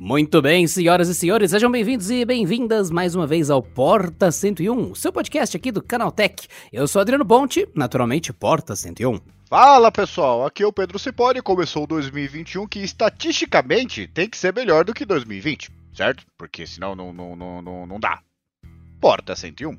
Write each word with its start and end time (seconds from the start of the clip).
Muito 0.00 0.40
bem, 0.40 0.64
senhoras 0.68 1.08
e 1.08 1.14
senhores, 1.14 1.50
sejam 1.50 1.68
bem-vindos 1.68 2.08
e 2.08 2.24
bem-vindas 2.24 2.88
mais 2.88 3.16
uma 3.16 3.26
vez 3.26 3.50
ao 3.50 3.60
Porta 3.60 4.30
101, 4.30 4.94
seu 4.94 5.12
podcast 5.12 5.56
aqui 5.56 5.72
do 5.72 5.82
Canaltech. 5.82 6.46
Eu 6.72 6.86
sou 6.86 7.00
Adriano 7.00 7.26
Ponte, 7.26 7.68
naturalmente 7.74 8.32
Porta 8.32 8.76
101. 8.76 9.18
Fala 9.50 9.90
pessoal, 9.90 10.46
aqui 10.46 10.62
é 10.62 10.66
o 10.68 10.72
Pedro 10.72 11.00
Cipoli, 11.00 11.42
começou 11.42 11.84
2021 11.84 12.68
que 12.68 12.78
estatisticamente 12.78 14.06
tem 14.06 14.30
que 14.30 14.38
ser 14.38 14.54
melhor 14.54 14.84
do 14.84 14.94
que 14.94 15.04
2020, 15.04 15.68
certo? 15.92 16.24
Porque 16.38 16.64
senão 16.64 16.94
não, 16.94 17.12
não, 17.12 17.34
não, 17.34 17.60
não, 17.60 17.84
não 17.84 17.98
dá. 17.98 18.20
Porta 19.00 19.34
101. 19.34 19.76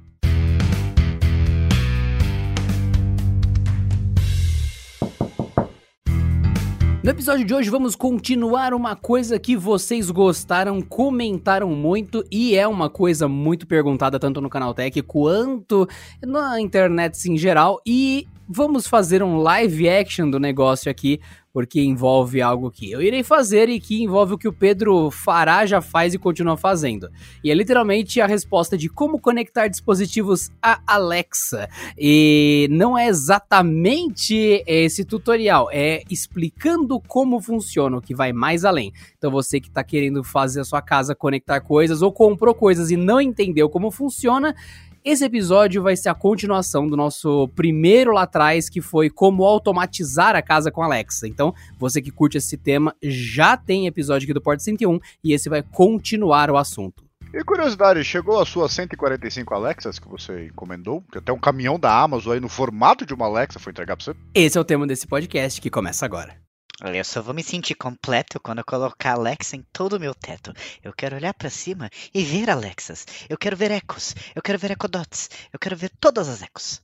No 7.01 7.11
episódio 7.11 7.45
de 7.45 7.53
hoje 7.53 7.69
vamos 7.69 7.95
continuar 7.95 8.73
uma 8.73 8.93
coisa 8.93 9.39
que 9.39 9.55
vocês 9.55 10.11
gostaram, 10.11 10.81
comentaram 10.81 11.69
muito 11.69 12.25
e 12.29 12.57
é 12.57 12.67
uma 12.67 12.89
coisa 12.89 13.25
muito 13.25 13.65
perguntada 13.65 14.19
tanto 14.19 14.41
no 14.41 14.49
canal 14.49 14.73
Tech 14.73 15.01
quanto 15.03 15.87
na 16.21 16.59
internet 16.59 17.15
em 17.31 17.37
geral 17.37 17.81
e 17.87 18.27
vamos 18.49 18.85
fazer 18.85 19.23
um 19.23 19.37
live 19.37 19.87
action 19.87 20.29
do 20.29 20.41
negócio 20.41 20.91
aqui 20.91 21.21
porque 21.53 21.81
envolve 21.81 22.41
algo 22.41 22.69
que 22.69 22.91
eu 22.91 23.01
irei 23.01 23.23
fazer 23.23 23.69
e 23.69 23.79
que 23.79 24.03
envolve 24.03 24.33
o 24.33 24.37
que 24.37 24.47
o 24.47 24.53
Pedro 24.53 25.09
fará, 25.09 25.65
já 25.65 25.81
faz 25.81 26.13
e 26.13 26.17
continua 26.17 26.55
fazendo. 26.55 27.09
E 27.43 27.49
é 27.49 27.53
literalmente 27.53 28.21
a 28.21 28.27
resposta 28.27 28.77
de 28.77 28.89
como 28.89 29.19
conectar 29.19 29.67
dispositivos 29.67 30.51
a 30.61 30.79
Alexa. 30.85 31.67
E 31.97 32.67
não 32.71 32.97
é 32.97 33.07
exatamente 33.07 34.63
esse 34.67 35.03
tutorial, 35.03 35.69
é 35.71 36.03
explicando 36.09 36.99
como 36.99 37.41
funciona, 37.41 37.97
o 37.97 38.01
que 38.01 38.15
vai 38.15 38.31
mais 38.31 38.63
além. 38.63 38.93
Então 39.17 39.31
você 39.31 39.59
que 39.59 39.67
está 39.67 39.83
querendo 39.83 40.23
fazer 40.23 40.61
a 40.61 40.65
sua 40.65 40.81
casa 40.81 41.15
conectar 41.15 41.61
coisas 41.61 42.01
ou 42.01 42.11
comprou 42.11 42.53
coisas 42.53 42.91
e 42.91 42.95
não 42.95 43.19
entendeu 43.19 43.69
como 43.69 43.91
funciona, 43.91 44.55
esse 45.03 45.23
episódio 45.23 45.81
vai 45.81 45.95
ser 45.95 46.09
a 46.09 46.13
continuação 46.13 46.87
do 46.87 46.97
nosso 46.97 47.47
primeiro 47.49 48.11
lá 48.11 48.23
atrás, 48.23 48.69
que 48.69 48.81
foi 48.81 49.09
como 49.09 49.43
automatizar 49.43 50.35
a 50.35 50.41
casa 50.41 50.71
com 50.71 50.83
Alexa. 50.83 51.27
Então, 51.27 51.53
você 51.77 52.01
que 52.01 52.11
curte 52.11 52.37
esse 52.37 52.57
tema, 52.57 52.95
já 53.01 53.55
tem 53.55 53.87
episódio 53.87 54.25
aqui 54.25 54.33
do 54.33 54.41
Porto 54.41 54.61
101 54.61 54.99
e 55.23 55.33
esse 55.33 55.49
vai 55.49 55.63
continuar 55.63 56.51
o 56.51 56.57
assunto. 56.57 57.03
E 57.31 57.43
curiosidade, 57.43 58.03
chegou 58.03 58.39
a 58.39 58.45
sua 58.45 58.67
145 58.67 59.53
Alexas 59.53 59.99
que 59.99 60.07
você 60.07 60.47
encomendou? 60.47 61.03
Que 61.11 61.19
até 61.19 61.31
um 61.31 61.39
caminhão 61.39 61.79
da 61.79 62.01
Amazon 62.01 62.33
aí 62.33 62.39
no 62.39 62.49
formato 62.49 63.05
de 63.05 63.13
uma 63.13 63.27
Alexa 63.27 63.59
foi 63.59 63.71
entregar 63.71 63.95
pra 63.95 64.03
você? 64.03 64.15
Esse 64.33 64.57
é 64.57 64.61
o 64.61 64.65
tema 64.65 64.87
desse 64.87 65.05
podcast 65.05 65.61
que 65.61 65.69
começa 65.69 66.05
agora. 66.05 66.48
Olha, 66.83 66.97
eu 66.97 67.03
só 67.05 67.21
vou 67.21 67.33
me 67.33 67.43
sentir 67.43 67.75
completo 67.75 68.39
quando 68.39 68.59
eu 68.59 68.65
colocar 68.65 69.13
Alexa 69.13 69.55
em 69.55 69.61
todo 69.73 69.93
o 69.93 69.99
meu 69.99 70.13
teto. 70.13 70.53
Eu 70.83 70.93
quero 70.93 71.15
olhar 71.15 71.33
para 71.33 71.49
cima 71.49 71.89
e 72.13 72.23
ver 72.23 72.49
Alexas. 72.49 73.05
Eu 73.29 73.37
quero 73.37 73.55
ver 73.55 73.71
ecos. 73.71 74.15
Eu 74.35 74.41
quero 74.41 74.57
ver 74.59 74.71
ecodots. 74.71 75.29
Eu 75.51 75.59
quero 75.59 75.75
ver 75.75 75.89
todas 75.99 76.27
as 76.29 76.41
ecos. 76.41 76.81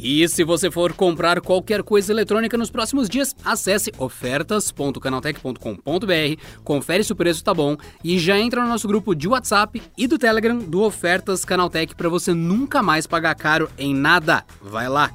E 0.00 0.28
se 0.28 0.44
você 0.44 0.70
for 0.70 0.92
comprar 0.92 1.40
qualquer 1.40 1.82
coisa 1.82 2.12
eletrônica 2.12 2.56
nos 2.56 2.70
próximos 2.70 3.08
dias, 3.08 3.34
acesse 3.44 3.92
ofertas.canaltech.com.br, 3.98 6.42
confere 6.62 7.02
se 7.02 7.12
o 7.12 7.16
preço 7.16 7.42
tá 7.42 7.52
bom 7.52 7.76
e 8.02 8.18
já 8.18 8.38
entra 8.38 8.62
no 8.62 8.68
nosso 8.68 8.86
grupo 8.86 9.14
de 9.14 9.26
WhatsApp 9.26 9.82
e 9.96 10.06
do 10.06 10.18
Telegram 10.18 10.58
do 10.58 10.82
Ofertas 10.82 11.44
Canaltech 11.44 11.96
para 11.96 12.08
você 12.08 12.32
nunca 12.32 12.82
mais 12.82 13.06
pagar 13.06 13.34
caro 13.34 13.68
em 13.76 13.94
nada. 13.94 14.44
Vai 14.62 14.88
lá! 14.88 15.10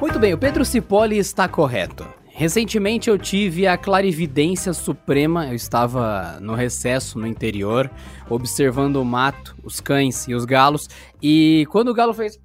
Muito 0.00 0.18
bem, 0.18 0.34
o 0.34 0.38
Pedro 0.38 0.64
Cipoli 0.64 1.18
está 1.18 1.46
correto. 1.46 2.04
Recentemente 2.40 3.10
eu 3.10 3.18
tive 3.18 3.66
a 3.66 3.76
clarividência 3.76 4.72
suprema, 4.72 5.48
eu 5.48 5.54
estava 5.54 6.40
no 6.40 6.54
recesso 6.54 7.18
no 7.18 7.26
interior, 7.26 7.90
observando 8.30 8.96
o 8.96 9.04
mato, 9.04 9.54
os 9.62 9.78
cães 9.78 10.26
e 10.26 10.32
os 10.32 10.46
galos, 10.46 10.88
e 11.22 11.66
quando 11.70 11.88
o 11.88 11.94
galo 11.94 12.14
fez 12.14 12.40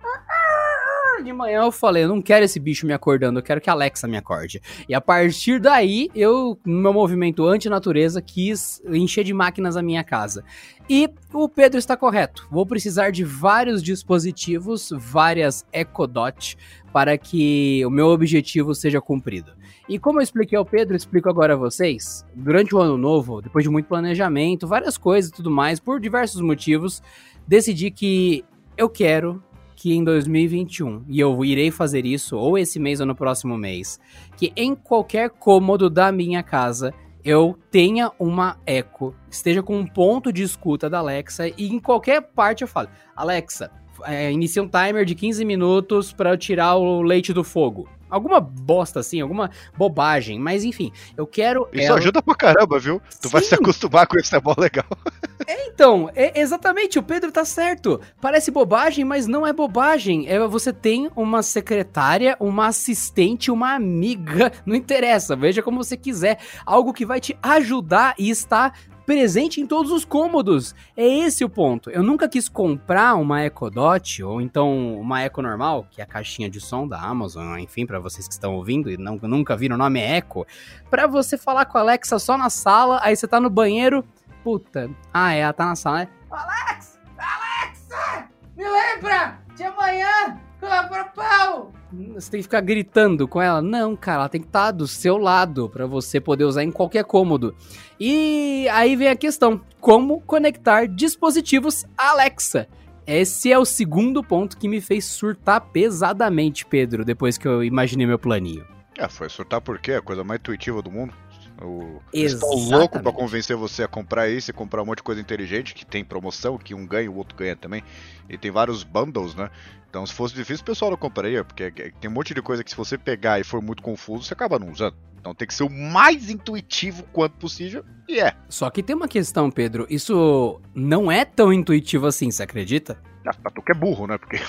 de 1.23 1.31
manhã 1.31 1.63
eu 1.63 1.71
falei, 1.71 2.03
eu 2.03 2.09
não 2.09 2.21
quero 2.21 2.43
esse 2.43 2.59
bicho 2.59 2.85
me 2.85 2.91
acordando, 2.91 3.39
eu 3.39 3.43
quero 3.43 3.61
que 3.61 3.69
a 3.69 3.73
Alexa 3.73 4.05
me 4.05 4.17
acorde. 4.17 4.61
E 4.87 4.93
a 4.93 4.99
partir 4.99 5.61
daí, 5.61 6.09
eu, 6.13 6.59
no 6.65 6.81
meu 6.81 6.93
movimento 6.93 7.45
anti-natureza, 7.47 8.21
quis 8.21 8.81
encher 8.85 9.23
de 9.23 9.33
máquinas 9.33 9.77
a 9.77 9.81
minha 9.81 10.03
casa. 10.03 10.43
E 10.89 11.09
o 11.33 11.49
Pedro 11.49 11.79
está 11.79 11.97
correto. 11.97 12.47
Vou 12.51 12.65
precisar 12.65 13.11
de 13.11 13.23
vários 13.23 13.81
dispositivos, 13.81 14.91
várias 14.95 15.65
EcoDot, 15.73 16.57
para 16.93 17.17
que 17.17 17.83
o 17.85 17.89
meu 17.89 18.07
objetivo 18.07 18.75
seja 18.75 19.01
cumprido. 19.01 19.51
E 19.87 19.99
como 19.99 20.19
eu 20.19 20.23
expliquei 20.23 20.57
ao 20.57 20.65
Pedro, 20.65 20.95
explico 20.95 21.29
agora 21.29 21.53
a 21.53 21.57
vocês. 21.57 22.25
Durante 22.33 22.73
o 22.73 22.79
ano 22.79 22.97
novo, 22.97 23.39
depois 23.39 23.63
de 23.63 23.69
muito 23.69 23.87
planejamento, 23.87 24.67
várias 24.67 24.97
coisas 24.97 25.29
e 25.29 25.33
tudo 25.33 25.51
mais, 25.51 25.79
por 25.79 25.99
diversos 25.99 26.41
motivos, 26.41 27.03
decidi 27.47 27.91
que 27.91 28.43
eu 28.75 28.89
quero 28.89 29.43
que 29.75 29.93
em 29.93 30.03
2021, 30.03 31.03
e 31.07 31.19
eu 31.19 31.43
irei 31.43 31.69
fazer 31.69 32.05
isso 32.05 32.37
ou 32.37 32.57
esse 32.57 32.79
mês 32.79 32.99
ou 33.01 33.05
no 33.05 33.13
próximo 33.13 33.57
mês, 33.57 33.99
que 34.37 34.51
em 34.55 34.73
qualquer 34.73 35.29
cômodo 35.29 35.89
da 35.89 36.11
minha 36.11 36.41
casa 36.41 36.93
eu 37.23 37.59
tenha 37.69 38.11
uma 38.17 38.57
Echo, 38.65 39.13
esteja 39.29 39.61
com 39.61 39.77
um 39.77 39.85
ponto 39.85 40.31
de 40.31 40.43
escuta 40.43 40.89
da 40.89 40.99
Alexa 40.99 41.47
e 41.49 41.67
em 41.67 41.79
qualquer 41.79 42.21
parte 42.21 42.61
eu 42.61 42.67
falo: 42.67 42.87
Alexa, 43.15 43.69
é, 44.03 44.31
inicia 44.31 44.63
um 44.63 44.67
timer 44.67 45.03
de 45.05 45.13
15 45.13 45.43
minutos 45.43 46.13
para 46.13 46.31
eu 46.31 46.37
tirar 46.37 46.75
o 46.75 47.01
leite 47.01 47.33
do 47.33 47.43
fogo 47.43 47.87
alguma 48.15 48.39
bosta 48.39 49.01
assim, 49.01 49.19
alguma 49.19 49.51
bobagem, 49.77 50.39
mas 50.39 50.63
enfim, 50.63 50.91
eu 51.17 51.27
quero. 51.27 51.67
Isso 51.73 51.87
ela... 51.87 51.97
ajuda 51.97 52.21
pra 52.21 52.33
caramba, 52.33 52.79
viu? 52.79 53.01
Tu 53.21 53.27
Sim. 53.27 53.33
vai 53.33 53.41
se 53.41 53.53
acostumar 53.53 54.07
com 54.07 54.17
isso, 54.17 54.35
é 54.35 54.39
bom 54.39 54.55
legal. 54.57 54.85
É, 55.47 55.67
então, 55.67 56.09
é, 56.15 56.39
exatamente, 56.39 56.97
o 56.97 57.03
Pedro 57.03 57.31
tá 57.31 57.45
certo. 57.45 58.01
Parece 58.19 58.49
bobagem, 58.49 59.05
mas 59.05 59.27
não 59.27 59.45
é 59.45 59.53
bobagem. 59.53 60.27
É, 60.27 60.39
você 60.47 60.73
tem 60.73 61.11
uma 61.15 61.43
secretária, 61.43 62.35
uma 62.39 62.67
assistente, 62.67 63.51
uma 63.51 63.75
amiga, 63.75 64.51
não 64.65 64.75
interessa, 64.75 65.35
veja 65.35 65.61
como 65.61 65.83
você 65.83 65.95
quiser. 65.95 66.39
Algo 66.65 66.93
que 66.93 67.05
vai 67.05 67.19
te 67.19 67.37
ajudar 67.43 68.15
e 68.17 68.31
está 68.31 68.73
presente 69.05 69.61
em 69.61 69.67
todos 69.67 69.91
os 69.91 70.03
cômodos. 70.03 70.73
É 70.97 71.05
esse 71.05 71.43
o 71.45 71.49
ponto. 71.49 71.89
Eu 71.89 72.03
nunca 72.03 72.27
quis 72.27 72.49
comprar 72.49 73.15
uma 73.15 73.45
Echo 73.45 73.69
Dot 73.69 74.23
ou 74.23 74.41
então 74.41 74.99
uma 74.99 75.25
Echo 75.25 75.41
normal, 75.41 75.87
que 75.89 76.01
é 76.01 76.03
a 76.03 76.07
caixinha 76.07 76.49
de 76.49 76.59
som 76.59 76.87
da 76.87 76.99
Amazon, 76.99 77.57
enfim, 77.59 77.85
para 77.85 77.99
vocês 77.99 78.27
que 78.27 78.33
estão 78.33 78.55
ouvindo 78.55 78.89
e 78.89 78.97
não, 78.97 79.17
nunca 79.23 79.55
viram 79.55 79.75
o 79.75 79.79
nome 79.79 79.99
é 79.99 80.17
Echo, 80.17 80.45
para 80.89 81.07
você 81.07 81.37
falar 81.37 81.65
com 81.65 81.77
a 81.77 81.81
Alexa 81.81 82.17
só 82.19 82.37
na 82.37 82.49
sala, 82.49 82.99
aí 83.03 83.15
você 83.15 83.27
tá 83.27 83.39
no 83.39 83.49
banheiro, 83.49 84.03
puta, 84.43 84.89
ah, 85.13 85.33
é, 85.33 85.39
ela 85.39 85.53
tá 85.53 85.65
na 85.65 85.75
sala, 85.75 85.99
né? 85.99 86.07
Alexa! 86.31 86.99
Alexa! 87.17 88.29
Me 88.55 88.63
lembra 88.63 89.39
de 89.55 89.63
amanhã! 89.63 90.44
Pau! 90.59 91.71
Você 92.15 92.31
tem 92.31 92.39
que 92.39 92.43
ficar 92.43 92.61
gritando 92.61 93.27
com 93.27 93.41
ela. 93.41 93.61
Não, 93.61 93.95
cara, 93.95 94.21
ela 94.21 94.29
tem 94.29 94.41
que 94.41 94.47
estar 94.47 94.65
tá 94.65 94.71
do 94.71 94.87
seu 94.87 95.17
lado 95.17 95.69
para 95.69 95.85
você 95.85 96.19
poder 96.19 96.43
usar 96.43 96.63
em 96.63 96.71
qualquer 96.71 97.05
cômodo. 97.05 97.55
E 97.99 98.67
aí 98.71 98.95
vem 98.95 99.07
a 99.07 99.15
questão: 99.15 99.61
como 99.79 100.21
conectar 100.21 100.87
dispositivos 100.87 101.85
Alexa? 101.97 102.67
Esse 103.07 103.51
é 103.51 103.57
o 103.57 103.65
segundo 103.65 104.23
ponto 104.23 104.57
que 104.57 104.67
me 104.67 104.81
fez 104.81 105.05
surtar 105.05 105.61
pesadamente, 105.61 106.65
Pedro, 106.65 107.05
depois 107.05 107.37
que 107.37 107.47
eu 107.47 107.63
imaginei 107.63 108.07
meu 108.07 108.17
planinho. 108.17 108.65
É, 108.97 109.07
foi 109.07 109.29
surtar 109.29 109.61
porque 109.61 109.91
é 109.91 109.97
a 109.97 110.01
coisa 110.01 110.23
mais 110.23 110.39
intuitiva 110.39 110.81
do 110.81 110.89
mundo. 110.89 111.13
O... 111.61 112.01
Estou 112.13 112.55
louco 112.69 112.99
para 112.99 113.11
convencer 113.11 113.55
você 113.55 113.83
a 113.83 113.87
comprar 113.87 114.29
isso 114.29 114.51
e 114.51 114.53
comprar 114.53 114.81
um 114.81 114.85
monte 114.85 114.97
de 114.97 115.03
coisa 115.03 115.21
inteligente 115.21 115.73
que 115.73 115.85
tem 115.85 116.03
promoção, 116.03 116.57
que 116.57 116.73
um 116.73 116.85
ganha 116.85 117.09
o 117.09 117.15
outro 117.15 117.37
ganha 117.37 117.55
também. 117.55 117.83
E 118.29 118.37
tem 118.37 118.51
vários 118.51 118.83
bundles, 118.83 119.35
né? 119.35 119.49
Então, 119.89 120.05
se 120.05 120.13
fosse 120.13 120.35
difícil, 120.35 120.63
o 120.63 120.65
pessoal 120.65 120.91
não 120.91 120.97
compraria, 120.97 121.43
porque 121.43 121.71
tem 121.71 122.09
um 122.09 122.13
monte 122.13 122.33
de 122.33 122.41
coisa 122.41 122.63
que 122.63 122.69
se 122.69 122.75
você 122.75 122.97
pegar 122.97 123.39
e 123.39 123.43
for 123.45 123.61
muito 123.61 123.81
confuso, 123.81 124.23
você 124.23 124.33
acaba 124.33 124.59
não 124.59 124.69
usando. 124.69 124.95
Então 125.17 125.33
tem 125.33 125.47
que 125.47 125.53
ser 125.53 125.63
o 125.63 125.69
mais 125.69 126.29
intuitivo 126.29 127.03
quanto 127.11 127.37
possível, 127.37 127.83
e 128.07 128.19
é. 128.19 128.35
Só 128.47 128.69
que 128.69 128.83
tem 128.83 128.95
uma 128.95 129.07
questão, 129.07 129.49
Pedro, 129.49 129.87
isso 129.89 130.61
não 130.73 131.11
é 131.11 131.25
tão 131.25 131.51
intuitivo 131.51 132.05
assim, 132.05 132.29
você 132.29 132.43
acredita? 132.43 133.01
Ah, 133.25 133.33
pra 133.33 133.49
tu 133.49 133.61
que 133.61 133.71
é 133.71 133.75
burro, 133.75 134.05
né? 134.05 134.19
Porque. 134.19 134.37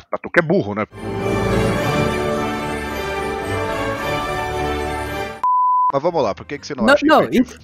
tu 0.00 0.30
é 0.36 0.42
burro, 0.42 0.74
né? 0.74 0.84
Mas 5.92 6.02
vamos 6.02 6.22
lá, 6.22 6.34
por 6.34 6.44
que, 6.44 6.58
que 6.58 6.66
você 6.66 6.74
não, 6.74 6.84
não 6.84 6.94
acha 6.94 7.06
Não, 7.06 7.28
isso, 7.30 7.58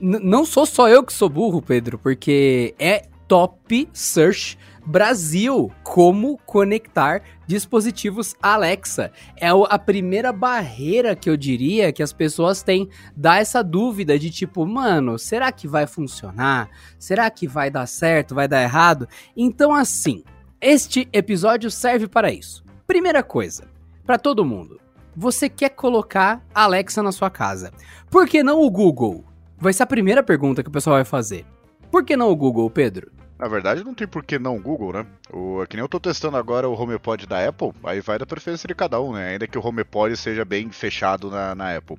não 0.00 0.44
sou 0.44 0.66
só 0.66 0.88
eu 0.88 1.02
que 1.02 1.12
sou 1.12 1.28
burro, 1.28 1.62
Pedro, 1.62 1.98
porque 1.98 2.74
é 2.78 3.06
top 3.26 3.88
search 3.92 4.58
Brasil, 4.84 5.70
como 5.84 6.38
conectar 6.44 7.22
dispositivos 7.46 8.34
Alexa. 8.42 9.12
É 9.36 9.48
a 9.48 9.78
primeira 9.78 10.32
barreira 10.32 11.14
que 11.14 11.30
eu 11.30 11.36
diria 11.36 11.92
que 11.92 12.02
as 12.02 12.12
pessoas 12.12 12.62
têm, 12.62 12.88
dá 13.16 13.36
essa 13.36 13.62
dúvida 13.62 14.18
de 14.18 14.30
tipo, 14.30 14.66
mano, 14.66 15.18
será 15.18 15.52
que 15.52 15.68
vai 15.68 15.86
funcionar? 15.86 16.68
Será 16.98 17.30
que 17.30 17.46
vai 17.46 17.70
dar 17.70 17.86
certo? 17.86 18.34
Vai 18.34 18.48
dar 18.48 18.62
errado? 18.62 19.08
Então 19.36 19.72
assim, 19.72 20.24
este 20.64 21.08
episódio 21.12 21.72
serve 21.72 22.06
para 22.06 22.32
isso. 22.32 22.64
Primeira 22.86 23.20
coisa, 23.20 23.68
para 24.06 24.16
todo 24.16 24.44
mundo. 24.44 24.80
Você 25.16 25.48
quer 25.48 25.70
colocar 25.70 26.40
Alexa 26.54 27.02
na 27.02 27.10
sua 27.10 27.28
casa. 27.28 27.72
Por 28.08 28.28
que 28.28 28.44
não 28.44 28.62
o 28.62 28.70
Google? 28.70 29.24
Vai 29.58 29.72
ser 29.72 29.82
a 29.82 29.86
primeira 29.86 30.22
pergunta 30.22 30.62
que 30.62 30.68
o 30.68 30.72
pessoal 30.72 30.94
vai 30.94 31.04
fazer. 31.04 31.44
Por 31.90 32.04
que 32.04 32.16
não 32.16 32.30
o 32.30 32.36
Google, 32.36 32.70
Pedro? 32.70 33.10
Na 33.36 33.48
verdade, 33.48 33.82
não 33.82 33.92
tem 33.92 34.06
por 34.06 34.24
que 34.24 34.38
não 34.38 34.56
o 34.56 34.62
Google, 34.62 34.92
né? 34.92 35.06
O, 35.32 35.64
é 35.64 35.66
que 35.66 35.74
nem 35.74 35.82
eu 35.82 35.88
tô 35.88 35.98
testando 35.98 36.36
agora 36.36 36.68
o 36.68 36.80
HomePod 36.80 37.26
da 37.26 37.44
Apple, 37.44 37.72
aí 37.82 38.00
vai 38.00 38.16
da 38.16 38.24
preferência 38.24 38.68
de 38.68 38.74
cada 38.74 39.00
um, 39.00 39.14
né? 39.14 39.30
Ainda 39.30 39.48
que 39.48 39.58
o 39.58 39.66
HomePod 39.66 40.16
seja 40.16 40.44
bem 40.44 40.70
fechado 40.70 41.28
na, 41.28 41.56
na 41.56 41.76
Apple. 41.76 41.98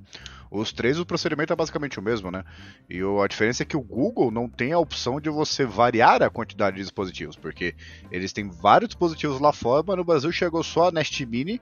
Os 0.54 0.72
três, 0.72 1.00
o 1.00 1.06
procedimento 1.06 1.52
é 1.52 1.56
basicamente 1.56 1.98
o 1.98 2.02
mesmo, 2.02 2.30
né? 2.30 2.44
E 2.88 3.00
a 3.02 3.28
diferença 3.28 3.64
é 3.64 3.66
que 3.66 3.76
o 3.76 3.82
Google 3.82 4.30
não 4.30 4.48
tem 4.48 4.72
a 4.72 4.78
opção 4.78 5.20
de 5.20 5.28
você 5.28 5.66
variar 5.66 6.22
a 6.22 6.30
quantidade 6.30 6.76
de 6.76 6.84
dispositivos, 6.84 7.36
porque 7.36 7.74
eles 8.12 8.32
têm 8.32 8.48
vários 8.48 8.90
dispositivos 8.90 9.40
lá 9.40 9.52
fora, 9.52 9.84
mas 9.88 9.98
no 9.98 10.04
Brasil 10.04 10.32
chegou 10.32 10.62
só 10.62 10.90
a 10.90 10.92
Nest 10.92 11.26
Mini 11.26 11.60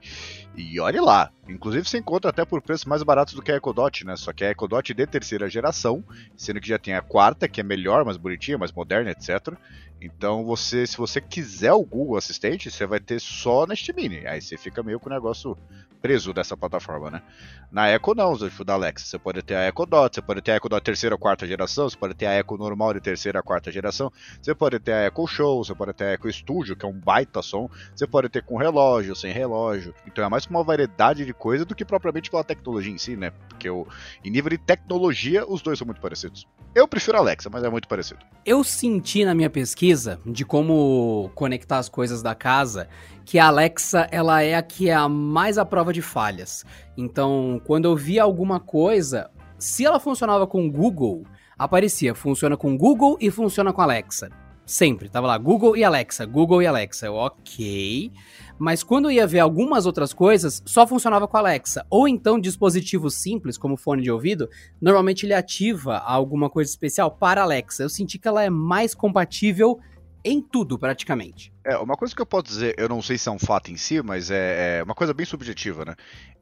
e 0.54 0.78
olhe 0.78 1.00
lá. 1.00 1.32
Inclusive 1.48 1.88
você 1.88 1.96
encontra 1.96 2.28
até 2.28 2.44
por 2.44 2.60
preços 2.60 2.84
mais 2.84 3.02
baratos 3.02 3.32
do 3.32 3.40
que 3.40 3.50
a 3.50 3.56
Echo 3.56 3.72
Dot, 3.72 4.04
né? 4.04 4.14
Só 4.14 4.30
que 4.30 4.44
a 4.44 4.50
Echo 4.50 4.68
Dot 4.68 4.92
de 4.92 5.06
terceira 5.06 5.48
geração, 5.48 6.04
sendo 6.36 6.60
que 6.60 6.68
já 6.68 6.78
tem 6.78 6.92
a 6.92 7.00
quarta, 7.00 7.48
que 7.48 7.62
é 7.62 7.64
melhor, 7.64 8.04
mais 8.04 8.18
bonitinha, 8.18 8.58
mais 8.58 8.72
moderna, 8.72 9.10
etc. 9.10 9.56
Então 10.02 10.44
você, 10.44 10.86
se 10.86 10.98
você 10.98 11.18
quiser 11.18 11.72
o 11.72 11.82
Google 11.82 12.18
Assistente, 12.18 12.70
você 12.70 12.84
vai 12.84 13.00
ter 13.00 13.18
só 13.22 13.66
Nest 13.66 13.90
Mini. 13.94 14.26
Aí 14.26 14.42
você 14.42 14.58
fica 14.58 14.82
meio 14.82 15.00
com 15.00 15.08
o 15.08 15.12
negócio 15.12 15.56
preso 16.02 16.32
dessa 16.34 16.56
plataforma, 16.56 17.10
né? 17.10 17.22
Na 17.70 17.90
Echo 17.90 18.14
não, 18.14 18.36
tipo 18.36 18.64
da 18.64 18.74
Alexa, 18.74 19.06
você 19.06 19.18
pode 19.18 19.40
ter 19.40 19.54
a 19.54 19.68
Echo 19.68 19.86
Dot, 19.86 20.14
você 20.14 20.20
pode 20.20 20.42
ter 20.42 20.50
a 20.50 20.56
Echo 20.56 20.68
Dot 20.68 20.82
terceira 20.82 21.14
ou 21.14 21.18
quarta 21.18 21.46
geração, 21.46 21.88
você 21.88 21.96
pode 21.96 22.14
ter 22.14 22.26
a 22.26 22.38
Echo 22.38 22.58
normal 22.58 22.92
de 22.92 23.00
terceira 23.00 23.38
ou 23.38 23.44
quarta 23.44 23.70
geração, 23.70 24.10
você 24.42 24.52
pode 24.54 24.80
ter 24.80 24.92
a 24.92 25.06
Echo 25.06 25.26
Show, 25.28 25.64
você 25.64 25.74
pode 25.74 25.92
ter 25.92 26.04
a 26.04 26.14
Echo 26.14 26.30
Studio, 26.30 26.76
que 26.76 26.84
é 26.84 26.88
um 26.88 26.98
baita 26.98 27.40
som, 27.40 27.70
você 27.94 28.06
pode 28.06 28.28
ter 28.28 28.42
com 28.42 28.56
relógio, 28.56 29.14
sem 29.14 29.32
relógio. 29.32 29.94
Então 30.06 30.24
é 30.24 30.28
mais 30.28 30.44
uma 30.46 30.64
variedade 30.64 31.24
de 31.24 31.32
coisa 31.32 31.64
do 31.64 31.74
que 31.74 31.84
propriamente 31.84 32.30
pela 32.30 32.42
tecnologia 32.42 32.92
em 32.92 32.98
si, 32.98 33.16
né? 33.16 33.30
Porque 33.48 33.70
o, 33.70 33.86
em 34.24 34.30
nível 34.30 34.50
de 34.50 34.58
tecnologia, 34.58 35.46
os 35.48 35.62
dois 35.62 35.78
são 35.78 35.86
muito 35.86 36.00
parecidos. 36.00 36.46
Eu 36.74 36.88
prefiro 36.88 37.18
a 37.18 37.20
Alexa, 37.20 37.50
mas 37.50 37.62
é 37.62 37.68
muito 37.68 37.86
parecido. 37.86 38.20
Eu 38.44 38.64
senti 38.64 39.24
na 39.24 39.34
minha 39.34 39.50
pesquisa 39.50 40.18
de 40.24 40.44
como 40.44 41.30
conectar 41.34 41.78
as 41.78 41.88
coisas 41.88 42.22
da 42.22 42.34
casa 42.34 42.88
que 43.24 43.38
a 43.38 43.46
Alexa 43.46 44.08
ela 44.10 44.42
é 44.42 44.54
a 44.54 44.62
que 44.62 44.88
é 44.88 44.94
a 44.94 45.08
mais 45.08 45.58
à 45.58 45.64
prova 45.64 45.91
de 45.92 46.02
falhas. 46.02 46.64
Então, 46.96 47.60
quando 47.64 47.84
eu 47.84 47.96
via 47.96 48.22
alguma 48.22 48.58
coisa, 48.58 49.30
se 49.58 49.84
ela 49.84 50.00
funcionava 50.00 50.46
com 50.46 50.70
Google, 50.70 51.24
aparecia 51.56 52.14
funciona 52.14 52.56
com 52.56 52.76
Google 52.76 53.16
e 53.20 53.30
funciona 53.30 53.72
com 53.72 53.80
Alexa. 53.80 54.30
Sempre, 54.64 55.08
tava 55.08 55.26
lá 55.26 55.36
Google 55.36 55.76
e 55.76 55.82
Alexa, 55.82 56.24
Google 56.24 56.62
e 56.62 56.66
Alexa. 56.66 57.06
Eu, 57.06 57.14
ok. 57.14 58.12
Mas 58.58 58.82
quando 58.82 59.06
eu 59.06 59.10
ia 59.10 59.26
ver 59.26 59.40
algumas 59.40 59.86
outras 59.86 60.12
coisas, 60.12 60.62
só 60.64 60.86
funcionava 60.86 61.26
com 61.26 61.36
Alexa. 61.36 61.84
Ou 61.90 62.06
então 62.06 62.38
dispositivos 62.38 63.14
simples, 63.16 63.58
como 63.58 63.76
fone 63.76 64.02
de 64.02 64.10
ouvido, 64.10 64.48
normalmente 64.80 65.26
ele 65.26 65.34
ativa 65.34 65.98
alguma 65.98 66.48
coisa 66.48 66.70
especial 66.70 67.10
para 67.10 67.42
Alexa. 67.42 67.82
Eu 67.82 67.88
senti 67.88 68.18
que 68.18 68.28
ela 68.28 68.42
é 68.42 68.50
mais 68.50 68.94
compatível 68.94 69.78
em 70.24 70.40
tudo, 70.40 70.78
praticamente. 70.78 71.52
É, 71.64 71.76
uma 71.76 71.96
coisa 71.96 72.14
que 72.14 72.22
eu 72.22 72.26
posso 72.26 72.44
dizer, 72.44 72.74
eu 72.78 72.88
não 72.88 73.02
sei 73.02 73.18
se 73.18 73.28
é 73.28 73.32
um 73.32 73.38
fato 73.38 73.70
em 73.70 73.76
si, 73.76 74.02
mas 74.02 74.30
é, 74.30 74.78
é 74.78 74.82
uma 74.82 74.94
coisa 74.94 75.12
bem 75.12 75.26
subjetiva, 75.26 75.84
né? 75.84 75.96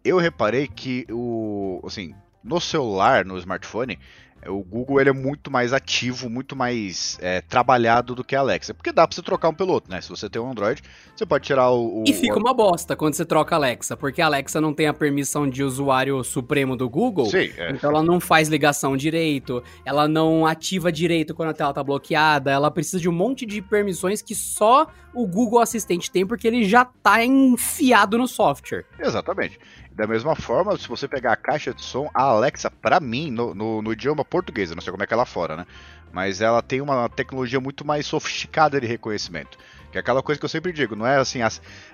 Eu 0.05 0.19
reparei 0.19 0.67
que 0.69 1.07
o. 1.11 1.81
Assim, 1.85 2.15
no 2.43 2.61
celular, 2.61 3.25
no 3.25 3.39
smartphone, 3.39 3.99
o 4.47 4.63
Google 4.63 5.01
ele 5.01 5.11
é 5.11 5.13
muito 5.13 5.51
mais 5.51 5.73
ativo, 5.73 6.31
muito 6.31 6.57
mais 6.57 7.19
é, 7.21 7.41
trabalhado 7.41 8.15
do 8.15 8.25
que 8.25 8.35
a 8.35 8.41
Alexa. 8.41 8.73
Porque 8.73 8.93
dá 8.93 9.07
pra 9.07 9.15
você 9.15 9.23
trocar 9.23 9.49
um 9.49 9.55
piloto, 9.55 9.91
né? 9.91 10.01
Se 10.01 10.09
você 10.09 10.29
tem 10.29 10.41
um 10.41 10.51
Android, 10.51 10.83
você 11.15 11.27
pode 11.27 11.45
tirar 11.45 11.71
o. 11.71 12.01
o 12.01 12.05
e 12.07 12.13
fica 12.13 12.39
uma 12.39 12.55
bosta 12.55 12.97
quando 12.97 13.15
você 13.15 13.25
troca 13.25 13.55
a 13.55 13.59
Alexa, 13.59 13.97
porque 13.97 14.23
a 14.23 14.27
Alexa 14.27 14.61
não 14.61 14.73
tem 14.73 14.87
a 14.87 14.95
permissão 14.95 15.49
de 15.49 15.63
usuário 15.63 16.23
supremo 16.25 16.77
do 16.77 16.89
Google. 16.89 17.27
Sim, 17.27 17.51
é. 17.57 17.71
Então 17.71 17.91
ela 17.91 18.03
não 18.03 18.19
faz 18.19 18.49
ligação 18.49 18.97
direito, 18.97 19.63
ela 19.85 20.09
não 20.09 20.47
ativa 20.47 20.91
direito 20.91 21.35
quando 21.35 21.51
a 21.51 21.55
tela 21.55 21.75
tá 21.75 21.83
bloqueada, 21.83 22.51
ela 22.51 22.71
precisa 22.71 22.99
de 22.99 23.09
um 23.09 23.13
monte 23.13 23.45
de 23.45 23.61
permissões 23.61 24.23
que 24.23 24.35
só 24.35 24.87
o 25.13 25.27
Google 25.27 25.61
Assistente 25.61 26.11
tem, 26.11 26.27
porque 26.27 26.47
ele 26.47 26.65
já 26.65 26.85
tá 26.85 27.25
enfiado 27.25 28.17
no 28.17 28.29
software. 28.29 28.85
Exatamente. 28.99 29.59
Da 30.01 30.07
mesma 30.07 30.35
forma, 30.35 30.79
se 30.79 30.89
você 30.89 31.07
pegar 31.07 31.35
a 31.35 31.37
caixa 31.37 31.75
de 31.75 31.85
som, 31.85 32.09
a 32.15 32.23
Alexa, 32.23 32.71
para 32.71 32.99
mim, 32.99 33.31
no, 33.31 33.55
no, 33.55 33.83
no, 33.83 33.93
idioma 33.93 34.25
português, 34.25 34.71
eu 34.71 34.75
não 34.75 34.81
sei 34.81 34.91
como 34.91 35.03
é 35.03 35.07
que 35.07 35.13
é 35.13 35.25
fora, 35.27 35.59
né? 35.59 35.67
Mas 36.11 36.41
ela 36.41 36.63
tem 36.63 36.81
uma 36.81 37.07
tecnologia 37.11 37.61
muito 37.61 37.87
mais 37.87 38.07
sofisticada 38.07 38.81
de 38.81 38.87
reconhecimento. 38.87 39.59
Que 39.93 39.99
é 39.99 40.01
aquela 40.01 40.23
coisa 40.23 40.39
que 40.39 40.45
eu 40.47 40.49
sempre 40.49 40.73
digo, 40.73 40.97
não 40.97 41.07
é 41.07 41.19
assim 41.19 41.41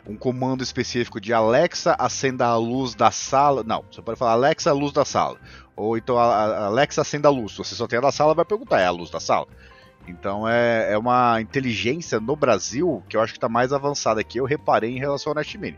um 0.06 0.16
comando 0.16 0.62
específico 0.62 1.20
de 1.20 1.32
Alexa 1.32 1.96
acenda 1.98 2.46
a 2.46 2.56
luz 2.56 2.94
da 2.94 3.10
sala. 3.10 3.64
Não, 3.64 3.84
você 3.90 4.00
pode 4.00 4.16
falar 4.16 4.34
Alexa 4.34 4.72
luz 4.72 4.92
da 4.92 5.04
sala. 5.04 5.36
Ou 5.74 5.98
então 5.98 6.16
Alexa 6.16 7.00
acenda 7.00 7.26
a 7.26 7.32
luz. 7.32 7.52
Se 7.54 7.58
você 7.58 7.74
só 7.74 7.88
tem 7.88 7.98
a 7.98 8.02
da 8.02 8.12
sala, 8.12 8.36
vai 8.36 8.44
perguntar, 8.44 8.78
é 8.78 8.86
a 8.86 8.92
luz 8.92 9.10
da 9.10 9.18
sala? 9.18 9.48
Então 10.06 10.48
é, 10.48 10.92
é 10.92 10.96
uma 10.96 11.40
inteligência 11.40 12.20
no 12.20 12.36
Brasil 12.36 13.02
que 13.08 13.16
eu 13.16 13.20
acho 13.20 13.32
que 13.32 13.38
está 13.38 13.48
mais 13.48 13.72
avançada 13.72 14.22
que 14.22 14.38
eu 14.38 14.44
reparei 14.44 14.96
em 14.96 15.00
relação 15.00 15.32
ao 15.32 15.34
Nest 15.34 15.58
Mini 15.58 15.76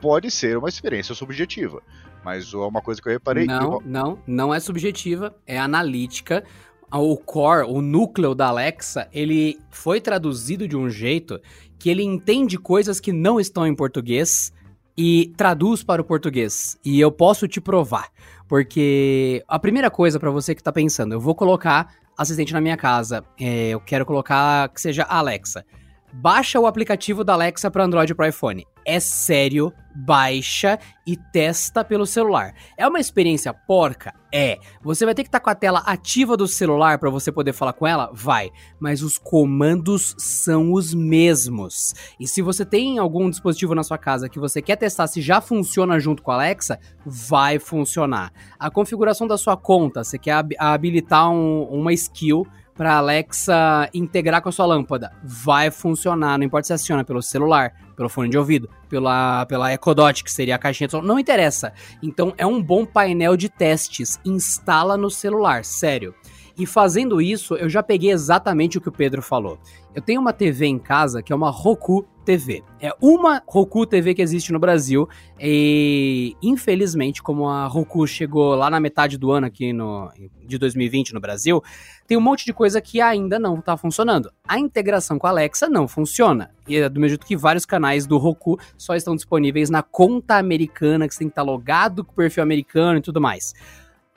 pode 0.00 0.30
ser 0.30 0.56
uma 0.58 0.68
experiência 0.68 1.14
subjetiva. 1.14 1.82
Mas 2.24 2.52
é 2.52 2.56
uma 2.56 2.82
coisa 2.82 3.00
que 3.00 3.08
eu 3.08 3.12
reparei. 3.12 3.46
Não, 3.46 3.78
que... 3.78 3.88
não, 3.88 4.18
não 4.26 4.54
é 4.54 4.58
subjetiva, 4.58 5.34
é 5.46 5.58
analítica. 5.58 6.44
O 6.92 7.16
core, 7.16 7.68
o 7.68 7.80
núcleo 7.80 8.34
da 8.34 8.48
Alexa, 8.48 9.08
ele 9.12 9.58
foi 9.70 10.00
traduzido 10.00 10.66
de 10.66 10.76
um 10.76 10.88
jeito 10.88 11.40
que 11.78 11.90
ele 11.90 12.02
entende 12.02 12.58
coisas 12.58 13.00
que 13.00 13.12
não 13.12 13.38
estão 13.38 13.66
em 13.66 13.74
português 13.74 14.52
e 14.96 15.32
traduz 15.36 15.82
para 15.82 16.00
o 16.00 16.04
português. 16.04 16.78
E 16.84 16.98
eu 16.98 17.12
posso 17.12 17.46
te 17.46 17.60
provar. 17.60 18.08
Porque 18.48 19.44
a 19.48 19.58
primeira 19.58 19.90
coisa 19.90 20.18
para 20.18 20.30
você 20.30 20.54
que 20.54 20.62
tá 20.62 20.72
pensando, 20.72 21.12
eu 21.12 21.20
vou 21.20 21.34
colocar 21.34 21.94
assistente 22.16 22.52
na 22.52 22.60
minha 22.60 22.76
casa, 22.76 23.24
é, 23.38 23.68
eu 23.68 23.80
quero 23.80 24.06
colocar 24.06 24.68
que 24.70 24.80
seja 24.80 25.02
Alexa. 25.02 25.64
Baixa 26.12 26.58
o 26.58 26.66
aplicativo 26.66 27.22
da 27.22 27.34
Alexa 27.34 27.70
para 27.70 27.84
Android 27.84 28.12
e 28.12 28.14
para 28.14 28.28
iPhone. 28.28 28.66
É 28.84 29.00
sério, 29.00 29.72
baixa 29.92 30.78
e 31.04 31.16
testa 31.16 31.84
pelo 31.84 32.06
celular. 32.06 32.54
É 32.76 32.86
uma 32.86 33.00
experiência 33.00 33.52
porca? 33.52 34.14
É. 34.32 34.58
Você 34.80 35.04
vai 35.04 35.12
ter 35.12 35.24
que 35.24 35.28
estar 35.28 35.40
tá 35.40 35.44
com 35.44 35.50
a 35.50 35.54
tela 35.56 35.80
ativa 35.80 36.36
do 36.36 36.46
celular 36.46 36.98
para 36.98 37.10
você 37.10 37.32
poder 37.32 37.52
falar 37.52 37.72
com 37.72 37.84
ela? 37.84 38.10
Vai. 38.14 38.50
Mas 38.78 39.02
os 39.02 39.18
comandos 39.18 40.14
são 40.18 40.72
os 40.72 40.94
mesmos. 40.94 41.94
E 42.20 42.28
se 42.28 42.40
você 42.40 42.64
tem 42.64 42.98
algum 42.98 43.28
dispositivo 43.28 43.74
na 43.74 43.82
sua 43.82 43.98
casa 43.98 44.28
que 44.28 44.38
você 44.38 44.62
quer 44.62 44.76
testar 44.76 45.08
se 45.08 45.20
já 45.20 45.40
funciona 45.40 45.98
junto 45.98 46.22
com 46.22 46.30
a 46.30 46.34
Alexa, 46.34 46.78
vai 47.04 47.58
funcionar. 47.58 48.32
A 48.56 48.70
configuração 48.70 49.26
da 49.26 49.36
sua 49.36 49.56
conta, 49.56 50.04
você 50.04 50.16
quer 50.16 50.44
habilitar 50.58 51.28
um, 51.28 51.64
uma 51.64 51.92
skill 51.92 52.46
para 52.76 52.96
Alexa 52.96 53.88
integrar 53.94 54.42
com 54.42 54.48
a 54.48 54.52
sua 54.52 54.66
lâmpada. 54.66 55.12
Vai 55.24 55.70
funcionar, 55.70 56.38
não 56.38 56.44
importa 56.44 56.66
se 56.66 56.72
aciona 56.72 57.04
pelo 57.04 57.22
celular, 57.22 57.72
pelo 57.96 58.08
fone 58.08 58.28
de 58.28 58.36
ouvido, 58.36 58.68
pela, 58.88 59.46
pela 59.46 59.72
Echo 59.72 59.94
Dot, 59.94 60.22
que 60.22 60.30
seria 60.30 60.56
a 60.56 60.58
caixinha 60.58 60.86
de 60.86 60.92
som, 60.92 61.00
não 61.00 61.18
interessa. 61.18 61.72
Então 62.02 62.34
é 62.36 62.46
um 62.46 62.62
bom 62.62 62.84
painel 62.84 63.36
de 63.36 63.48
testes, 63.48 64.20
instala 64.24 64.96
no 64.96 65.10
celular, 65.10 65.64
sério. 65.64 66.14
E 66.58 66.64
fazendo 66.64 67.20
isso, 67.20 67.54
eu 67.54 67.68
já 67.68 67.82
peguei 67.82 68.10
exatamente 68.10 68.78
o 68.78 68.80
que 68.80 68.88
o 68.88 68.92
Pedro 68.92 69.20
falou. 69.20 69.58
Eu 69.94 70.00
tenho 70.00 70.20
uma 70.20 70.32
TV 70.32 70.66
em 70.66 70.78
casa 70.78 71.22
que 71.22 71.32
é 71.32 71.36
uma 71.36 71.50
Roku 71.50 72.06
TV. 72.26 72.64
É 72.80 72.90
uma 73.00 73.40
Roku 73.46 73.86
TV 73.86 74.12
que 74.12 74.20
existe 74.20 74.52
no 74.52 74.58
Brasil 74.58 75.08
e 75.40 76.36
infelizmente, 76.42 77.22
como 77.22 77.48
a 77.48 77.66
Roku 77.66 78.04
chegou 78.06 78.56
lá 78.56 78.68
na 78.68 78.80
metade 78.80 79.16
do 79.16 79.30
ano 79.30 79.46
aqui 79.46 79.72
no 79.72 80.10
de 80.44 80.58
2020 80.58 81.14
no 81.14 81.20
Brasil, 81.20 81.62
tem 82.06 82.16
um 82.16 82.20
monte 82.20 82.44
de 82.44 82.52
coisa 82.52 82.80
que 82.80 83.00
ainda 83.00 83.38
não 83.38 83.58
está 83.60 83.76
funcionando. 83.76 84.30
A 84.46 84.58
integração 84.58 85.18
com 85.18 85.26
a 85.26 85.30
Alexa 85.30 85.68
não 85.68 85.86
funciona. 85.86 86.50
E 86.68 86.76
é 86.76 86.88
do 86.88 87.00
mesmo 87.00 87.10
jeito 87.10 87.26
que 87.26 87.36
vários 87.36 87.64
canais 87.64 88.06
do 88.06 88.18
Roku 88.18 88.58
só 88.76 88.96
estão 88.96 89.14
disponíveis 89.14 89.70
na 89.70 89.82
conta 89.82 90.36
americana, 90.36 91.06
que 91.06 91.14
você 91.14 91.20
tem 91.20 91.28
que 91.28 91.32
estar 91.32 91.42
logado 91.42 92.04
com 92.04 92.12
o 92.12 92.16
perfil 92.16 92.42
americano 92.42 92.98
e 92.98 93.02
tudo 93.02 93.20
mais. 93.20 93.54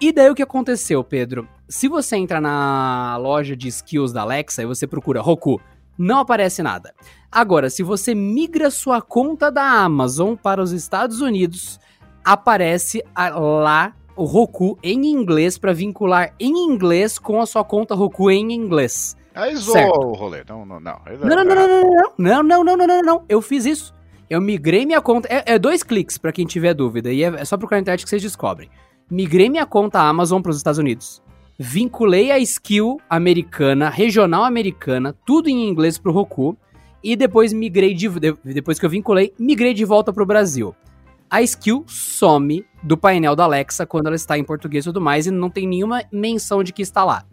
E 0.01 0.11
daí 0.13 0.29
o 0.29 0.35
que 0.35 0.41
aconteceu, 0.41 1.03
Pedro? 1.03 1.47
Se 1.67 1.87
você 1.87 2.15
entra 2.15 2.39
na 2.39 3.17
loja 3.17 3.55
de 3.55 3.67
skills 3.67 4.13
da 4.13 4.21
Alexa 4.21 4.63
e 4.63 4.65
você 4.65 4.87
procura 4.87 5.21
Roku, 5.21 5.61
não 5.99 6.19
aparece 6.19 6.63
nada. 6.63 6.95
Agora, 7.29 7.69
se 7.69 7.83
você 7.83 8.15
migra 8.15 8.71
sua 8.71 9.01
conta 9.01 9.51
da 9.51 9.63
Amazon 9.63 10.35
para 10.35 10.63
os 10.63 10.71
Estados 10.71 11.19
Unidos, 11.19 11.79
aparece 12.23 13.03
lá 13.15 13.93
o 14.15 14.23
Roku 14.23 14.79
em 14.81 15.05
inglês 15.05 15.57
para 15.57 15.73
vincular 15.73 16.33
em 16.39 16.65
inglês 16.65 17.19
com 17.19 17.41
a 17.41 17.45
sua 17.45 17.63
conta 17.63 17.93
Roku 17.93 18.31
em 18.31 18.53
inglês. 18.53 19.15
Aí 19.35 19.55
zoou 19.55 20.07
o 20.07 20.13
rolê. 20.13 20.43
Não, 20.47 20.65
não, 20.65 20.79
não. 20.79 20.99
Não, 21.21 21.35
não, 21.35 21.45
não, 21.45 21.55
não, 21.55 21.67
não, 22.17 22.43
não, 22.43 22.43
não, 22.43 22.63
não, 22.63 22.77
não, 22.77 22.87
não, 22.87 23.01
não. 23.01 23.25
Eu 23.29 23.41
fiz 23.41 23.65
isso. 23.65 23.93
Eu 24.29 24.41
migrei 24.41 24.85
minha 24.85 25.01
conta. 25.01 25.27
É, 25.31 25.53
é 25.53 25.59
dois 25.59 25.83
cliques 25.83 26.17
para 26.17 26.31
quem 26.31 26.45
tiver 26.45 26.73
dúvida. 26.73 27.11
E 27.11 27.23
é, 27.23 27.27
é 27.27 27.45
só 27.45 27.57
procurar 27.57 27.77
na 27.77 27.81
internet 27.81 28.03
que 28.03 28.09
vocês 28.09 28.21
descobrem. 28.21 28.69
Migrei 29.09 29.49
minha 29.49 29.65
conta 29.65 29.99
Amazon 29.99 30.41
para 30.41 30.51
os 30.51 30.57
Estados 30.57 30.77
Unidos. 30.77 31.21
Vinculei 31.61 32.31
a 32.31 32.39
skill 32.39 33.01
americana, 33.09 33.89
regional 33.89 34.45
americana, 34.45 35.13
tudo 35.25 35.49
em 35.49 35.67
inglês 35.67 35.97
pro 35.97 36.09
Roku. 36.09 36.57
E 37.03 37.17
depois 37.17 37.51
migrei 37.51 37.93
de. 37.93 38.07
Depois 38.45 38.79
que 38.79 38.85
eu 38.85 38.89
vinculei, 38.89 39.33
migrei 39.37 39.73
de 39.73 39.83
volta 39.83 40.13
pro 40.13 40.25
Brasil. 40.25 40.73
A 41.29 41.41
skill 41.41 41.83
some 41.85 42.65
do 42.81 42.95
painel 42.97 43.35
da 43.35 43.43
Alexa 43.43 43.85
quando 43.85 44.07
ela 44.07 44.15
está 44.15 44.37
em 44.37 44.43
português 44.43 44.85
e 44.85 44.87
tudo 44.87 45.01
mais, 45.01 45.27
e 45.27 45.31
não 45.31 45.49
tem 45.49 45.67
nenhuma 45.67 46.01
menção 46.13 46.63
de 46.63 46.71
que 46.71 46.81
está 46.81 47.03
lá. 47.03 47.25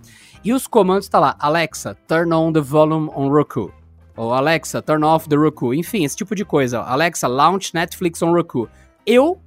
E 0.43 0.53
os 0.53 0.67
comandos 0.67 1.07
estão 1.07 1.21
tá 1.21 1.29
lá: 1.29 1.37
Alexa, 1.39 1.97
turn 2.09 2.35
on 2.35 2.53
the 2.53 2.61
volume 2.61 3.09
on 3.15 3.29
Roku. 3.29 3.73
Ou 4.17 4.33
Alexa, 4.33 4.83
turn 4.83 5.05
off 5.05 5.29
the 5.29 5.37
Roku. 5.37 5.73
Enfim, 5.73 6.05
esse 6.05 6.17
tipo 6.17 6.35
de 6.35 6.45
coisa. 6.45 6.81
Alexa, 6.81 7.29
launch 7.29 7.73
Netflix 7.73 8.21
on 8.23 8.33
Roku. 8.33 8.69
Eu 9.07 9.41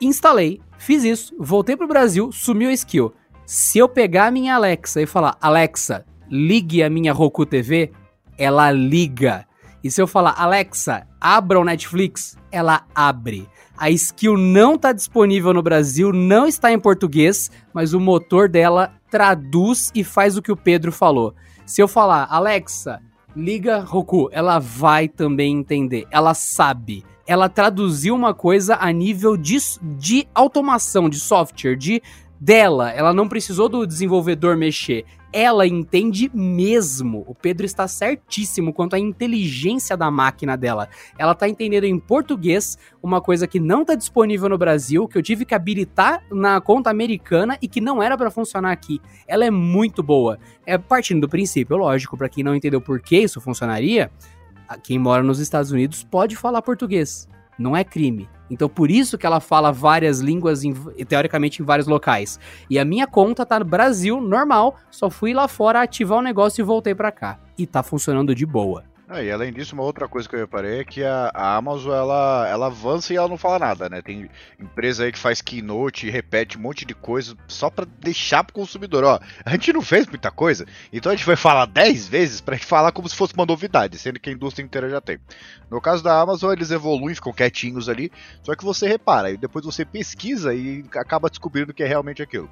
instalei, 0.00 0.58
fiz 0.78 1.04
isso, 1.04 1.34
voltei 1.38 1.76
pro 1.76 1.86
Brasil, 1.86 2.32
sumiu 2.32 2.70
a 2.70 2.72
skill. 2.72 3.12
Se 3.44 3.78
eu 3.78 3.88
pegar 3.88 4.26
a 4.26 4.30
minha 4.30 4.54
Alexa 4.54 5.02
e 5.02 5.06
falar, 5.06 5.36
Alexa, 5.40 6.04
ligue 6.30 6.82
a 6.82 6.88
minha 6.88 7.12
Roku 7.12 7.44
TV, 7.44 7.92
ela 8.38 8.70
liga. 8.70 9.46
E 9.82 9.90
se 9.90 10.00
eu 10.00 10.06
falar, 10.06 10.34
Alexa, 10.38 11.06
abra 11.20 11.60
o 11.60 11.64
Netflix, 11.64 12.36
ela 12.50 12.84
abre. 12.94 13.48
A 13.76 13.90
skill 13.90 14.38
não 14.38 14.76
está 14.76 14.92
disponível 14.92 15.52
no 15.52 15.62
Brasil, 15.62 16.12
não 16.12 16.46
está 16.46 16.72
em 16.72 16.78
português, 16.78 17.50
mas 17.74 17.92
o 17.92 18.00
motor 18.00 18.48
dela 18.48 18.92
traduz 19.10 19.90
e 19.94 20.04
faz 20.04 20.36
o 20.36 20.42
que 20.42 20.52
o 20.52 20.56
Pedro 20.56 20.92
falou. 20.92 21.34
Se 21.66 21.82
eu 21.82 21.88
falar, 21.88 22.28
Alexa, 22.30 23.00
liga 23.34 23.80
Roku, 23.80 24.28
ela 24.32 24.58
vai 24.58 25.08
também 25.08 25.58
entender. 25.58 26.06
Ela 26.10 26.32
sabe. 26.32 27.04
Ela 27.26 27.48
traduziu 27.48 28.14
uma 28.14 28.34
coisa 28.34 28.76
a 28.80 28.92
nível 28.92 29.36
de, 29.36 29.58
de 29.98 30.26
automação, 30.34 31.08
de 31.08 31.18
software, 31.18 31.76
de 31.76 32.02
dela. 32.42 32.90
Ela 32.90 33.12
não 33.12 33.28
precisou 33.28 33.68
do 33.68 33.86
desenvolvedor 33.86 34.56
mexer 34.56 35.04
ela 35.32 35.66
entende 35.66 36.30
mesmo. 36.34 37.24
O 37.26 37.34
Pedro 37.34 37.64
está 37.64 37.88
certíssimo 37.88 38.72
quanto 38.72 38.94
à 38.94 38.98
inteligência 38.98 39.96
da 39.96 40.10
máquina 40.10 40.56
dela. 40.56 40.88
Ela 41.18 41.32
está 41.32 41.48
entendendo 41.48 41.84
em 41.84 41.98
português 41.98 42.76
uma 43.02 43.20
coisa 43.20 43.46
que 43.46 43.58
não 43.58 43.80
está 43.80 43.94
disponível 43.94 44.48
no 44.48 44.58
Brasil, 44.58 45.08
que 45.08 45.16
eu 45.16 45.22
tive 45.22 45.44
que 45.46 45.54
habilitar 45.54 46.22
na 46.30 46.60
conta 46.60 46.90
americana 46.90 47.56
e 47.62 47.66
que 47.66 47.80
não 47.80 48.02
era 48.02 48.16
para 48.16 48.30
funcionar 48.30 48.72
aqui. 48.72 49.00
Ela 49.26 49.46
é 49.46 49.50
muito 49.50 50.02
boa. 50.02 50.38
É 50.66 50.76
partindo 50.76 51.22
do 51.22 51.28
princípio, 51.28 51.76
lógico, 51.78 52.16
para 52.16 52.28
quem 52.28 52.44
não 52.44 52.54
entendeu 52.54 52.80
por 52.80 53.00
que 53.00 53.16
isso 53.16 53.40
funcionaria, 53.40 54.10
quem 54.82 54.98
mora 54.98 55.22
nos 55.22 55.38
Estados 55.38 55.70
Unidos 55.70 56.04
pode 56.04 56.36
falar 56.36 56.60
português. 56.60 57.26
Não 57.58 57.76
é 57.76 57.84
crime. 57.84 58.28
Então 58.50 58.68
por 58.68 58.90
isso 58.90 59.16
que 59.16 59.24
ela 59.24 59.40
fala 59.40 59.72
várias 59.72 60.20
línguas, 60.20 60.62
em, 60.62 60.74
teoricamente, 61.08 61.62
em 61.62 61.64
vários 61.64 61.86
locais. 61.86 62.38
E 62.68 62.78
a 62.78 62.84
minha 62.84 63.06
conta 63.06 63.46
tá 63.46 63.58
no 63.58 63.64
Brasil, 63.64 64.20
normal, 64.20 64.76
só 64.90 65.08
fui 65.08 65.32
lá 65.32 65.48
fora 65.48 65.82
ativar 65.82 66.18
o 66.18 66.22
negócio 66.22 66.60
e 66.60 66.64
voltei 66.64 66.94
para 66.94 67.10
cá. 67.10 67.40
E 67.56 67.66
tá 67.66 67.82
funcionando 67.82 68.34
de 68.34 68.44
boa. 68.44 68.84
Ah, 69.14 69.22
e 69.22 69.30
além 69.30 69.52
disso, 69.52 69.74
uma 69.74 69.82
outra 69.82 70.08
coisa 70.08 70.26
que 70.26 70.34
eu 70.34 70.40
reparei 70.40 70.80
é 70.80 70.84
que 70.84 71.04
a, 71.04 71.30
a, 71.34 71.56
Amazon 71.56 71.92
ela, 71.92 72.48
ela 72.48 72.66
avança 72.68 73.12
e 73.12 73.16
ela 73.16 73.28
não 73.28 73.36
fala 73.36 73.58
nada, 73.58 73.86
né? 73.90 74.00
Tem 74.00 74.30
empresa 74.58 75.04
aí 75.04 75.12
que 75.12 75.18
faz 75.18 75.42
keynote 75.42 76.08
repete 76.08 76.56
um 76.56 76.62
monte 76.62 76.86
de 76.86 76.94
coisa 76.94 77.36
só 77.46 77.68
para 77.68 77.84
deixar 78.00 78.42
pro 78.42 78.54
consumidor, 78.54 79.04
ó. 79.04 79.20
A 79.44 79.50
gente 79.50 79.70
não 79.70 79.82
fez 79.82 80.06
muita 80.06 80.30
coisa, 80.30 80.64
então 80.90 81.12
a 81.12 81.14
gente 81.14 81.26
vai 81.26 81.36
falar 81.36 81.66
10 81.66 82.08
vezes 82.08 82.42
gente 82.52 82.64
falar 82.64 82.90
como 82.90 83.06
se 83.06 83.14
fosse 83.14 83.34
uma 83.34 83.44
novidade, 83.44 83.98
sendo 83.98 84.18
que 84.18 84.30
a 84.30 84.32
indústria 84.32 84.64
inteira 84.64 84.88
já 84.88 84.98
tem. 84.98 85.18
No 85.70 85.78
caso 85.78 86.02
da 86.02 86.18
Amazon, 86.18 86.50
eles 86.50 86.70
evoluem, 86.70 87.14
ficam 87.14 87.34
quietinhos 87.34 87.90
ali, 87.90 88.10
só 88.42 88.54
que 88.54 88.64
você 88.64 88.88
repara, 88.88 89.30
e 89.30 89.36
depois 89.36 89.62
você 89.62 89.84
pesquisa 89.84 90.54
e 90.54 90.86
acaba 90.94 91.28
descobrindo 91.28 91.74
que 91.74 91.82
é 91.82 91.86
realmente 91.86 92.22
aquilo. 92.22 92.48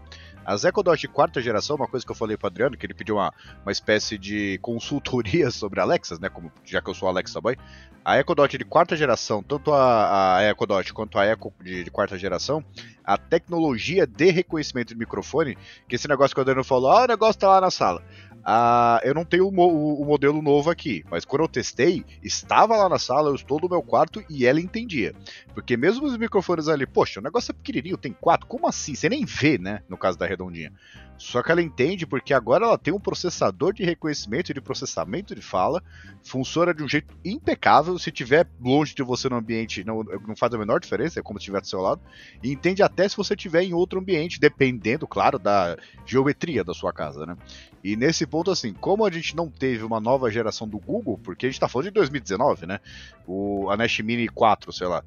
As 0.50 0.64
Echo 0.64 0.82
Dot 0.82 1.00
de 1.00 1.06
quarta 1.06 1.40
geração, 1.40 1.76
uma 1.76 1.86
coisa 1.86 2.04
que 2.04 2.10
eu 2.10 2.16
falei 2.16 2.36
pro 2.36 2.48
Adriano, 2.48 2.76
que 2.76 2.84
ele 2.84 2.92
pediu 2.92 3.14
uma, 3.14 3.32
uma 3.62 3.70
espécie 3.70 4.18
de 4.18 4.58
consultoria 4.60 5.48
sobre 5.52 5.78
Alexas, 5.78 6.18
né? 6.18 6.28
Como, 6.28 6.50
já 6.64 6.82
que 6.82 6.90
eu 6.90 6.94
sou 6.94 7.08
Alexa 7.08 7.40
Boy. 7.40 7.56
A 8.04 8.18
Echo 8.18 8.34
Dot 8.34 8.58
de 8.58 8.64
quarta 8.64 8.96
geração, 8.96 9.44
tanto 9.44 9.72
a, 9.72 10.38
a 10.38 10.50
Echo 10.50 10.66
Dot 10.66 10.92
quanto 10.92 11.20
a 11.20 11.26
Echo 11.26 11.52
de, 11.62 11.84
de, 11.84 11.90
quarta 11.92 12.18
geração, 12.18 12.64
a 13.04 13.16
tecnologia 13.16 14.08
de 14.08 14.28
reconhecimento 14.32 14.88
de 14.88 14.98
microfone, 14.98 15.56
que 15.86 15.94
esse 15.94 16.08
negócio 16.08 16.34
que 16.34 16.40
o 16.40 16.42
Adriano 16.42 16.64
falou, 16.64 16.90
ah, 16.90 17.04
o 17.04 17.06
negócio 17.06 17.38
tá 17.38 17.46
lá 17.46 17.60
na 17.60 17.70
sala. 17.70 18.02
Ah, 18.44 19.00
eu 19.04 19.14
não 19.14 19.24
tenho 19.24 19.46
o, 19.46 19.54
o, 19.54 20.02
o, 20.02 20.04
modelo 20.04 20.40
novo 20.40 20.70
aqui, 20.70 21.04
mas 21.10 21.24
quando 21.24 21.42
eu 21.42 21.48
testei, 21.48 22.04
estava 22.22 22.76
lá 22.76 22.88
na 22.88 22.98
sala, 22.98 23.28
eu 23.30 23.34
estou 23.34 23.60
no 23.60 23.68
meu 23.68 23.82
quarto 23.82 24.24
e 24.30 24.46
ela 24.46 24.60
entendia. 24.60 25.14
Porque 25.54 25.76
mesmo 25.76 26.06
os 26.06 26.16
microfones 26.16 26.68
ali, 26.68 26.86
poxa, 26.86 27.20
o 27.20 27.22
negócio 27.22 27.52
é 27.52 27.54
pequenininho, 27.54 27.96
tem 27.96 28.12
quatro, 28.12 28.46
como 28.46 28.66
assim? 28.66 28.94
Você 28.94 29.08
nem 29.08 29.24
vê, 29.24 29.58
né? 29.58 29.82
No 29.88 29.96
caso 29.96 30.18
da 30.18 30.26
redondinha. 30.26 30.72
Só 31.20 31.42
que 31.42 31.52
ela 31.52 31.60
entende 31.60 32.06
porque 32.06 32.32
agora 32.32 32.64
ela 32.64 32.78
tem 32.78 32.94
um 32.94 32.98
processador 32.98 33.74
de 33.74 33.84
reconhecimento 33.84 34.50
e 34.50 34.54
de 34.54 34.60
processamento 34.60 35.34
de 35.34 35.42
fala, 35.42 35.82
funciona 36.22 36.72
de 36.72 36.82
um 36.82 36.88
jeito 36.88 37.14
impecável. 37.22 37.98
Se 37.98 38.10
tiver 38.10 38.48
longe 38.58 38.94
de 38.94 39.02
você 39.02 39.28
no 39.28 39.36
ambiente, 39.36 39.84
não, 39.84 40.02
não 40.02 40.34
faz 40.34 40.54
a 40.54 40.56
menor 40.56 40.80
diferença, 40.80 41.20
é 41.20 41.22
como 41.22 41.38
se 41.38 41.42
estiver 41.42 41.60
do 41.60 41.66
seu 41.66 41.82
lado. 41.82 42.00
E 42.42 42.50
entende 42.50 42.82
até 42.82 43.06
se 43.06 43.18
você 43.18 43.34
estiver 43.34 43.62
em 43.62 43.74
outro 43.74 44.00
ambiente, 44.00 44.40
dependendo, 44.40 45.06
claro, 45.06 45.38
da 45.38 45.76
geometria 46.06 46.64
da 46.64 46.72
sua 46.72 46.90
casa, 46.90 47.26
né? 47.26 47.36
E 47.84 47.96
nesse 47.96 48.26
ponto, 48.26 48.50
assim, 48.50 48.72
como 48.72 49.04
a 49.04 49.10
gente 49.10 49.36
não 49.36 49.50
teve 49.50 49.84
uma 49.84 50.00
nova 50.00 50.30
geração 50.30 50.66
do 50.66 50.78
Google, 50.78 51.18
porque 51.22 51.44
a 51.44 51.50
gente 51.50 51.60
tá 51.60 51.68
falando 51.68 51.88
de 51.88 51.92
2019, 51.92 52.64
né? 52.64 52.80
O, 53.26 53.68
a 53.68 53.76
Nest 53.76 54.02
Mini 54.02 54.26
4, 54.26 54.72
sei 54.72 54.86
lá. 54.86 55.04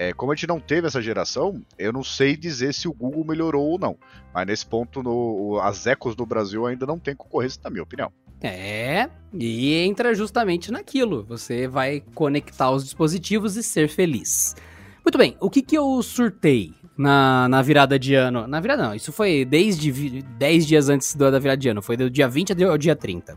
É, 0.00 0.14
como 0.14 0.32
a 0.32 0.34
gente 0.34 0.46
não 0.46 0.58
teve 0.58 0.86
essa 0.86 1.02
geração, 1.02 1.60
eu 1.78 1.92
não 1.92 2.02
sei 2.02 2.34
dizer 2.34 2.72
se 2.72 2.88
o 2.88 2.92
Google 2.94 3.22
melhorou 3.22 3.68
ou 3.68 3.78
não. 3.78 3.98
Mas 4.32 4.46
nesse 4.46 4.64
ponto, 4.64 5.02
no, 5.02 5.60
as 5.62 5.86
ecos 5.86 6.16
do 6.16 6.24
Brasil 6.24 6.64
ainda 6.64 6.86
não 6.86 6.98
tem 6.98 7.14
concorrência, 7.14 7.60
na 7.62 7.68
minha 7.68 7.82
opinião. 7.82 8.10
É, 8.40 9.10
e 9.34 9.74
entra 9.74 10.14
justamente 10.14 10.72
naquilo. 10.72 11.22
Você 11.24 11.68
vai 11.68 12.02
conectar 12.14 12.70
os 12.70 12.82
dispositivos 12.82 13.58
e 13.58 13.62
ser 13.62 13.90
feliz. 13.90 14.56
Muito 15.04 15.18
bem, 15.18 15.36
o 15.38 15.50
que, 15.50 15.60
que 15.60 15.76
eu 15.76 16.02
surtei 16.02 16.72
na, 16.96 17.46
na 17.50 17.60
virada 17.60 17.98
de 17.98 18.14
ano? 18.14 18.46
Na 18.46 18.58
virada 18.58 18.84
não, 18.84 18.94
isso 18.94 19.12
foi 19.12 19.44
desde 19.44 20.22
10 20.22 20.66
dias 20.66 20.88
antes 20.88 21.14
da 21.14 21.38
virada 21.38 21.58
de 21.58 21.68
ano, 21.68 21.82
foi 21.82 21.98
do 21.98 22.08
dia 22.08 22.26
20 22.26 22.64
ao 22.64 22.78
dia 22.78 22.96
30. 22.96 23.36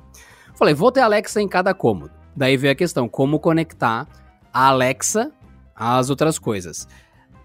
Falei, 0.55 0.74
vou 0.74 0.93
ter 0.93 1.01
Alexa 1.01 1.41
em 1.41 1.48
cada 1.50 1.74
cômodo. 1.74 2.13
Daí 2.34 2.55
veio 2.55 2.72
a 2.72 2.75
questão, 2.75 3.10
como 3.10 3.38
conectar 3.38 4.08
a 4.53 4.67
Alexa 4.67 5.29
as 5.75 6.10
outras 6.10 6.38
coisas. 6.38 6.88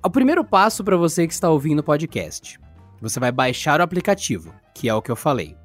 O 0.04 0.10
primeiro 0.10 0.44
passo 0.44 0.84
para 0.84 0.96
você 0.96 1.26
que 1.26 1.32
está 1.32 1.50
ouvindo 1.50 1.80
o 1.80 1.84
podcast, 1.84 2.58
você 3.00 3.18
vai 3.18 3.32
baixar 3.32 3.80
o 3.80 3.82
aplicativo, 3.82 4.54
que 4.74 4.88
é 4.88 4.94
o 4.94 5.02
que 5.02 5.10
eu 5.10 5.16
falei. 5.16 5.56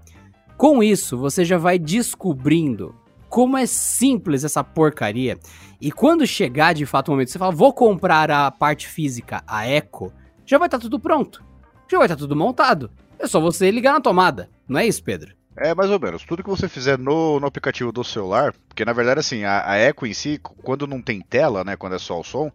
Com 0.58 0.84
isso, 0.84 1.18
você 1.18 1.44
já 1.44 1.58
vai 1.58 1.78
descobrindo 1.78 2.96
como 3.30 3.58
é 3.58 3.66
simples 3.66 4.44
essa 4.44 4.64
porcaria. 4.64 5.40
E 5.82 5.92
quando 5.92 6.26
chegar 6.28 6.74
de 6.74 6.86
fato 6.86 7.08
o 7.08 7.12
momento, 7.12 7.32
você 7.32 7.40
fala, 7.40 7.52
vou 7.52 7.74
comprar 7.74 8.30
a 8.30 8.52
parte 8.52 8.88
física, 8.88 9.44
a 9.48 9.68
Echo, 9.68 10.14
já 10.46 10.58
vai 10.58 10.68
estar 10.68 10.78
tá 10.78 10.82
tudo 10.84 11.00
pronto. 11.00 11.44
Já 11.92 11.98
vai 11.98 12.06
estar 12.06 12.16
tá 12.16 12.20
tudo 12.20 12.36
montado. 12.36 12.92
É 13.18 13.28
só 13.28 13.40
você 13.40 13.72
ligar 13.72 13.94
na 13.94 14.02
tomada. 14.02 14.50
Não 14.68 14.80
é 14.80 14.86
isso, 14.86 15.04
Pedro? 15.04 15.36
É, 15.56 15.74
mais 15.74 15.90
ou 15.90 16.00
menos. 16.00 16.24
Tudo 16.24 16.44
que 16.44 16.50
você 16.50 16.68
fizer 16.68 16.98
no, 16.98 17.40
no 17.40 17.48
aplicativo 17.48 17.92
do 17.92 18.04
celular, 18.04 18.54
porque 18.68 18.84
na 18.84 18.94
verdade, 18.94 19.20
assim, 19.20 19.44
a, 19.44 19.70
a 19.70 19.80
Echo 19.80 20.06
em 20.06 20.14
si, 20.14 20.40
quando 20.64 20.88
não 20.88 21.02
tem 21.02 21.22
tela, 21.22 21.64
né, 21.64 21.76
quando 21.76 21.96
é 21.96 22.00
só 22.00 22.20
o 22.20 22.24
som, 22.24 22.52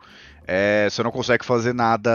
é, 0.47 0.89
você 0.91 1.03
não 1.03 1.11
consegue 1.11 1.45
fazer 1.45 1.73
nada 1.73 2.11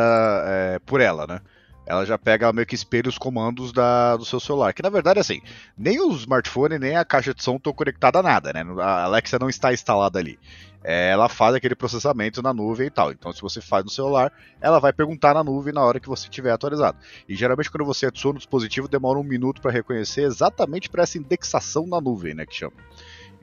é, 0.45 0.79
por 0.79 0.99
ela, 0.99 1.25
né? 1.25 1.39
Ela 1.85 2.05
já 2.05 2.17
pega 2.17 2.53
meio 2.53 2.65
que 2.65 2.75
espelha 2.75 3.09
os 3.09 3.17
comandos 3.17 3.73
da, 3.73 4.15
do 4.15 4.23
seu 4.23 4.39
celular. 4.39 4.73
Que 4.73 4.81
na 4.81 4.89
verdade, 4.89 5.19
assim, 5.19 5.41
nem 5.77 5.99
o 5.99 6.11
smartphone 6.13 6.79
nem 6.79 6.95
a 6.95 7.03
caixa 7.03 7.33
de 7.33 7.43
som 7.43 7.57
estão 7.57 7.73
conectados 7.73 8.19
a 8.19 8.23
nada, 8.23 8.53
né? 8.53 8.63
A 8.81 9.03
Alexa 9.03 9.37
não 9.37 9.49
está 9.49 9.73
instalada 9.73 10.17
ali 10.17 10.39
ela 10.83 11.29
faz 11.29 11.55
aquele 11.55 11.75
processamento 11.75 12.41
na 12.41 12.53
nuvem 12.53 12.87
e 12.87 12.89
tal. 12.89 13.11
Então, 13.11 13.31
se 13.31 13.41
você 13.41 13.61
faz 13.61 13.83
no 13.83 13.89
celular, 13.89 14.31
ela 14.59 14.79
vai 14.79 14.91
perguntar 14.91 15.33
na 15.33 15.43
nuvem 15.43 15.73
na 15.73 15.81
hora 15.81 15.99
que 15.99 16.09
você 16.09 16.27
tiver 16.27 16.51
atualizado. 16.51 16.97
E 17.27 17.35
geralmente, 17.35 17.71
quando 17.71 17.85
você 17.85 18.07
adiciona 18.07 18.35
o 18.35 18.39
dispositivo, 18.39 18.87
demora 18.87 19.17
um 19.17 19.23
minuto 19.23 19.61
para 19.61 19.71
reconhecer 19.71 20.23
exatamente 20.23 20.89
para 20.89 21.03
essa 21.03 21.17
indexação 21.17 21.87
na 21.87 22.01
nuvem, 22.01 22.33
né, 22.33 22.45
que 22.45 22.55
chama. 22.55 22.73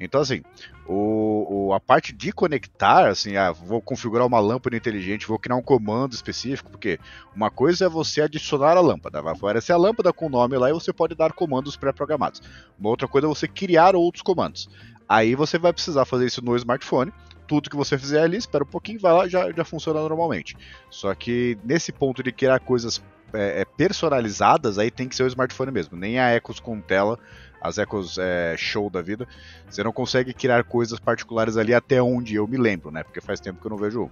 Então, 0.00 0.18
assim, 0.23 0.40
o, 0.87 1.66
o, 1.68 1.75
a 1.75 1.78
parte 1.78 2.14
de 2.14 2.32
conectar, 2.32 3.06
assim, 3.06 3.37
ah, 3.37 3.52
vou 3.52 3.82
configurar 3.82 4.26
uma 4.26 4.40
lâmpada 4.40 4.75
inteligente, 4.75 5.26
vou 5.26 5.38
criar 5.38 5.56
um 5.56 5.62
comando 5.62 6.14
específico, 6.14 6.70
porque 6.70 6.99
uma 7.37 7.50
coisa 7.50 7.85
é 7.85 7.88
você 7.88 8.23
adicionar 8.23 8.78
a 8.78 8.80
lâmpada, 8.80 9.20
vai 9.20 9.35
aparecer 9.35 9.73
a 9.73 9.76
lâmpada 9.76 10.11
com 10.11 10.26
o 10.26 10.30
nome 10.30 10.56
lá 10.56 10.70
e 10.70 10.73
você 10.73 10.90
pode 10.90 11.14
dar 11.14 11.35
comandos 11.35 11.76
pré-programados. 11.76 12.40
Uma 12.78 12.88
outra 12.88 13.06
coisa 13.06 13.26
é 13.26 13.28
você 13.28 13.47
criar 13.47 13.94
outros 13.94 14.23
comandos. 14.23 14.70
Aí 15.06 15.35
você 15.35 15.59
vai 15.59 15.73
precisar 15.73 16.06
fazer 16.06 16.26
isso 16.26 16.42
no 16.42 16.56
smartphone 16.56 17.12
tudo 17.50 17.69
que 17.69 17.75
você 17.75 17.99
fizer 17.99 18.23
ali, 18.23 18.37
espera 18.37 18.62
um 18.62 18.66
pouquinho, 18.66 19.00
vai 19.00 19.12
lá, 19.12 19.26
já, 19.26 19.50
já 19.50 19.64
funciona 19.64 19.99
normalmente. 19.99 20.57
Só 20.88 21.12
que 21.16 21.59
nesse 21.64 21.90
ponto 21.90 22.23
de 22.23 22.30
criar 22.30 22.61
coisas 22.61 23.02
é, 23.33 23.62
é, 23.62 23.64
personalizadas, 23.64 24.78
aí 24.78 24.88
tem 24.88 25.09
que 25.09 25.16
ser 25.16 25.25
o 25.25 25.26
smartphone 25.26 25.73
mesmo. 25.73 25.99
Nem 25.99 26.21
a 26.21 26.28
Ecos 26.28 26.61
com 26.61 26.80
tela, 26.80 27.19
as 27.61 27.76
Ecos 27.76 28.19
é, 28.19 28.54
show 28.57 28.88
da 28.88 29.02
vida. 29.02 29.26
Você 29.69 29.83
não 29.83 29.90
consegue 29.90 30.33
criar 30.33 30.62
coisas 30.62 31.00
particulares 31.00 31.57
ali 31.57 31.75
até 31.75 32.00
onde 32.00 32.37
eu 32.37 32.47
me 32.47 32.57
lembro, 32.57 32.92
né? 32.92 33.02
Porque 33.02 33.21
faz 33.21 33.40
tempo 33.40 33.61
que 33.61 33.66
eu 33.66 33.71
não 33.71 33.78
vejo 33.78 34.04
um. 34.04 34.11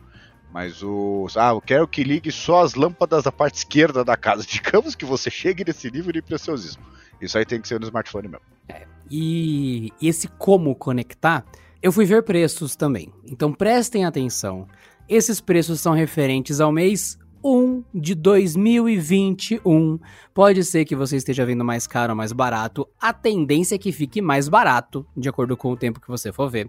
Mas 0.52 0.83
o. 0.83 1.28
Ah, 1.37 1.50
eu 1.50 1.61
quero 1.61 1.87
que 1.87 2.02
ligue 2.02 2.33
só 2.33 2.64
as 2.64 2.75
lâmpadas 2.75 3.23
da 3.23 3.30
parte 3.30 3.59
esquerda 3.59 4.04
da 4.04 4.16
casa. 4.16 4.42
Digamos 4.50 4.97
que 4.97 5.04
você 5.04 5.30
chegue 5.30 5.62
nesse 5.64 5.88
nível 5.92 6.12
de 6.12 6.23
preciosismo. 6.23 6.83
Isso 7.21 7.38
aí 7.38 7.45
tem 7.45 7.61
que 7.61 7.68
ser 7.68 7.78
no 7.78 7.87
smartphone 7.87 8.26
mesmo. 8.26 8.45
É, 8.68 8.85
e 9.09 9.92
esse 10.02 10.26
como 10.26 10.75
conectar, 10.75 11.45
eu 11.82 11.92
fui 11.92 12.04
ver 12.04 12.23
preços 12.23 12.75
também. 12.75 13.12
Então 13.25 13.52
prestem 13.52 14.04
atenção. 14.04 14.66
Esses 15.08 15.40
preços 15.40 15.80
são 15.80 15.94
referentes 15.94 16.61
ao 16.61 16.73
mês 16.73 17.18
1 17.42 17.85
de 17.94 18.14
2021. 18.14 19.99
Pode 20.35 20.64
ser 20.64 20.85
que 20.85 20.97
você 20.97 21.16
esteja 21.16 21.47
vendo 21.47 21.64
mais 21.64 21.87
caro 21.87 22.12
ou 22.12 22.16
mais 22.16 22.32
barato. 22.32 22.87
A 23.00 23.12
tendência 23.12 23.76
é 23.76 23.78
que 23.78 23.92
fique 23.92 24.20
mais 24.20 24.49
barato, 24.49 25.06
de 25.16 25.28
acordo 25.28 25.56
com 25.56 25.70
o 25.70 25.76
tempo 25.76 26.00
que 26.00 26.08
você 26.08 26.32
for 26.32 26.50
ver. 26.50 26.68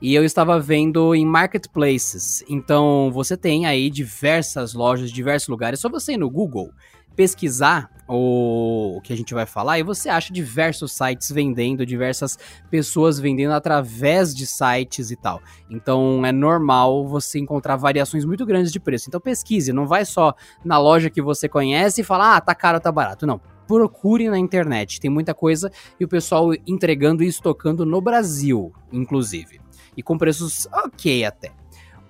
E 0.00 0.14
eu 0.14 0.24
estava 0.24 0.58
vendo 0.60 1.14
em 1.14 1.26
marketplaces. 1.26 2.44
Então 2.48 3.10
você 3.12 3.36
tem 3.36 3.66
aí 3.66 3.90
diversas 3.90 4.72
lojas, 4.72 5.10
diversos 5.10 5.48
lugares. 5.48 5.80
Só 5.80 5.88
você 5.88 6.12
ir 6.12 6.18
no 6.18 6.30
Google 6.30 6.70
pesquisar 7.14 7.90
o, 8.08 9.00
que 9.02 9.12
a 9.12 9.16
gente 9.16 9.32
vai 9.32 9.46
falar 9.46 9.78
e 9.78 9.82
você 9.82 10.08
acha 10.08 10.32
diversos 10.32 10.92
sites 10.92 11.30
vendendo, 11.30 11.86
diversas 11.86 12.38
pessoas 12.70 13.18
vendendo 13.18 13.52
através 13.52 14.34
de 14.34 14.46
sites 14.46 15.10
e 15.10 15.16
tal. 15.16 15.40
Então 15.70 16.24
é 16.24 16.32
normal 16.32 17.06
você 17.06 17.38
encontrar 17.38 17.76
variações 17.76 18.24
muito 18.24 18.44
grandes 18.44 18.72
de 18.72 18.78
preço. 18.78 19.06
Então 19.08 19.20
pesquise, 19.20 19.72
não 19.72 19.86
vai 19.86 20.04
só 20.04 20.34
na 20.64 20.78
loja 20.78 21.10
que 21.10 21.22
você 21.22 21.48
conhece 21.48 22.02
e 22.02 22.04
falar, 22.04 22.36
ah, 22.36 22.40
tá 22.40 22.54
caro, 22.54 22.80
tá 22.80 22.92
barato. 22.92 23.26
Não. 23.26 23.40
Procure 23.66 24.28
na 24.28 24.38
internet, 24.38 25.00
tem 25.00 25.10
muita 25.10 25.32
coisa 25.32 25.72
e 25.98 26.04
o 26.04 26.08
pessoal 26.08 26.50
entregando 26.66 27.24
e 27.24 27.26
estocando 27.26 27.86
no 27.86 27.98
Brasil, 27.98 28.70
inclusive. 28.92 29.58
E 29.96 30.02
com 30.02 30.18
preços 30.18 30.66
ok 30.70 31.24
até. 31.24 31.63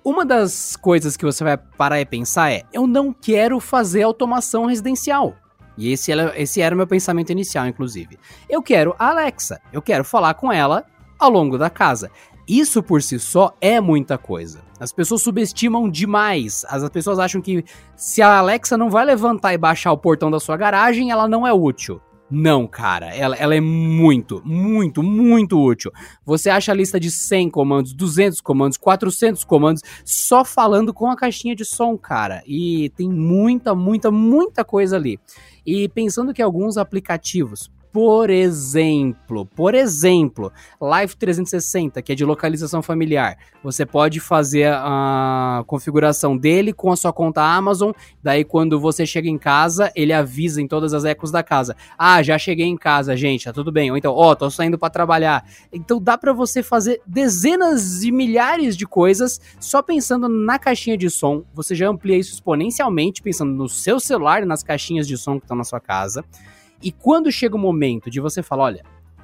Uma 0.05 0.23
das 0.23 0.75
coisas 0.75 1.17
que 1.17 1.25
você 1.25 1.43
vai 1.43 1.57
parar 1.57 1.99
e 1.99 2.05
pensar 2.05 2.51
é: 2.51 2.61
eu 2.71 2.85
não 2.85 3.11
quero 3.11 3.59
fazer 3.59 4.03
automação 4.03 4.67
residencial. 4.67 5.33
E 5.75 5.91
esse 5.91 6.11
era, 6.11 6.31
esse 6.39 6.61
era 6.61 6.75
o 6.75 6.77
meu 6.77 6.85
pensamento 6.85 7.31
inicial, 7.31 7.65
inclusive. 7.65 8.19
Eu 8.47 8.61
quero 8.61 8.95
a 8.99 9.09
Alexa, 9.09 9.59
eu 9.73 9.81
quero 9.81 10.05
falar 10.05 10.35
com 10.35 10.53
ela 10.53 10.85
ao 11.17 11.31
longo 11.31 11.57
da 11.57 11.71
casa. 11.71 12.11
Isso 12.47 12.83
por 12.83 13.01
si 13.01 13.17
só 13.17 13.57
é 13.59 13.81
muita 13.81 14.15
coisa. 14.15 14.61
As 14.79 14.93
pessoas 14.93 15.23
subestimam 15.23 15.89
demais. 15.89 16.63
As 16.69 16.87
pessoas 16.87 17.17
acham 17.17 17.41
que 17.41 17.65
se 17.95 18.21
a 18.21 18.37
Alexa 18.37 18.77
não 18.77 18.91
vai 18.91 19.05
levantar 19.05 19.55
e 19.55 19.57
baixar 19.57 19.91
o 19.91 19.97
portão 19.97 20.29
da 20.29 20.39
sua 20.39 20.55
garagem, 20.55 21.09
ela 21.09 21.27
não 21.27 21.47
é 21.47 21.51
útil. 21.51 21.99
Não, 22.29 22.65
cara, 22.67 23.13
ela, 23.15 23.35
ela 23.35 23.53
é 23.53 23.61
muito, 23.61 24.41
muito, 24.43 25.03
muito 25.03 25.61
útil. 25.63 25.91
Você 26.25 26.49
acha 26.49 26.71
a 26.71 26.75
lista 26.75 26.99
de 26.99 27.11
100 27.11 27.51
comandos, 27.51 27.93
200 27.93 28.41
comandos, 28.41 28.77
400 28.77 29.43
comandos 29.43 29.83
só 30.03 30.43
falando 30.43 30.91
com 30.91 31.09
a 31.09 31.15
caixinha 31.15 31.55
de 31.55 31.63
som, 31.63 31.95
cara. 31.95 32.41
E 32.47 32.91
tem 32.95 33.09
muita, 33.09 33.75
muita, 33.75 34.09
muita 34.09 34.65
coisa 34.65 34.95
ali. 34.95 35.19
E 35.63 35.87
pensando 35.89 36.33
que 36.33 36.41
alguns 36.41 36.77
aplicativos, 36.77 37.69
por 37.95 38.29
exemplo, 38.29 39.45
por 39.45 39.73
exemplo, 39.73 40.51
Live 40.81 41.15
360, 41.15 42.01
que 42.01 42.11
é 42.11 42.15
de 42.15 42.25
localização 42.25 42.83
familiar, 42.83 43.37
você 43.63 43.85
pode 43.85 44.19
fazer 44.19 44.67
a 44.67 45.63
configuração 45.65 46.35
dele 46.35 46.73
com 46.73 46.91
a 46.91 46.97
sua 46.97 47.13
conta 47.13 47.41
Amazon. 47.41 47.93
Daí, 48.21 48.43
quando 48.43 48.81
você 48.81 49.05
chega 49.05 49.29
em 49.29 49.37
casa, 49.37 49.93
ele 49.95 50.11
avisa 50.11 50.61
em 50.61 50.67
todas 50.67 50.93
as 50.93 51.05
ecos 51.05 51.31
da 51.31 51.41
casa: 51.41 51.73
Ah, 51.97 52.21
já 52.21 52.37
cheguei 52.37 52.65
em 52.65 52.75
casa, 52.75 53.15
gente, 53.15 53.45
tá 53.45 53.53
tudo 53.53 53.71
bem. 53.71 53.89
Ou 53.89 53.95
então, 53.95 54.11
ó, 54.11 54.31
oh, 54.31 54.35
tô 54.35 54.49
saindo 54.49 54.77
para 54.77 54.89
trabalhar. 54.89 55.45
Então, 55.71 55.97
dá 55.97 56.17
para 56.17 56.33
você 56.33 56.61
fazer 56.61 57.01
dezenas 57.07 58.03
e 58.03 58.11
milhares 58.11 58.75
de 58.75 58.85
coisas 58.85 59.39
só 59.57 59.81
pensando 59.81 60.27
na 60.27 60.59
caixinha 60.59 60.97
de 60.97 61.09
som. 61.09 61.45
Você 61.53 61.73
já 61.73 61.87
amplia 61.87 62.17
isso 62.17 62.33
exponencialmente, 62.33 63.21
pensando 63.21 63.53
no 63.53 63.69
seu 63.69 64.01
celular 64.01 64.45
nas 64.45 64.63
caixinhas 64.63 65.07
de 65.07 65.17
som 65.17 65.39
que 65.39 65.45
estão 65.45 65.55
na 65.55 65.63
sua 65.63 65.79
casa. 65.79 66.25
E 66.85 66.91
quando 66.91 67.31
chega 67.31 67.55
o 67.55 67.59
momento 67.59 68.11
de 68.11 68.19
você 68.19 68.43
falar, 68.43 68.65
olha, 68.65 68.83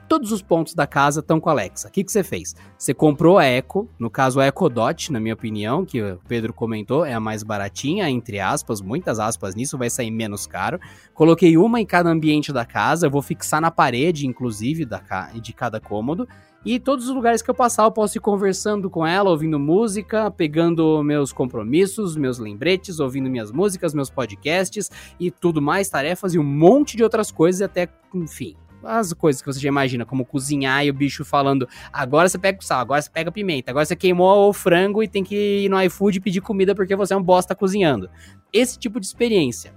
todos 0.09 0.31
os 0.31 0.41
pontos 0.41 0.73
da 0.73 0.87
casa 0.87 1.19
estão 1.19 1.39
com 1.39 1.47
a 1.47 1.51
Alexa. 1.51 1.89
O 1.89 1.91
que, 1.91 2.03
que 2.03 2.11
você 2.11 2.23
fez? 2.23 2.55
Você 2.75 2.91
comprou 2.91 3.37
a 3.37 3.45
Echo, 3.45 3.87
no 3.99 4.09
caso 4.09 4.39
a 4.39 4.47
Echo 4.47 4.67
Dot, 4.67 5.11
na 5.11 5.19
minha 5.19 5.35
opinião, 5.35 5.85
que 5.85 6.01
o 6.01 6.19
Pedro 6.27 6.51
comentou, 6.53 7.05
é 7.05 7.13
a 7.13 7.19
mais 7.19 7.43
baratinha, 7.43 8.09
entre 8.09 8.39
aspas, 8.39 8.81
muitas 8.81 9.19
aspas 9.19 9.53
nisso, 9.53 9.77
vai 9.77 9.91
sair 9.91 10.09
menos 10.09 10.47
caro. 10.47 10.79
Coloquei 11.13 11.55
uma 11.55 11.79
em 11.79 11.85
cada 11.85 12.09
ambiente 12.09 12.51
da 12.51 12.65
casa, 12.65 13.05
eu 13.05 13.11
vou 13.11 13.21
fixar 13.21 13.61
na 13.61 13.69
parede, 13.69 14.25
inclusive, 14.25 14.83
da, 14.83 14.99
de 15.35 15.53
cada 15.53 15.79
cômodo. 15.79 16.27
E 16.63 16.79
todos 16.79 17.09
os 17.09 17.15
lugares 17.15 17.41
que 17.41 17.49
eu 17.49 17.55
passar, 17.55 17.85
eu 17.85 17.91
posso 17.91 18.19
ir 18.19 18.21
conversando 18.21 18.87
com 18.87 19.05
ela, 19.05 19.31
ouvindo 19.31 19.57
música, 19.57 20.29
pegando 20.29 21.01
meus 21.01 21.33
compromissos, 21.33 22.15
meus 22.15 22.37
lembretes, 22.37 22.99
ouvindo 22.99 23.31
minhas 23.31 23.51
músicas, 23.51 23.95
meus 23.95 24.11
podcasts 24.11 24.91
e 25.19 25.31
tudo 25.31 25.59
mais, 25.59 25.89
tarefas 25.89 26.35
e 26.35 26.39
um 26.39 26.43
monte 26.43 26.95
de 26.95 27.03
outras 27.03 27.31
coisas, 27.31 27.63
até, 27.63 27.89
enfim, 28.13 28.55
as 28.83 29.11
coisas 29.11 29.41
que 29.41 29.51
você 29.51 29.59
já 29.59 29.69
imagina, 29.69 30.05
como 30.05 30.23
cozinhar 30.23 30.85
e 30.85 30.91
o 30.91 30.93
bicho 30.93 31.25
falando: 31.25 31.67
agora 31.91 32.29
você 32.29 32.37
pega 32.37 32.59
o 32.59 32.63
sal, 32.63 32.79
agora 32.79 33.01
você 33.01 33.09
pega 33.09 33.29
a 33.31 33.33
pimenta, 33.33 33.71
agora 33.71 33.85
você 33.85 33.95
queimou 33.95 34.47
o 34.47 34.53
frango 34.53 35.01
e 35.01 35.07
tem 35.07 35.23
que 35.23 35.63
ir 35.63 35.69
no 35.69 35.81
iFood 35.81 36.19
pedir 36.19 36.41
comida 36.41 36.75
porque 36.75 36.95
você 36.95 37.15
é 37.15 37.17
um 37.17 37.23
bosta 37.23 37.55
cozinhando. 37.55 38.07
Esse 38.53 38.77
tipo 38.77 38.99
de 38.99 39.07
experiência. 39.07 39.73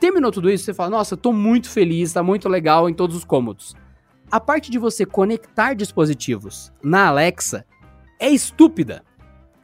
Terminou 0.00 0.32
tudo 0.32 0.50
isso, 0.50 0.64
você 0.64 0.74
fala: 0.74 0.90
nossa, 0.90 1.16
tô 1.16 1.32
muito 1.32 1.70
feliz, 1.70 2.12
tá 2.12 2.22
muito 2.22 2.48
legal 2.48 2.90
em 2.90 2.94
todos 2.94 3.14
os 3.14 3.24
cômodos 3.24 3.76
a 4.30 4.40
parte 4.40 4.70
de 4.70 4.78
você 4.78 5.06
conectar 5.06 5.74
dispositivos 5.74 6.72
na 6.82 7.08
Alexa 7.08 7.64
é 8.18 8.28
estúpida. 8.28 9.02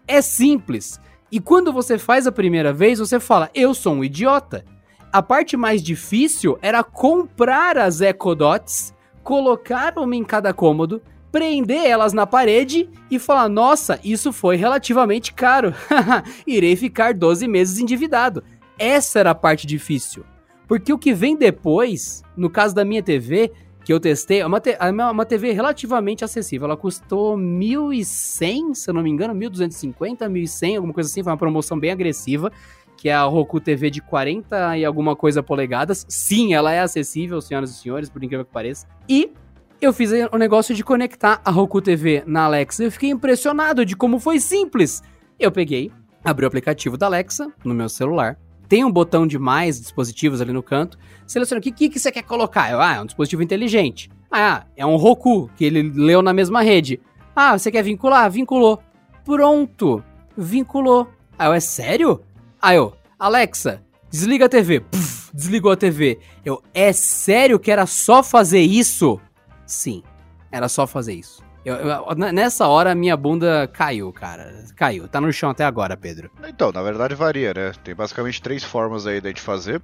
É 0.07 0.21
simples. 0.21 1.01
E 1.31 1.41
quando 1.41 1.73
você 1.73 1.99
faz 1.99 2.27
a 2.27 2.33
primeira 2.33 2.73
vez, 2.73 2.99
você 2.99 3.19
fala: 3.19 3.51
Eu 3.55 3.75
sou 3.75 3.95
um 3.95 4.05
idiota. 4.05 4.65
A 5.13 5.23
parte 5.23 5.57
mais 5.57 5.83
difícil 5.83 6.59
era 6.63 6.83
comprar 6.83 7.77
as 7.77 8.01
Echo 8.01 8.35
Dots, 8.35 8.95
colocar 9.23 9.99
uma 9.99 10.17
em 10.17 10.25
cada 10.25 10.53
cômodo, 10.53 11.03
prender 11.31 11.87
elas 11.87 12.13
na 12.13 12.27
parede 12.27 12.89
e 13.11 13.19
falar: 13.19 13.49
Nossa, 13.49 13.99
isso 14.05 14.33
foi 14.33 14.57
relativamente 14.57 15.33
caro. 15.33 15.75
Irei 16.47 16.77
ficar 16.77 17.15
12 17.15 17.49
meses 17.49 17.79
endividado. 17.79 18.45
Essa 18.79 19.21
era 19.21 19.31
a 19.31 19.35
parte 19.35 19.67
difícil. 19.67 20.25
Porque 20.69 20.93
o 20.93 20.99
que 20.99 21.13
vem 21.13 21.37
depois, 21.37 22.23
no 22.37 22.49
caso 22.49 22.75
da 22.75 22.85
minha 22.85 23.03
TV, 23.03 23.53
que 23.85 23.93
eu 23.93 23.99
testei, 23.99 24.41
é 24.41 24.47
uma, 24.47 24.61
te, 24.61 24.77
é 24.79 24.91
uma 24.91 25.25
TV 25.25 25.53
relativamente 25.53 26.25
acessível. 26.25 26.67
Ela 26.67 26.77
custou 26.77 27.37
1.100, 27.37 28.75
se 28.75 28.91
eu 28.91 28.95
não 28.95 29.03
me 29.03 29.11
engano, 29.11 29.35
1.250, 29.35 30.19
1.100, 30.29 30.77
alguma 30.77 30.95
coisa 30.95 31.11
assim. 31.11 31.23
Foi 31.23 31.33
uma 31.33 31.39
promoção 31.39 31.79
bem 31.79 31.91
agressiva, 31.91 32.53
que 32.97 33.09
é 33.09 33.15
a 33.15 33.25
Roku 33.25 33.61
TV 33.61 33.91
de 33.91 34.01
40 34.01 34.79
e 34.79 34.85
alguma 34.85 35.17
coisa 35.17 35.43
polegadas. 35.43 36.07
Sim, 36.09 36.55
ela 36.55 36.73
é 36.73 36.81
acessível, 36.81 37.41
senhoras 37.41 37.71
e 37.71 37.75
senhores, 37.75 38.09
por 38.09 38.23
incrível 38.23 38.45
que 38.45 38.53
pareça. 38.53 38.87
E 39.09 39.33
eu 39.81 39.93
fiz 39.93 40.11
o 40.31 40.39
negócio 40.39 40.75
de 40.75 40.85
conectar 40.85 41.41
a 41.45 41.51
Roku 41.51 41.83
TV 41.83 42.23
na 42.25 42.45
Alexa. 42.45 42.85
Eu 42.85 42.93
fiquei 42.93 43.11
impressionado 43.11 43.85
de 43.85 43.97
como 43.97 44.21
foi 44.21 44.39
simples. 44.39 45.03
Eu 45.41 45.51
peguei, 45.51 45.91
abri 46.23 46.45
o 46.45 46.49
aplicativo 46.49 46.97
da 46.97 47.07
Alexa 47.07 47.53
no 47.65 47.75
meu 47.75 47.89
celular, 47.89 48.39
tem 48.73 48.87
um 48.87 48.91
botão 48.91 49.27
de 49.27 49.39
mais 49.39 49.79
dispositivos 49.79 50.41
ali 50.41 50.51
no 50.51 50.63
canto. 50.63 50.99
Seleciona 51.27 51.59
o 51.59 51.63
que, 51.63 51.71
que, 51.71 51.91
que 51.91 51.99
você 51.99 52.11
quer 52.11 52.23
colocar. 52.23 52.71
Eu, 52.71 52.81
ah, 52.81 52.95
é 52.95 53.01
um 53.03 53.05
dispositivo 53.05 53.43
inteligente. 53.43 54.11
Ah, 54.31 54.65
é 54.75 54.87
um 54.87 54.97
Roku, 54.97 55.51
que 55.59 55.67
ele 55.67 55.83
leu 55.83 56.23
na 56.23 56.33
mesma 56.33 56.63
rede. 56.63 56.99
Ah, 57.37 57.59
você 57.59 57.71
quer 57.71 57.83
vincular? 57.83 58.31
Vinculou. 58.31 58.83
Pronto. 59.27 60.03
Vinculou. 60.35 61.07
Aí 61.39 61.49
eu, 61.49 61.53
é 61.53 61.61
sério? 61.61 62.23
Aí 62.63 62.79
eu, 62.79 62.95
Alexa, 63.19 63.83
desliga 64.11 64.47
a 64.47 64.49
TV. 64.49 64.81
Puf, 64.81 65.31
desligou 65.35 65.71
a 65.71 65.77
TV. 65.77 66.19
Eu, 66.43 66.63
é 66.73 66.95
sério 66.95 67.61
que 67.61 67.71
era 67.71 67.85
só 67.85 68.23
fazer 68.23 68.61
isso? 68.61 69.21
Sim, 69.67 70.03
era 70.51 70.67
só 70.67 70.87
fazer 70.87 71.13
isso. 71.13 71.45
Eu, 71.65 71.77
eu, 71.77 72.15
nessa 72.33 72.67
hora, 72.67 72.95
minha 72.95 73.17
bunda 73.17 73.69
caiu, 73.73 74.13
cara. 74.13 74.53
Caiu. 74.77 75.07
Tá 75.07 75.21
no 75.21 75.33
chão 75.33 75.51
até 75.51 75.65
agora, 75.65 75.97
Pedro. 75.97 76.31
Então, 76.49 76.73
na 76.73 76.83
verdade 76.83 77.15
varia, 77.15 77.55
né? 77.55 77.73
Tem 77.85 77.95
basicamente 77.95 78.43
três 78.43 78.65
formas 78.65 79.07
aí 79.07 79.21
gente 79.31 79.41
fazer. 79.41 79.81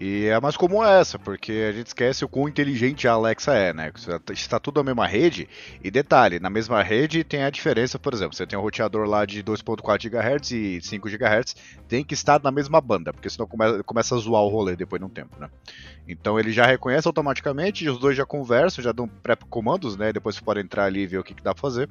E 0.00 0.30
a 0.30 0.40
mais 0.40 0.56
comum 0.56 0.82
é 0.82 0.98
essa, 0.98 1.18
porque 1.18 1.52
a 1.68 1.72
gente 1.72 1.88
esquece 1.88 2.24
o 2.24 2.28
quão 2.28 2.48
inteligente 2.48 3.06
a 3.06 3.12
Alexa 3.12 3.52
é, 3.52 3.70
né? 3.74 3.92
Está 4.32 4.58
tudo 4.58 4.78
na 4.78 4.84
mesma 4.84 5.06
rede. 5.06 5.46
E 5.84 5.90
detalhe, 5.90 6.40
na 6.40 6.48
mesma 6.48 6.82
rede 6.82 7.22
tem 7.22 7.42
a 7.44 7.50
diferença, 7.50 7.98
por 7.98 8.14
exemplo, 8.14 8.34
você 8.34 8.46
tem 8.46 8.58
um 8.58 8.62
roteador 8.62 9.06
lá 9.06 9.26
de 9.26 9.42
2.4 9.42 10.08
GHz 10.08 10.52
e 10.52 10.80
5 10.80 11.06
GHz, 11.06 11.54
tem 11.86 12.02
que 12.02 12.14
estar 12.14 12.42
na 12.42 12.50
mesma 12.50 12.80
banda, 12.80 13.12
porque 13.12 13.28
senão 13.28 13.46
começa, 13.46 13.84
começa 13.84 14.14
a 14.14 14.18
zoar 14.18 14.42
o 14.42 14.48
rolê 14.48 14.74
depois 14.74 14.98
de 14.98 15.04
um 15.04 15.10
tempo, 15.10 15.38
né? 15.38 15.50
Então 16.08 16.40
ele 16.40 16.50
já 16.50 16.64
reconhece 16.64 17.06
automaticamente, 17.06 17.86
os 17.86 17.98
dois 17.98 18.16
já 18.16 18.24
conversam, 18.24 18.82
já 18.82 18.92
dão 18.92 19.06
pré-comandos, 19.06 19.98
né? 19.98 20.14
Depois 20.14 20.34
você 20.34 20.40
pode 20.42 20.60
entrar 20.60 20.84
ali 20.84 21.00
e 21.00 21.06
ver 21.06 21.18
o 21.18 21.22
que, 21.22 21.34
que 21.34 21.42
dá 21.42 21.54
pra 21.54 21.60
fazer. 21.60 21.90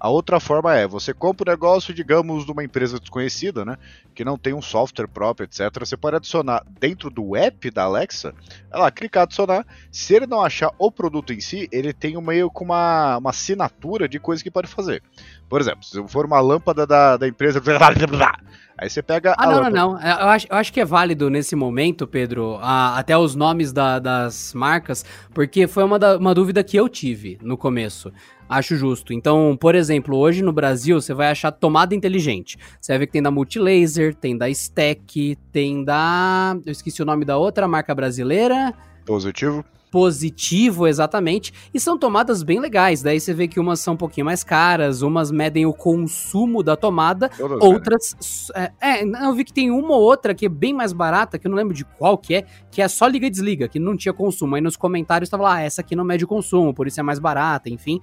A 0.00 0.08
outra 0.08 0.38
forma 0.38 0.74
é, 0.76 0.86
você 0.86 1.12
compra 1.12 1.50
um 1.50 1.52
negócio, 1.52 1.92
digamos, 1.92 2.44
de 2.44 2.52
uma 2.52 2.62
empresa 2.62 3.00
desconhecida, 3.00 3.64
né? 3.64 3.76
Que 4.14 4.24
não 4.24 4.38
tem 4.38 4.54
um 4.54 4.62
software 4.62 5.08
próprio, 5.08 5.44
etc. 5.44 5.60
Você 5.80 5.96
pode 5.96 6.16
adicionar 6.16 6.64
dentro 6.78 7.10
do 7.10 7.34
app 7.34 7.70
da 7.70 7.84
Alexa, 7.84 8.32
ela 8.70 8.90
clicar 8.90 9.24
adicionar. 9.24 9.66
Se 9.90 10.14
ele 10.14 10.26
não 10.26 10.40
achar 10.40 10.72
o 10.78 10.90
produto 10.90 11.32
em 11.32 11.40
si, 11.40 11.68
ele 11.72 11.92
tem 11.92 12.16
um 12.16 12.20
meio 12.20 12.50
com 12.50 12.64
uma, 12.64 13.18
uma 13.18 13.30
assinatura 13.30 14.08
de 14.08 14.20
coisas 14.20 14.42
que 14.42 14.50
pode 14.50 14.68
fazer. 14.68 15.02
Por 15.48 15.60
exemplo, 15.60 15.82
se 15.82 16.06
for 16.08 16.26
uma 16.26 16.40
lâmpada 16.40 16.86
da, 16.86 17.16
da 17.16 17.26
empresa. 17.26 17.60
Aí 18.76 18.88
você 18.88 19.02
pega. 19.02 19.34
Ah, 19.36 19.46
não, 19.46 19.62
não, 19.62 19.70
não. 19.70 19.98
É, 19.98 20.12
eu 20.12 20.28
acho, 20.28 20.46
eu 20.48 20.56
acho 20.56 20.72
que 20.72 20.80
é 20.80 20.84
válido 20.84 21.28
nesse 21.28 21.56
momento, 21.56 22.06
Pedro, 22.06 22.58
a, 22.60 22.96
até 22.96 23.18
os 23.18 23.34
nomes 23.34 23.72
da, 23.72 23.98
das 23.98 24.54
marcas, 24.54 25.04
porque 25.34 25.66
foi 25.66 25.82
uma, 25.82 25.98
da, 25.98 26.16
uma 26.16 26.32
dúvida 26.32 26.62
que 26.62 26.76
eu 26.76 26.88
tive 26.88 27.38
no 27.42 27.56
começo. 27.56 28.12
Acho 28.48 28.76
justo. 28.76 29.12
Então, 29.12 29.56
por 29.60 29.74
exemplo, 29.74 30.16
hoje 30.16 30.42
no 30.42 30.52
Brasil 30.52 31.00
você 31.00 31.12
vai 31.12 31.30
achar 31.30 31.50
tomada 31.50 31.94
inteligente. 31.94 32.56
Você 32.80 32.92
vai 32.92 33.00
ver 33.00 33.06
que 33.06 33.12
tem 33.12 33.22
da 33.22 33.30
Multilaser, 33.30 34.14
tem 34.14 34.38
da 34.38 34.48
Stack, 34.48 35.36
tem 35.50 35.84
da. 35.84 36.56
Eu 36.64 36.72
esqueci 36.72 37.02
o 37.02 37.04
nome 37.04 37.24
da 37.24 37.36
outra 37.36 37.66
marca 37.66 37.94
brasileira. 37.94 38.72
Positivo 39.04 39.64
positivo, 39.90 40.86
exatamente, 40.86 41.52
e 41.72 41.80
são 41.80 41.98
tomadas 41.98 42.42
bem 42.42 42.60
legais. 42.60 43.02
Daí 43.02 43.18
você 43.18 43.32
vê 43.32 43.48
que 43.48 43.58
umas 43.58 43.80
são 43.80 43.94
um 43.94 43.96
pouquinho 43.96 44.26
mais 44.26 44.44
caras, 44.44 45.02
umas 45.02 45.30
medem 45.30 45.66
o 45.66 45.72
consumo 45.72 46.62
da 46.62 46.76
tomada, 46.76 47.28
Todas 47.28 47.62
outras. 47.62 48.50
É, 48.54 48.72
é, 48.80 49.02
eu 49.02 49.34
vi 49.34 49.44
que 49.44 49.52
tem 49.52 49.70
uma 49.70 49.94
ou 49.94 50.02
outra 50.02 50.34
que 50.34 50.46
é 50.46 50.48
bem 50.48 50.72
mais 50.72 50.92
barata, 50.92 51.38
que 51.38 51.46
eu 51.46 51.50
não 51.50 51.56
lembro 51.56 51.74
de 51.74 51.84
qual 51.84 52.16
que 52.18 52.34
é, 52.34 52.46
que 52.70 52.82
é 52.82 52.88
só 52.88 53.06
liga 53.06 53.26
e 53.26 53.30
desliga, 53.30 53.68
que 53.68 53.78
não 53.78 53.96
tinha 53.96 54.12
consumo. 54.12 54.54
Aí 54.54 54.60
nos 54.60 54.76
comentários 54.76 55.30
tava 55.30 55.42
lá, 55.44 55.54
ah, 55.54 55.62
essa 55.62 55.80
aqui 55.80 55.96
não 55.96 56.04
mede 56.04 56.24
o 56.24 56.28
consumo, 56.28 56.74
por 56.74 56.86
isso 56.86 57.00
é 57.00 57.02
mais 57.02 57.18
barata, 57.18 57.68
enfim. 57.70 58.00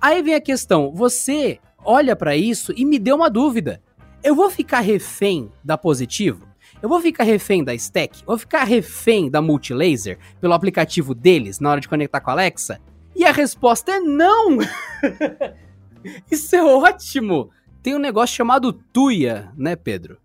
Aí 0.00 0.22
vem 0.22 0.34
a 0.34 0.40
questão, 0.40 0.92
você 0.92 1.58
olha 1.84 2.16
para 2.16 2.36
isso 2.36 2.72
e 2.76 2.84
me 2.84 2.98
deu 2.98 3.16
uma 3.16 3.30
dúvida. 3.30 3.80
Eu 4.22 4.34
vou 4.34 4.50
ficar 4.50 4.80
refém 4.80 5.50
da 5.64 5.78
positivo? 5.78 6.49
Eu 6.82 6.88
vou 6.88 7.00
ficar 7.00 7.24
refém 7.24 7.62
da 7.62 7.74
Stack? 7.74 8.24
Vou 8.24 8.38
ficar 8.38 8.64
refém 8.64 9.30
da 9.30 9.42
Multilaser 9.42 10.18
pelo 10.40 10.54
aplicativo 10.54 11.14
deles 11.14 11.60
na 11.60 11.70
hora 11.70 11.80
de 11.80 11.88
conectar 11.88 12.20
com 12.20 12.30
a 12.30 12.34
Alexa? 12.34 12.80
E 13.14 13.24
a 13.24 13.32
resposta 13.32 13.92
é 13.92 14.00
não! 14.00 14.58
Isso 16.30 16.56
é 16.56 16.62
ótimo! 16.62 17.50
Tem 17.82 17.94
um 17.94 17.98
negócio 17.98 18.36
chamado 18.36 18.72
Tuya, 18.72 19.50
né, 19.56 19.74
Pedro? 19.76 20.18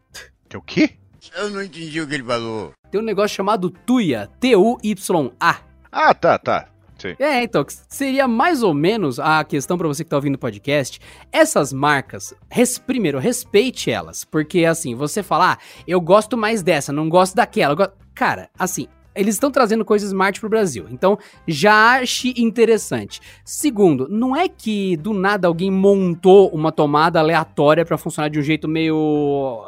Que 0.47 0.55
é 0.55 0.59
o 0.59 0.61
quê? 0.61 0.91
Eu 1.35 1.49
não 1.49 1.63
entendi 1.63 1.99
o 1.99 2.07
que 2.07 2.13
ele 2.13 2.23
falou. 2.23 2.73
Tem 2.91 3.01
um 3.01 3.03
negócio 3.03 3.35
chamado 3.35 3.69
Tuya, 3.69 4.29
T-U-Y-A. 4.39 5.57
Ah, 5.91 6.13
tá, 6.13 6.37
tá. 6.37 6.67
Sim. 6.97 7.15
É, 7.19 7.43
então, 7.43 7.65
seria 7.89 8.27
mais 8.27 8.63
ou 8.63 8.73
menos 8.73 9.19
a 9.19 9.43
questão 9.43 9.77
para 9.77 9.87
você 9.87 10.03
que 10.03 10.09
tá 10.09 10.15
ouvindo 10.15 10.35
o 10.35 10.39
podcast. 10.39 10.99
Essas 11.31 11.73
marcas, 11.73 12.33
res, 12.49 12.77
primeiro, 12.77 13.19
respeite 13.19 13.91
elas. 13.91 14.23
Porque, 14.23 14.65
assim, 14.65 14.95
você 14.95 15.21
falar, 15.21 15.59
ah, 15.59 15.83
eu 15.87 15.99
gosto 15.99 16.37
mais 16.37 16.63
dessa, 16.63 16.93
não 16.93 17.09
gosto 17.09 17.35
daquela. 17.35 17.93
Cara, 18.13 18.49
assim, 18.57 18.87
eles 19.15 19.35
estão 19.35 19.49
trazendo 19.49 19.85
coisas 19.85 20.09
smart 20.09 20.39
pro 20.39 20.49
Brasil. 20.49 20.87
Então, 20.89 21.17
já 21.47 21.99
ache 21.99 22.33
interessante. 22.37 23.21
Segundo, 23.43 24.07
não 24.09 24.35
é 24.35 24.47
que 24.49 24.97
do 24.97 25.13
nada 25.13 25.47
alguém 25.47 25.71
montou 25.71 26.49
uma 26.49 26.71
tomada 26.71 27.19
aleatória 27.19 27.85
para 27.85 27.97
funcionar 27.97 28.29
de 28.29 28.39
um 28.39 28.43
jeito 28.43 28.67
meio. 28.67 29.63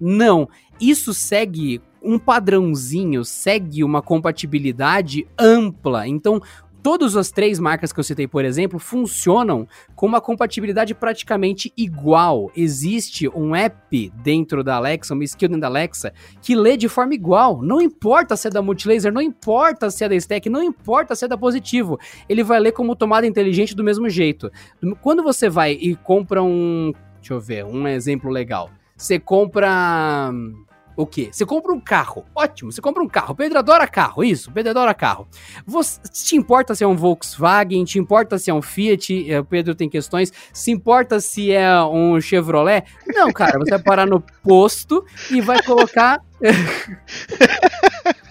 Não. 0.00 0.48
Isso 0.80 1.12
segue 1.12 1.80
um 2.02 2.18
padrãozinho, 2.18 3.24
segue 3.24 3.84
uma 3.84 4.02
compatibilidade 4.02 5.26
ampla. 5.38 6.06
Então, 6.06 6.40
todas 6.82 7.16
as 7.16 7.30
três 7.30 7.58
marcas 7.58 7.92
que 7.92 8.00
eu 8.00 8.04
citei, 8.04 8.26
por 8.26 8.44
exemplo, 8.44 8.78
funcionam 8.78 9.66
com 9.94 10.06
uma 10.06 10.20
compatibilidade 10.20 10.94
praticamente 10.94 11.72
igual. 11.76 12.50
Existe 12.56 13.28
um 13.28 13.54
app 13.54 14.12
dentro 14.22 14.64
da 14.64 14.76
Alexa, 14.76 15.14
uma 15.14 15.24
skill 15.24 15.48
dentro 15.48 15.62
da 15.62 15.66
Alexa, 15.66 16.12
que 16.42 16.54
lê 16.54 16.76
de 16.76 16.88
forma 16.88 17.14
igual. 17.14 17.62
Não 17.62 17.80
importa 17.80 18.36
se 18.36 18.48
é 18.48 18.50
da 18.50 18.62
Multilaser, 18.62 19.12
não 19.12 19.22
importa 19.22 19.90
se 19.90 20.04
é 20.04 20.08
da 20.08 20.14
Stack, 20.14 20.48
não 20.48 20.62
importa 20.62 21.14
se 21.14 21.24
é 21.24 21.28
da 21.28 21.36
Positivo. 21.36 21.98
Ele 22.28 22.42
vai 22.42 22.60
ler 22.60 22.72
como 22.72 22.96
tomada 22.96 23.26
inteligente 23.26 23.74
do 23.74 23.84
mesmo 23.84 24.08
jeito. 24.08 24.50
Quando 25.00 25.22
você 25.22 25.48
vai 25.48 25.72
e 25.72 25.94
compra 25.96 26.42
um. 26.42 26.92
Deixa 27.16 27.34
eu 27.34 27.40
ver, 27.40 27.64
um 27.64 27.86
exemplo 27.86 28.30
legal. 28.30 28.70
Você 28.96 29.18
compra 29.18 30.30
o 30.96 31.06
quê? 31.06 31.30
Você 31.32 31.46
compra 31.46 31.72
um 31.72 31.80
carro. 31.80 32.24
Ótimo, 32.34 32.72
você 32.72 32.80
compra 32.80 33.02
um 33.02 33.08
carro. 33.08 33.34
Pedro 33.34 33.58
adora 33.58 33.86
carro, 33.86 34.22
isso. 34.24 34.50
Pedro 34.52 34.70
adora 34.70 34.94
carro. 34.94 35.26
Você 35.66 36.00
te 36.12 36.36
importa 36.36 36.74
se 36.74 36.84
é 36.84 36.86
um 36.86 36.96
Volkswagen? 36.96 37.84
Te 37.84 37.98
importa 37.98 38.38
se 38.38 38.50
é 38.50 38.54
um 38.54 38.62
Fiat? 38.62 39.30
É, 39.30 39.40
o 39.40 39.44
Pedro 39.44 39.74
tem 39.74 39.88
questões. 39.88 40.32
Se 40.52 40.70
importa 40.70 41.20
se 41.20 41.52
é 41.52 41.82
um 41.84 42.20
Chevrolet? 42.20 42.84
Não, 43.06 43.32
cara, 43.32 43.58
você 43.58 43.70
vai 43.70 43.82
parar 43.82 44.06
no 44.06 44.20
posto 44.20 45.04
e 45.30 45.40
vai 45.40 45.62
colocar. 45.62 46.20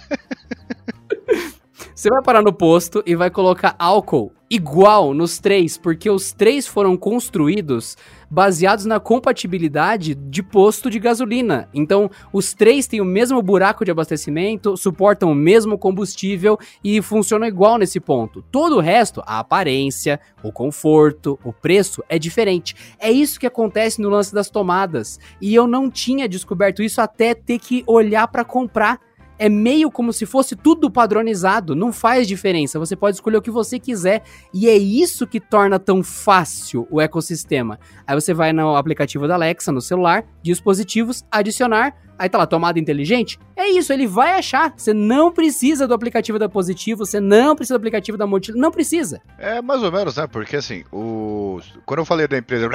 Você 1.99 2.09
vai 2.09 2.21
parar 2.23 2.41
no 2.41 2.53
posto 2.53 3.03
e 3.05 3.13
vai 3.13 3.29
colocar 3.29 3.75
álcool 3.77 4.31
igual 4.49 5.13
nos 5.13 5.37
três, 5.37 5.77
porque 5.77 6.09
os 6.09 6.31
três 6.31 6.65
foram 6.65 6.95
construídos 6.95 7.97
baseados 8.29 8.85
na 8.85 8.99
compatibilidade 8.99 10.13
de 10.13 10.43
posto 10.43 10.89
de 10.89 10.99
gasolina. 10.99 11.67
Então, 11.73 12.09
os 12.31 12.53
três 12.53 12.87
têm 12.87 13.01
o 13.01 13.05
mesmo 13.05 13.41
buraco 13.41 13.83
de 13.83 13.91
abastecimento, 13.91 14.77
suportam 14.77 15.31
o 15.31 15.35
mesmo 15.35 15.77
combustível 15.77 16.57
e 16.83 17.01
funcionam 17.01 17.47
igual 17.47 17.77
nesse 17.77 17.99
ponto. 17.99 18.43
Todo 18.51 18.77
o 18.77 18.81
resto, 18.81 19.21
a 19.25 19.39
aparência, 19.39 20.19
o 20.43 20.51
conforto, 20.51 21.39
o 21.43 21.51
preço 21.51 22.03
é 22.07 22.19
diferente. 22.19 22.75
É 22.99 23.11
isso 23.11 23.39
que 23.39 23.47
acontece 23.47 24.01
no 24.01 24.09
lance 24.09 24.33
das 24.33 24.49
tomadas. 24.49 25.19
E 25.41 25.55
eu 25.55 25.67
não 25.67 25.89
tinha 25.89 26.29
descoberto 26.29 26.83
isso 26.83 27.01
até 27.01 27.33
ter 27.33 27.59
que 27.59 27.83
olhar 27.87 28.27
para 28.27 28.45
comprar 28.45 28.99
é 29.39 29.47
meio 29.47 29.89
como 29.89 30.11
se 30.11 30.25
fosse 30.25 30.55
tudo 30.55 30.91
padronizado, 30.91 31.73
não 31.73 31.93
faz 31.93 32.27
diferença, 32.27 32.77
você 32.77 32.95
pode 32.95 33.15
escolher 33.15 33.37
o 33.37 33.41
que 33.41 33.49
você 33.49 33.79
quiser 33.79 34.21
e 34.53 34.67
é 34.67 34.77
isso 34.77 35.25
que 35.25 35.39
torna 35.39 35.79
tão 35.79 36.03
fácil 36.03 36.85
o 36.91 36.99
ecossistema. 36.99 37.79
Aí 38.05 38.13
você 38.13 38.33
vai 38.33 38.51
no 38.51 38.75
aplicativo 38.75 39.27
da 39.27 39.35
Alexa 39.35 39.71
no 39.71 39.81
celular, 39.81 40.25
dispositivos, 40.43 41.23
adicionar, 41.31 41.95
aí 42.19 42.27
tá 42.27 42.37
lá, 42.37 42.45
tomada 42.45 42.77
inteligente. 42.77 43.39
É 43.55 43.69
isso, 43.69 43.93
ele 43.93 44.05
vai 44.05 44.33
achar. 44.33 44.73
Você 44.75 44.93
não 44.93 45.31
precisa 45.31 45.87
do 45.87 45.93
aplicativo 45.93 46.37
da 46.37 46.49
Positivo, 46.49 47.05
você 47.05 47.21
não 47.21 47.55
precisa 47.55 47.75
do 47.75 47.81
aplicativo 47.81 48.17
da 48.17 48.27
Multi, 48.27 48.51
não 48.51 48.71
precisa. 48.71 49.21
É 49.37 49.61
mais 49.61 49.81
ou 49.81 49.91
menos, 49.91 50.17
né? 50.17 50.27
Porque 50.27 50.57
assim, 50.57 50.83
o 50.91 51.61
quando 51.85 51.99
eu 51.99 52.05
falei 52.05 52.27
da 52.27 52.37
empresa, 52.37 52.69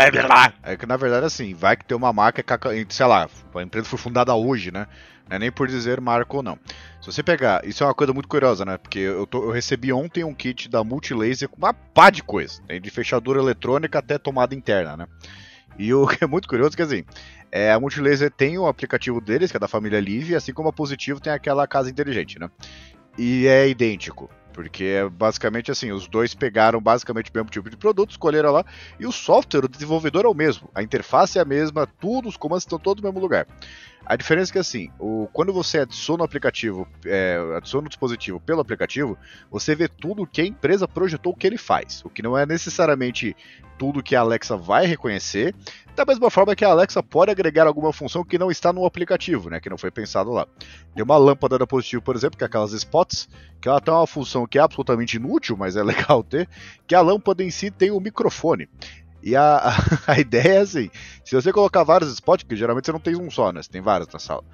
é 0.62 0.76
que 0.76 0.86
na 0.86 0.96
verdade 0.96 1.26
assim, 1.26 1.52
vai 1.52 1.76
que 1.76 1.84
tem 1.84 1.96
uma 1.96 2.12
marca, 2.12 2.42
sei 2.88 3.06
lá, 3.06 3.28
a 3.54 3.62
empresa 3.62 3.86
foi 3.86 3.98
fundada 3.98 4.34
hoje, 4.34 4.70
né? 4.70 4.86
Não 5.28 5.36
é 5.36 5.38
nem 5.38 5.50
por 5.50 5.66
dizer 5.66 6.00
marca 6.00 6.36
ou 6.36 6.42
não. 6.42 6.58
Se 7.00 7.12
você 7.12 7.22
pegar, 7.22 7.66
isso 7.66 7.82
é 7.82 7.86
uma 7.86 7.94
coisa 7.94 8.12
muito 8.12 8.28
curiosa, 8.28 8.64
né? 8.64 8.76
Porque 8.76 8.98
eu, 8.98 9.26
tô, 9.26 9.44
eu 9.44 9.50
recebi 9.50 9.92
ontem 9.92 10.24
um 10.24 10.34
kit 10.34 10.68
da 10.68 10.84
Multilaser 10.84 11.48
com 11.48 11.56
uma 11.56 11.72
pá 11.72 12.10
de 12.10 12.22
coisa, 12.22 12.62
né? 12.68 12.78
de 12.78 12.90
fechadura 12.90 13.40
eletrônica 13.40 13.98
até 13.98 14.18
tomada 14.18 14.54
interna, 14.54 14.96
né? 14.96 15.06
E 15.78 15.92
o 15.92 16.06
que 16.08 16.22
é 16.22 16.26
muito 16.26 16.48
curioso 16.48 16.74
é 16.74 16.76
que 16.76 16.82
assim, 16.82 17.04
é, 17.50 17.72
a 17.72 17.80
Multilaser 17.80 18.30
tem 18.30 18.58
o 18.58 18.66
aplicativo 18.66 19.20
deles, 19.20 19.50
que 19.50 19.56
é 19.56 19.60
da 19.60 19.68
família 19.68 20.00
Live, 20.00 20.34
assim 20.34 20.52
como 20.52 20.68
a 20.68 20.72
Positivo 20.72 21.20
tem 21.20 21.32
aquela 21.32 21.66
casa 21.66 21.90
inteligente, 21.90 22.38
né? 22.38 22.50
E 23.16 23.46
é 23.46 23.68
idêntico. 23.68 24.30
Porque 24.52 24.84
é 24.84 25.08
basicamente 25.08 25.70
assim, 25.70 25.90
os 25.90 26.06
dois 26.06 26.32
pegaram 26.32 26.80
basicamente 26.80 27.28
o 27.28 27.32
mesmo 27.34 27.50
tipo 27.50 27.68
de 27.68 27.76
produto, 27.76 28.12
escolheram 28.12 28.52
lá, 28.52 28.64
e 29.00 29.06
o 29.06 29.10
software, 29.10 29.64
o 29.64 29.68
desenvolvedor 29.68 30.24
é 30.24 30.28
o 30.28 30.34
mesmo, 30.34 30.70
a 30.72 30.80
interface 30.80 31.38
é 31.38 31.42
a 31.42 31.44
mesma, 31.44 31.88
tudo, 31.88 32.28
os 32.28 32.36
comandos 32.36 32.62
estão 32.62 32.78
todos 32.78 33.02
no 33.02 33.08
mesmo 33.08 33.20
lugar. 33.20 33.48
A 34.06 34.16
diferença 34.16 34.50
é 34.50 34.54
que 34.54 34.58
assim, 34.58 34.90
o, 34.98 35.28
quando 35.32 35.52
você 35.52 35.78
adiciona 35.78 36.22
o 36.22 36.26
aplicativo, 36.26 36.86
é, 37.06 37.38
adiciona 37.56 37.86
o 37.86 37.88
dispositivo 37.88 38.38
pelo 38.38 38.60
aplicativo, 38.60 39.16
você 39.50 39.74
vê 39.74 39.88
tudo 39.88 40.26
que 40.26 40.42
a 40.42 40.46
empresa 40.46 40.86
projetou 40.86 41.34
que 41.34 41.46
ele 41.46 41.56
faz, 41.56 42.02
o 42.04 42.10
que 42.10 42.22
não 42.22 42.36
é 42.36 42.44
necessariamente 42.44 43.34
tudo 43.78 44.02
que 44.02 44.14
a 44.14 44.20
Alexa 44.20 44.56
vai 44.56 44.86
reconhecer, 44.86 45.54
da 45.96 46.04
mesma 46.04 46.30
forma 46.30 46.54
que 46.54 46.64
a 46.64 46.70
Alexa 46.70 47.02
pode 47.02 47.30
agregar 47.30 47.66
alguma 47.66 47.92
função 47.92 48.24
que 48.24 48.38
não 48.38 48.50
está 48.50 48.72
no 48.72 48.84
aplicativo, 48.84 49.48
né, 49.48 49.60
que 49.60 49.70
não 49.70 49.78
foi 49.78 49.90
pensado 49.90 50.30
lá. 50.30 50.46
Tem 50.94 51.02
uma 51.02 51.16
lâmpada 51.16 51.58
da 51.58 51.66
Positivo, 51.66 52.02
por 52.02 52.14
exemplo, 52.14 52.36
que 52.36 52.44
é 52.44 52.46
aquelas 52.46 52.72
spots, 52.72 53.28
que 53.60 53.68
ela 53.68 53.80
tem 53.80 53.92
uma 53.92 54.06
função 54.06 54.46
que 54.46 54.58
é 54.58 54.62
absolutamente 54.62 55.16
inútil, 55.16 55.56
mas 55.56 55.76
é 55.76 55.82
legal 55.84 56.22
ter, 56.22 56.48
que 56.86 56.94
a 56.94 57.00
lâmpada 57.00 57.42
em 57.42 57.50
si 57.50 57.70
tem 57.70 57.90
o 57.90 57.96
um 57.96 58.00
microfone. 58.00 58.68
E 59.24 59.34
a, 59.34 59.56
a, 59.56 59.72
a, 60.12 60.20
ideia 60.20 60.58
é 60.58 60.58
assim: 60.58 60.90
se 61.24 61.34
você 61.34 61.50
colocar 61.50 61.82
vários 61.82 62.12
spots, 62.12 62.44
porque 62.44 62.56
geralmente 62.56 62.84
você 62.84 62.92
não 62.92 63.00
tem 63.00 63.16
um 63.16 63.30
só, 63.30 63.50
né? 63.50 63.62
Você 63.62 63.70
tem 63.70 63.80
vários 63.80 64.12
na 64.12 64.18
sala. 64.18 64.44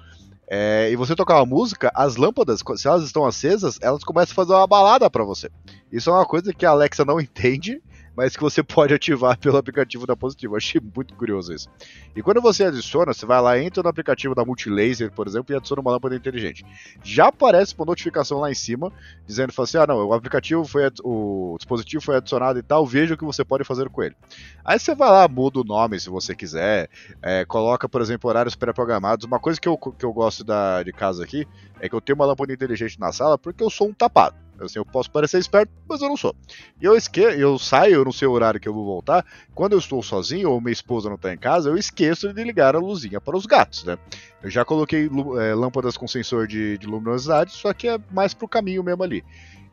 É, 0.53 0.89
e 0.91 0.95
você 0.95 1.15
tocar 1.15 1.35
uma 1.35 1.45
música, 1.45 1.91
as 1.93 2.15
lâmpadas, 2.15 2.61
se 2.75 2.87
elas 2.87 3.03
estão 3.03 3.25
acesas, 3.25 3.77
elas 3.81 4.03
começam 4.03 4.33
a 4.33 4.35
fazer 4.35 4.53
uma 4.53 4.67
balada 4.67 5.09
para 5.09 5.23
você. 5.23 5.49
Isso 5.91 6.09
é 6.09 6.13
uma 6.13 6.25
coisa 6.25 6.53
que 6.53 6.65
a 6.65 6.71
Alexa 6.71 7.05
não 7.05 7.19
entende, 7.21 7.81
mas 8.15 8.35
que 8.35 8.41
você 8.41 8.61
pode 8.63 8.93
ativar 8.93 9.37
pelo 9.37 9.57
aplicativo 9.57 10.05
da 10.05 10.15
Positivo. 10.15 10.55
achei 10.55 10.81
muito 10.95 11.13
curioso 11.15 11.53
isso. 11.53 11.69
E 12.15 12.21
quando 12.21 12.41
você 12.41 12.65
adiciona, 12.65 13.13
você 13.13 13.25
vai 13.25 13.41
lá, 13.41 13.59
entra 13.59 13.81
no 13.83 13.89
aplicativo 13.89 14.35
da 14.35 14.45
Multilaser, 14.45 15.11
por 15.11 15.27
exemplo, 15.27 15.53
e 15.53 15.57
adiciona 15.57 15.81
uma 15.81 15.91
lâmpada 15.91 16.15
inteligente. 16.15 16.65
Já 17.03 17.27
aparece 17.27 17.73
uma 17.75 17.85
notificação 17.85 18.39
lá 18.39 18.51
em 18.51 18.55
cima, 18.55 18.91
dizendo 19.25 19.53
assim: 19.57 19.77
ah, 19.77 19.87
não, 19.87 20.07
o 20.07 20.13
aplicativo 20.13 20.65
foi, 20.65 20.89
o 21.03 21.55
dispositivo 21.57 22.03
foi 22.03 22.17
adicionado 22.17 22.59
e 22.59 22.63
tal, 22.63 22.85
veja 22.85 23.13
o 23.13 23.17
que 23.17 23.25
você 23.25 23.43
pode 23.43 23.63
fazer 23.63 23.89
com 23.89 24.03
ele. 24.03 24.15
Aí 24.63 24.79
você 24.79 24.93
vai 24.93 25.09
lá, 25.09 25.27
muda 25.27 25.59
o 25.59 25.63
nome 25.63 25.99
se 25.99 26.09
você 26.09 26.35
quiser, 26.35 26.89
é, 27.21 27.45
coloca, 27.45 27.87
por 27.87 28.01
exemplo, 28.01 28.29
horários 28.29 28.55
pré-programados. 28.55 29.25
Uma 29.25 29.39
coisa 29.39 29.59
que 29.59 29.67
eu, 29.67 29.77
que 29.77 30.05
eu 30.05 30.13
gosto 30.13 30.43
da, 30.43 30.83
de 30.83 30.91
casa 30.91 31.23
aqui 31.23 31.47
é 31.79 31.89
que 31.89 31.95
eu 31.95 32.01
tenho 32.01 32.15
uma 32.15 32.25
lâmpada 32.25 32.53
inteligente 32.53 32.99
na 32.99 33.11
sala 33.11 33.37
porque 33.37 33.63
eu 33.63 33.69
sou 33.69 33.87
um 33.87 33.93
tapado. 33.93 34.35
Assim, 34.63 34.79
eu 34.79 34.85
posso 34.85 35.09
parecer 35.11 35.39
esperto, 35.39 35.71
mas 35.87 36.01
eu 36.01 36.09
não 36.09 36.17
sou. 36.17 36.35
Eu 36.81 36.95
esque 36.95 37.21
eu 37.21 37.57
saio, 37.57 37.95
eu 37.95 38.05
não 38.05 38.11
sei 38.11 38.27
o 38.27 38.31
horário 38.31 38.59
que 38.59 38.67
eu 38.67 38.73
vou 38.73 38.85
voltar. 38.85 39.25
Quando 39.53 39.73
eu 39.73 39.79
estou 39.79 40.01
sozinho 40.01 40.51
ou 40.51 40.61
minha 40.61 40.71
esposa 40.71 41.09
não 41.09 41.15
está 41.15 41.33
em 41.33 41.37
casa, 41.37 41.69
eu 41.69 41.77
esqueço 41.77 42.33
de 42.33 42.43
ligar 42.43 42.75
a 42.75 42.79
luzinha 42.79 43.19
para 43.19 43.35
os 43.35 43.45
gatos, 43.45 43.83
né? 43.83 43.97
Eu 44.41 44.49
já 44.49 44.63
coloquei 44.65 45.09
é, 45.39 45.53
lâmpadas 45.53 45.97
com 45.97 46.07
sensor 46.07 46.47
de, 46.47 46.77
de 46.77 46.87
luminosidade, 46.87 47.51
só 47.51 47.73
que 47.73 47.87
é 47.87 47.99
mais 48.11 48.33
pro 48.33 48.47
caminho 48.47 48.83
mesmo 48.83 49.03
ali 49.03 49.23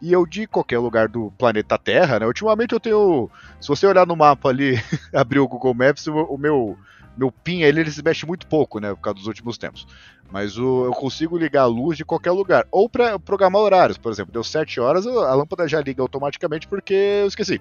e 0.01 0.12
eu 0.12 0.24
de 0.24 0.46
qualquer 0.46 0.79
lugar 0.79 1.09
do 1.09 1.33
planeta 1.33 1.77
Terra, 1.77 2.20
né? 2.20 2.27
Ultimamente 2.27 2.72
eu 2.72 2.81
tenho. 2.81 3.29
Se 3.61 3.66
você 3.66 3.87
olhar 3.87 4.07
no 4.07 4.14
mapa 4.14 4.48
ali, 4.48 4.81
abrir 5.12 5.40
o 5.40 5.48
Google 5.48 5.74
Maps, 5.74 6.07
o 6.07 6.38
meu 6.38 6.79
meu 7.18 7.33
PIN 7.33 7.62
ele, 7.62 7.81
ele 7.81 7.90
se 7.90 8.03
mexe 8.03 8.24
muito 8.24 8.46
pouco, 8.46 8.79
né? 8.79 8.94
Por 8.94 9.01
causa 9.01 9.18
dos 9.18 9.27
últimos 9.27 9.59
tempos. 9.59 9.87
Mas 10.30 10.58
o, 10.58 10.84
eu 10.84 10.92
consigo 10.92 11.38
ligar 11.38 11.62
a 11.62 11.66
luz 11.66 11.96
de 11.96 12.04
qualquer 12.04 12.32
lugar. 12.32 12.66
Ou 12.70 12.88
para 12.88 13.18
programar 13.18 13.62
horários, 13.62 13.96
por 13.96 14.12
exemplo. 14.12 14.32
Deu 14.32 14.44
7 14.44 14.78
horas, 14.80 15.06
a 15.06 15.34
lâmpada 15.34 15.66
já 15.66 15.80
liga 15.80 16.02
automaticamente 16.02 16.68
porque 16.68 16.94
eu 16.94 17.26
esqueci. 17.26 17.60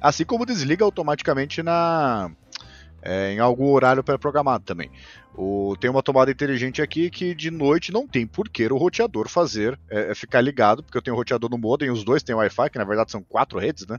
Assim 0.00 0.24
como 0.24 0.46
desliga 0.46 0.84
automaticamente 0.84 1.62
na. 1.62 2.30
É, 3.02 3.32
em 3.32 3.38
algum 3.38 3.70
horário 3.70 4.02
pré-programado 4.02 4.64
também. 4.64 4.90
O, 5.36 5.76
tem 5.80 5.90
uma 5.90 6.02
tomada 6.02 6.30
inteligente 6.30 6.80
aqui 6.80 7.10
que 7.10 7.34
de 7.34 7.50
noite 7.50 7.92
não 7.92 8.06
tem 8.06 8.26
por 8.26 8.48
que 8.48 8.64
o 8.66 8.76
roteador 8.76 9.28
fazer, 9.28 9.78
é, 9.90 10.12
é 10.12 10.14
ficar 10.14 10.40
ligado, 10.40 10.82
porque 10.82 10.96
eu 10.96 11.02
tenho 11.02 11.14
o 11.14 11.18
roteador 11.18 11.50
no 11.50 11.58
modem, 11.58 11.90
os 11.90 12.04
dois 12.04 12.22
têm 12.22 12.36
Wi-Fi, 12.36 12.70
que 12.70 12.78
na 12.78 12.84
verdade 12.84 13.10
são 13.10 13.22
quatro 13.22 13.58
redes, 13.58 13.86
né? 13.86 13.98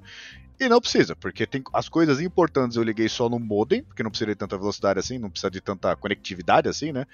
E 0.57 0.69
não 0.69 0.79
precisa, 0.79 1.17
porque 1.17 1.45
tem 1.45 1.61
as 1.73 1.89
coisas 1.89 2.21
importantes 2.21 2.77
eu 2.77 2.83
liguei 2.83 3.09
só 3.09 3.27
no 3.27 3.37
modem, 3.37 3.83
porque 3.83 4.01
não 4.01 4.09
precisa 4.09 4.31
de 4.31 4.35
tanta 4.35 4.57
velocidade 4.57 4.97
assim, 4.97 5.17
não 5.17 5.29
precisa 5.29 5.51
de 5.51 5.59
tanta 5.59 5.93
conectividade 5.97 6.69
assim, 6.69 6.93
né? 6.93 7.05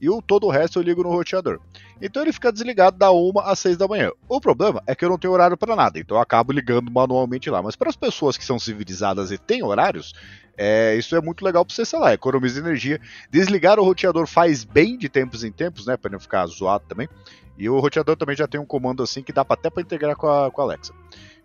E 0.00 0.08
o, 0.08 0.22
todo 0.22 0.46
o 0.46 0.50
resto 0.50 0.78
eu 0.78 0.82
ligo 0.82 1.02
no 1.02 1.10
roteador. 1.10 1.60
Então 2.00 2.22
ele 2.22 2.32
fica 2.32 2.50
desligado 2.50 2.96
da 2.96 3.12
1 3.12 3.38
às 3.40 3.58
6 3.58 3.76
da 3.76 3.86
manhã. 3.86 4.10
O 4.26 4.40
problema 4.40 4.82
é 4.86 4.94
que 4.94 5.04
eu 5.04 5.10
não 5.10 5.18
tenho 5.18 5.34
horário 5.34 5.58
para 5.58 5.76
nada, 5.76 5.98
então 5.98 6.16
eu 6.16 6.22
acabo 6.22 6.52
ligando 6.52 6.90
manualmente 6.90 7.50
lá. 7.50 7.62
Mas 7.62 7.76
para 7.76 7.90
as 7.90 7.96
pessoas 7.96 8.38
que 8.38 8.44
são 8.46 8.58
civilizadas 8.58 9.30
e 9.30 9.36
têm 9.36 9.62
horários, 9.62 10.14
é, 10.56 10.96
isso 10.96 11.14
é 11.14 11.20
muito 11.20 11.44
legal 11.44 11.64
para 11.64 11.74
você, 11.74 11.84
sei 11.84 11.98
lá, 11.98 12.14
economiza 12.14 12.58
energia. 12.58 12.98
Desligar 13.30 13.65
o 13.74 13.84
roteador 13.84 14.26
faz 14.26 14.64
bem 14.64 14.96
de 14.96 15.08
tempos 15.08 15.44
em 15.44 15.52
tempos, 15.52 15.86
né? 15.86 15.96
Para 15.96 16.12
não 16.12 16.20
ficar 16.20 16.46
zoado 16.46 16.84
também. 16.88 17.08
E 17.58 17.68
o 17.68 17.80
roteador 17.80 18.16
também 18.16 18.36
já 18.36 18.46
tem 18.46 18.60
um 18.60 18.66
comando 18.66 19.02
assim 19.02 19.22
que 19.22 19.32
dá 19.32 19.44
pra, 19.44 19.54
até 19.54 19.70
para 19.70 19.82
integrar 19.82 20.16
com 20.16 20.28
a, 20.28 20.50
com 20.50 20.60
a 20.60 20.64
Alexa. 20.64 20.92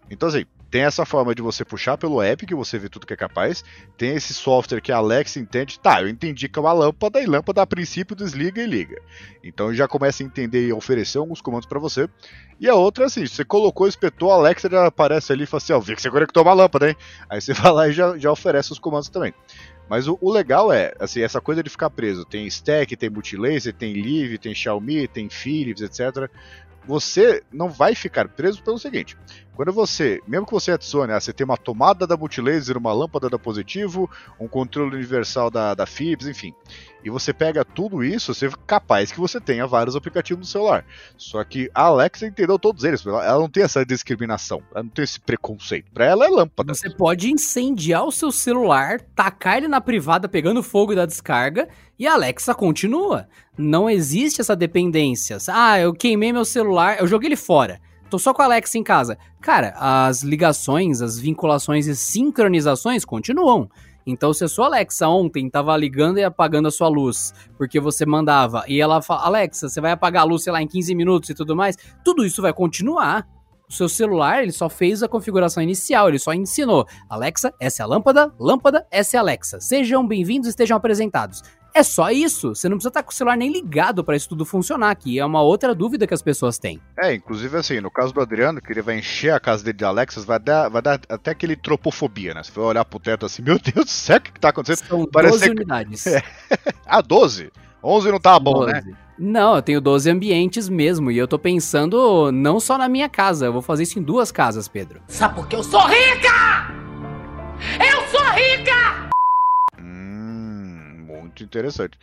Então, 0.10 0.27
assim, 0.27 0.45
tem 0.71 0.84
essa 0.84 1.05
forma 1.05 1.36
de 1.36 1.41
você 1.41 1.65
puxar 1.65 1.97
pelo 1.97 2.21
app, 2.21 2.45
que 2.45 2.55
você 2.55 2.79
vê 2.79 2.88
tudo 2.88 3.05
que 3.05 3.13
é 3.13 3.17
capaz. 3.17 3.63
Tem 3.97 4.15
esse 4.15 4.34
software 4.34 4.81
que 4.81 4.91
a 4.91 4.97
Alexa 4.97 5.38
entende. 5.38 5.77
Tá, 5.77 6.01
eu 6.01 6.07
entendi 6.07 6.47
que 6.47 6.57
é 6.57 6.62
uma 6.62 6.71
lâmpada 6.71 7.21
e 7.21 7.25
lâmpada 7.25 7.62
a 7.62 7.67
princípio 7.67 8.15
desliga 8.15 8.63
e 8.63 8.65
liga. 8.65 9.01
Então 9.43 9.73
já 9.73 9.86
começa 9.86 10.23
a 10.23 10.25
entender 10.25 10.65
e 10.65 10.71
oferecer 10.71 11.17
alguns 11.17 11.41
comandos 11.41 11.65
para 11.65 11.77
você. 11.77 12.10
E 12.57 12.69
a 12.69 12.75
outra 12.75 13.03
é 13.03 13.07
assim: 13.07 13.25
você 13.25 13.43
colocou, 13.43 13.86
espetou, 13.86 14.31
a 14.31 14.36
Alexa 14.36 14.69
já 14.69 14.86
aparece 14.86 15.34
ali 15.34 15.43
e 15.43 15.45
fala 15.47 15.62
assim: 15.62 15.73
ó, 15.73 15.77
oh, 15.77 15.81
que 15.81 16.01
você 16.01 16.10
conectou 16.10 16.43
uma 16.43 16.53
lâmpada, 16.53 16.89
hein? 16.89 16.95
Aí 17.29 17.41
você 17.41 17.51
vai 17.55 17.71
lá 17.71 17.88
e 17.89 17.91
já, 17.91 18.17
já 18.17 18.31
oferece 18.31 18.71
os 18.71 18.79
comandos 18.79 19.10
também. 19.10 19.34
Mas 19.91 20.08
o, 20.08 20.17
o, 20.21 20.32
legal 20.32 20.71
é, 20.71 20.93
assim, 21.01 21.21
essa 21.21 21.41
coisa 21.41 21.62
de 21.62 21.69
ficar 21.69 21.89
preso. 21.89 22.23
Tem 22.23 22.47
Stack, 22.47 22.95
tem 22.95 23.10
Multilaser, 23.10 23.73
tem 23.73 23.93
Live, 23.93 24.38
tem 24.38 24.56
Xiaomi, 24.56 25.06
tem 25.06 25.30
Philips, 25.30 25.82
etc 25.82 26.32
você 26.86 27.43
não 27.51 27.69
vai 27.69 27.93
ficar 27.93 28.27
preso 28.27 28.63
pelo 28.63 28.80
seguinte: 28.80 29.17
quando 29.55 29.71
você, 29.71 30.21
mesmo 30.27 30.45
que 30.45 30.51
você 30.51 30.71
adicione, 30.71 31.11
ah, 31.11 31.19
você 31.19 31.33
tem 31.33 31.45
uma 31.45 31.57
tomada 31.57 32.07
da 32.07 32.15
multilaser, 32.15 32.77
uma 32.77 32.93
lâmpada 32.93 33.29
da 33.29 33.37
positivo, 33.37 34.09
um 34.39 34.47
controle 34.47 34.95
universal 34.95 35.51
da, 35.51 35.73
da 35.73 35.85
Philips, 35.85 36.27
enfim, 36.27 36.53
e 37.03 37.09
você 37.09 37.33
pega 37.33 37.65
tudo 37.65 38.03
isso, 38.03 38.33
você 38.33 38.47
é 38.47 38.51
capaz 38.65 39.11
que 39.11 39.19
você 39.19 39.39
tenha 39.39 39.65
vários 39.65 39.95
aplicativos 39.95 40.47
no 40.47 40.51
celular. 40.51 40.85
Só 41.17 41.43
que 41.43 41.69
a 41.73 41.83
Alexa 41.83 42.27
entendeu 42.27 42.57
todos 42.59 42.83
eles, 42.83 43.05
ela 43.05 43.39
não 43.39 43.49
tem 43.49 43.63
essa 43.63 43.85
discriminação, 43.85 44.61
ela 44.73 44.83
não 44.83 44.89
tem 44.89 45.03
esse 45.03 45.19
preconceito. 45.19 45.91
Para 45.91 46.05
ela 46.05 46.25
é 46.25 46.29
lâmpada. 46.29 46.73
Você 46.73 46.89
pode 46.89 47.31
incendiar 47.31 48.05
o 48.05 48.11
seu 48.11 48.31
celular, 48.31 49.01
tacar 49.15 49.57
ele 49.57 49.67
na 49.67 49.81
privada 49.81 50.29
pegando 50.29 50.63
fogo 50.63 50.95
da 50.95 51.05
descarga 51.05 51.67
e 51.97 52.07
a 52.07 52.13
Alexa 52.13 52.53
continua. 52.53 53.27
Não 53.57 53.89
existe 53.89 54.41
essa 54.41 54.55
dependência. 54.55 55.37
Ah, 55.49 55.79
eu 55.79 55.93
queimei 55.93 56.31
meu 56.31 56.45
celular, 56.45 56.99
eu 56.99 57.07
joguei 57.07 57.29
ele 57.29 57.35
fora. 57.35 57.79
Tô 58.12 58.19
só 58.19 58.34
com 58.34 58.41
a 58.41 58.45
Alexa 58.45 58.78
em 58.78 58.84
casa. 58.84 59.17
Cara, 59.39 59.74
as 59.78 60.21
ligações, 60.21 61.02
as 61.02 61.17
vinculações 61.17 61.88
e 61.88 61.95
sincronizações 61.95 63.06
continuam. 63.06 63.69
Então, 64.06 64.34
se 64.34 64.43
a 64.43 64.50
sua 64.50 64.65
Alexa 64.65 65.08
ontem 65.08 65.50
tava 65.50 65.78
ligando 65.78 66.17
e 66.17 66.24
apagando 66.26 66.67
a 66.67 66.71
sua 66.71 66.89
luz, 66.89 67.34
porque 67.58 67.80
você 67.80 68.06
mandava, 68.06 68.65
e 68.67 68.82
ela 68.82 69.02
fala, 69.02 69.21
Alexa, 69.28 69.69
você 69.69 69.80
vai 69.80 69.91
apagar 69.93 70.24
a 70.24 70.26
luz, 70.26 70.43
sei 70.43 70.52
lá, 70.52 70.62
em 70.62 70.67
15 70.67 70.93
minutos 70.93 71.30
e 71.30 71.34
tudo 71.34 71.56
mais, 71.56 71.78
tudo 72.04 72.26
isso 72.26 72.41
vai 72.41 72.52
continuar. 72.52 73.26
O 73.69 73.74
seu 73.74 73.88
celular, 73.88 74.43
ele 74.43 74.52
só 74.52 74.67
fez 74.67 75.02
a 75.02 75.08
configuração 75.08 75.63
inicial, 75.63 76.10
ele 76.10 76.19
só 76.19 76.34
ensinou. 76.34 76.86
Alexa, 77.10 77.54
essa 77.62 77.82
é 77.82 77.86
a 77.86 77.88
lâmpada, 77.88 78.30
lâmpada, 78.38 78.86
essa 78.91 79.15
é 79.15 79.19
a 79.19 79.21
Alexa. 79.21 79.62
Sejam 79.62 80.06
bem-vindos, 80.06 80.50
estejam 80.50 80.76
apresentados. 80.76 81.41
É 81.73 81.84
só 81.84 82.12
isso. 82.12 82.53
Você 82.53 82.67
não 82.67 82.77
precisa 82.77 82.89
estar 82.89 83.03
com 83.03 83.12
o 83.12 83.13
celular 83.13 83.38
nem 83.38 83.51
ligado 83.51 84.03
para 84.03 84.15
isso 84.15 84.29
tudo 84.29 84.45
funcionar, 84.45 84.93
que 84.95 85.17
é 85.17 85.25
uma 85.25 85.41
outra 85.41 85.73
dúvida 85.73 86.05
que 86.05 86.13
as 86.13 86.21
pessoas 86.21 86.57
têm. 86.57 86.81
É, 86.97 87.13
inclusive 87.13 87.57
assim, 87.57 87.79
no 87.79 87.89
caso 87.89 88.13
do 88.13 88.21
Adriano, 88.21 88.62
que 88.62 88.71
ele 88.71 88.81
vai 88.81 88.97
encher 88.99 89.34
a 89.34 89.39
casa 89.39 89.63
dele 89.63 89.77
de 89.77 89.86
Alexas, 89.86 90.25
vai 90.25 90.39
dar, 90.39 90.69
vai 90.69 90.81
dar 90.81 90.99
até 91.10 91.31
aquele 91.31 91.55
tropofobia, 91.55 92.34
né? 92.34 92.43
Você 92.43 92.51
vai 92.51 92.65
olhar 92.65 92.86
pro 92.86 92.99
teto 92.99 93.25
assim, 93.25 93.41
meu 93.41 93.57
Deus 93.57 93.86
do 93.86 93.91
céu, 93.91 94.17
o 94.17 94.21
que, 94.21 94.31
que 94.31 94.39
tá 94.39 94.49
acontecendo? 94.49 94.88
São 94.88 95.05
Parece 95.05 95.39
12 95.39 95.49
unidades. 95.51 96.05
É. 96.12 96.21
ah, 96.86 97.01
12? 97.01 97.51
11 97.84 98.12
não 98.12 98.19
tá 98.19 98.38
bom, 98.38 98.65
12. 98.65 98.73
né? 98.73 98.84
Não, 99.17 99.55
eu 99.55 99.62
tenho 99.62 99.79
12 99.79 100.10
ambientes 100.10 100.67
mesmo, 100.67 101.10
e 101.10 101.17
eu 101.17 101.27
tô 101.27 101.39
pensando 101.39 102.31
não 102.31 102.60
só 102.60 102.77
na 102.77 102.89
minha 102.89 103.07
casa, 103.07 103.45
eu 103.45 103.53
vou 103.53 103.62
fazer 103.62 103.84
isso 103.84 103.97
em 103.97 104.03
duas 104.03 104.31
casas, 104.31 104.67
Pedro. 104.67 105.01
Sabe 105.07 105.36
por 105.36 105.47
que 105.47 105.55
eu 105.55 105.63
sou 105.63 105.81
rica? 105.88 106.73
Eu 107.79 108.07
sou 108.07 108.25
rica! 108.31 109.11
Muito 111.41 111.45
interessante. 111.45 111.97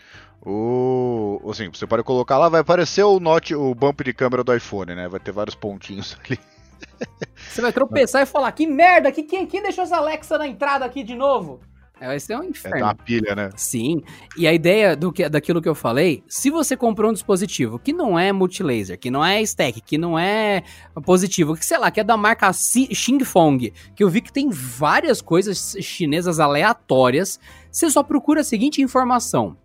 O, 0.44 1.40
assim, 1.51 1.68
você 1.68 1.87
pode 1.87 2.03
colocar 2.03 2.38
lá, 2.38 2.48
vai 2.48 2.61
aparecer 2.61 3.03
o 3.03 3.18
note, 3.18 3.55
o 3.55 3.74
bump 3.74 4.03
de 4.03 4.12
câmera 4.12 4.44
do 4.44 4.55
iPhone, 4.55 4.94
né? 4.94 5.09
Vai 5.09 5.20
ter 5.20 5.33
vários 5.33 5.55
pontinhos 5.55 6.16
ali. 6.24 6.38
Você 7.37 7.61
vai 7.61 7.72
tropeçar 7.72 8.22
e 8.22 8.27
falar: 8.27 8.53
que 8.53 8.66
merda, 8.66 9.11
que, 9.11 9.22
quem, 9.22 9.46
quem 9.46 9.62
deixou 9.62 9.85
essa 9.85 9.96
Alexa 9.96 10.38
na 10.38 10.46
entrada 10.46 10.85
aqui 10.85 11.03
de 11.03 11.14
novo? 11.14 11.61
É, 12.00 12.06
vai 12.06 12.20
ser 12.20 12.37
um 12.37 12.44
inferno. 12.44 12.78
É 12.78 12.82
uma 12.82 12.94
pilha, 12.94 13.34
né? 13.34 13.50
Sim. 13.56 14.02
E 14.37 14.46
a 14.46 14.52
ideia 14.52 14.96
do 14.96 15.12
que, 15.12 15.28
daquilo 15.28 15.61
que 15.61 15.68
eu 15.68 15.74
falei, 15.74 16.22
se 16.28 16.50
você 16.50 16.76
comprou 16.76 17.11
um 17.11 17.12
dispositivo 17.12 17.78
que 17.78 17.92
não 17.92 18.18
é 18.18 18.32
multilaser, 18.32 18.98
que 18.98 19.11
não 19.11 19.24
é 19.24 19.42
stack, 19.42 19.80
que 19.80 19.98
não 19.98 20.18
é 20.18 20.62
positivo, 21.04 21.56
que 21.56 21.66
sei 21.66 21.78
lá, 21.78 21.90
que 21.90 22.00
é 22.00 22.04
da 22.04 22.16
marca 22.16 22.52
Xingfong, 22.52 23.72
que 23.96 24.04
eu 24.04 24.08
vi 24.08 24.20
que 24.20 24.32
tem 24.32 24.48
várias 24.50 25.20
coisas 25.20 25.76
chinesas 25.80 26.38
aleatórias, 26.38 27.40
você 27.70 27.90
só 27.90 28.02
procura 28.02 28.42
a 28.42 28.44
seguinte 28.44 28.80
informação. 28.80 29.56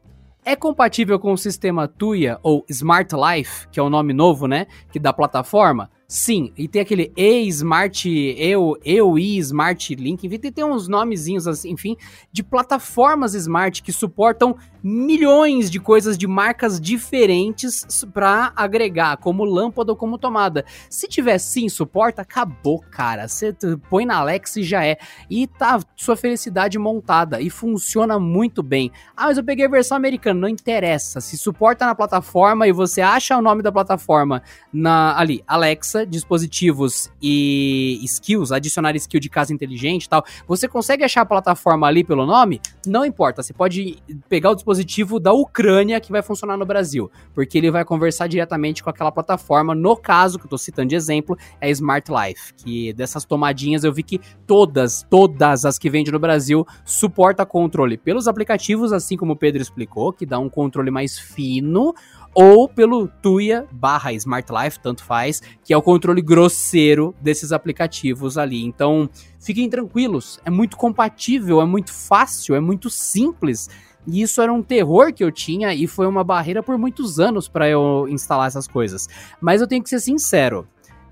É 0.45 0.55
compatível 0.57 1.17
com 1.19 1.31
o 1.31 1.37
sistema 1.37 1.87
Tuya 1.87 2.37
ou 2.43 2.65
Smart 2.69 3.13
Life, 3.15 3.67
que 3.71 3.79
é 3.79 3.83
o 3.83 3.89
nome 3.89 4.11
novo, 4.11 4.45
né, 4.47 4.67
que 4.91 4.99
da 4.99 5.13
plataforma? 5.13 5.89
Sim, 6.07 6.51
e 6.57 6.67
tem 6.67 6.81
aquele 6.81 7.11
e-smart, 7.15 8.07
eu, 8.37 8.77
eu 8.83 9.17
e 9.17 9.37
smart 9.37 9.95
link, 9.95 10.25
enfim, 10.25 10.37
tem, 10.37 10.63
uns 10.63 10.87
nomezinhos 10.87 11.47
assim, 11.47 11.71
enfim, 11.71 11.97
de 12.31 12.43
plataformas 12.43 13.33
smart 13.33 13.81
que 13.81 13.91
suportam 13.91 14.55
milhões 14.83 15.71
de 15.71 15.79
coisas 15.79 16.17
de 16.17 16.27
marcas 16.27 16.79
diferentes 16.79 18.05
para 18.13 18.51
agregar, 18.53 19.15
como 19.17 19.45
lâmpada 19.45 19.93
ou 19.93 19.95
como 19.95 20.17
tomada. 20.17 20.65
Se 20.89 21.07
tiver 21.07 21.37
sim 21.37 21.69
suporta, 21.69 22.21
acabou, 22.21 22.83
cara. 22.91 23.27
Você 23.27 23.55
põe 23.89 24.05
na 24.05 24.17
Alexa 24.17 24.59
e 24.59 24.63
já 24.63 24.85
é. 24.85 24.97
E 25.29 25.47
tá 25.47 25.79
sua 25.95 26.17
felicidade 26.17 26.77
montada 26.77 27.39
e 27.39 27.49
funciona 27.49 28.19
muito 28.19 28.61
bem. 28.61 28.91
Ah, 29.15 29.27
mas 29.27 29.37
eu 29.37 29.43
peguei 29.43 29.65
a 29.65 29.69
versão 29.69 29.95
americana, 29.95 30.41
não 30.41 30.49
interessa. 30.49 31.21
Se 31.21 31.37
suporta 31.37 31.85
na 31.85 31.95
plataforma 31.95 32.67
e 32.67 32.73
você 32.73 32.99
acha 32.99 33.37
o 33.37 33.41
nome 33.41 33.63
da 33.63 33.71
plataforma 33.71 34.43
na 34.71 35.17
ali, 35.17 35.41
Alexa 35.47 35.92
Dispositivos 36.07 37.11
e 37.21 37.99
skills, 38.03 38.51
adicionar 38.51 38.95
skill 38.95 39.19
de 39.19 39.29
casa 39.29 39.53
inteligente 39.53 40.05
e 40.05 40.09
tal, 40.09 40.23
você 40.47 40.67
consegue 40.67 41.03
achar 41.03 41.21
a 41.21 41.25
plataforma 41.25 41.87
ali 41.87 42.03
pelo 42.03 42.25
nome? 42.25 42.61
Não 42.85 43.05
importa, 43.05 43.41
você 43.41 43.53
pode 43.53 43.97
pegar 44.27 44.51
o 44.51 44.55
dispositivo 44.55 45.19
da 45.19 45.31
Ucrânia 45.33 45.99
que 45.99 46.11
vai 46.11 46.21
funcionar 46.21 46.57
no 46.57 46.65
Brasil, 46.65 47.11
porque 47.33 47.57
ele 47.57 47.71
vai 47.71 47.85
conversar 47.85 48.27
diretamente 48.27 48.83
com 48.83 48.89
aquela 48.89 49.11
plataforma. 49.11 49.75
No 49.75 49.95
caso, 49.95 50.37
que 50.37 50.45
eu 50.45 50.49
tô 50.49 50.57
citando 50.57 50.89
de 50.89 50.95
exemplo, 50.95 51.37
é 51.59 51.69
Smart 51.69 52.09
Life, 52.11 52.53
que 52.55 52.93
dessas 52.93 53.25
tomadinhas 53.25 53.83
eu 53.83 53.93
vi 53.93 54.03
que 54.03 54.19
todas, 54.45 55.05
todas 55.09 55.65
as 55.65 55.77
que 55.77 55.89
vende 55.89 56.11
no 56.11 56.19
Brasil 56.19 56.65
suporta 56.85 57.45
controle 57.45 57.97
pelos 57.97 58.27
aplicativos, 58.27 58.91
assim 58.91 59.17
como 59.17 59.33
o 59.33 59.35
Pedro 59.35 59.61
explicou, 59.61 60.11
que 60.11 60.25
dá 60.25 60.39
um 60.39 60.49
controle 60.49 60.91
mais 60.91 61.17
fino, 61.17 61.93
ou 62.33 62.67
pelo 62.67 63.07
Tuya 63.07 63.67
barra 63.71 64.13
Smart 64.13 64.51
Life, 64.51 64.79
tanto 64.79 65.03
faz, 65.03 65.41
que 65.63 65.73
é 65.73 65.77
o 65.77 65.81
controle 65.81 66.21
grosseiro 66.21 67.13
desses 67.21 67.51
aplicativos 67.51 68.37
ali. 68.37 68.63
Então, 68.63 69.09
fiquem 69.39 69.69
tranquilos, 69.69 70.39
é 70.43 70.49
muito 70.49 70.75
compatível, 70.77 71.61
é 71.61 71.65
muito 71.65 71.93
fácil, 71.93 72.55
é 72.55 72.59
muito 72.59 72.89
simples. 72.89 73.69
E 74.05 74.21
isso 74.21 74.41
era 74.41 74.51
um 74.51 74.61
terror 74.61 75.13
que 75.13 75.23
eu 75.23 75.31
tinha 75.31 75.73
e 75.73 75.87
foi 75.87 76.07
uma 76.07 76.23
barreira 76.23 76.61
por 76.61 76.77
muitos 76.77 77.19
anos 77.19 77.47
para 77.47 77.69
eu 77.69 78.07
instalar 78.09 78.47
essas 78.47 78.67
coisas. 78.67 79.07
Mas 79.39 79.61
eu 79.61 79.67
tenho 79.67 79.81
que 79.81 79.89
ser 79.89 79.99
sincero, 79.99 80.67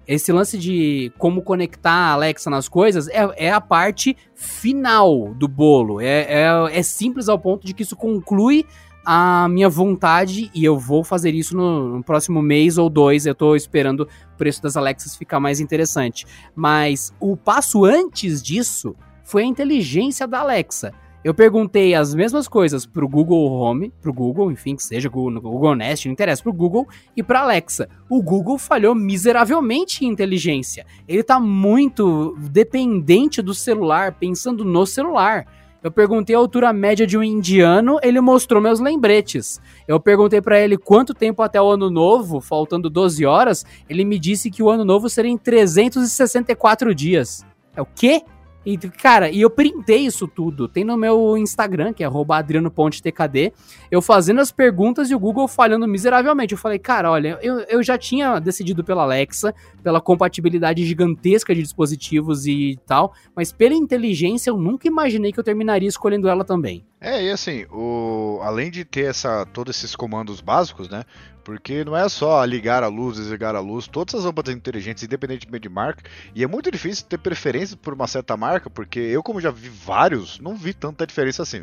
esse 0.08 0.32
lance 0.32 0.58
de 0.58 1.12
como 1.18 1.42
conectar 1.42 1.92
a 1.92 2.12
Alexa 2.14 2.50
nas 2.50 2.68
coisas 2.68 3.08
é, 3.08 3.30
é 3.38 3.52
a 3.52 3.62
parte 3.62 4.18
final 4.36 5.34
do 5.36 5.48
bolo. 5.48 6.02
É, 6.02 6.26
é, 6.28 6.48
é 6.74 6.84
simples 6.84 7.30
ao 7.30 7.40
ponto 7.40 7.66
de 7.66 7.74
que 7.74 7.84
isso 7.84 7.96
conclui 7.96 8.66
a 9.06 9.48
minha 9.50 9.70
vontade 9.70 10.52
e 10.54 10.64
eu 10.64 10.78
vou 10.78 11.04
fazer 11.04 11.34
isso 11.34 11.56
no, 11.56 11.98
no, 11.98 12.04
próximo 12.04 12.42
mês 12.42 12.78
ou 12.78 12.90
dois. 12.90 13.26
Eu 13.26 13.36
tô 13.36 13.56
esperando 13.56 14.02
o 14.34 14.38
preço 14.38 14.62
das 14.62 14.78
Alexas 14.78 15.16
ficar 15.16 15.40
mais 15.40 15.60
interessante. 15.60 16.26
Mas 16.56 17.14
o 17.20 17.36
passo 17.36 17.86
antes 17.86 18.42
disso 18.42 18.96
foi 19.24 19.44
a 19.44 19.48
inteligência 19.48 20.28
da 20.28 20.40
Alexa. 20.40 20.92
Eu 21.24 21.36
perguntei 21.36 21.94
as 21.94 22.16
mesmas 22.16 22.48
coisas 22.48 22.84
pro 22.84 23.08
Google 23.08 23.52
Home, 23.52 23.94
pro 24.02 24.12
Google, 24.12 24.52
enfim, 24.52 24.76
que 24.76 24.84
seja 24.84 25.08
Google, 25.08 25.40
Google 25.40 25.76
Nest, 25.76 26.08
não 26.08 26.14
interessa, 26.14 26.42
pro 26.42 26.52
Google 26.52 26.88
e 27.16 27.22
pra 27.22 27.42
Alexa. 27.42 27.88
O 28.10 28.24
Google 28.24 28.58
falhou 28.58 28.96
miseravelmente 28.96 30.04
em 30.04 30.08
inteligência. 30.08 30.84
Ele 31.08 31.22
tá 31.22 31.40
muito 31.40 32.36
dependente 32.40 33.40
do 33.40 33.54
celular, 33.54 34.14
pensando 34.14 34.66
no 34.66 34.84
celular. 34.88 35.46
Eu 35.84 35.92
perguntei 35.92 36.36
a 36.36 36.40
altura 36.40 36.72
média 36.72 37.08
de 37.08 37.18
um 37.18 37.24
indiano, 37.24 37.98
ele 38.04 38.22
mostrou 38.22 38.62
meus 38.62 38.80
lembretes. 38.80 39.60
Eu 39.88 40.00
perguntei 40.00 40.40
para 40.40 40.60
ele 40.60 40.78
quanto 40.78 41.14
tempo 41.14 41.42
até 41.42 41.60
o 41.60 41.72
ano 41.72 41.90
novo, 41.90 42.40
faltando 42.40 42.88
12 42.88 43.26
horas, 43.26 43.66
ele 43.90 44.06
me 44.06 44.20
disse 44.20 44.52
que 44.52 44.62
o 44.62 44.70
ano 44.70 44.86
novo 44.86 45.10
seria 45.10 45.32
em 45.32 45.38
364 45.38 46.94
dias. 46.94 47.44
É 47.76 47.82
o 47.82 47.86
quê? 47.86 48.22
E, 48.66 48.78
cara, 48.78 49.30
e 49.30 49.42
eu 49.42 49.50
printei 49.50 50.06
isso 50.06 50.28
tudo. 50.28 50.68
Tem 50.68 50.84
no 50.84 50.96
meu 50.96 51.36
Instagram, 51.38 51.94
que 51.94 52.04
é 52.04 52.10
adrianopontetkd, 52.30 53.54
eu 53.90 54.02
fazendo 54.02 54.40
as 54.40 54.52
perguntas 54.52 55.10
e 55.10 55.16
o 55.16 55.20
Google 55.20 55.48
falhando 55.48 55.88
miseravelmente. 55.88 56.54
Eu 56.54 56.60
falei, 56.60 56.78
cara, 56.78 57.10
olha, 57.12 57.40
eu, 57.42 57.60
eu 57.62 57.82
já 57.82 57.98
tinha 57.98 58.40
decidido 58.40 58.84
pela 58.84 59.04
Alexa, 59.04 59.54
pela 59.82 60.00
compatibilidade 60.00 60.86
gigantesca 60.86 61.56
de 61.56 61.62
dispositivos 61.62 62.46
e 62.46 62.78
tal, 62.86 63.14
mas 63.36 63.52
pela 63.52 63.74
inteligência 63.74 64.52
eu 64.52 64.58
nunca 64.58 64.88
imaginei 64.88 65.32
que 65.32 65.40
eu 65.40 65.44
terminaria 65.44 65.90
escolhendo 65.90 66.30
ela 66.30 66.44
também. 66.44 66.86
É, 67.04 67.24
e 67.24 67.32
assim, 67.32 67.66
o... 67.72 68.40
além 68.44 68.70
de 68.70 68.86
ter 68.86 69.06
essa, 69.06 69.44
todos 69.48 69.76
esses 69.76 69.96
comandos 69.96 70.40
básicos, 70.40 70.88
né? 70.88 71.04
Porque 71.44 71.84
não 71.84 71.98
é 71.98 72.08
só 72.08 72.46
ligar 72.46 72.84
a 72.84 72.88
luz, 72.88 73.18
desligar 73.18 73.56
a 73.56 73.60
luz, 73.60 73.88
todas 73.88 74.14
as 74.14 74.24
lâmpadas 74.24 74.54
inteligentes, 74.54 75.02
independentemente 75.02 75.64
de 75.64 75.70
marca, 75.70 76.04
e 76.36 76.44
é 76.44 76.48
muito 76.48 76.70
difícil 76.70 77.08
ter 77.08 77.18
preferência 77.18 77.76
por 77.76 77.96
uma 77.96 78.06
certa 78.06 78.38
marca, 78.38 78.70
porque 78.70 79.00
eu, 79.00 79.24
como 79.24 79.42
já 79.42 79.50
vi 79.50 79.68
vários, 79.68 80.40
não 80.40 80.56
vi 80.56 80.76
tanta 80.76 81.08
diferença 81.08 81.42
assim. 81.42 81.60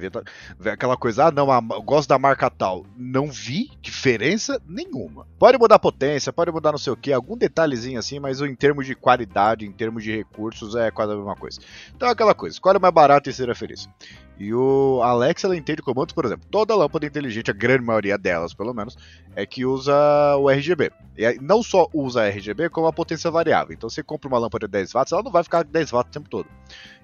Vê 0.59 0.71
aquela 0.71 0.97
coisa, 0.97 1.27
ah, 1.27 1.31
não, 1.31 1.49
eu 1.71 1.83
gosto 1.83 2.09
da 2.09 2.19
marca 2.19 2.51
tal. 2.51 2.85
Não 2.97 3.31
vi 3.31 3.71
diferença 3.81 4.61
nenhuma. 4.67 5.29
Pode 5.39 5.57
mudar 5.57 5.79
potência, 5.79 6.33
pode 6.33 6.51
mudar 6.51 6.73
não 6.73 6.79
sei 6.79 6.93
o 6.93 6.97
que, 6.97 7.13
algum 7.13 7.37
detalhezinho 7.37 8.01
assim, 8.01 8.19
mas 8.19 8.41
em 8.41 8.57
termos 8.57 8.87
de 8.87 8.97
qualidade, 8.97 9.65
em 9.65 9.71
termos 9.71 10.03
de 10.03 10.11
recursos, 10.11 10.75
é 10.75 10.91
quase 10.91 11.13
a 11.13 11.17
mesma 11.17 11.37
coisa. 11.37 11.61
Então 11.95 12.09
é 12.09 12.11
aquela 12.11 12.35
coisa, 12.35 12.57
escolhe 12.57 12.81
mais 12.81 12.93
barato 12.93 13.31
e 13.31 13.33
seja 13.33 13.55
feliz. 13.55 13.89
E 14.39 14.55
o 14.55 15.01
Alexa 15.03 15.49
ela 15.49 15.57
entende 15.57 15.83
comandos, 15.83 16.15
por 16.15 16.25
exemplo, 16.25 16.47
toda 16.49 16.75
lâmpada 16.75 17.05
inteligente, 17.05 17.51
a 17.51 17.55
grande 17.55 17.85
maioria 17.85 18.17
delas, 18.17 18.55
pelo 18.55 18.73
menos, 18.73 18.97
é 19.35 19.45
que 19.45 19.65
usa 19.65 19.93
o 20.37 20.49
RGB. 20.49 20.93
E 21.17 21.39
não 21.41 21.61
só 21.61 21.89
usa 21.93 22.29
RGB, 22.29 22.69
como 22.69 22.87
a 22.87 22.93
potência 22.93 23.31
variável. 23.33 23.75
Então 23.75 23.91
você 23.91 24.01
compra 24.01 24.29
uma 24.29 24.39
lâmpada 24.39 24.69
de 24.69 24.73
10 24.73 24.93
watts, 24.93 25.13
ela 25.13 25.25
não 25.25 25.33
vai 25.33 25.43
ficar 25.43 25.65
10 25.65 25.91
watts 25.91 26.11
o 26.11 26.13
tempo 26.13 26.31
todo. 26.31 26.49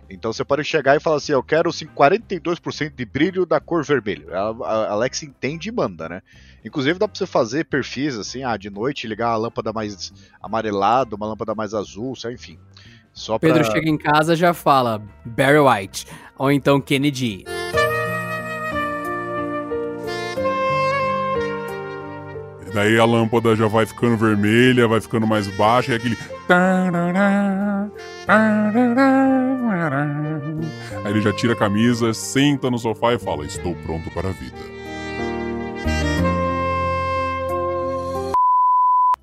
Então 0.09 0.33
você 0.33 0.45
pode 0.45 0.63
chegar 0.65 0.97
e 0.97 1.01
falar 1.01 1.17
assim: 1.17 1.33
eu 1.33 1.43
quero 1.43 1.71
42% 1.71 2.95
de 2.95 3.05
brilho 3.05 3.45
da 3.47 3.59
cor 3.59 3.83
vermelho. 3.83 4.29
A 4.35 4.93
Alexa 4.93 5.25
entende 5.25 5.71
e 5.71 5.73
manda, 5.73 6.09
né? 6.09 6.23
Inclusive 6.65 6.99
dá 6.99 7.09
pra 7.09 7.19
você 7.19 7.27
fazer 7.27 7.65
perfis 7.65 8.17
assim, 8.17 8.45
ah, 8.45 8.57
de 8.57 8.71
noite 8.71 9.09
ligar 9.09 9.31
a 9.31 9.37
lâmpada 9.37 9.73
mais 9.73 10.13
amarelada, 10.41 11.17
uma 11.17 11.27
lâmpada 11.27 11.55
mais 11.55 11.75
azul, 11.75 12.15
enfim. 12.33 12.59
Só 13.13 13.39
Pedro 13.39 13.63
pra... 13.63 13.73
chega 13.73 13.89
em 13.89 13.97
casa 13.97 14.35
já 14.35 14.53
fala 14.53 15.01
Barry 15.25 15.59
White 15.59 16.07
ou 16.39 16.51
então 16.51 16.81
Kennedy. 16.81 17.45
Daí 22.75 22.99
a 22.99 23.05
lâmpada 23.05 23.55
já 23.55 23.69
vai 23.69 23.87
ficando 23.87 24.17
vermelha, 24.17 24.89
vai 24.89 25.01
ficando 25.01 25.29
mais 25.29 25.47
baixa 25.57 25.93
e 25.93 25.95
aquele. 25.95 26.19
Aí 31.05 31.11
ele 31.13 31.21
já 31.21 31.33
tira 31.33 31.53
a 31.53 31.57
camisa, 31.57 32.13
senta 32.13 32.69
no 32.69 32.79
sofá 32.79 33.15
e 33.15 33.19
fala: 33.19 33.47
Estou 33.47 33.77
pronto 33.77 34.11
para 34.11 34.29
a 34.29 34.33
vida. 34.33 34.75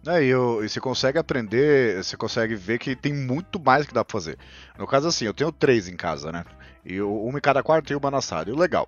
É, 0.08 0.24
e, 0.24 0.30
eu, 0.30 0.64
e 0.64 0.70
você 0.70 0.80
consegue 0.80 1.20
aprender, 1.20 2.04
você 2.04 2.18
consegue 2.18 2.56
ver 2.56 2.80
que 2.80 2.96
tem 2.96 3.14
muito 3.14 3.60
mais 3.60 3.86
que 3.86 3.94
dá 3.94 4.04
pra 4.04 4.14
fazer. 4.14 4.38
No 4.80 4.88
caso, 4.88 5.08
assim, 5.08 5.26
eu 5.26 5.34
tenho 5.34 5.52
três 5.52 5.88
em 5.88 5.96
casa, 5.96 6.32
né? 6.32 6.44
E 6.86 7.02
uma 7.02 7.38
em 7.38 7.42
cada 7.42 7.62
quarto 7.62 7.92
e 7.92 7.96
uma 7.96 8.10
na 8.10 8.22
sala. 8.22 8.50
E 8.50 8.52
o 8.52 8.58
legal, 8.58 8.88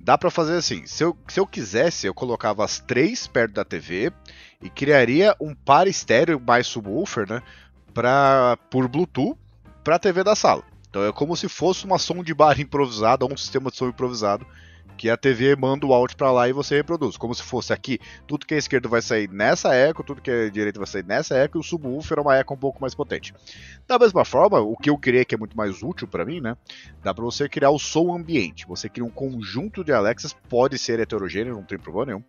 dá 0.00 0.16
para 0.16 0.30
fazer 0.30 0.56
assim: 0.56 0.86
se 0.86 1.04
eu, 1.04 1.16
se 1.28 1.38
eu 1.38 1.46
quisesse, 1.46 2.06
eu 2.06 2.14
colocava 2.14 2.64
as 2.64 2.78
três 2.78 3.26
perto 3.26 3.52
da 3.52 3.64
TV 3.64 4.12
e 4.62 4.70
criaria 4.70 5.36
um 5.40 5.54
par 5.54 5.86
estéreo 5.86 6.40
mais 6.40 6.66
subwoofer, 6.66 7.28
né? 7.28 7.42
Pra, 7.92 8.58
por 8.70 8.88
Bluetooth 8.88 9.38
pra 9.84 9.98
TV 9.98 10.24
da 10.24 10.34
sala. 10.34 10.62
Então 10.88 11.04
é 11.04 11.12
como 11.12 11.36
se 11.36 11.48
fosse 11.48 11.84
uma 11.84 11.98
som 11.98 12.22
de 12.22 12.32
bar 12.32 12.60
improvisada 12.60 13.24
ou 13.24 13.32
um 13.32 13.36
sistema 13.36 13.70
de 13.70 13.76
som 13.76 13.88
improvisado 13.88 14.46
que 14.96 15.10
a 15.10 15.16
TV 15.16 15.56
manda 15.56 15.86
o 15.86 15.92
áudio 15.92 16.16
para 16.16 16.30
lá 16.30 16.48
e 16.48 16.52
você 16.52 16.76
reproduz. 16.76 17.16
Como 17.16 17.34
se 17.34 17.42
fosse 17.42 17.72
aqui, 17.72 17.98
tudo 18.26 18.46
que 18.46 18.54
é 18.54 18.58
esquerdo 18.58 18.88
vai 18.88 19.02
sair 19.02 19.28
nessa 19.28 19.74
eco, 19.74 20.02
tudo 20.02 20.20
que 20.22 20.30
é 20.30 20.50
direito 20.50 20.78
vai 20.78 20.86
sair 20.86 21.04
nessa 21.04 21.36
eco, 21.36 21.58
e 21.58 21.60
o 21.60 21.62
subwoofer 21.62 22.18
é 22.18 22.20
uma 22.20 22.36
eco 22.36 22.54
um 22.54 22.58
pouco 22.58 22.80
mais 22.80 22.94
potente. 22.94 23.34
Da 23.86 23.98
mesma 23.98 24.24
forma, 24.24 24.60
o 24.60 24.76
que 24.76 24.90
eu 24.90 24.98
criei 24.98 25.24
que 25.24 25.34
é 25.34 25.38
muito 25.38 25.56
mais 25.56 25.82
útil 25.82 26.06
para 26.06 26.24
mim, 26.24 26.40
né? 26.40 26.56
Dá 27.02 27.12
para 27.12 27.24
você 27.24 27.48
criar 27.48 27.70
o 27.70 27.78
som 27.78 28.14
ambiente. 28.14 28.66
Você 28.66 28.88
cria 28.88 29.04
um 29.04 29.10
conjunto 29.10 29.84
de 29.84 29.92
Alexas, 29.92 30.34
pode 30.48 30.78
ser 30.78 31.00
heterogêneo, 31.00 31.54
não 31.54 31.62
tem 31.62 31.78
problema 31.78 32.06
nenhum, 32.06 32.22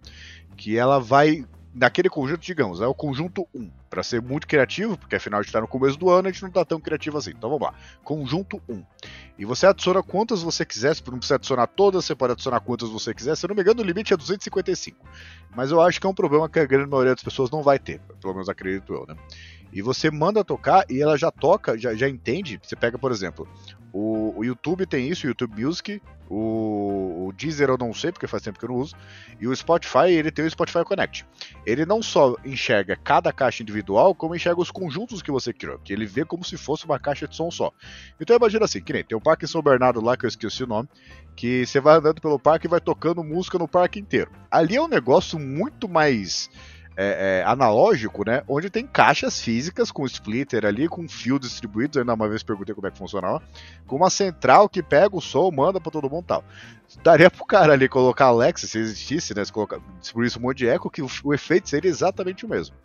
que 0.56 0.78
ela 0.78 1.00
vai 1.00 1.46
naquele 1.76 2.10
conjunto, 2.10 2.40
digamos, 2.40 2.80
é 2.80 2.88
o 2.88 2.94
conjunto 2.94 3.46
1, 3.54 3.70
para 3.90 4.02
ser 4.02 4.22
muito 4.22 4.48
criativo, 4.48 4.98
porque 4.98 5.18
afinal 5.18 5.40
a 5.40 5.44
gente 5.44 5.50
está 5.50 5.60
no 5.60 5.68
começo 5.68 5.98
do 6.00 6.10
ano, 6.10 6.30
a 6.30 6.32
gente 6.32 6.42
não 6.42 6.48
está 6.48 6.64
tão 6.64 6.80
criativo 6.80 7.18
assim. 7.18 7.32
Então 7.32 7.50
vamos 7.50 7.68
lá. 7.68 7.74
Conjunto 8.02 8.62
1. 8.70 8.84
E 9.38 9.44
você 9.44 9.68
adiciona 9.68 10.02
quantas 10.02 10.42
você 10.42 10.66
quiser, 10.66 10.96
não 11.08 11.18
precisa 11.18 11.36
adicionar 11.36 11.68
todas, 11.68 12.06
você 12.06 12.16
pode 12.16 12.32
adicionar 12.32 12.62
quantas 12.62 12.90
você 12.90 13.14
quiser. 13.14 13.36
Se 13.36 13.46
eu 13.46 13.50
não 13.50 13.56
me 13.56 13.62
engano, 13.62 13.82
o 13.82 13.86
limite 13.86 14.14
é 14.14 14.18
255. 14.18 15.06
Mas 15.54 15.72
eu 15.72 15.82
acho 15.82 16.00
que 16.00 16.08
é 16.08 16.10
um 16.10 16.14
problema 16.14 16.48
que 16.48 16.60
a 16.60 16.66
grande 16.66 16.90
maioria 16.90 17.14
das 17.14 17.24
pessoas 17.24 17.52
não 17.52 17.62
vai 17.62 17.78
ter, 17.78 18.00
pelo 18.22 18.34
menos 18.34 18.48
acredito 18.48 18.94
eu, 18.94 19.06
né? 19.06 19.16
E 19.76 19.82
você 19.82 20.10
manda 20.10 20.42
tocar 20.42 20.86
e 20.90 21.02
ela 21.02 21.18
já 21.18 21.30
toca, 21.30 21.78
já, 21.78 21.94
já 21.94 22.08
entende. 22.08 22.58
Você 22.64 22.78
pega, 22.78 22.98
por 22.98 23.12
exemplo, 23.12 23.46
o, 23.92 24.34
o 24.40 24.46
YouTube 24.46 24.86
tem 24.86 25.10
isso, 25.10 25.26
o 25.26 25.30
YouTube 25.30 25.62
Music, 25.62 26.02
o, 26.30 27.28
o, 27.28 27.34
Deezer 27.34 27.70
eu 27.70 27.78
não 27.78 27.94
sei, 27.94 28.12
porque 28.12 28.26
faz 28.26 28.42
tempo 28.42 28.58
que 28.58 28.64
eu 28.64 28.70
não 28.70 28.78
uso, 28.78 28.96
e 29.40 29.48
o 29.48 29.56
Spotify, 29.56 30.10
ele 30.10 30.32
tem 30.32 30.46
o 30.46 30.50
Spotify 30.50 30.84
Connect. 30.86 31.26
Ele 31.66 31.86
não 31.86 32.02
só 32.02 32.36
enxerga 32.46 32.96
cada 32.96 33.34
caixa 33.34 33.64
individual, 33.64 34.16
como 34.16 34.34
enxerga 34.34 34.62
os 34.62 34.72
conjuntos 34.72 35.22
que 35.22 35.30
você 35.30 35.52
criou, 35.52 35.78
que 35.80 35.92
ele 35.92 36.06
vê 36.06 36.24
como 36.24 36.44
se 36.44 36.56
fosse 36.56 36.86
uma 36.86 36.98
caixa 36.98 37.28
de 37.28 37.36
som 37.36 37.52
só. 37.52 37.72
Então 38.20 38.36
imagina 38.36 38.64
assim, 38.64 38.82
que 38.82 38.94
nem 38.94 39.04
tem 39.04 39.18
o 39.18 39.22
Parque 39.22 39.46
São 39.46 39.62
Bernardo 39.62 40.02
lá, 40.02 40.16
que 40.16 40.26
eu 40.26 40.30
esqueci 40.30 40.64
o 40.64 40.68
nome, 40.68 40.88
que 41.36 41.66
você 41.66 41.82
vai 41.82 41.98
andando 41.98 42.22
pelo 42.22 42.40
parque 42.40 42.66
e 42.66 42.70
vai 42.70 42.80
tocando 42.80 43.24
música 43.24 43.58
no 43.58 43.68
parque 43.68 44.00
inteiro. 44.00 44.32
Ali 44.50 44.78
é 44.78 44.82
um 44.82 44.88
negócio 44.88 45.38
muito 45.38 45.90
mais 45.90 46.50
é, 46.98 47.42
é, 47.42 47.44
analógico, 47.46 48.24
né? 48.26 48.42
Onde 48.48 48.70
tem 48.70 48.86
caixas 48.86 49.40
físicas 49.42 49.92
com 49.92 50.06
splitter 50.06 50.66
ali, 50.66 50.88
com 50.88 51.08
fio 51.08 51.38
distribuído. 51.38 52.00
Ainda 52.00 52.14
uma 52.14 52.30
vez 52.30 52.42
perguntei 52.42 52.74
como 52.74 52.88
é 52.88 52.92
que 52.92 52.98
funcionava. 52.98 53.42
Com 53.86 53.98
uma 53.98 54.10
central 54.10 54.70
que 54.70 54.82
pega 54.82 55.16
o 55.16 55.22
som, 55.22 55.52
manda 55.52 55.80
para 55.80 55.92
todo 55.92 56.10
mundo 56.10 56.26
tal. 56.26 56.44
Daria 57.04 57.30
pro 57.30 57.46
cara 57.46 57.74
ali 57.74 57.90
colocar 57.90 58.26
Alexa, 58.26 58.68
se 58.68 58.78
existisse, 58.78 59.36
né? 59.36 59.44
Se 59.44 59.52
colocar, 59.52 59.80
distribuísse 60.00 60.38
um 60.38 60.42
monte 60.42 60.60
de 60.60 60.68
eco, 60.68 60.90
que 60.90 61.02
o, 61.02 61.10
o 61.24 61.34
efeito 61.34 61.68
seria 61.68 61.90
exatamente 61.90 62.46
o 62.46 62.50
mesmo. 62.50 62.76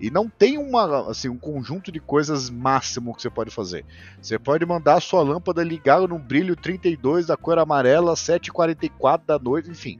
E 0.00 0.10
não 0.10 0.28
tem 0.28 0.58
uma, 0.58 1.08
assim, 1.08 1.28
um 1.28 1.38
conjunto 1.38 1.92
de 1.92 2.00
coisas 2.00 2.50
máximo 2.50 3.14
que 3.14 3.22
você 3.22 3.30
pode 3.30 3.52
fazer. 3.52 3.84
Você 4.20 4.36
pode 4.36 4.66
mandar 4.66 4.94
a 4.94 5.00
sua 5.00 5.22
lâmpada 5.22 5.62
ligar 5.62 6.00
no 6.00 6.18
brilho 6.18 6.56
32 6.56 7.26
da 7.26 7.36
cor 7.36 7.56
amarela, 7.56 8.14
7h44 8.14 9.20
da 9.24 9.38
noite, 9.38 9.70
enfim. 9.70 9.98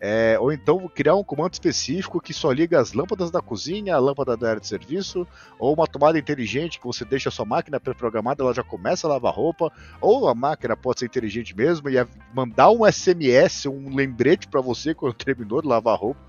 É, 0.00 0.36
ou 0.38 0.52
então 0.52 0.88
criar 0.88 1.16
um 1.16 1.24
comando 1.24 1.54
específico 1.54 2.20
que 2.20 2.32
só 2.32 2.52
liga 2.52 2.80
as 2.80 2.92
lâmpadas 2.92 3.30
da 3.30 3.40
cozinha, 3.40 3.96
a 3.96 3.98
lâmpada 3.98 4.36
da 4.36 4.50
área 4.50 4.60
de 4.60 4.66
serviço, 4.66 5.26
ou 5.58 5.74
uma 5.74 5.86
tomada 5.86 6.18
inteligente 6.18 6.78
que 6.78 6.86
você 6.86 7.04
deixa 7.04 7.28
a 7.28 7.32
sua 7.32 7.44
máquina 7.44 7.80
pré-programada, 7.80 8.44
ela 8.44 8.54
já 8.54 8.62
começa 8.62 9.06
a 9.06 9.10
lavar 9.10 9.34
roupa, 9.34 9.72
ou 10.00 10.28
a 10.28 10.34
máquina 10.34 10.76
pode 10.76 11.00
ser 11.00 11.06
inteligente 11.06 11.56
mesmo 11.56 11.88
e 11.88 11.96
mandar 12.32 12.70
um 12.70 12.86
SMS, 12.90 13.66
um 13.66 13.94
lembrete 13.94 14.46
para 14.46 14.60
você 14.60 14.94
quando 14.94 15.14
terminou 15.18 15.60
de 15.60 15.68
lavar 15.68 15.98
roupa. 15.98 16.20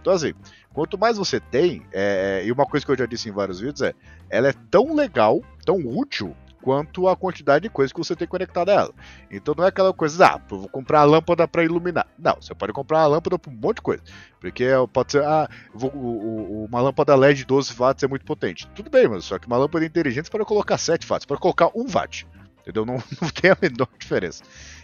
Então, 0.00 0.12
assim, 0.12 0.32
quanto 0.72 0.96
mais 0.96 1.18
você 1.18 1.38
tem, 1.38 1.82
é, 1.92 2.42
e 2.46 2.50
uma 2.50 2.64
coisa 2.64 2.86
que 2.86 2.92
eu 2.92 2.96
já 2.96 3.06
disse 3.06 3.28
em 3.28 3.32
vários 3.32 3.60
vídeos 3.60 3.82
é, 3.82 3.94
ela 4.30 4.48
é 4.48 4.54
tão 4.70 4.94
legal, 4.94 5.42
tão 5.64 5.76
útil, 5.76 6.34
quanto 6.62 7.08
a 7.08 7.16
quantidade 7.16 7.64
de 7.64 7.70
coisas 7.70 7.92
que 7.92 7.98
você 7.98 8.14
tem 8.14 8.26
conectado 8.26 8.68
a 8.70 8.72
ela. 8.72 8.94
Então 9.30 9.54
não 9.56 9.64
é 9.64 9.68
aquela 9.68 9.92
coisa, 9.92 10.26
ah, 10.26 10.40
vou 10.48 10.68
comprar 10.68 11.00
a 11.00 11.04
lâmpada 11.04 11.46
para 11.46 11.64
iluminar. 11.64 12.06
Não, 12.18 12.36
você 12.40 12.54
pode 12.54 12.72
comprar 12.72 13.00
a 13.00 13.06
lâmpada 13.06 13.38
para 13.38 13.50
um 13.50 13.56
monte 13.56 13.76
de 13.76 13.82
coisa. 13.82 14.02
Porque 14.40 14.66
pode 14.92 15.12
ser, 15.12 15.24
ah, 15.24 15.48
vou, 15.72 15.90
o, 15.94 16.62
o, 16.62 16.64
uma 16.64 16.80
lâmpada 16.80 17.14
LED 17.14 17.38
de 17.38 17.44
12 17.44 17.74
watts 17.74 18.02
é 18.02 18.06
muito 18.06 18.24
potente. 18.24 18.68
Tudo 18.74 18.90
bem, 18.90 19.08
mas 19.08 19.24
só 19.24 19.38
que 19.38 19.46
uma 19.46 19.56
lâmpada 19.56 19.84
inteligente 19.84 20.30
pode 20.30 20.44
colocar 20.44 20.78
7 20.78 21.06
watts, 21.06 21.26
pode 21.26 21.40
colocar 21.40 21.70
1 21.74 21.86
watt. 21.94 22.26
Entendeu? 22.60 22.84
Não, 22.84 22.94
não 23.20 23.28
tem 23.30 23.50
a 23.50 23.56
menor 23.60 23.88
diferença. 23.98 24.42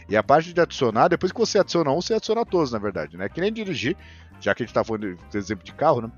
E 0.08 0.16
a 0.16 0.22
parte 0.22 0.52
de 0.52 0.60
adicionar, 0.60 1.08
depois 1.08 1.32
que 1.32 1.38
você 1.38 1.58
adiciona 1.58 1.90
um, 1.90 2.00
você 2.00 2.14
adiciona 2.14 2.44
todos, 2.44 2.72
na 2.72 2.78
verdade, 2.78 3.16
né? 3.16 3.28
Que 3.28 3.40
nem 3.40 3.52
dirigir, 3.52 3.96
já 4.40 4.54
que 4.54 4.62
a 4.62 4.66
gente 4.66 4.74
tá 4.74 4.84
falando 4.84 5.16
de 5.16 5.38
exemplo 5.38 5.64
de 5.64 5.72
carro, 5.72 6.02
né? 6.02 6.10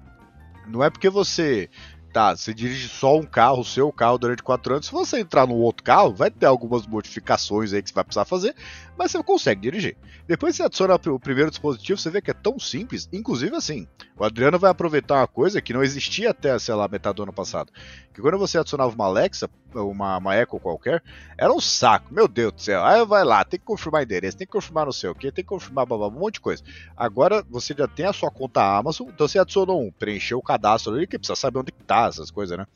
Não 0.66 0.82
é 0.82 0.90
porque 0.90 1.09
você 1.09 1.70
tá, 2.16 2.34
você 2.34 2.54
dirige 2.54 2.88
só 2.88 3.18
um 3.18 3.22
carro, 3.22 3.60
o 3.60 3.64
seu 3.64 3.92
carro 3.92 4.16
durante 4.16 4.42
quatro 4.42 4.72
anos. 4.72 4.86
Se 4.86 4.92
você 4.92 5.20
entrar 5.20 5.46
no 5.46 5.56
outro 5.56 5.84
carro, 5.84 6.14
vai 6.14 6.30
ter 6.30 6.46
algumas 6.46 6.86
modificações 6.86 7.74
aí 7.74 7.82
que 7.82 7.90
você 7.90 7.94
vai 7.94 8.04
precisar 8.04 8.24
fazer, 8.24 8.56
mas 8.96 9.10
você 9.10 9.22
consegue 9.22 9.60
dirigir. 9.60 9.98
Depois 10.26 10.56
você 10.56 10.62
adiciona 10.62 10.94
o 10.94 11.20
primeiro 11.20 11.50
dispositivo, 11.50 12.00
você 12.00 12.08
vê 12.08 12.22
que 12.22 12.30
é 12.30 12.34
tão 12.34 12.58
simples, 12.58 13.06
inclusive 13.12 13.54
assim. 13.54 13.86
O 14.16 14.24
Adriano 14.24 14.58
vai 14.58 14.70
aproveitar 14.70 15.16
uma 15.16 15.28
coisa 15.28 15.60
que 15.60 15.74
não 15.74 15.82
existia 15.82 16.30
até, 16.30 16.58
sei 16.58 16.74
lá, 16.74 16.88
metade 16.88 17.16
do 17.16 17.22
ano 17.24 17.34
passado. 17.34 17.70
Que 18.14 18.22
quando 18.22 18.38
você 18.38 18.56
adicionava 18.56 18.94
uma 18.94 19.04
Alexa, 19.04 19.50
uma, 19.83 20.18
uma 20.18 20.37
Echo 20.37 20.59
qualquer, 20.59 21.03
era 21.37 21.53
um 21.53 21.61
saco. 21.61 22.12
Meu 22.12 22.29
Deus 22.29 22.53
do 22.53 22.61
céu. 22.61 22.85
Aí 22.85 23.05
vai 23.05 23.24
lá, 23.24 23.45
tem 23.45 23.59
que 23.59 23.66
confirmar 23.66 24.03
endereço, 24.03 24.37
tem 24.37 24.47
que 24.47 24.53
confirmar 24.53 24.87
não 24.87 24.93
sei 24.93 25.11
o 25.11 25.14
que, 25.14 25.33
tem 25.33 25.45
que 25.45 25.49
confirmar 25.49 25.87
blá, 25.87 26.09
um 26.09 26.11
monte 26.11 26.35
de 26.35 26.41
coisa. 26.41 26.62
Agora 26.97 27.45
você 27.49 27.74
já 27.77 27.87
tem 27.87 28.07
a 28.07 28.12
sua 28.12 28.31
conta 28.31 28.62
Amazon, 28.62 29.09
então 29.09 29.27
você 29.27 29.39
adicionou 29.39 29.83
um, 29.83 29.91
preencheu 29.91 30.39
o 30.39 30.43
cadastro 30.43 30.95
ali, 30.95 31.07
que 31.07 31.18
precisa 31.18 31.37
saber 31.37 31.59
onde 31.59 31.72
tá 31.72 32.07
essas 32.07 32.31
coisas, 32.31 32.57
né? 32.57 32.66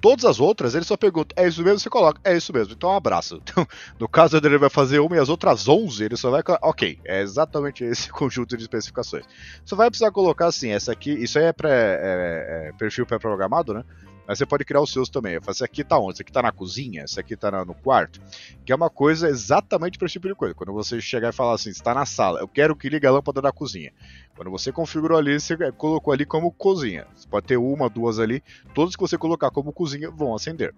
Todas 0.00 0.24
as 0.24 0.38
outras, 0.38 0.74
ele 0.74 0.84
só 0.84 0.96
pergunta, 0.96 1.34
é 1.36 1.48
isso 1.48 1.62
mesmo? 1.62 1.80
Você 1.80 1.88
coloca, 1.88 2.20
é 2.22 2.36
isso 2.36 2.52
mesmo, 2.52 2.74
então 2.74 2.90
um 2.90 2.96
abraço. 2.96 3.42
Então, 3.46 3.66
no 3.98 4.08
caso 4.08 4.36
ele 4.36 4.58
vai 4.58 4.68
fazer 4.68 4.98
uma 4.98 5.16
e 5.16 5.18
as 5.18 5.28
outras 5.28 5.66
11, 5.66 6.04
ele 6.04 6.16
só 6.16 6.30
vai, 6.30 6.42
ok, 6.62 6.98
é 7.04 7.22
exatamente 7.22 7.82
esse 7.84 8.10
conjunto 8.10 8.56
de 8.56 8.62
especificações. 8.62 9.24
Só 9.64 9.74
vai 9.74 9.88
precisar 9.88 10.10
colocar 10.10 10.46
assim, 10.46 10.70
essa 10.70 10.92
aqui, 10.92 11.10
isso 11.10 11.38
aí 11.38 11.46
é, 11.46 11.52
pré, 11.52 11.70
é, 11.70 12.68
é 12.68 12.72
perfil 12.78 13.06
pré-programado, 13.06 13.72
né? 13.72 13.84
Mas 14.26 14.38
você 14.38 14.46
pode 14.46 14.64
criar 14.64 14.80
os 14.80 14.92
seus 14.92 15.08
também. 15.08 15.38
Esse 15.48 15.64
aqui 15.64 15.84
tá 15.84 15.98
onde? 15.98 16.14
Esse 16.14 16.22
aqui 16.22 16.32
tá 16.32 16.42
na 16.42 16.52
cozinha, 16.52 17.04
esse 17.04 17.18
aqui 17.20 17.36
tá 17.36 17.64
no 17.64 17.74
quarto. 17.74 18.20
Que 18.64 18.72
é 18.72 18.74
uma 18.74 18.90
coisa 18.90 19.28
exatamente 19.28 19.98
para 19.98 20.06
esse 20.06 20.14
tipo 20.14 20.28
de 20.28 20.34
coisa. 20.34 20.54
Quando 20.54 20.72
você 20.72 21.00
chegar 21.00 21.28
e 21.28 21.32
falar 21.32 21.54
assim, 21.54 21.70
está 21.70 21.94
na 21.94 22.04
sala, 22.04 22.40
eu 22.40 22.48
quero 22.48 22.74
que 22.74 22.88
ligue 22.88 23.06
a 23.06 23.12
lâmpada 23.12 23.40
da 23.40 23.52
cozinha. 23.52 23.92
Quando 24.36 24.50
você 24.50 24.70
configurou 24.70 25.18
ali, 25.18 25.40
você 25.40 25.56
colocou 25.72 26.12
ali 26.12 26.26
como 26.26 26.52
cozinha. 26.52 27.06
Você 27.14 27.26
pode 27.26 27.46
ter 27.46 27.56
uma, 27.56 27.88
duas 27.88 28.18
ali. 28.18 28.42
Todas 28.74 28.94
que 28.94 29.00
você 29.00 29.16
colocar 29.16 29.50
como 29.50 29.72
cozinha 29.72 30.10
vão 30.10 30.34
acender. 30.34 30.74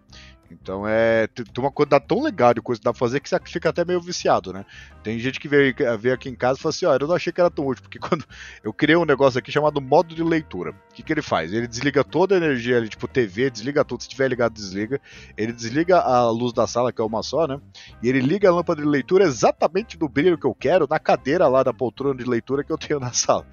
Então 0.51 0.87
é. 0.87 1.27
Tem 1.27 1.45
uma 1.59 1.71
coisa 1.71 2.01
tão 2.01 2.23
legal 2.23 2.55
de 2.55 2.61
coisa 2.61 2.81
que 2.81 2.85
dá 2.85 2.93
pra 2.93 2.99
fazer 2.99 3.21
que 3.21 3.29
você 3.29 3.39
fica 3.45 3.69
até 3.69 3.85
meio 3.85 4.01
viciado, 4.01 4.53
né? 4.53 4.65
Tem 5.03 5.19
gente 5.19 5.39
que 5.39 5.49
veio, 5.49 5.75
veio 5.99 6.15
aqui 6.15 6.29
em 6.29 6.35
casa 6.35 6.59
e 6.59 6.63
falou 6.63 6.71
assim: 6.71 6.87
ó, 6.87 6.95
eu 6.95 7.07
não 7.07 7.15
achei 7.15 7.33
que 7.33 7.41
era 7.41 7.51
tão 7.51 7.67
útil, 7.67 7.83
porque 7.83 7.99
quando 8.01 8.25
eu 8.63 8.73
criei 8.73 8.97
um 8.97 9.05
negócio 9.05 9.39
aqui 9.39 9.53
chamado 9.53 9.81
modo 9.81 10.15
de 10.15 10.23
leitura. 10.23 10.71
O 10.71 10.95
que, 10.95 11.03
que 11.03 11.13
ele 11.13 11.23
faz? 11.23 11.53
Ele 11.53 11.67
desliga 11.67 12.03
toda 12.03 12.35
a 12.35 12.39
energia 12.39 12.77
ali, 12.77 12.89
tipo 12.89 13.07
TV, 13.07 13.51
desliga 13.51 13.85
tudo, 13.85 14.03
se 14.03 14.09
tiver 14.09 14.29
ligado, 14.29 14.55
desliga. 14.55 15.01
Ele 15.37 15.53
desliga 15.53 15.99
a 16.01 16.31
luz 16.31 16.53
da 16.53 16.67
sala, 16.67 16.93
que 16.93 17.01
é 17.01 17.05
uma 17.05 17.23
só, 17.23 17.47
né? 17.47 17.61
E 18.03 18.09
ele 18.09 18.21
liga 18.21 18.49
a 18.49 18.53
lâmpada 18.53 18.81
de 18.81 18.89
leitura 18.89 19.25
exatamente 19.25 19.99
do 19.99 20.09
brilho 20.09 20.39
que 20.39 20.47
eu 20.47 20.55
quero, 20.55 20.87
na 20.89 20.99
cadeira 20.99 21.47
lá 21.47 21.63
da 21.63 21.73
poltrona 21.73 22.17
de 22.17 22.29
leitura 22.29 22.65
que 22.65 22.73
eu 22.73 22.79
tenho 22.79 23.01
na 23.01 23.13
sala. 23.13 23.47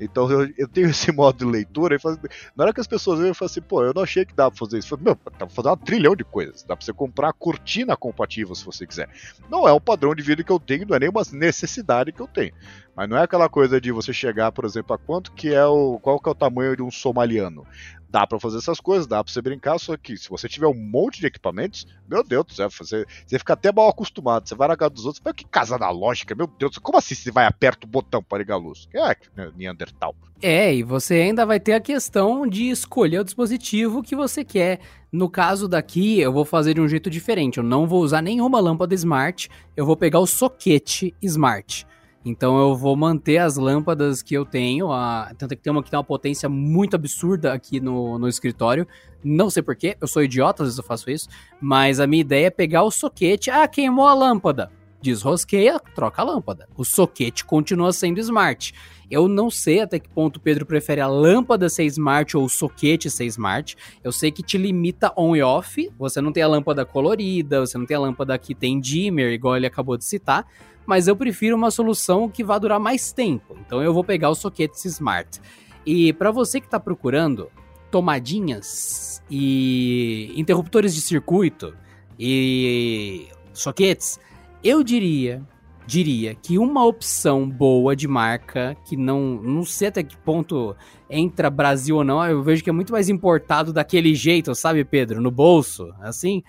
Então 0.00 0.30
eu, 0.30 0.50
eu 0.56 0.66
tenho 0.66 0.88
esse 0.88 1.12
modo 1.12 1.38
de 1.38 1.44
leitura 1.44 1.94
e 1.94 1.98
faz, 1.98 2.18
na 2.56 2.64
hora 2.64 2.72
que 2.72 2.80
as 2.80 2.86
pessoas 2.86 3.18
veem, 3.18 3.28
eu 3.28 3.34
falo 3.34 3.50
assim, 3.50 3.60
pô, 3.60 3.84
eu 3.84 3.92
não 3.94 4.02
achei 4.02 4.24
que 4.24 4.34
dava 4.34 4.50
pra 4.50 4.58
fazer 4.58 4.78
isso. 4.78 4.94
Eu 4.94 4.98
meu, 4.98 5.14
dá 5.14 5.46
pra 5.46 5.48
fazer 5.48 5.68
um 5.68 5.76
trilhão 5.76 6.16
de 6.16 6.24
coisas. 6.24 6.62
Dá 6.62 6.74
pra 6.74 6.84
você 6.84 6.92
comprar 6.92 7.28
a 7.28 7.32
cortina 7.32 7.96
compatível 7.96 8.54
se 8.54 8.64
você 8.64 8.86
quiser. 8.86 9.08
Não 9.50 9.68
é 9.68 9.72
o 9.72 9.80
padrão 9.80 10.14
de 10.14 10.22
vida 10.22 10.42
que 10.42 10.50
eu 10.50 10.58
tenho, 10.58 10.86
não 10.86 10.96
é 10.96 11.00
nenhuma 11.00 11.22
necessidade 11.32 12.12
que 12.12 12.20
eu 12.20 12.26
tenho. 12.26 12.54
Mas 12.96 13.08
não 13.08 13.16
é 13.16 13.22
aquela 13.22 13.48
coisa 13.48 13.80
de 13.80 13.92
você 13.92 14.12
chegar, 14.12 14.50
por 14.52 14.64
exemplo, 14.64 14.94
a 14.94 14.98
quanto 14.98 15.32
que 15.32 15.54
é 15.54 15.64
o. 15.64 15.98
qual 16.00 16.18
que 16.18 16.28
é 16.28 16.32
o 16.32 16.34
tamanho 16.34 16.76
de 16.76 16.82
um 16.82 16.90
somaliano. 16.90 17.66
Dá 18.10 18.26
para 18.26 18.40
fazer 18.40 18.58
essas 18.58 18.80
coisas, 18.80 19.06
dá 19.06 19.22
para 19.22 19.32
você 19.32 19.40
brincar, 19.40 19.78
só 19.78 19.96
que 19.96 20.16
se 20.16 20.28
você 20.28 20.48
tiver 20.48 20.66
um 20.66 20.74
monte 20.74 21.20
de 21.20 21.26
equipamentos, 21.26 21.86
meu 22.08 22.24
Deus 22.24 22.44
do 22.44 22.52
céu, 22.52 22.68
você, 22.68 23.06
você 23.26 23.38
fica 23.38 23.52
até 23.52 23.72
mal 23.72 23.88
acostumado. 23.88 24.48
Você 24.48 24.54
vai 24.54 24.66
na 24.66 24.76
casa 24.76 24.90
dos 24.90 25.06
outros, 25.06 25.22
mas 25.24 25.34
que 25.34 25.44
casa 25.44 25.76
analógica, 25.76 26.34
meu 26.34 26.48
Deus, 26.48 26.76
como 26.78 26.98
assim 26.98 27.14
você 27.14 27.30
vai 27.30 27.46
aperta 27.46 27.86
o 27.86 27.88
botão 27.88 28.22
para 28.22 28.38
ligar 28.38 28.54
a 28.54 28.58
luz? 28.58 28.88
É, 28.92 29.16
Neandertal. 29.56 30.14
É, 30.42 30.74
e 30.74 30.82
você 30.82 31.14
ainda 31.14 31.44
vai 31.44 31.60
ter 31.60 31.74
a 31.74 31.80
questão 31.80 32.46
de 32.46 32.70
escolher 32.70 33.20
o 33.20 33.24
dispositivo 33.24 34.02
que 34.02 34.16
você 34.16 34.42
quer. 34.42 34.80
No 35.12 35.28
caso 35.28 35.68
daqui, 35.68 36.18
eu 36.18 36.32
vou 36.32 36.44
fazer 36.44 36.74
de 36.74 36.80
um 36.80 36.88
jeito 36.88 37.10
diferente. 37.10 37.58
Eu 37.58 37.64
não 37.64 37.86
vou 37.86 38.02
usar 38.02 38.22
nenhuma 38.22 38.58
lâmpada 38.58 38.94
smart, 38.94 39.50
eu 39.76 39.84
vou 39.84 39.96
pegar 39.96 40.18
o 40.18 40.26
soquete 40.26 41.14
smart. 41.22 41.86
Então 42.24 42.58
eu 42.58 42.76
vou 42.76 42.94
manter 42.94 43.38
as 43.38 43.56
lâmpadas 43.56 44.20
que 44.20 44.34
eu 44.34 44.44
tenho, 44.44 44.92
a... 44.92 45.32
tanto 45.38 45.56
que 45.56 45.62
tem 45.62 45.72
uma 45.72 45.82
que 45.82 45.90
tem 45.90 45.98
uma 45.98 46.04
potência 46.04 46.48
muito 46.48 46.94
absurda 46.94 47.52
aqui 47.52 47.80
no, 47.80 48.18
no 48.18 48.28
escritório. 48.28 48.86
Não 49.24 49.48
sei 49.48 49.62
porquê, 49.62 49.96
eu 50.00 50.06
sou 50.06 50.22
idiota, 50.22 50.62
às 50.62 50.68
vezes 50.68 50.78
eu 50.78 50.84
faço 50.84 51.10
isso, 51.10 51.28
mas 51.60 51.98
a 51.98 52.06
minha 52.06 52.20
ideia 52.20 52.46
é 52.46 52.50
pegar 52.50 52.82
o 52.82 52.90
soquete, 52.90 53.50
ah, 53.50 53.66
queimou 53.66 54.06
a 54.06 54.14
lâmpada. 54.14 54.70
Desrosqueia, 55.00 55.80
troca 55.94 56.20
a 56.20 56.24
lâmpada. 56.26 56.68
O 56.76 56.84
soquete 56.84 57.42
continua 57.42 57.90
sendo 57.90 58.20
smart. 58.20 58.74
Eu 59.10 59.26
não 59.26 59.50
sei 59.50 59.80
até 59.80 59.98
que 59.98 60.10
ponto 60.10 60.36
o 60.36 60.40
Pedro 60.40 60.66
prefere 60.66 61.00
a 61.00 61.06
lâmpada 61.06 61.70
ser 61.70 61.84
smart 61.86 62.36
ou 62.36 62.44
o 62.44 62.50
soquete 62.50 63.10
ser 63.10 63.24
smart. 63.24 63.76
Eu 64.04 64.12
sei 64.12 64.30
que 64.30 64.42
te 64.42 64.58
limita 64.58 65.10
on 65.16 65.34
e 65.34 65.42
off. 65.42 65.90
Você 65.98 66.20
não 66.20 66.30
tem 66.32 66.42
a 66.42 66.48
lâmpada 66.48 66.84
colorida, 66.84 67.60
você 67.60 67.78
não 67.78 67.86
tem 67.86 67.96
a 67.96 68.00
lâmpada 68.00 68.36
que 68.38 68.54
tem 68.54 68.78
dimmer, 68.78 69.32
igual 69.32 69.56
ele 69.56 69.66
acabou 69.66 69.96
de 69.96 70.04
citar 70.04 70.46
mas 70.90 71.06
eu 71.06 71.14
prefiro 71.14 71.54
uma 71.54 71.70
solução 71.70 72.28
que 72.28 72.42
vá 72.42 72.58
durar 72.58 72.80
mais 72.80 73.12
tempo. 73.12 73.56
Então 73.64 73.80
eu 73.80 73.94
vou 73.94 74.02
pegar 74.02 74.28
os 74.28 74.38
soquetes 74.38 74.84
Smart. 74.86 75.40
E 75.86 76.12
para 76.14 76.32
você 76.32 76.60
que 76.60 76.66
está 76.66 76.80
procurando 76.80 77.48
tomadinhas 77.92 79.22
e 79.30 80.32
interruptores 80.34 80.92
de 80.92 81.00
circuito 81.00 81.72
e 82.18 83.28
soquetes, 83.52 84.18
eu 84.64 84.82
diria, 84.82 85.46
diria 85.86 86.34
que 86.34 86.58
uma 86.58 86.84
opção 86.84 87.48
boa 87.48 87.94
de 87.94 88.08
marca 88.08 88.76
que 88.84 88.96
não, 88.96 89.40
não 89.40 89.64
sei 89.64 89.88
até 89.88 90.02
que 90.02 90.16
ponto 90.16 90.74
entra 91.08 91.48
Brasil 91.48 91.98
ou 91.98 92.04
não, 92.04 92.26
eu 92.26 92.42
vejo 92.42 92.64
que 92.64 92.70
é 92.70 92.72
muito 92.72 92.92
mais 92.92 93.08
importado 93.08 93.72
daquele 93.72 94.12
jeito, 94.12 94.52
sabe, 94.56 94.84
Pedro, 94.84 95.20
no 95.20 95.30
bolso, 95.30 95.94
assim, 96.00 96.42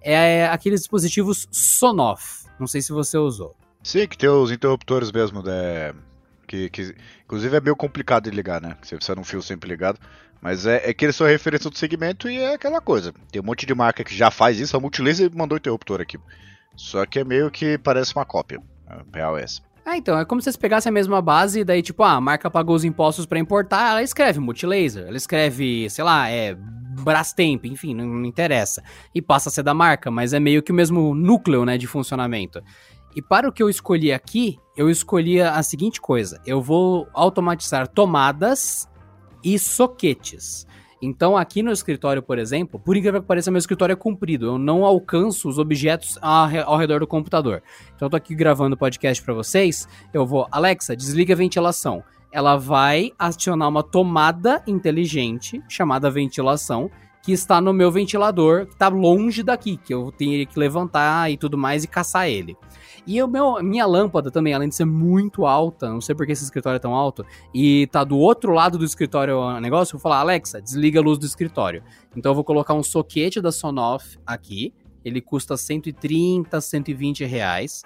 é 0.00 0.46
aqueles 0.46 0.82
dispositivos 0.82 1.48
Sonoff. 1.50 2.46
Não 2.60 2.68
sei 2.68 2.80
se 2.80 2.92
você 2.92 3.18
usou. 3.18 3.57
Sim, 3.82 4.06
que 4.06 4.18
tem 4.18 4.28
os 4.28 4.50
interruptores 4.50 5.10
mesmo, 5.12 5.42
né? 5.42 5.94
Que, 6.46 6.70
que, 6.70 6.94
inclusive 7.24 7.56
é 7.56 7.60
meio 7.60 7.76
complicado 7.76 8.24
de 8.24 8.30
ligar, 8.30 8.60
né? 8.60 8.76
Você 8.82 8.96
precisa 8.96 9.14
de 9.14 9.20
um 9.20 9.24
fio 9.24 9.42
sempre 9.42 9.68
ligado. 9.68 9.98
Mas 10.40 10.66
é, 10.66 10.88
é 10.88 10.94
que 10.94 11.04
eles 11.04 11.16
são 11.16 11.26
referência 11.26 11.68
do 11.68 11.76
segmento 11.76 12.28
e 12.28 12.38
é 12.38 12.54
aquela 12.54 12.80
coisa. 12.80 13.12
Tem 13.30 13.42
um 13.42 13.44
monte 13.44 13.66
de 13.66 13.74
marca 13.74 14.04
que 14.04 14.14
já 14.14 14.30
faz 14.30 14.58
isso. 14.58 14.76
A 14.76 14.80
Multilaser 14.80 15.30
mandou 15.34 15.58
interruptor 15.58 16.00
aqui. 16.00 16.18
Só 16.76 17.04
que 17.04 17.18
é 17.18 17.24
meio 17.24 17.50
que 17.50 17.76
parece 17.76 18.14
uma 18.14 18.24
cópia. 18.24 18.62
Real 19.12 19.36
é 19.36 19.42
essa. 19.42 19.60
Ah, 19.84 19.96
então, 19.96 20.18
é 20.18 20.24
como 20.24 20.40
se 20.40 20.44
vocês 20.44 20.56
pegassem 20.56 20.90
a 20.90 20.92
mesma 20.92 21.20
base, 21.22 21.64
daí, 21.64 21.82
tipo, 21.82 22.02
ah, 22.02 22.12
a 22.12 22.20
marca 22.20 22.50
pagou 22.50 22.76
os 22.76 22.84
impostos 22.84 23.24
para 23.24 23.38
importar, 23.38 23.92
ela 23.92 24.02
escreve 24.02 24.38
Multilaser, 24.38 25.06
ela 25.08 25.16
escreve, 25.16 25.88
sei 25.88 26.04
lá, 26.04 26.28
é 26.28 26.54
Brastemp, 26.54 27.64
enfim, 27.64 27.94
não, 27.94 28.04
não, 28.04 28.24
interessa. 28.26 28.82
E 29.14 29.22
passa 29.22 29.48
a 29.48 29.52
ser 29.52 29.62
da 29.62 29.72
marca, 29.72 30.10
mas 30.10 30.34
é 30.34 30.38
meio 30.40 30.62
que 30.62 30.72
o 30.72 30.74
mesmo 30.74 31.14
núcleo, 31.14 31.64
né, 31.64 31.78
de 31.78 31.86
funcionamento. 31.86 32.62
E 33.18 33.22
para 33.22 33.48
o 33.48 33.52
que 33.52 33.60
eu 33.60 33.68
escolhi 33.68 34.12
aqui, 34.12 34.60
eu 34.76 34.88
escolhi 34.88 35.40
a 35.40 35.60
seguinte 35.60 36.00
coisa: 36.00 36.40
eu 36.46 36.62
vou 36.62 37.08
automatizar 37.12 37.88
tomadas 37.88 38.88
e 39.42 39.58
soquetes. 39.58 40.68
Então, 41.02 41.36
aqui 41.36 41.60
no 41.60 41.72
escritório, 41.72 42.22
por 42.22 42.38
exemplo, 42.38 42.78
por 42.78 42.96
incrível 42.96 43.20
que 43.20 43.26
pareça, 43.26 43.50
meu 43.50 43.58
escritório 43.58 43.94
é 43.94 43.96
comprido. 43.96 44.46
Eu 44.46 44.56
não 44.56 44.84
alcanço 44.84 45.48
os 45.48 45.58
objetos 45.58 46.16
ao 46.22 46.76
redor 46.76 47.00
do 47.00 47.08
computador. 47.08 47.60
Então, 47.96 48.06
eu 48.06 48.10
tô 48.10 48.16
aqui 48.16 48.36
gravando 48.36 48.76
o 48.76 48.78
podcast 48.78 49.20
para 49.24 49.34
vocês. 49.34 49.88
Eu 50.14 50.24
vou, 50.24 50.46
Alexa, 50.52 50.94
desliga 50.94 51.34
a 51.34 51.36
ventilação. 51.36 52.04
Ela 52.30 52.56
vai 52.56 53.10
acionar 53.18 53.68
uma 53.68 53.82
tomada 53.82 54.62
inteligente 54.64 55.60
chamada 55.68 56.08
ventilação 56.08 56.88
que 57.28 57.32
está 57.32 57.60
no 57.60 57.72
meu 57.72 57.90
ventilador, 57.90 58.66
que 58.66 58.72
está 58.72 58.88
longe 58.88 59.42
daqui, 59.42 59.76
que 59.76 59.92
eu 59.92 60.12
tenho 60.12 60.46
que 60.46 60.58
levantar 60.58 61.30
e 61.30 61.36
tudo 61.36 61.58
mais 61.58 61.84
e 61.84 61.88
caçar 61.88 62.28
ele. 62.28 62.56
E 63.08 63.22
o 63.22 63.26
meu, 63.26 63.62
minha 63.62 63.86
lâmpada 63.86 64.30
também, 64.30 64.52
além 64.52 64.68
de 64.68 64.74
ser 64.74 64.84
muito 64.84 65.46
alta, 65.46 65.88
não 65.88 65.98
sei 65.98 66.14
por 66.14 66.26
que 66.26 66.32
esse 66.32 66.44
escritório 66.44 66.76
é 66.76 66.78
tão 66.78 66.94
alto, 66.94 67.24
e 67.54 67.86
tá 67.86 68.04
do 68.04 68.18
outro 68.18 68.52
lado 68.52 68.76
do 68.76 68.84
escritório 68.84 69.38
o 69.38 69.58
negócio, 69.58 69.94
eu 69.94 69.98
vou 69.98 70.02
falar, 70.02 70.20
Alexa, 70.20 70.60
desliga 70.60 71.00
a 71.00 71.02
luz 71.02 71.16
do 71.16 71.24
escritório. 71.24 71.82
Então 72.14 72.32
eu 72.32 72.34
vou 72.34 72.44
colocar 72.44 72.74
um 72.74 72.82
soquete 72.82 73.40
da 73.40 73.50
Sonoff 73.50 74.18
aqui, 74.26 74.74
ele 75.02 75.22
custa 75.22 75.56
130, 75.56 76.60
120 76.60 77.24
reais. 77.24 77.82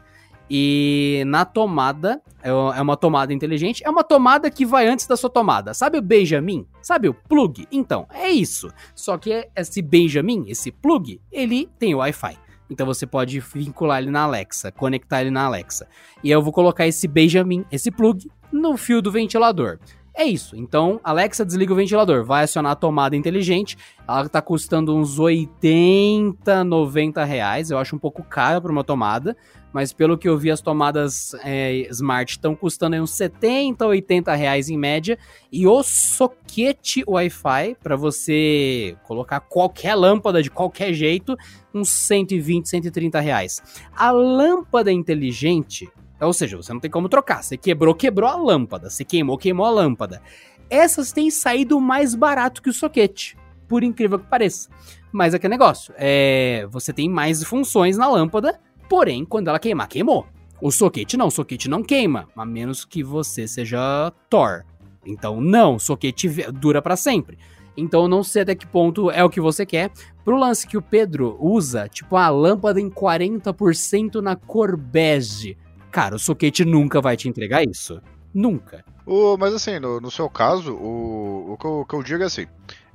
E 0.50 1.22
na 1.28 1.44
tomada, 1.44 2.20
é, 2.42 2.48
é 2.48 2.82
uma 2.82 2.96
tomada 2.96 3.32
inteligente, 3.32 3.80
é 3.86 3.88
uma 3.88 4.02
tomada 4.02 4.50
que 4.50 4.66
vai 4.66 4.88
antes 4.88 5.06
da 5.06 5.16
sua 5.16 5.30
tomada. 5.30 5.72
Sabe 5.72 5.98
o 5.98 6.02
Benjamin? 6.02 6.66
Sabe 6.82 7.08
o 7.08 7.14
plug? 7.14 7.68
Então, 7.70 8.08
é 8.12 8.28
isso. 8.28 8.72
Só 8.92 9.16
que 9.16 9.48
esse 9.54 9.80
Benjamin, 9.80 10.46
esse 10.48 10.72
plug, 10.72 11.20
ele 11.30 11.70
tem 11.78 11.94
Wi-Fi. 11.94 12.41
Então 12.72 12.86
você 12.86 13.06
pode 13.06 13.38
vincular 13.38 14.00
ele 14.00 14.10
na 14.10 14.22
Alexa, 14.22 14.72
conectar 14.72 15.20
ele 15.20 15.30
na 15.30 15.44
Alexa. 15.44 15.86
E 16.24 16.30
eu 16.30 16.40
vou 16.40 16.52
colocar 16.52 16.86
esse 16.86 17.06
Benjamin, 17.06 17.66
esse 17.70 17.90
plug, 17.90 18.30
no 18.50 18.76
fio 18.78 19.02
do 19.02 19.12
ventilador. 19.12 19.78
É 20.14 20.24
isso. 20.24 20.54
Então, 20.56 21.00
Alexa 21.02 21.44
desliga 21.44 21.72
o 21.72 21.76
ventilador, 21.76 22.22
vai 22.24 22.44
acionar 22.44 22.72
a 22.72 22.76
tomada 22.76 23.16
inteligente. 23.16 23.78
Ela 24.06 24.28
tá 24.28 24.42
custando 24.42 24.94
uns 24.94 25.18
80, 25.18 26.64
90 26.64 27.24
reais. 27.24 27.70
Eu 27.70 27.78
acho 27.78 27.96
um 27.96 27.98
pouco 27.98 28.22
caro 28.22 28.60
para 28.60 28.70
uma 28.70 28.84
tomada, 28.84 29.34
mas 29.72 29.90
pelo 29.90 30.18
que 30.18 30.28
eu 30.28 30.36
vi, 30.36 30.50
as 30.50 30.60
tomadas 30.60 31.34
é, 31.42 31.88
smart 31.90 32.32
estão 32.32 32.54
custando 32.54 32.96
uns 32.96 33.12
70, 33.12 33.86
80 33.86 34.34
reais 34.34 34.68
em 34.68 34.76
média. 34.76 35.18
E 35.50 35.66
o 35.66 35.82
soquete 35.82 37.02
Wi-Fi, 37.08 37.76
para 37.82 37.96
você 37.96 38.94
colocar 39.04 39.40
qualquer 39.40 39.94
lâmpada 39.94 40.42
de 40.42 40.50
qualquer 40.50 40.92
jeito, 40.92 41.34
uns 41.72 41.88
120, 41.88 42.68
130 42.68 43.18
reais. 43.18 43.62
A 43.96 44.10
lâmpada 44.10 44.92
inteligente, 44.92 45.88
ou 46.26 46.32
seja, 46.32 46.56
você 46.56 46.72
não 46.72 46.80
tem 46.80 46.90
como 46.90 47.08
trocar. 47.08 47.42
Você 47.42 47.56
quebrou, 47.56 47.94
quebrou 47.94 48.28
a 48.28 48.36
lâmpada. 48.36 48.90
Você 48.90 49.04
queimou, 49.04 49.38
queimou 49.38 49.66
a 49.66 49.70
lâmpada. 49.70 50.22
Essas 50.70 51.12
têm 51.12 51.30
saído 51.30 51.80
mais 51.80 52.14
barato 52.14 52.62
que 52.62 52.70
o 52.70 52.72
soquete, 52.72 53.36
por 53.68 53.82
incrível 53.82 54.18
que 54.18 54.26
pareça. 54.26 54.70
Mas 55.10 55.34
é 55.34 55.38
que 55.38 55.48
negócio, 55.48 55.92
é, 55.98 56.66
você 56.70 56.92
tem 56.92 57.08
mais 57.08 57.44
funções 57.44 57.98
na 57.98 58.08
lâmpada 58.08 58.58
Porém, 58.92 59.24
quando 59.24 59.48
ela 59.48 59.58
queimar, 59.58 59.88
queimou. 59.88 60.26
O 60.60 60.70
soquete 60.70 61.16
não, 61.16 61.28
o 61.28 61.30
soquete 61.30 61.66
não 61.66 61.82
queima, 61.82 62.28
a 62.36 62.44
menos 62.44 62.84
que 62.84 63.02
você 63.02 63.48
seja 63.48 64.12
Thor. 64.28 64.64
Então, 65.06 65.40
não, 65.40 65.76
o 65.76 65.80
soquete 65.80 66.28
dura 66.52 66.82
para 66.82 66.94
sempre. 66.94 67.38
Então, 67.74 68.06
não 68.06 68.22
sei 68.22 68.42
até 68.42 68.54
que 68.54 68.66
ponto 68.66 69.10
é 69.10 69.24
o 69.24 69.30
que 69.30 69.40
você 69.40 69.64
quer. 69.64 69.90
Pro 70.22 70.36
lance 70.36 70.66
que 70.66 70.76
o 70.76 70.82
Pedro 70.82 71.38
usa, 71.40 71.88
tipo 71.88 72.16
a 72.16 72.28
lâmpada 72.28 72.78
em 72.78 72.90
40% 72.90 74.16
na 74.16 74.36
cor 74.36 74.76
bege. 74.76 75.56
Cara, 75.92 76.16
o 76.16 76.18
soquete 76.18 76.64
nunca 76.64 77.02
vai 77.02 77.18
te 77.18 77.28
entregar 77.28 77.62
isso. 77.62 78.00
Nunca. 78.34 78.84
O, 79.04 79.36
mas 79.36 79.52
assim, 79.52 79.78
no, 79.78 80.00
no 80.00 80.10
seu 80.10 80.28
caso, 80.30 80.74
o, 80.74 81.52
o, 81.52 81.56
que 81.58 81.66
eu, 81.66 81.80
o 81.80 81.86
que 81.86 81.94
eu 81.94 82.02
digo 82.02 82.22
é 82.22 82.26
assim: 82.26 82.46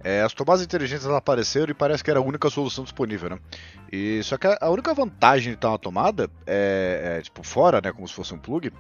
é, 0.04 0.22
as 0.22 0.34
tomadas 0.34 0.64
inteligentes 0.64 1.06
apareceram 1.06 1.72
e 1.72 1.74
parece 1.74 2.04
que 2.04 2.10
era 2.10 2.20
a 2.20 2.24
única 2.24 2.50
solução 2.50 2.84
disponível, 2.84 3.30
né? 3.30 3.40
E 3.92 4.22
só 4.24 4.38
que 4.38 4.48
a 4.48 4.70
única 4.70 4.94
vantagem 4.94 5.50
de 5.50 5.58
estar 5.58 5.70
uma 5.70 5.80
tomada 5.80 6.30
é, 6.46 7.18
é 7.18 7.22
tipo 7.22 7.44
fora, 7.44 7.82
né, 7.84 7.92
como 7.92 8.08
se 8.08 8.14
fosse 8.14 8.34
um 8.34 8.38
plug, 8.38 8.72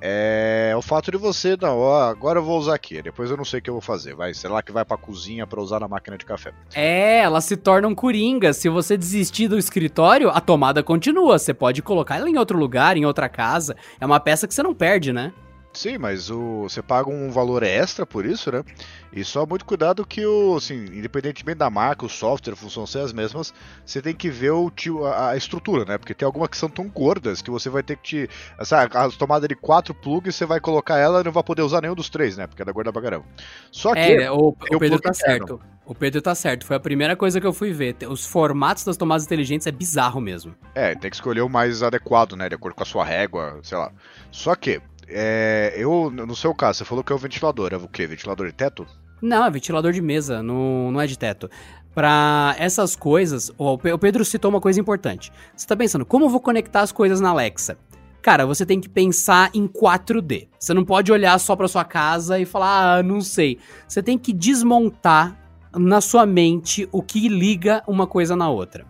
é 0.00 0.74
o 0.76 0.82
fato 0.82 1.10
de 1.10 1.16
você, 1.16 1.56
não, 1.58 1.78
ó, 1.78 2.02
agora 2.02 2.38
eu 2.38 2.44
vou 2.44 2.58
usar 2.58 2.74
aqui, 2.74 3.00
depois 3.00 3.30
eu 3.30 3.36
não 3.36 3.44
sei 3.44 3.60
o 3.60 3.62
que 3.62 3.70
eu 3.70 3.74
vou 3.74 3.80
fazer, 3.80 4.14
vai, 4.14 4.34
sei 4.34 4.50
lá 4.50 4.62
que 4.62 4.72
vai 4.72 4.84
pra 4.84 4.96
cozinha 4.96 5.46
para 5.46 5.60
usar 5.60 5.80
na 5.80 5.88
máquina 5.88 6.18
de 6.18 6.26
café. 6.26 6.52
É, 6.74 7.20
elas 7.20 7.44
se 7.44 7.56
tornam 7.56 7.94
coringas. 7.94 8.58
Se 8.58 8.68
você 8.68 8.96
desistir 8.98 9.48
do 9.48 9.58
escritório, 9.58 10.28
a 10.28 10.40
tomada 10.40 10.82
continua. 10.82 11.38
Você 11.38 11.54
pode 11.54 11.80
colocar 11.80 12.16
ela 12.16 12.28
em 12.28 12.36
outro 12.36 12.58
lugar, 12.58 12.96
em 12.96 13.06
outra 13.06 13.28
casa. 13.28 13.76
É 13.98 14.04
uma 14.04 14.20
peça 14.20 14.46
que 14.46 14.52
você 14.52 14.62
não 14.62 14.74
perde, 14.74 15.12
né? 15.12 15.32
Sim, 15.74 15.98
mas 15.98 16.30
o, 16.30 16.62
você 16.62 16.80
paga 16.80 17.10
um 17.10 17.30
valor 17.30 17.64
extra 17.64 18.06
por 18.06 18.24
isso, 18.24 18.50
né? 18.50 18.64
E 19.12 19.24
só 19.24 19.44
muito 19.44 19.64
cuidado 19.64 20.06
que 20.06 20.24
o, 20.24 20.56
assim, 20.56 20.84
independentemente 20.84 21.58
da 21.58 21.68
marca, 21.68 22.06
o 22.06 22.08
software, 22.08 22.52
a 22.52 22.56
função 22.56 22.86
ser 22.86 23.00
as 23.00 23.12
mesmas, 23.12 23.52
você 23.84 24.00
tem 24.00 24.14
que 24.14 24.30
ver 24.30 24.52
o 24.52 24.72
a, 25.04 25.30
a 25.30 25.36
estrutura, 25.36 25.84
né? 25.84 25.98
Porque 25.98 26.14
tem 26.14 26.24
algumas 26.24 26.48
que 26.48 26.56
são 26.56 26.68
tão 26.68 26.88
gordas 26.88 27.42
que 27.42 27.50
você 27.50 27.68
vai 27.68 27.82
ter 27.82 27.96
que 27.96 28.02
te. 28.02 28.30
Essa, 28.58 28.82
a 28.82 29.10
tomada 29.10 29.48
de 29.48 29.56
quatro 29.56 29.92
plugs, 29.92 30.34
você 30.34 30.46
vai 30.46 30.60
colocar 30.60 30.96
ela 30.96 31.20
e 31.20 31.24
não 31.24 31.32
vai 31.32 31.42
poder 31.42 31.62
usar 31.62 31.80
nenhum 31.80 31.94
dos 31.94 32.08
três, 32.08 32.36
né? 32.36 32.46
Porque 32.46 32.62
é 32.62 32.64
da 32.64 32.72
gorda 32.72 32.92
pra 32.92 33.02
caramba. 33.02 33.26
Só 33.72 33.94
que. 33.94 34.00
É, 34.00 34.30
o, 34.30 34.48
o 34.48 34.78
Pedro 34.78 35.00
tá 35.00 35.12
certo. 35.12 35.60
O 35.86 35.94
Pedro 35.94 36.22
tá 36.22 36.34
certo. 36.34 36.64
Foi 36.64 36.76
a 36.76 36.80
primeira 36.80 37.14
coisa 37.14 37.40
que 37.40 37.46
eu 37.46 37.52
fui 37.52 37.72
ver. 37.72 37.96
Os 38.08 38.24
formatos 38.24 38.84
das 38.84 38.96
tomadas 38.96 39.24
inteligentes 39.24 39.66
é 39.66 39.72
bizarro 39.72 40.20
mesmo. 40.20 40.54
É, 40.74 40.94
tem 40.94 41.10
que 41.10 41.16
escolher 41.16 41.42
o 41.42 41.48
mais 41.48 41.82
adequado, 41.82 42.34
né? 42.36 42.48
De 42.48 42.54
acordo 42.54 42.74
com 42.74 42.82
a 42.82 42.86
sua 42.86 43.04
régua, 43.04 43.60
sei 43.62 43.76
lá. 43.76 43.92
Só 44.30 44.54
que, 44.54 44.80
é, 45.08 45.74
eu, 45.76 46.10
no 46.10 46.34
seu 46.36 46.54
caso, 46.54 46.78
você 46.78 46.84
falou 46.84 47.02
que 47.02 47.12
é 47.12 47.14
o 47.14 47.18
ventilador. 47.18 47.72
É 47.72 47.76
o 47.76 47.88
quê? 47.88 48.06
Ventilador 48.06 48.46
de 48.46 48.52
teto? 48.52 48.86
Não, 49.20 49.44
é 49.44 49.50
ventilador 49.50 49.92
de 49.92 50.02
mesa, 50.02 50.42
não, 50.42 50.90
não 50.90 51.00
é 51.00 51.06
de 51.06 51.18
teto. 51.18 51.50
Para 51.94 52.54
essas 52.58 52.96
coisas, 52.96 53.50
o 53.56 53.78
Pedro 53.78 54.24
citou 54.24 54.50
uma 54.50 54.60
coisa 54.60 54.80
importante. 54.80 55.32
Você 55.56 55.66
tá 55.66 55.76
pensando, 55.76 56.04
como 56.04 56.24
eu 56.24 56.28
vou 56.28 56.40
conectar 56.40 56.80
as 56.80 56.92
coisas 56.92 57.20
na 57.20 57.30
Alexa? 57.30 57.78
Cara, 58.20 58.46
você 58.46 58.66
tem 58.66 58.80
que 58.80 58.88
pensar 58.88 59.50
em 59.54 59.68
4D. 59.68 60.48
Você 60.58 60.74
não 60.74 60.84
pode 60.84 61.12
olhar 61.12 61.38
só 61.38 61.54
para 61.54 61.68
sua 61.68 61.84
casa 61.84 62.38
e 62.38 62.44
falar, 62.44 62.98
ah, 62.98 63.02
não 63.02 63.20
sei. 63.20 63.58
Você 63.86 64.02
tem 64.02 64.18
que 64.18 64.32
desmontar 64.32 65.38
na 65.74 66.00
sua 66.00 66.24
mente 66.24 66.88
o 66.90 67.02
que 67.02 67.28
liga 67.28 67.82
uma 67.86 68.06
coisa 68.06 68.34
na 68.34 68.48
outra. 68.48 68.86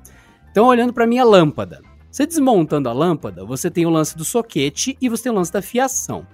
Então, 0.51 0.67
olhando 0.67 0.93
para 0.93 1.07
minha 1.07 1.25
lâmpada, 1.25 1.83
você 2.15 2.29
desmontando 2.29 2.89
a 2.89 2.93
lâmpada, 2.93 3.45
você 3.45 3.69
tem 3.69 3.87
o 3.87 3.91
lance 3.91 4.17
do 4.17 4.25
soquete 4.25 4.97
e 5.01 5.09
você 5.09 5.25
tem 5.25 5.33
o 5.33 5.35
lance 5.35 5.53
da 5.53 5.61
fiação. 5.61 6.25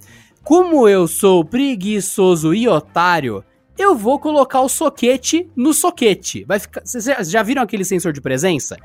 Como 0.44 0.86
eu 0.86 1.08
sou 1.08 1.42
preguiçoso 1.42 2.52
e 2.52 2.68
otário, 2.68 3.42
eu 3.78 3.96
vou 3.96 4.18
colocar 4.18 4.60
o 4.60 4.68
soquete 4.68 5.48
no 5.56 5.72
soquete. 5.72 6.44
Vai 6.44 6.58
ficar. 6.58 6.82
Vocês 6.84 7.30
já 7.30 7.42
viram 7.42 7.62
aquele 7.62 7.82
sensor 7.82 8.12
de 8.12 8.20
presença? 8.20 8.76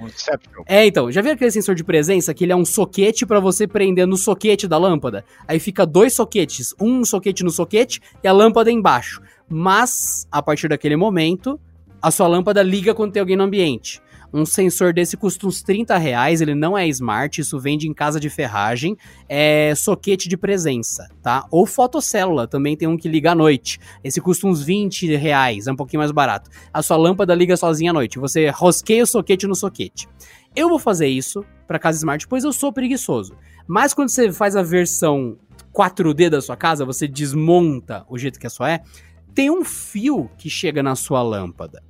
É, 0.66 0.86
então, 0.86 1.12
já 1.12 1.22
viram 1.22 1.36
aquele 1.36 1.52
sensor 1.52 1.76
de 1.76 1.84
presença 1.84 2.34
que 2.34 2.46
ele 2.46 2.54
é 2.54 2.56
um 2.56 2.64
soquete 2.64 3.26
para 3.26 3.42
você 3.42 3.68
prender 3.68 4.08
no 4.08 4.16
soquete 4.16 4.66
da 4.66 4.78
lâmpada? 4.78 5.26
Aí 5.46 5.60
fica 5.60 5.86
dois 5.86 6.14
soquetes, 6.14 6.74
um 6.80 7.04
soquete 7.04 7.44
no 7.44 7.52
soquete 7.52 8.00
e 8.24 8.28
a 8.28 8.32
lâmpada 8.32 8.72
embaixo. 8.72 9.22
Mas, 9.50 10.26
a 10.32 10.42
partir 10.42 10.70
daquele 10.70 10.96
momento, 10.96 11.60
a 12.02 12.10
sua 12.10 12.28
lâmpada 12.28 12.64
liga 12.64 12.96
quando 12.96 13.12
tem 13.12 13.20
alguém 13.20 13.36
no 13.36 13.44
ambiente. 13.44 14.02
Um 14.34 14.46
sensor 14.46 14.94
desse 14.94 15.16
custa 15.16 15.48
uns 15.48 15.62
30 15.62 15.98
reais, 15.98 16.42
ele 16.42 16.56
não 16.56 16.78
é 16.78 16.88
smart, 16.88 17.40
isso 17.40 17.60
vende 17.60 17.88
em 17.88 17.94
casa 17.94 18.20
de 18.20 18.30
ferragem, 18.30 18.98
é 19.28 19.74
soquete 19.76 20.28
de 20.28 20.38
presença, 20.38 21.08
tá? 21.22 21.46
Ou 21.52 21.66
fotocélula, 21.66 22.48
também 22.48 22.76
tem 22.76 22.88
um 22.88 22.98
que 22.98 23.08
liga 23.08 23.32
à 23.32 23.36
noite. 23.36 23.80
Esse 24.04 24.20
custa 24.20 24.48
uns 24.48 24.62
20 24.62 25.16
reais, 25.16 25.68
é 25.68 25.72
um 25.72 25.76
pouquinho 25.76 26.00
mais 26.00 26.12
barato. 26.12 26.50
A 26.74 26.82
sua 26.82 26.98
lâmpada 26.98 27.34
liga 27.34 27.56
sozinha 27.56 27.92
à 27.92 27.94
noite, 27.94 28.20
você 28.20 28.50
rosqueia 28.50 29.04
o 29.04 29.08
soquete 29.08 29.48
no 29.48 29.56
soquete. 29.56 30.08
Eu 30.56 30.70
vou 30.70 30.80
fazer 30.80 31.08
isso 31.08 31.44
para 31.68 31.80
casa 31.80 31.98
smart, 31.98 32.28
pois 32.28 32.44
eu 32.44 32.54
sou 32.54 32.72
preguiçoso. 32.72 33.36
Mas 33.68 33.94
quando 33.94 34.10
você 34.10 34.32
faz 34.32 34.56
a 34.56 34.64
versão 34.64 35.38
4D 35.74 36.30
da 36.30 36.42
sua 36.42 36.56
casa, 36.56 36.86
você 36.86 37.08
desmonta 37.08 38.06
o 38.10 38.18
jeito 38.18 38.40
que 38.40 38.48
a 38.48 38.50
sua 38.50 38.72
é, 38.72 38.84
tem 39.34 39.50
um 39.50 39.66
fio 39.66 40.30
que 40.38 40.50
chega 40.50 40.82
na 40.82 40.96
sua 40.96 41.22
lâmpada 41.22 41.84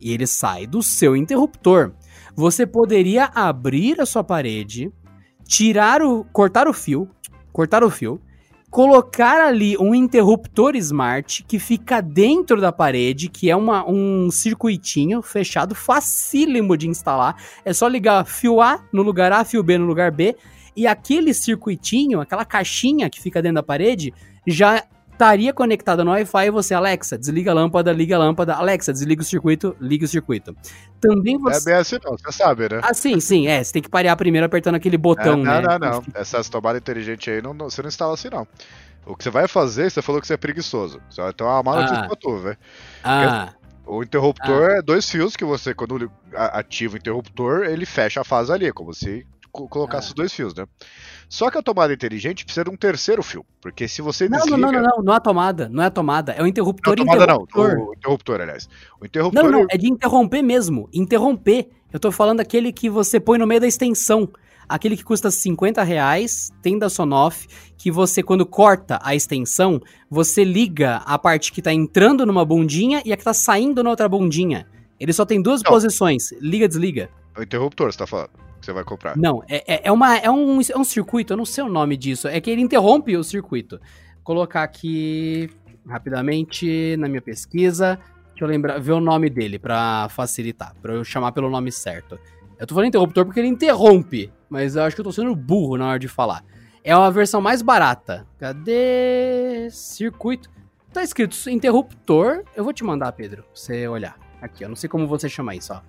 e 0.00 0.12
ele 0.12 0.26
sai 0.26 0.66
do 0.66 0.82
seu 0.82 1.16
interruptor. 1.16 1.92
Você 2.34 2.66
poderia 2.66 3.30
abrir 3.34 4.00
a 4.00 4.06
sua 4.06 4.22
parede, 4.22 4.92
tirar 5.44 6.02
o, 6.02 6.24
cortar 6.32 6.68
o 6.68 6.72
fio, 6.72 7.08
cortar 7.52 7.82
o 7.82 7.90
fio, 7.90 8.20
colocar 8.70 9.40
ali 9.46 9.76
um 9.78 9.94
interruptor 9.94 10.76
smart 10.76 11.44
que 11.44 11.58
fica 11.58 12.02
dentro 12.02 12.60
da 12.60 12.70
parede, 12.70 13.28
que 13.28 13.50
é 13.50 13.56
uma, 13.56 13.88
um 13.88 14.30
circuitinho 14.30 15.22
fechado, 15.22 15.74
facílimo 15.74 16.76
de 16.76 16.88
instalar. 16.88 17.36
É 17.64 17.72
só 17.72 17.88
ligar 17.88 18.26
fio 18.26 18.60
A 18.60 18.84
no 18.92 19.02
lugar 19.02 19.32
A, 19.32 19.44
fio 19.44 19.62
B 19.62 19.78
no 19.78 19.86
lugar 19.86 20.10
B, 20.10 20.36
e 20.76 20.86
aquele 20.86 21.32
circuitinho, 21.32 22.20
aquela 22.20 22.44
caixinha 22.44 23.08
que 23.08 23.20
fica 23.20 23.40
dentro 23.40 23.54
da 23.54 23.62
parede, 23.62 24.12
já 24.46 24.84
estaria 25.16 25.52
conectada 25.52 26.04
no 26.04 26.10
Wi-Fi 26.10 26.46
e 26.46 26.50
você, 26.50 26.74
Alexa, 26.74 27.16
desliga 27.18 27.50
a 27.50 27.54
lâmpada, 27.54 27.90
liga 27.90 28.14
a 28.16 28.18
lâmpada, 28.18 28.54
Alexa, 28.54 28.92
desliga 28.92 29.22
o 29.22 29.24
circuito, 29.24 29.74
liga 29.80 30.04
o 30.04 30.08
circuito. 30.08 30.54
Também 31.00 31.38
você... 31.38 31.70
É 31.70 31.72
bem 31.72 31.80
assim 31.80 31.96
não, 32.04 32.16
você 32.18 32.30
sabe, 32.32 32.68
né? 32.68 32.80
Ah, 32.82 32.92
sim, 32.94 33.18
sim, 33.18 33.46
é, 33.48 33.64
você 33.64 33.72
tem 33.72 33.82
que 33.82 33.88
parar 33.88 34.14
primeiro 34.16 34.46
apertando 34.46 34.74
aquele 34.74 34.98
botão, 34.98 35.32
é, 35.32 35.36
não, 35.36 35.42
né? 35.44 35.60
Não, 35.62 35.78
não, 35.78 35.90
não, 35.92 36.04
essas 36.14 36.48
tomadas 36.48 36.80
inteligentes 36.80 37.32
aí, 37.32 37.40
não, 37.40 37.54
não, 37.54 37.70
você 37.70 37.80
não 37.82 37.88
instala 37.88 38.14
assim 38.14 38.28
não. 38.30 38.46
O 39.06 39.16
que 39.16 39.24
você 39.24 39.30
vai 39.30 39.48
fazer, 39.48 39.90
você 39.90 40.02
falou 40.02 40.20
que 40.20 40.26
você 40.26 40.34
é 40.34 40.36
preguiçoso. 40.36 41.00
Você 41.08 41.20
vai 41.22 41.32
ter 41.32 41.44
uma 41.44 41.62
notícia 41.62 41.96
Ah. 42.00 42.06
pra 42.08 42.16
tu, 42.16 42.36
velho. 42.38 42.58
Ah, 43.04 43.52
O 43.86 44.02
interruptor 44.02 44.70
é 44.70 44.82
dois 44.82 45.08
fios 45.08 45.36
que 45.36 45.44
você, 45.44 45.72
quando 45.72 46.10
ativa 46.34 46.94
o 46.94 46.96
interruptor, 46.98 47.62
ele 47.66 47.86
fecha 47.86 48.20
a 48.20 48.24
fase 48.24 48.52
ali, 48.52 48.66
é 48.66 48.72
como 48.72 48.92
se 48.92 49.24
co- 49.52 49.68
colocasse 49.68 50.08
Ah. 50.08 50.10
os 50.10 50.14
dois 50.14 50.32
fios, 50.32 50.52
né? 50.56 50.66
Só 51.28 51.50
que 51.50 51.58
a 51.58 51.62
tomada 51.62 51.92
inteligente 51.92 52.44
precisa 52.44 52.64
de 52.64 52.70
um 52.70 52.76
terceiro 52.76 53.22
fio, 53.22 53.44
porque 53.60 53.88
se 53.88 54.00
você 54.00 54.28
não, 54.28 54.38
não, 54.38 54.44
desliga... 54.44 54.60
não, 54.60 54.72
não, 54.72 54.82
não, 54.82 55.02
não 55.04 55.12
é 55.12 55.16
a 55.16 55.20
tomada, 55.20 55.68
não 55.68 55.82
é 55.82 55.86
a 55.86 55.90
tomada, 55.90 56.32
é 56.32 56.36
o 56.38 56.42
Não, 56.42 56.46
interruptor 56.46 56.92
a 56.92 56.96
tomada 56.96 57.26
não, 57.26 57.42
interruptor. 57.42 57.78
o 57.78 57.94
interruptor, 57.94 58.40
aliás. 58.40 58.68
O 59.00 59.04
interruptor... 59.06 59.42
Não, 59.42 59.50
não, 59.50 59.66
é 59.70 59.76
de 59.76 59.88
interromper 59.88 60.42
mesmo. 60.42 60.88
Interromper. 60.92 61.68
Eu 61.92 61.98
tô 61.98 62.12
falando 62.12 62.40
aquele 62.40 62.72
que 62.72 62.88
você 62.88 63.18
põe 63.18 63.38
no 63.38 63.46
meio 63.46 63.60
da 63.60 63.66
extensão. 63.66 64.28
Aquele 64.68 64.96
que 64.96 65.04
custa 65.04 65.30
50 65.30 65.82
reais, 65.84 66.52
tem 66.60 66.76
da 66.76 66.88
Sonoff, 66.88 67.46
que 67.78 67.90
você, 67.90 68.20
quando 68.22 68.44
corta 68.44 68.98
a 69.02 69.14
extensão, 69.14 69.80
você 70.10 70.42
liga 70.42 70.96
a 71.06 71.16
parte 71.18 71.52
que 71.52 71.62
tá 71.62 71.72
entrando 71.72 72.26
numa 72.26 72.44
bundinha 72.44 73.00
e 73.04 73.12
a 73.12 73.16
que 73.16 73.22
tá 73.22 73.32
saindo 73.32 73.82
na 73.82 73.90
outra 73.90 74.08
bundinha. 74.08 74.66
Ele 74.98 75.12
só 75.12 75.24
tem 75.24 75.40
duas 75.40 75.62
Não. 75.62 75.70
posições, 75.70 76.32
liga, 76.40 76.66
desliga. 76.66 77.10
O 77.36 77.42
interruptor, 77.42 77.92
você 77.92 77.98
tá 77.98 78.06
falando, 78.06 78.30
que 78.60 78.66
você 78.66 78.72
vai 78.72 78.84
comprar. 78.84 79.16
Não, 79.16 79.42
é, 79.48 79.74
é, 79.74 79.80
é 79.84 79.92
uma, 79.92 80.16
é, 80.16 80.30
um, 80.30 80.60
é 80.60 80.78
um 80.78 80.84
circuito, 80.84 81.32
eu 81.32 81.36
não 81.36 81.44
sei 81.44 81.62
o 81.62 81.68
nome 81.68 81.96
disso, 81.96 82.28
é 82.28 82.40
que 82.40 82.50
ele 82.50 82.62
interrompe 82.62 83.16
o 83.16 83.22
circuito. 83.22 83.78
Vou 84.16 84.24
colocar 84.24 84.62
aqui 84.62 85.50
rapidamente 85.86 86.96
na 86.98 87.08
minha 87.08 87.22
pesquisa, 87.22 87.98
deixa 88.30 88.44
eu 88.44 88.48
lembrar, 88.48 88.80
ver 88.80 88.92
o 88.92 89.00
nome 89.00 89.30
dele 89.30 89.58
pra 89.58 90.08
facilitar, 90.10 90.74
pra 90.80 90.94
eu 90.94 91.04
chamar 91.04 91.32
pelo 91.32 91.50
nome 91.50 91.70
certo. 91.70 92.18
Eu 92.58 92.66
tô 92.66 92.74
falando 92.74 92.88
interruptor 92.88 93.24
porque 93.24 93.38
ele 93.38 93.48
interrompe, 93.48 94.32
mas 94.48 94.76
eu 94.76 94.82
acho 94.82 94.96
que 94.96 95.00
eu 95.00 95.04
tô 95.04 95.12
sendo 95.12 95.34
burro 95.34 95.76
na 95.76 95.88
hora 95.88 95.98
de 95.98 96.08
falar. 96.08 96.42
É 96.82 96.96
uma 96.96 97.10
versão 97.10 97.40
mais 97.40 97.62
barata. 97.62 98.26
Cadê? 98.38 99.68
Circuito. 99.70 100.48
Tá 100.92 101.02
escrito 101.02 101.36
interruptor. 101.50 102.44
Eu 102.54 102.64
vou 102.64 102.72
te 102.72 102.84
mandar, 102.84 103.12
Pedro, 103.12 103.42
pra 103.42 103.50
você 103.52 103.86
olhar. 103.88 104.16
Aqui, 104.40 104.64
eu 104.64 104.68
não 104.68 104.76
sei 104.76 104.88
como 104.88 105.06
você 105.06 105.28
chama 105.28 105.54
isso, 105.54 105.74
ó. 105.74 105.80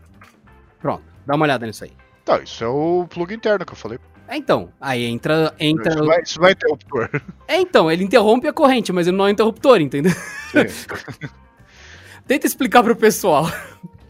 Pronto, 0.79 1.05
dá 1.27 1.35
uma 1.35 1.45
olhada 1.45 1.65
nisso 1.67 1.83
aí. 1.83 1.91
Tá, 2.25 2.39
isso 2.39 2.63
é 2.63 2.67
o 2.67 3.05
plug 3.07 3.33
interno 3.33 3.65
que 3.65 3.73
eu 3.73 3.77
falei. 3.77 3.99
É, 4.27 4.35
então, 4.35 4.69
aí 4.81 5.05
entra. 5.05 5.53
entra 5.59 5.93
Isso 5.93 6.11
é, 6.11 6.21
isso 6.21 6.45
é 6.45 6.51
interruptor. 6.51 7.09
É, 7.47 7.61
então, 7.61 7.89
ele 7.89 8.03
interrompe 8.03 8.45
a 8.47 8.53
corrente, 8.53 8.91
mas 8.91 9.07
ele 9.07 9.15
não 9.15 9.25
é 9.25 9.29
um 9.29 9.31
interruptor, 9.31 9.79
entendeu? 9.79 10.11
Tenta 12.27 12.45
explicar 12.45 12.83
pro 12.83 12.93
pessoal. 12.93 13.45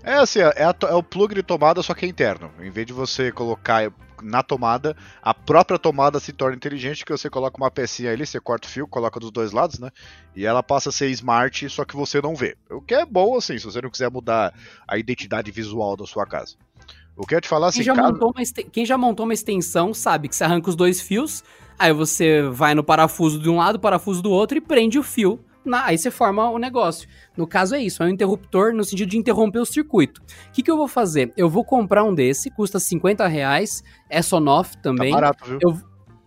É 0.01 0.13
assim, 0.13 0.39
é, 0.39 0.63
a 0.63 0.75
é 0.89 0.95
o 0.95 1.03
plug 1.03 1.35
de 1.35 1.43
tomada, 1.43 1.83
só 1.83 1.93
que 1.93 2.05
é 2.05 2.09
interno. 2.09 2.49
Em 2.59 2.71
vez 2.71 2.87
de 2.87 2.93
você 2.93 3.31
colocar 3.31 3.91
na 4.23 4.41
tomada, 4.41 4.95
a 5.21 5.33
própria 5.33 5.77
tomada 5.77 6.19
se 6.19 6.33
torna 6.33 6.55
inteligente, 6.55 7.05
que 7.05 7.11
você 7.11 7.29
coloca 7.29 7.57
uma 7.57 7.69
pecinha 7.69 8.11
ali, 8.11 8.25
você 8.25 8.39
corta 8.39 8.67
o 8.67 8.71
fio, 8.71 8.87
coloca 8.87 9.19
dos 9.19 9.29
dois 9.29 9.51
lados, 9.51 9.77
né? 9.77 9.91
E 10.35 10.45
ela 10.45 10.63
passa 10.63 10.89
a 10.89 10.91
ser 10.91 11.09
smart, 11.09 11.69
só 11.69 11.85
que 11.85 11.95
você 11.95 12.19
não 12.19 12.35
vê. 12.35 12.57
O 12.71 12.81
que 12.81 12.95
é 12.95 13.05
bom, 13.05 13.37
assim, 13.37 13.59
se 13.59 13.65
você 13.65 13.81
não 13.81 13.91
quiser 13.91 14.09
mudar 14.09 14.53
a 14.87 14.97
identidade 14.97 15.51
visual 15.51 15.95
da 15.95 16.05
sua 16.05 16.25
casa. 16.25 16.55
O 17.17 17.25
que 17.25 17.33
eu 17.33 17.37
ia 17.37 17.41
te 17.41 17.47
falar, 17.47 17.67
assim, 17.67 17.77
Quem 17.79 17.85
já, 17.85 17.93
uma 17.93 18.41
esten- 18.41 18.69
Quem 18.71 18.85
já 18.85 18.97
montou 18.97 19.25
uma 19.25 19.33
extensão 19.33 19.93
sabe 19.93 20.27
que 20.27 20.35
você 20.35 20.43
arranca 20.43 20.69
os 20.69 20.75
dois 20.75 21.01
fios, 21.01 21.43
aí 21.79 21.91
você 21.91 22.43
vai 22.43 22.75
no 22.75 22.83
parafuso 22.83 23.39
de 23.39 23.49
um 23.49 23.57
lado, 23.57 23.79
parafuso 23.79 24.21
do 24.21 24.29
outro 24.31 24.57
e 24.57 24.61
prende 24.61 24.97
o 24.99 25.03
fio. 25.03 25.39
na- 25.65 25.83
aí 25.87 25.97
você 25.97 26.09
forma 26.09 26.49
o 26.49 26.57
negócio. 26.57 27.09
No 27.35 27.45
caso 27.45 27.75
é 27.75 27.81
isso, 27.81 28.01
é 28.01 28.05
um 28.05 28.09
interruptor 28.09 28.71
no 28.73 28.85
sentido 28.85 29.09
de 29.09 29.17
interromper 29.17 29.59
o 29.59 29.65
circuito. 29.65 30.21
O 30.21 30.51
que, 30.53 30.63
que 30.63 30.71
eu 30.71 30.77
vou 30.77 30.87
fazer? 30.87 31.33
Eu 31.35 31.49
vou 31.49 31.61
comprar 31.61 32.05
um 32.05 32.15
desse, 32.15 32.49
custa 32.49 32.79
50 32.79 33.27
reais, 33.27 33.83
é 34.09 34.21
Sonoff 34.21 34.77
tá 34.77 34.83
também. 34.83 35.11
barato, 35.11 35.43
viu? 35.45 35.59
Eu- 35.61 35.77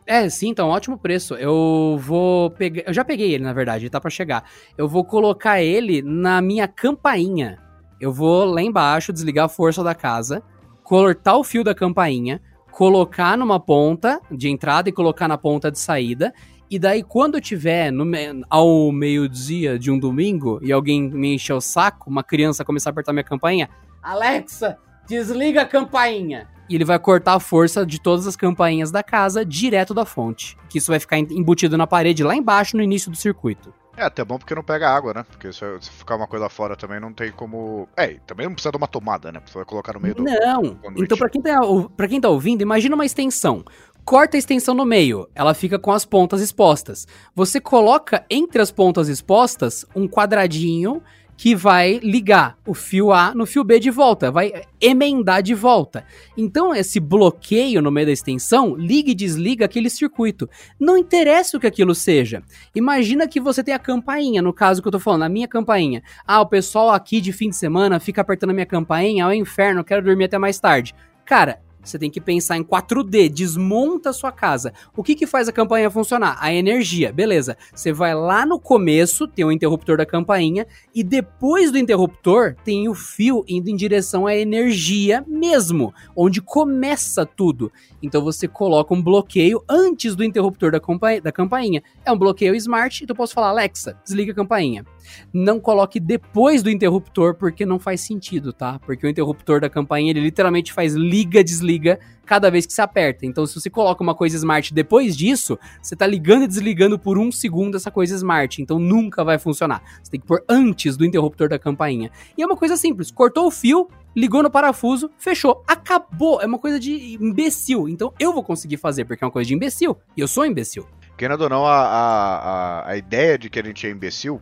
É, 0.07 0.29
sim, 0.29 0.53
tá 0.53 0.63
um 0.65 0.69
ótimo 0.69 0.99
preço. 0.99 1.35
Eu 1.37 1.97
vou 2.03 2.51
pegar. 2.51 2.83
Eu 2.87 2.93
já 2.93 3.03
peguei 3.03 3.33
ele, 3.33 3.43
na 3.45 3.55
verdade, 3.55 3.85
ele 3.85 3.91
tá 3.91 3.99
pra 4.01 4.11
chegar. 4.11 4.45
Eu 4.77 4.87
vou 4.87 5.05
colocar 5.07 5.63
ele 5.63 6.03
na 6.03 6.43
minha 6.43 6.69
campainha. 6.69 7.59
Eu 7.99 8.13
vou 8.13 8.45
lá 8.45 8.61
embaixo, 8.61 9.11
desligar 9.13 9.47
a 9.47 9.49
força 9.49 9.83
da 9.83 9.95
casa, 9.95 10.43
cortar 10.91 11.37
o 11.37 11.45
fio 11.45 11.63
da 11.63 11.73
campainha, 11.73 12.43
colocar 12.73 13.39
numa 13.39 13.61
ponta 13.61 14.21
de 14.29 14.49
entrada 14.49 14.89
e 14.89 14.93
colocar 14.93 15.29
na 15.29 15.39
ponta 15.39 15.71
de 15.71 15.79
saída. 15.79 16.35
E 16.69 16.81
daí, 16.81 17.05
quando 17.05 17.41
tiver 17.41 17.93
no 17.93 18.05
ao 18.51 18.91
meio-dia 18.91 19.79
de 19.79 19.89
um 19.89 19.97
domingo 19.97 20.59
e 20.61 20.73
alguém 20.73 21.09
me 21.09 21.37
encher 21.37 21.53
o 21.53 21.61
saco, 21.61 22.11
uma 22.11 22.25
criança 22.25 22.65
começar 22.65 22.91
a 22.91 22.93
apertar 22.93 23.13
minha 23.13 23.23
campainha, 23.23 23.71
Alexa, 24.03 24.79
desliga 25.07 25.63
a 25.63 25.65
campainha. 25.65 26.49
E 26.69 26.75
ele 26.75 26.85
vai 26.85 26.99
cortar 26.99 27.35
a 27.35 27.41
força 27.41 27.87
de 27.87 28.01
todas 28.01 28.27
as 28.27 28.35
campainhas 28.35 28.91
da 28.91 29.05
casa 29.05 29.45
direto 29.45 29.95
da 29.95 30.05
fonte. 30.05 30.59
Que 30.69 30.79
isso 30.79 30.91
vai 30.91 30.99
ficar 30.99 31.19
embutido 31.19 31.79
na 31.79 31.87
parede 31.87 32.25
lá 32.25 32.35
embaixo 32.35 32.77
no 32.77 32.83
início 32.83 33.13
do 33.13 33.17
circuito. 33.17 33.73
É, 33.97 34.05
até 34.05 34.25
bom 34.25 34.39
porque 34.39 34.55
não 34.55 34.63
pega 34.63 34.89
água, 34.89 35.13
né? 35.13 35.25
Porque 35.29 35.53
se, 35.53 35.65
se 35.81 35.91
ficar 35.91 36.17
uma 36.17 36.27
coisa 36.27 36.49
fora 36.49 36.77
também 36.77 37.01
não 37.01 37.13
tem 37.13 37.33
como. 37.33 37.89
É, 37.97 38.19
também 38.27 38.47
não 38.47 38.55
precisa 38.55 38.71
de 38.71 38.77
uma 38.77 38.87
tomada, 38.87 39.33
né? 39.33 39.41
Você 39.45 39.55
vai 39.55 39.65
colocar 39.65 39.93
no 39.93 40.01
meio 40.01 40.15
do. 40.15 40.23
Não. 40.23 40.79
Então, 40.97 41.19
pra 41.19 41.29
quem, 41.29 41.43
tá, 41.43 41.59
pra 41.97 42.09
quem 42.09 42.21
tá 42.21 42.29
ouvindo, 42.29 42.63
imagina 42.63 42.95
uma 42.95 43.05
extensão. 43.05 43.65
Corta 44.05 44.37
a 44.37 44.39
extensão 44.39 44.75
no 44.75 44.85
meio, 44.85 45.29
ela 45.35 45.55
fica 45.55 45.79
com 45.79 45.93
as 45.93 46.05
pontas 46.05 46.41
expostas. 46.41 47.07
Você 47.35 47.61
coloca 47.61 48.25
entre 48.31 48.61
as 48.63 48.73
pontas 48.73 49.09
expostas 49.09 49.85
um 49.95 50.09
quadradinho 50.09 51.03
que 51.41 51.57
vai 51.57 51.99
ligar 52.03 52.59
o 52.67 52.75
fio 52.75 53.15
A 53.15 53.35
no 53.35 53.47
fio 53.47 53.65
B 53.65 53.81
de 53.81 53.91
volta, 53.91 54.31
vai 54.31 54.53
emendar 54.79 55.43
de 55.43 55.55
volta. 55.55 56.05
Então, 56.37 56.75
esse 56.75 57.01
bloqueio 57.01 57.81
no 57.81 57.91
meio 57.91 58.09
da 58.09 58.13
extensão 58.13 58.77
liga 58.77 59.11
e 59.11 59.15
desliga 59.15 59.65
aquele 59.65 59.89
circuito. 59.89 60.51
Não 60.79 60.99
interessa 60.99 61.57
o 61.57 61.61
que 61.61 61.67
aquilo 61.67 61.95
seja. 61.95 62.43
Imagina 62.75 63.27
que 63.27 63.41
você 63.41 63.65
tem 63.65 63.73
a 63.73 63.79
campainha, 63.79 64.43
no 64.43 64.53
caso 64.53 64.83
que 64.83 64.89
eu 64.89 64.93
tô 64.93 65.01
falando, 65.01 65.23
a 65.23 65.31
minha 65.31 65.49
campainha. 65.49 66.03
Ah, 66.27 66.43
o 66.43 66.47
pessoal 66.47 66.91
aqui 66.91 67.23
de 67.23 67.33
fim 67.33 67.49
de 67.49 67.57
semana 67.57 67.99
fica 67.99 68.21
apertando 68.21 68.51
a 68.51 68.53
minha 68.53 68.67
campainha, 68.67 69.25
é 69.25 69.27
o 69.27 69.33
inferno, 69.33 69.83
quero 69.83 70.05
dormir 70.05 70.25
até 70.25 70.37
mais 70.37 70.61
tarde. 70.61 70.95
Cara, 71.25 71.59
você 71.83 71.99
tem 71.99 72.11
que 72.11 72.21
pensar 72.21 72.57
em 72.57 72.65
4D, 72.65 73.29
desmonta 73.29 74.11
a 74.11 74.13
sua 74.13 74.31
casa. 74.31 74.73
O 74.97 75.03
que 75.03 75.15
que 75.15 75.27
faz 75.27 75.49
a 75.49 75.53
campainha 75.53 75.91
funcionar? 75.91 76.37
A 76.41 76.53
energia, 76.53 77.13
beleza. 77.13 77.57
Você 77.75 77.93
vai 77.93 78.15
lá 78.15 78.45
no 78.45 78.59
começo, 78.59 79.27
tem 79.27 79.45
o 79.45 79.53
interruptor 79.53 79.97
da 79.97 80.07
campainha, 80.07 80.67
e 80.95 81.03
depois 81.03 81.71
do 81.71 81.79
interruptor 81.79 82.55
tem 82.65 82.89
o 82.89 82.95
fio 82.95 83.45
indo 83.49 83.69
em 83.69 83.77
direção 83.77 84.27
à 84.27 84.37
energia 84.37 85.25
mesmo, 85.27 85.93
onde 86.15 86.41
começa 86.41 87.25
tudo. 87.25 87.73
Então 88.03 88.23
você 88.23 88.47
coloca 88.47 88.95
um 88.95 89.03
bloqueio 89.03 89.63
antes 89.69 90.15
do 90.15 90.25
interruptor 90.25 90.71
da, 90.71 90.81
da 91.23 91.33
campainha. 91.33 91.83
É 92.05 92.13
um 92.13 92.19
bloqueio 92.19 92.55
smart, 92.55 93.03
então 93.03 93.15
eu 93.15 93.17
posso 93.17 93.35
falar, 93.35 93.49
Alexa, 93.49 93.97
desliga 94.05 94.33
a 94.33 94.35
campainha. 94.35 94.85
Não 95.33 95.61
coloque 95.61 95.99
depois 95.99 96.63
do 96.63 96.71
interruptor, 96.71 97.35
porque 97.35 97.67
não 97.67 97.79
faz 97.79 98.01
sentido, 98.01 98.53
tá? 98.53 98.79
Porque 98.81 99.07
o 99.07 99.11
interruptor 99.11 99.61
da 99.61 99.71
campainha, 99.71 100.11
ele 100.11 100.21
literalmente 100.21 100.73
faz 100.73 100.95
liga, 100.95 101.43
desliga 101.43 101.99
cada 102.31 102.49
vez 102.49 102.65
que 102.65 102.73
se 102.73 102.81
aperta. 102.81 103.27
Então, 103.27 103.45
se 103.45 103.61
você 103.61 103.69
coloca 103.69 104.03
uma 104.05 104.15
coisa 104.15 104.37
smart 104.37 104.73
depois 104.73 105.17
disso, 105.17 105.59
você 105.83 105.97
tá 105.97 106.07
ligando 106.07 106.45
e 106.45 106.47
desligando 106.47 106.97
por 106.97 107.19
um 107.19 107.33
segundo 107.33 107.77
essa 107.77 107.91
coisa 107.91 108.15
smart. 108.15 108.63
Então, 108.63 108.79
nunca 108.79 109.25
vai 109.25 109.37
funcionar. 109.37 109.83
Você 110.01 110.13
tem 110.13 110.21
que 110.21 110.27
pôr 110.27 110.41
antes 110.49 110.97
do 110.97 111.05
interruptor 111.05 111.49
da 111.49 111.59
campainha. 111.59 112.09
E 112.39 112.43
é 112.43 112.47
uma 112.47 112.57
coisa 112.57 112.77
simples: 112.77 113.11
cortou 113.11 113.49
o 113.49 113.51
fio, 113.51 113.89
ligou 114.15 114.45
no 114.45 114.51
parafuso, 114.51 115.11
fechou. 115.19 115.65
Acabou. 115.67 116.41
É 116.41 116.47
uma 116.47 116.59
coisa 116.59 116.79
de 116.79 117.15
imbecil. 117.21 117.89
Então, 117.89 118.15
eu 118.17 118.33
vou 118.33 118.45
conseguir 118.45 118.77
fazer, 118.77 119.05
porque 119.05 119.25
é 119.25 119.27
uma 119.27 119.33
coisa 119.33 119.49
de 119.49 119.55
imbecil. 119.55 119.97
E 120.17 120.21
eu 120.21 120.29
sou 120.29 120.47
imbecil. 120.47 120.87
Querendo 121.17 121.43
ou 121.43 121.49
não, 121.49 121.67
a, 121.67 121.81
a, 121.81 122.37
a, 122.37 122.91
a 122.91 122.97
ideia 122.97 123.37
de 123.37 123.51
que 123.51 123.59
a 123.59 123.63
gente 123.65 123.87
é 123.87 123.91
imbecil 123.91 124.41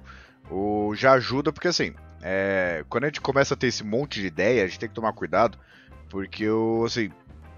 o, 0.51 0.95
já 0.95 1.13
ajuda, 1.13 1.53
porque 1.53 1.69
assim, 1.69 1.95
é, 2.23 2.85
quando 2.89 3.05
a 3.05 3.07
gente 3.09 3.21
começa 3.21 3.55
a 3.55 3.57
ter 3.57 3.69
esse 3.69 3.85
monte 3.85 4.21
de 4.21 4.27
ideia, 4.27 4.65
a 4.65 4.67
gente 4.67 4.79
tem 4.79 4.89
que 4.89 4.95
tomar 4.95 5.13
cuidado, 5.13 5.59
porque 6.09 6.49
o, 6.49 6.85
assim, 6.85 7.11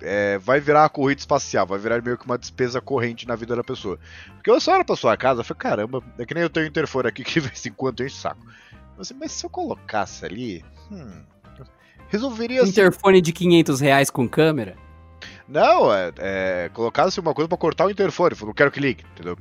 é, 0.02 0.38
vai 0.38 0.60
virar 0.60 0.82
uma 0.82 0.88
corrida 0.88 1.20
espacial, 1.20 1.66
vai 1.66 1.78
virar 1.78 2.02
meio 2.02 2.18
que 2.18 2.26
uma 2.26 2.38
despesa 2.38 2.80
corrente 2.80 3.26
na 3.26 3.36
vida 3.36 3.54
da 3.54 3.64
pessoa. 3.64 3.98
Porque 4.34 4.50
eu 4.50 4.60
só 4.60 4.82
pra 4.82 4.96
sua 4.96 5.16
casa, 5.16 5.44
falei, 5.44 5.58
caramba, 5.58 6.02
é 6.18 6.24
que 6.24 6.34
nem 6.34 6.42
eu 6.42 6.50
tenho 6.50 6.66
um 6.66 6.68
interfone 6.68 7.08
aqui 7.08 7.24
que 7.24 7.34
de 7.34 7.40
vez 7.40 7.64
em 7.66 7.72
quando 7.72 8.04
enche 8.04 8.16
o 8.16 8.18
saco. 8.18 8.40
Falei, 8.96 9.20
mas 9.20 9.32
se 9.32 9.44
eu 9.44 9.50
colocasse 9.50 10.24
ali, 10.24 10.64
hum, 10.90 11.22
resolveria... 12.08 12.62
Um 12.62 12.66
interfone 12.66 13.20
de 13.20 13.32
500 13.32 13.80
reais 13.80 14.10
com 14.10 14.28
câmera. 14.28 14.76
Não, 15.48 15.92
é, 15.92 16.12
é 16.18 16.70
colocasse 16.72 17.18
uma 17.18 17.34
coisa 17.34 17.48
pra 17.48 17.58
cortar 17.58 17.86
o 17.86 17.90
interfone, 17.90 18.36
eu 18.38 18.46
não 18.46 18.54
quero 18.54 18.70
que 18.70 18.80
ligue, 18.80 19.04
entendeu? 19.12 19.36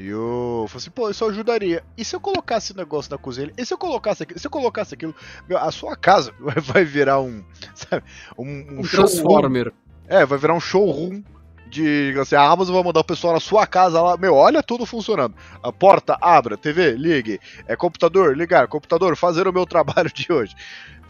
E 0.00 0.06
eu 0.06 0.64
falei 0.66 0.78
assim, 0.78 0.90
pô, 0.90 1.10
isso 1.10 1.22
ajudaria. 1.26 1.84
E 1.94 2.02
se 2.06 2.16
eu 2.16 2.20
colocasse 2.20 2.74
negócio 2.74 3.10
na 3.10 3.18
cozinha? 3.18 3.52
E 3.54 3.66
se 3.66 3.74
eu 3.74 3.76
colocasse 3.76 4.22
aquilo? 4.22 4.40
Se 4.40 4.46
eu 4.46 4.50
colocasse 4.50 4.94
aquilo, 4.94 5.14
meu, 5.46 5.58
a 5.58 5.70
sua 5.70 5.94
casa 5.94 6.32
vai, 6.40 6.84
virar 6.86 7.20
um, 7.20 7.44
sabe, 7.74 8.02
um, 8.38 8.46
um, 8.46 8.80
Um 8.80 8.84
showroom. 8.84 9.10
Transformer. 9.10 9.72
É, 10.08 10.24
vai 10.24 10.38
virar 10.38 10.54
um 10.54 10.60
showroom 10.60 11.22
de, 11.68 12.14
assim, 12.18 12.34
a 12.34 12.48
Amazon 12.48 12.74
vai 12.74 12.82
mandar 12.82 13.00
o 13.00 13.04
pessoal 13.04 13.34
na 13.34 13.40
sua 13.40 13.66
casa 13.66 14.00
lá, 14.00 14.16
meu, 14.16 14.34
olha 14.34 14.62
tudo 14.62 14.86
funcionando. 14.86 15.34
A 15.62 15.70
porta, 15.70 16.16
abra, 16.18 16.56
TV, 16.56 16.92
ligue, 16.92 17.38
é 17.66 17.76
computador, 17.76 18.34
ligar, 18.34 18.68
computador, 18.68 19.14
fazer 19.16 19.46
o 19.46 19.52
meu 19.52 19.66
trabalho 19.68 20.10
de 20.10 20.32
hoje. 20.32 20.56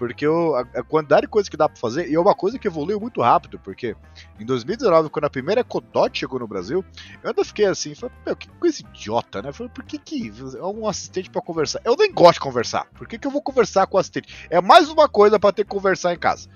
Porque 0.00 0.24
eu, 0.24 0.56
a, 0.56 0.60
a, 0.60 0.82
quantidade 0.82 1.22
de 1.22 1.28
coisas 1.28 1.50
que 1.50 1.58
dá 1.58 1.68
pra 1.68 1.76
fazer, 1.76 2.08
e 2.08 2.14
é 2.14 2.18
uma 2.18 2.34
coisa 2.34 2.58
que 2.58 2.66
evoluiu 2.66 2.98
muito 2.98 3.20
rápido, 3.20 3.58
porque 3.58 3.94
em 4.38 4.46
2019, 4.46 5.10
quando 5.10 5.26
a 5.26 5.30
primeira 5.30 5.62
Codot 5.62 6.18
chegou 6.18 6.40
no 6.40 6.48
Brasil, 6.48 6.82
eu 7.22 7.28
ainda 7.28 7.44
fiquei 7.44 7.66
assim, 7.66 7.94
falei, 7.94 8.16
meu, 8.24 8.34
que 8.34 8.48
coisa 8.48 8.80
idiota, 8.80 9.42
né? 9.42 9.52
Falei, 9.52 9.70
por 9.70 9.84
que 9.84 9.98
que 9.98 10.32
é 10.56 10.64
um 10.64 10.88
assistente 10.88 11.28
para 11.28 11.42
conversar? 11.42 11.82
Eu 11.84 11.96
nem 11.98 12.10
gosto 12.10 12.36
de 12.36 12.40
conversar, 12.40 12.86
por 12.96 13.06
que 13.06 13.18
que 13.18 13.26
eu 13.26 13.30
vou 13.30 13.42
conversar 13.42 13.86
com 13.86 13.98
o 13.98 14.00
assistente? 14.00 14.48
É 14.48 14.58
mais 14.58 14.88
uma 14.88 15.06
coisa 15.06 15.38
para 15.38 15.52
ter 15.52 15.64
que 15.64 15.70
conversar 15.70 16.14
em 16.14 16.18
casa. 16.18 16.48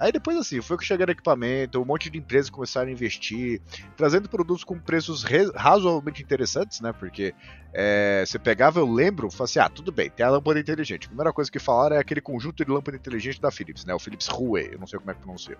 Aí 0.00 0.10
depois 0.10 0.34
assim, 0.38 0.62
foi 0.62 0.78
que 0.78 0.84
chegando 0.84 1.10
equipamento, 1.10 1.78
um 1.78 1.84
monte 1.84 2.08
de 2.08 2.16
empresas 2.16 2.48
começaram 2.48 2.88
a 2.88 2.90
investir, 2.90 3.60
trazendo 3.98 4.30
produtos 4.30 4.64
com 4.64 4.78
preços 4.78 5.22
razoavelmente 5.54 6.22
interessantes, 6.22 6.80
né? 6.80 6.90
Porque 6.90 7.34
é, 7.74 8.24
você 8.26 8.38
pegava, 8.38 8.80
eu 8.80 8.90
lembro, 8.90 9.30
falava 9.30 9.44
assim, 9.44 9.58
ah, 9.58 9.68
tudo 9.68 9.92
bem, 9.92 10.08
tem 10.08 10.24
a 10.24 10.30
lâmpada 10.30 10.58
inteligente. 10.58 11.04
A 11.04 11.08
primeira 11.08 11.32
coisa 11.34 11.52
que 11.52 11.58
falaram 11.58 11.96
é 11.96 11.98
aquele 11.98 12.22
conjunto 12.22 12.64
de 12.64 12.70
lâmpada 12.70 12.96
inteligente 12.96 13.38
da 13.42 13.50
Philips, 13.50 13.84
né? 13.84 13.92
O 13.92 13.98
Philips 13.98 14.26
Hue, 14.26 14.70
eu 14.72 14.78
não 14.78 14.86
sei 14.86 14.98
como 14.98 15.10
é 15.10 15.14
que 15.14 15.20
pronuncia. 15.20 15.58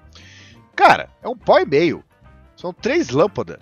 Cara, 0.74 1.10
é 1.22 1.28
um 1.28 1.36
pó 1.36 1.58
e 1.58 1.66
meio. 1.66 2.02
São 2.56 2.72
três 2.72 3.10
lâmpadas. 3.10 3.58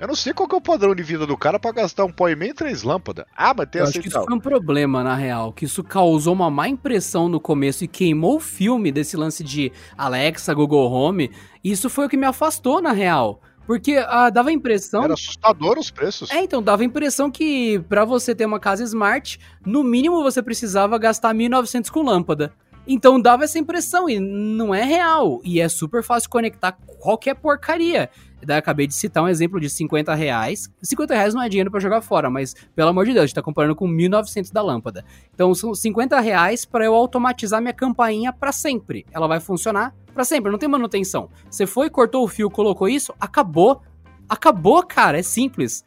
Eu 0.00 0.08
não 0.08 0.14
sei 0.14 0.32
qual 0.32 0.48
é 0.50 0.56
o 0.56 0.60
padrão 0.62 0.94
de 0.94 1.02
vida 1.02 1.26
do 1.26 1.36
cara 1.36 1.58
para 1.58 1.72
gastar 1.72 2.06
um 2.06 2.10
pó 2.10 2.26
e 2.30 2.34
meio 2.34 2.52
em 2.52 2.54
três 2.54 2.82
lâmpadas. 2.82 3.26
Ah, 3.36 3.52
mas 3.54 3.68
tem 3.68 3.80
eu 3.82 3.86
acho 3.86 4.00
que 4.00 4.08
isso 4.08 4.24
foi 4.24 4.34
um 4.34 4.40
problema, 4.40 5.04
na 5.04 5.14
real. 5.14 5.52
Que 5.52 5.66
isso 5.66 5.84
causou 5.84 6.32
uma 6.32 6.50
má 6.50 6.66
impressão 6.66 7.28
no 7.28 7.38
começo 7.38 7.84
e 7.84 7.88
queimou 7.88 8.36
o 8.36 8.40
filme 8.40 8.90
desse 8.90 9.14
lance 9.14 9.44
de 9.44 9.70
Alexa, 9.98 10.54
Google 10.54 10.90
Home. 10.90 11.30
E 11.62 11.70
isso 11.70 11.90
foi 11.90 12.06
o 12.06 12.08
que 12.08 12.16
me 12.16 12.24
afastou, 12.24 12.80
na 12.80 12.92
real. 12.92 13.42
Porque 13.66 14.02
ah, 14.08 14.30
dava 14.30 14.48
a 14.48 14.52
impressão. 14.52 15.04
Era 15.04 15.12
assustador 15.12 15.78
os 15.78 15.90
preços. 15.90 16.30
É, 16.30 16.42
então, 16.42 16.62
dava 16.62 16.80
a 16.80 16.86
impressão 16.86 17.30
que 17.30 17.78
para 17.80 18.02
você 18.02 18.34
ter 18.34 18.46
uma 18.46 18.58
casa 18.58 18.82
smart, 18.84 19.38
no 19.66 19.84
mínimo 19.84 20.22
você 20.22 20.42
precisava 20.42 20.96
gastar 20.96 21.34
1.900 21.34 21.90
com 21.90 22.02
lâmpada. 22.02 22.54
Então 22.86 23.20
dava 23.20 23.44
essa 23.44 23.58
impressão 23.58 24.08
e 24.08 24.18
não 24.18 24.74
é 24.74 24.82
real. 24.82 25.40
E 25.44 25.60
é 25.60 25.68
super 25.68 26.02
fácil 26.02 26.30
conectar 26.30 26.76
qualquer 27.00 27.34
porcaria. 27.34 28.10
Daí 28.44 28.58
acabei 28.58 28.86
de 28.86 28.94
citar 28.94 29.22
um 29.22 29.28
exemplo 29.28 29.60
de 29.60 29.68
50 29.68 30.14
reais. 30.14 30.70
50 30.82 31.14
reais 31.14 31.34
não 31.34 31.42
é 31.42 31.48
dinheiro 31.48 31.70
para 31.70 31.80
jogar 31.80 32.00
fora, 32.00 32.30
mas 32.30 32.54
pelo 32.74 32.90
amor 32.90 33.04
de 33.04 33.12
Deus, 33.12 33.24
a 33.24 33.26
gente 33.26 33.34
tá 33.34 33.42
comparando 33.42 33.74
com 33.74 33.88
1.900 33.88 34.52
da 34.52 34.62
lâmpada. 34.62 35.04
Então 35.34 35.54
são 35.54 35.74
50 35.74 36.18
reais 36.20 36.64
para 36.64 36.84
eu 36.84 36.94
automatizar 36.94 37.60
minha 37.60 37.74
campainha 37.74 38.32
para 38.32 38.52
sempre. 38.52 39.04
Ela 39.12 39.26
vai 39.26 39.40
funcionar 39.40 39.94
para 40.14 40.24
sempre, 40.24 40.50
não 40.50 40.58
tem 40.58 40.68
manutenção. 40.68 41.28
Você 41.50 41.66
foi, 41.66 41.90
cortou 41.90 42.24
o 42.24 42.28
fio, 42.28 42.50
colocou 42.50 42.88
isso, 42.88 43.14
acabou. 43.20 43.82
Acabou, 44.28 44.84
cara, 44.84 45.18
é 45.18 45.22
simples. 45.22 45.84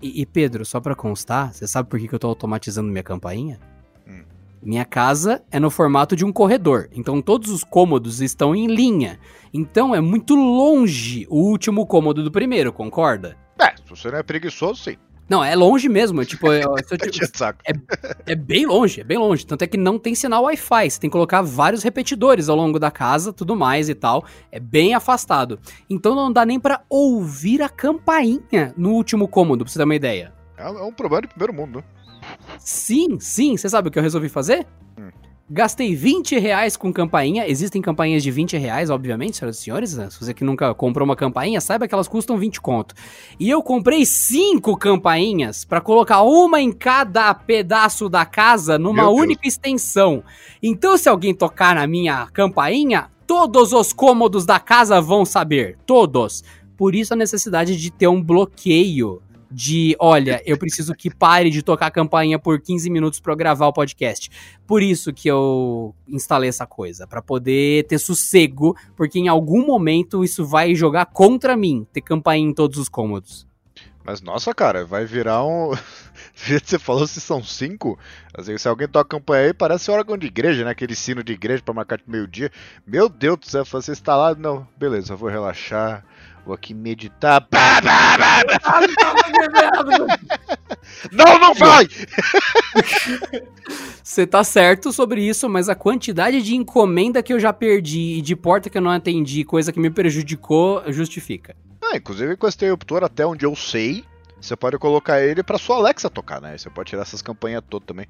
E, 0.00 0.22
e 0.22 0.26
Pedro, 0.26 0.64
só 0.64 0.80
para 0.80 0.94
constar, 0.94 1.52
você 1.52 1.66
sabe 1.66 1.88
por 1.88 1.98
que, 1.98 2.08
que 2.08 2.14
eu 2.14 2.18
tô 2.18 2.28
automatizando 2.28 2.90
minha 2.90 3.02
campainha? 3.02 3.58
Minha 4.62 4.84
casa 4.84 5.42
é 5.50 5.58
no 5.58 5.70
formato 5.70 6.14
de 6.14 6.24
um 6.24 6.32
corredor, 6.32 6.88
então 6.92 7.20
todos 7.20 7.50
os 7.50 7.64
cômodos 7.64 8.20
estão 8.20 8.54
em 8.54 8.68
linha. 8.68 9.18
Então 9.52 9.92
é 9.92 10.00
muito 10.00 10.36
longe 10.36 11.26
o 11.28 11.36
último 11.36 11.84
cômodo 11.84 12.22
do 12.22 12.30
primeiro, 12.30 12.72
concorda? 12.72 13.36
É, 13.60 13.74
se 13.76 13.82
você 13.90 14.08
não 14.08 14.18
é 14.18 14.22
preguiçoso, 14.22 14.84
sim. 14.84 14.96
Não, 15.28 15.42
é 15.42 15.56
longe 15.56 15.88
mesmo. 15.88 16.24
Tipo, 16.24 16.52
é, 16.52 16.60
é, 16.60 18.32
é, 18.32 18.34
bem 18.34 18.66
longe, 18.66 19.00
é 19.00 19.04
bem 19.04 19.18
longe. 19.18 19.46
Tanto 19.46 19.62
é 19.62 19.66
que 19.66 19.76
não 19.76 19.98
tem 19.98 20.14
sinal 20.14 20.44
Wi-Fi. 20.44 20.90
Você 20.90 21.00
tem 21.00 21.10
que 21.10 21.12
colocar 21.12 21.42
vários 21.42 21.82
repetidores 21.82 22.48
ao 22.48 22.56
longo 22.56 22.78
da 22.78 22.90
casa, 22.90 23.32
tudo 23.32 23.56
mais 23.56 23.88
e 23.88 23.94
tal. 23.94 24.24
É 24.50 24.60
bem 24.60 24.94
afastado. 24.94 25.58
Então 25.88 26.14
não 26.14 26.30
dá 26.30 26.44
nem 26.44 26.60
para 26.60 26.82
ouvir 26.88 27.62
a 27.62 27.68
campainha 27.68 28.74
no 28.76 28.90
último 28.90 29.26
cômodo, 29.26 29.64
pra 29.64 29.72
você 29.72 29.78
ter 29.78 29.84
uma 29.84 29.94
ideia. 29.96 30.32
É, 30.56 30.64
é 30.64 30.82
um 30.82 30.92
problema 30.92 31.22
de 31.22 31.28
primeiro 31.28 31.52
mundo, 31.52 31.78
né? 31.78 31.84
Sim, 32.58 33.18
sim. 33.20 33.56
Você 33.56 33.68
sabe 33.68 33.88
o 33.88 33.90
que 33.90 33.98
eu 33.98 34.02
resolvi 34.02 34.28
fazer? 34.28 34.66
Hum. 34.98 35.10
Gastei 35.50 35.94
20 35.94 36.38
reais 36.38 36.76
com 36.76 36.92
campainha. 36.92 37.46
Existem 37.46 37.82
campainhas 37.82 38.22
de 38.22 38.30
20 38.30 38.56
reais, 38.56 38.88
obviamente, 38.88 39.36
senhoras 39.36 39.58
e 39.58 39.62
senhores. 39.62 39.96
Né? 39.96 40.08
Se 40.08 40.18
você 40.18 40.32
que 40.32 40.44
nunca 40.44 40.74
comprou 40.74 41.04
uma 41.04 41.14
campainha, 41.14 41.60
saiba 41.60 41.86
que 41.86 41.94
elas 41.94 42.08
custam 42.08 42.38
20 42.38 42.60
conto. 42.60 42.94
E 43.38 43.50
eu 43.50 43.62
comprei 43.62 44.06
cinco 44.06 44.76
campainhas 44.76 45.64
para 45.64 45.80
colocar 45.80 46.22
uma 46.22 46.60
em 46.60 46.72
cada 46.72 47.34
pedaço 47.34 48.08
da 48.08 48.24
casa 48.24 48.78
numa 48.78 49.10
única 49.10 49.46
extensão. 49.46 50.24
Então, 50.62 50.96
se 50.96 51.08
alguém 51.08 51.34
tocar 51.34 51.74
na 51.74 51.86
minha 51.86 52.28
campainha, 52.32 53.10
todos 53.26 53.72
os 53.74 53.92
cômodos 53.92 54.46
da 54.46 54.58
casa 54.58 55.00
vão 55.00 55.24
saber. 55.24 55.76
Todos. 55.84 56.42
Por 56.78 56.94
isso 56.94 57.12
a 57.12 57.16
necessidade 57.16 57.76
de 57.76 57.90
ter 57.90 58.06
um 58.06 58.22
bloqueio 58.22 59.20
de, 59.52 59.96
olha, 59.98 60.42
eu 60.46 60.56
preciso 60.56 60.94
que 60.94 61.14
pare 61.14 61.50
de 61.50 61.62
tocar 61.62 61.86
a 61.86 61.90
campainha 61.90 62.38
por 62.38 62.60
15 62.60 62.88
minutos 62.90 63.20
para 63.20 63.34
gravar 63.34 63.66
o 63.66 63.72
podcast. 63.72 64.30
Por 64.66 64.82
isso 64.82 65.12
que 65.12 65.28
eu 65.28 65.94
instalei 66.08 66.48
essa 66.48 66.66
coisa, 66.66 67.06
para 67.06 67.20
poder 67.20 67.86
ter 67.86 67.98
sossego, 67.98 68.76
porque 68.96 69.18
em 69.18 69.28
algum 69.28 69.66
momento 69.66 70.24
isso 70.24 70.44
vai 70.44 70.74
jogar 70.74 71.06
contra 71.06 71.56
mim, 71.56 71.86
ter 71.92 72.00
campainha 72.00 72.48
em 72.48 72.54
todos 72.54 72.78
os 72.78 72.88
cômodos. 72.88 73.46
Mas 74.04 74.20
nossa, 74.20 74.52
cara, 74.52 74.84
vai 74.84 75.04
virar 75.04 75.44
um. 75.44 75.72
Você 76.34 76.78
falou 76.78 77.06
se 77.06 77.20
são 77.20 77.42
cinco. 77.42 77.98
Assim, 78.34 78.58
se 78.58 78.66
alguém 78.66 78.88
toca 78.88 79.16
campanha 79.16 79.46
aí, 79.46 79.54
parece 79.54 79.90
órgão 79.90 80.18
de 80.18 80.26
igreja, 80.26 80.64
né? 80.64 80.70
Aquele 80.70 80.94
sino 80.94 81.22
de 81.22 81.32
igreja 81.32 81.62
para 81.62 81.74
marcar 81.74 81.98
de 81.98 82.04
meio-dia. 82.08 82.50
Meu 82.86 83.08
Deus 83.08 83.38
do 83.38 83.46
céu, 83.46 83.64
você 83.64 83.92
lá. 84.08 84.34
Não, 84.34 84.66
beleza, 84.76 85.12
eu 85.12 85.16
vou 85.16 85.28
relaxar. 85.28 86.04
Vou 86.44 86.54
aqui 86.54 86.74
meditar. 86.74 87.46
Não, 91.12 91.38
não 91.38 91.54
vai! 91.54 91.86
Você 94.02 94.26
tá 94.26 94.42
certo 94.42 94.92
sobre 94.92 95.22
isso, 95.22 95.48
mas 95.48 95.68
a 95.68 95.74
quantidade 95.74 96.42
de 96.42 96.56
encomenda 96.56 97.22
que 97.22 97.32
eu 97.32 97.38
já 97.38 97.52
perdi 97.52 98.18
e 98.18 98.22
de 98.22 98.34
porta 98.34 98.68
que 98.68 98.76
eu 98.76 98.82
não 98.82 98.90
atendi, 98.90 99.44
coisa 99.44 99.72
que 99.72 99.78
me 99.78 99.90
prejudicou, 99.90 100.82
justifica. 100.88 101.54
Ah, 101.82 101.96
inclusive 101.96 102.36
com 102.36 102.46
esse 102.46 102.56
interruptor, 102.56 103.04
até 103.04 103.24
onde 103.24 103.46
eu 103.46 103.54
sei, 103.54 104.04
você 104.40 104.56
pode 104.56 104.76
colocar 104.78 105.20
ele 105.20 105.42
pra 105.42 105.58
sua 105.58 105.76
Alexa 105.76 106.10
tocar, 106.10 106.40
né? 106.40 106.58
Você 106.58 106.68
pode 106.68 106.90
tirar 106.90 107.02
essas 107.02 107.22
campanhas 107.22 107.62
todas 107.68 107.86
também. 107.86 108.06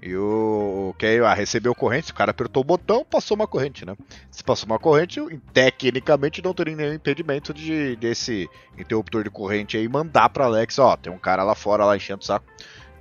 E 0.00 0.14
o 0.14 0.94
que 0.96 1.06
ah, 1.18 1.34
recebeu 1.34 1.74
corrente, 1.74 2.12
o 2.12 2.14
cara 2.14 2.30
apertou 2.30 2.60
o 2.60 2.64
botão, 2.64 3.04
passou 3.04 3.34
uma 3.34 3.48
corrente, 3.48 3.84
né? 3.84 3.96
Se 4.30 4.44
passou 4.44 4.66
uma 4.66 4.78
corrente, 4.78 5.20
tecnicamente 5.52 6.40
não 6.40 6.54
teria 6.54 6.76
nenhum 6.76 6.94
impedimento 6.94 7.52
de 7.52 7.96
desse 7.96 8.48
interruptor 8.78 9.24
de 9.24 9.30
corrente 9.30 9.76
aí 9.76 9.88
mandar 9.88 10.28
pra 10.28 10.44
Alexa, 10.44 10.84
ó, 10.84 10.96
tem 10.96 11.12
um 11.12 11.18
cara 11.18 11.42
lá 11.42 11.54
fora 11.56 11.84
lá 11.84 11.96
enchendo 11.96 12.22
o 12.22 12.24
saco 12.24 12.46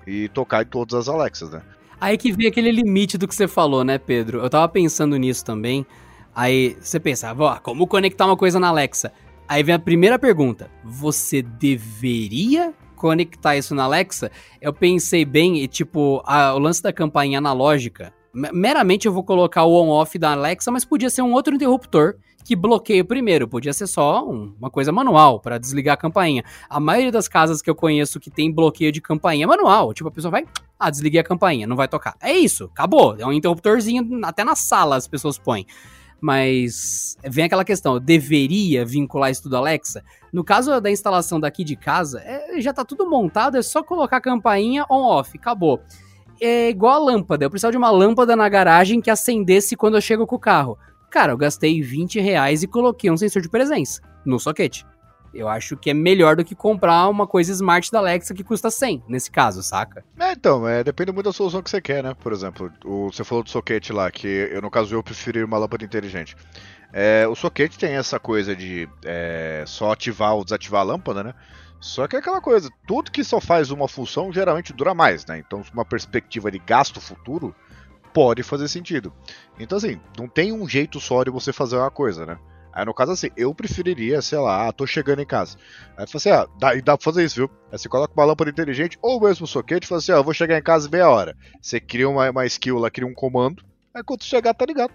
e 0.07 0.27
tocar 0.29 0.63
em 0.63 0.65
todas 0.65 0.95
as 0.95 1.07
Alexas, 1.07 1.51
né? 1.51 1.61
Aí 2.01 2.17
que 2.17 2.31
vem 2.31 2.47
aquele 2.47 2.71
limite 2.71 3.17
do 3.17 3.27
que 3.27 3.35
você 3.35 3.47
falou, 3.47 3.83
né, 3.83 3.99
Pedro? 3.99 4.39
Eu 4.39 4.49
tava 4.49 4.67
pensando 4.67 5.17
nisso 5.17 5.45
também. 5.45 5.85
Aí 6.35 6.77
você 6.79 6.99
pensava, 6.99 7.43
ó, 7.43 7.59
como 7.59 7.87
conectar 7.87 8.25
uma 8.25 8.37
coisa 8.37 8.59
na 8.59 8.69
Alexa? 8.69 9.11
Aí 9.47 9.63
vem 9.63 9.75
a 9.75 9.79
primeira 9.79 10.19
pergunta: 10.19 10.69
você 10.83 11.41
deveria 11.41 12.73
conectar 12.97 13.55
isso 13.55 13.73
na 13.73 13.83
Alexa, 13.83 14.29
eu 14.61 14.73
pensei 14.73 15.23
bem, 15.23 15.63
e 15.63 15.67
tipo, 15.67 16.21
a, 16.25 16.53
o 16.53 16.59
lance 16.59 16.83
da 16.83 16.91
campainha 16.91 17.37
analógica, 17.37 18.13
meramente 18.33 19.07
eu 19.07 19.13
vou 19.13 19.23
colocar 19.23 19.63
o 19.63 19.73
on-off 19.73 20.17
da 20.19 20.31
Alexa, 20.33 20.69
mas 20.71 20.83
podia 20.83 21.09
ser 21.09 21.21
um 21.21 21.31
outro 21.31 21.55
interruptor 21.55 22.15
que 22.43 22.55
bloqueia 22.55 23.03
primeiro, 23.03 23.45
podia 23.45 23.73
ser 23.73 23.87
só 23.87 24.25
um, 24.25 24.55
uma 24.57 24.69
coisa 24.69 24.89
manual 24.89 25.37
para 25.39 25.57
desligar 25.57 25.95
a 25.95 25.97
campainha. 25.97 26.45
A 26.69 26.79
maioria 26.79 27.11
das 27.11 27.27
casas 27.27 27.61
que 27.61 27.69
eu 27.69 27.75
conheço 27.75 28.21
que 28.21 28.31
tem 28.31 28.49
bloqueio 28.49 28.91
de 28.91 29.01
campainha 29.01 29.43
é 29.43 29.47
manual, 29.47 29.93
tipo 29.93 30.07
a 30.07 30.11
pessoa 30.11 30.31
vai, 30.31 30.45
ah, 30.79 30.89
desliguei 30.89 31.19
a 31.19 31.23
campainha, 31.23 31.67
não 31.67 31.75
vai 31.75 31.89
tocar. 31.89 32.15
É 32.21 32.31
isso, 32.31 32.65
acabou, 32.65 33.17
é 33.19 33.25
um 33.25 33.33
interruptorzinho, 33.33 34.21
até 34.23 34.45
na 34.45 34.55
sala 34.55 34.95
as 34.95 35.07
pessoas 35.07 35.37
põem. 35.37 35.65
Mas 36.21 37.17
vem 37.23 37.45
aquela 37.45 37.65
questão, 37.65 37.99
deveria 37.99 38.85
vincular 38.85 39.29
isso 39.29 39.43
tudo 39.43 39.57
Alexa? 39.57 40.03
No 40.37 40.43
caso 40.43 40.79
da 40.79 40.91
instalação 40.91 41.39
daqui 41.39 41.63
de 41.63 41.75
casa, 41.75 42.21
é, 42.23 42.61
já 42.61 42.71
tá 42.71 42.85
tudo 42.85 43.09
montado, 43.09 43.57
é 43.57 43.61
só 43.63 43.81
colocar 43.81 44.17
a 44.17 44.21
campainha 44.21 44.85
on-off, 44.87 45.35
acabou. 45.35 45.81
É 46.39 46.69
igual 46.69 46.93
a 46.93 47.05
lâmpada, 47.11 47.43
eu 47.43 47.49
precisava 47.49 47.71
de 47.71 47.77
uma 47.79 47.89
lâmpada 47.89 48.35
na 48.35 48.47
garagem 48.47 49.01
que 49.01 49.09
acendesse 49.09 49.75
quando 49.75 49.95
eu 49.95 50.01
chego 50.01 50.27
com 50.27 50.35
o 50.35 50.39
carro. 50.39 50.77
Cara, 51.09 51.31
eu 51.31 51.37
gastei 51.37 51.81
20 51.81 52.19
reais 52.19 52.61
e 52.61 52.67
coloquei 52.67 53.09
um 53.09 53.17
sensor 53.17 53.41
de 53.41 53.49
presença 53.49 53.99
no 54.23 54.39
soquete. 54.39 54.85
Eu 55.33 55.47
acho 55.47 55.75
que 55.75 55.89
é 55.89 55.93
melhor 55.93 56.35
do 56.35 56.45
que 56.45 56.53
comprar 56.53 57.09
uma 57.09 57.25
coisa 57.25 57.51
smart 57.51 57.91
da 57.91 57.97
Alexa 57.97 58.33
que 58.35 58.43
custa 58.43 58.69
100, 58.69 59.05
nesse 59.07 59.31
caso, 59.31 59.63
saca? 59.63 60.05
É, 60.19 60.33
então, 60.33 60.67
é, 60.67 60.83
depende 60.83 61.11
muito 61.11 61.25
da 61.25 61.33
solução 61.33 61.63
que 61.63 61.69
você 61.69 61.81
quer, 61.81 62.03
né? 62.03 62.13
Por 62.13 62.31
exemplo, 62.31 62.71
o, 62.85 63.11
você 63.11 63.23
falou 63.23 63.43
do 63.43 63.49
soquete 63.49 63.91
lá, 63.91 64.09
que 64.11 64.27
eu, 64.27 64.61
no 64.61 64.69
caso 64.69 64.93
eu 64.93 65.01
preferi 65.01 65.43
uma 65.43 65.57
lâmpada 65.57 65.83
inteligente. 65.83 66.35
É, 66.93 67.27
o 67.27 67.35
soquete 67.35 67.77
tem 67.77 67.95
essa 67.95 68.19
coisa 68.19 68.55
de 68.55 68.87
é, 69.05 69.63
só 69.67 69.91
ativar 69.91 70.35
ou 70.35 70.43
desativar 70.43 70.81
a 70.81 70.85
lâmpada, 70.85 71.23
né? 71.23 71.33
Só 71.79 72.07
que 72.07 72.15
é 72.15 72.19
aquela 72.19 72.41
coisa, 72.41 72.69
tudo 72.87 73.11
que 73.11 73.23
só 73.23 73.39
faz 73.39 73.69
uma 73.69 73.87
função 73.87 74.33
geralmente 74.33 74.73
dura 74.73 74.93
mais, 74.93 75.25
né? 75.25 75.37
Então, 75.37 75.61
uma 75.73 75.85
perspectiva 75.85 76.49
de 76.49 76.57
gasto 76.57 76.99
futuro 76.99 77.55
pode 78.13 78.41
fazer 78.41 78.67
sentido. 78.67 79.13
Então, 79.59 79.77
assim, 79.77 79.99
não 80.17 80.27
tem 80.27 80.51
um 80.51 80.67
jeito 80.67 80.99
só 80.99 81.23
de 81.23 81.29
você 81.29 81.53
fazer 81.53 81.77
uma 81.77 81.91
coisa, 81.91 82.25
né? 82.25 82.39
Aí 82.77 82.85
no 82.85 82.93
caso 82.93 83.11
assim, 83.11 83.29
eu 83.35 83.55
preferiria, 83.55 84.21
sei 84.21 84.37
lá, 84.37 84.67
ah, 84.67 84.71
tô 84.71 84.85
chegando 84.85 85.19
em 85.19 85.25
casa. 85.25 85.57
Aí 85.97 86.05
eu 86.05 86.07
assim, 86.13 86.29
ah, 86.29 86.47
dá, 86.59 86.75
dá 86.75 86.95
pra 86.95 87.03
fazer 87.03 87.23
isso, 87.23 87.35
viu? 87.37 87.49
Aí 87.71 87.77
você 87.79 87.89
coloca 87.89 88.13
uma 88.15 88.23
lâmpada 88.23 88.51
inteligente 88.51 88.99
ou 89.01 89.19
mesmo 89.19 89.47
soquete 89.47 89.85
e 89.85 89.87
fala 89.87 89.97
assim, 89.97 90.11
ah, 90.11 90.17
eu 90.17 90.23
vou 90.23 90.31
chegar 90.31 90.59
em 90.59 90.61
casa 90.61 90.87
meia 90.87 91.09
hora. 91.09 91.35
Você 91.59 91.79
cria 91.79 92.07
uma, 92.07 92.29
uma 92.29 92.45
skill 92.45 92.77
lá, 92.77 92.91
cria 92.91 93.07
um 93.07 93.15
comando, 93.15 93.63
Aí 93.97 94.03
quando 94.03 94.23
chegar, 94.23 94.53
tá 94.53 94.63
ligado. 94.63 94.93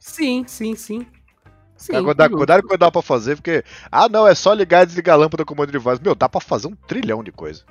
Sim, 0.00 0.44
sim, 0.48 0.74
sim. 0.74 1.06
sim 1.76 2.02
cuidado, 2.02 2.34
cuidado 2.34 2.62
com 2.62 2.68
o 2.68 2.70
que 2.70 2.78
dá 2.78 2.90
pra 2.90 3.02
fazer, 3.02 3.36
porque. 3.36 3.62
Ah, 3.92 4.08
não, 4.08 4.26
é 4.26 4.34
só 4.34 4.54
ligar 4.54 4.82
e 4.82 4.86
desligar 4.86 5.14
a 5.14 5.18
lâmpada 5.18 5.44
com 5.44 5.52
o 5.52 5.56
comando 5.56 5.70
de 5.70 5.78
voz. 5.78 6.00
Meu, 6.00 6.14
dá 6.14 6.26
pra 6.26 6.40
fazer 6.40 6.68
um 6.68 6.74
trilhão 6.74 7.22
de 7.22 7.30
coisa. 7.30 7.64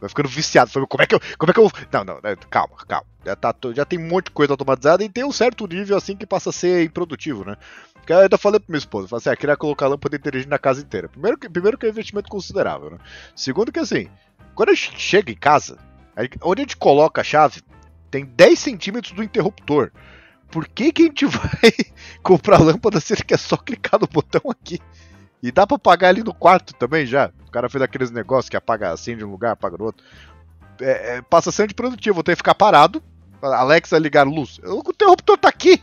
Vai 0.00 0.08
ficando 0.08 0.28
viciado. 0.28 0.68
Como 0.88 1.02
é 1.02 1.06
que 1.06 1.14
eu. 1.14 1.20
Como 1.38 1.50
é 1.50 1.54
que 1.54 1.60
eu. 1.60 1.70
Não, 1.92 2.04
não, 2.04 2.20
né, 2.22 2.34
calma, 2.50 2.76
calma. 2.88 3.06
Já, 3.24 3.36
tá, 3.36 3.54
já 3.72 3.84
tem 3.84 4.00
um 4.00 4.08
monte 4.08 4.26
de 4.26 4.30
coisa 4.32 4.52
automatizada 4.52 5.04
e 5.04 5.08
tem 5.08 5.24
um 5.24 5.30
certo 5.30 5.64
nível 5.68 5.96
assim 5.96 6.16
que 6.16 6.26
passa 6.26 6.50
a 6.50 6.52
ser 6.52 6.84
improdutivo, 6.84 7.44
né? 7.44 7.56
Porque 7.94 8.12
eu 8.12 8.18
ainda 8.18 8.36
falei 8.36 8.58
pra 8.58 8.66
minha 8.68 8.78
esposa, 8.78 9.06
falei 9.06 9.20
assim, 9.20 9.30
ah, 9.30 9.36
queria 9.36 9.56
colocar 9.56 9.86
lâmpada 9.86 10.16
inteligente 10.16 10.50
na 10.50 10.58
casa 10.58 10.80
inteira. 10.80 11.08
Primeiro 11.08 11.38
que, 11.38 11.48
primeiro 11.48 11.78
que 11.78 11.86
é 11.86 11.88
um 11.88 11.92
investimento 11.92 12.28
considerável, 12.28 12.90
né? 12.90 12.98
Segundo 13.34 13.72
que 13.72 13.78
assim, 13.78 14.08
quando 14.56 14.70
a 14.70 14.74
gente 14.74 14.98
chega 15.00 15.32
em 15.32 15.36
casa, 15.36 15.78
onde 16.42 16.62
a 16.62 16.64
gente 16.64 16.76
coloca 16.76 17.20
a 17.20 17.24
chave, 17.24 17.62
tem 18.16 18.24
10 18.24 18.58
centímetros 18.58 19.12
do 19.12 19.22
interruptor. 19.22 19.90
Por 20.50 20.66
que, 20.66 20.90
que 20.90 21.02
a 21.02 21.04
gente 21.06 21.26
vai 21.28 21.72
comprar 22.22 22.58
lâmpada 22.58 22.98
se 22.98 23.14
que 23.16 23.34
é 23.34 23.36
só 23.36 23.56
clicar 23.56 24.00
no 24.00 24.06
botão 24.06 24.40
aqui? 24.50 24.80
E 25.42 25.52
dá 25.52 25.66
pra 25.66 25.76
apagar 25.76 26.10
ali 26.10 26.22
no 26.22 26.32
quarto 26.32 26.74
também 26.74 27.04
já. 27.04 27.30
O 27.46 27.50
cara 27.50 27.68
fez 27.68 27.82
aqueles 27.82 28.10
negócios 28.10 28.48
que 28.48 28.56
apaga, 28.56 28.90
acende 28.90 29.22
um 29.22 29.30
lugar, 29.30 29.52
apaga 29.52 29.76
no 29.76 29.84
outro. 29.84 30.04
É, 30.80 31.16
é, 31.16 31.22
passa 31.22 31.50
a 31.50 31.52
ser. 31.52 31.68
Vou 32.12 32.22
ter 32.22 32.32
que 32.32 32.36
ficar 32.36 32.54
parado. 32.54 33.02
Alexa 33.42 33.98
ligar 33.98 34.26
luz. 34.26 34.58
O 34.64 34.82
interruptor 34.90 35.36
tá 35.36 35.48
aqui. 35.48 35.82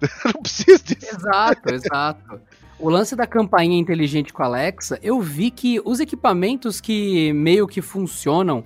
não 0.24 0.42
preciso 0.42 0.84
disso. 0.84 1.16
Exato, 1.16 1.74
exato. 1.74 2.40
O 2.78 2.88
lance 2.88 3.16
da 3.16 3.26
campainha 3.26 3.78
inteligente 3.78 4.32
com 4.32 4.42
a 4.42 4.46
Alexa, 4.46 4.98
eu 5.02 5.20
vi 5.20 5.50
que 5.50 5.80
os 5.84 5.98
equipamentos 5.98 6.80
que 6.80 7.32
meio 7.32 7.66
que 7.66 7.82
funcionam 7.82 8.64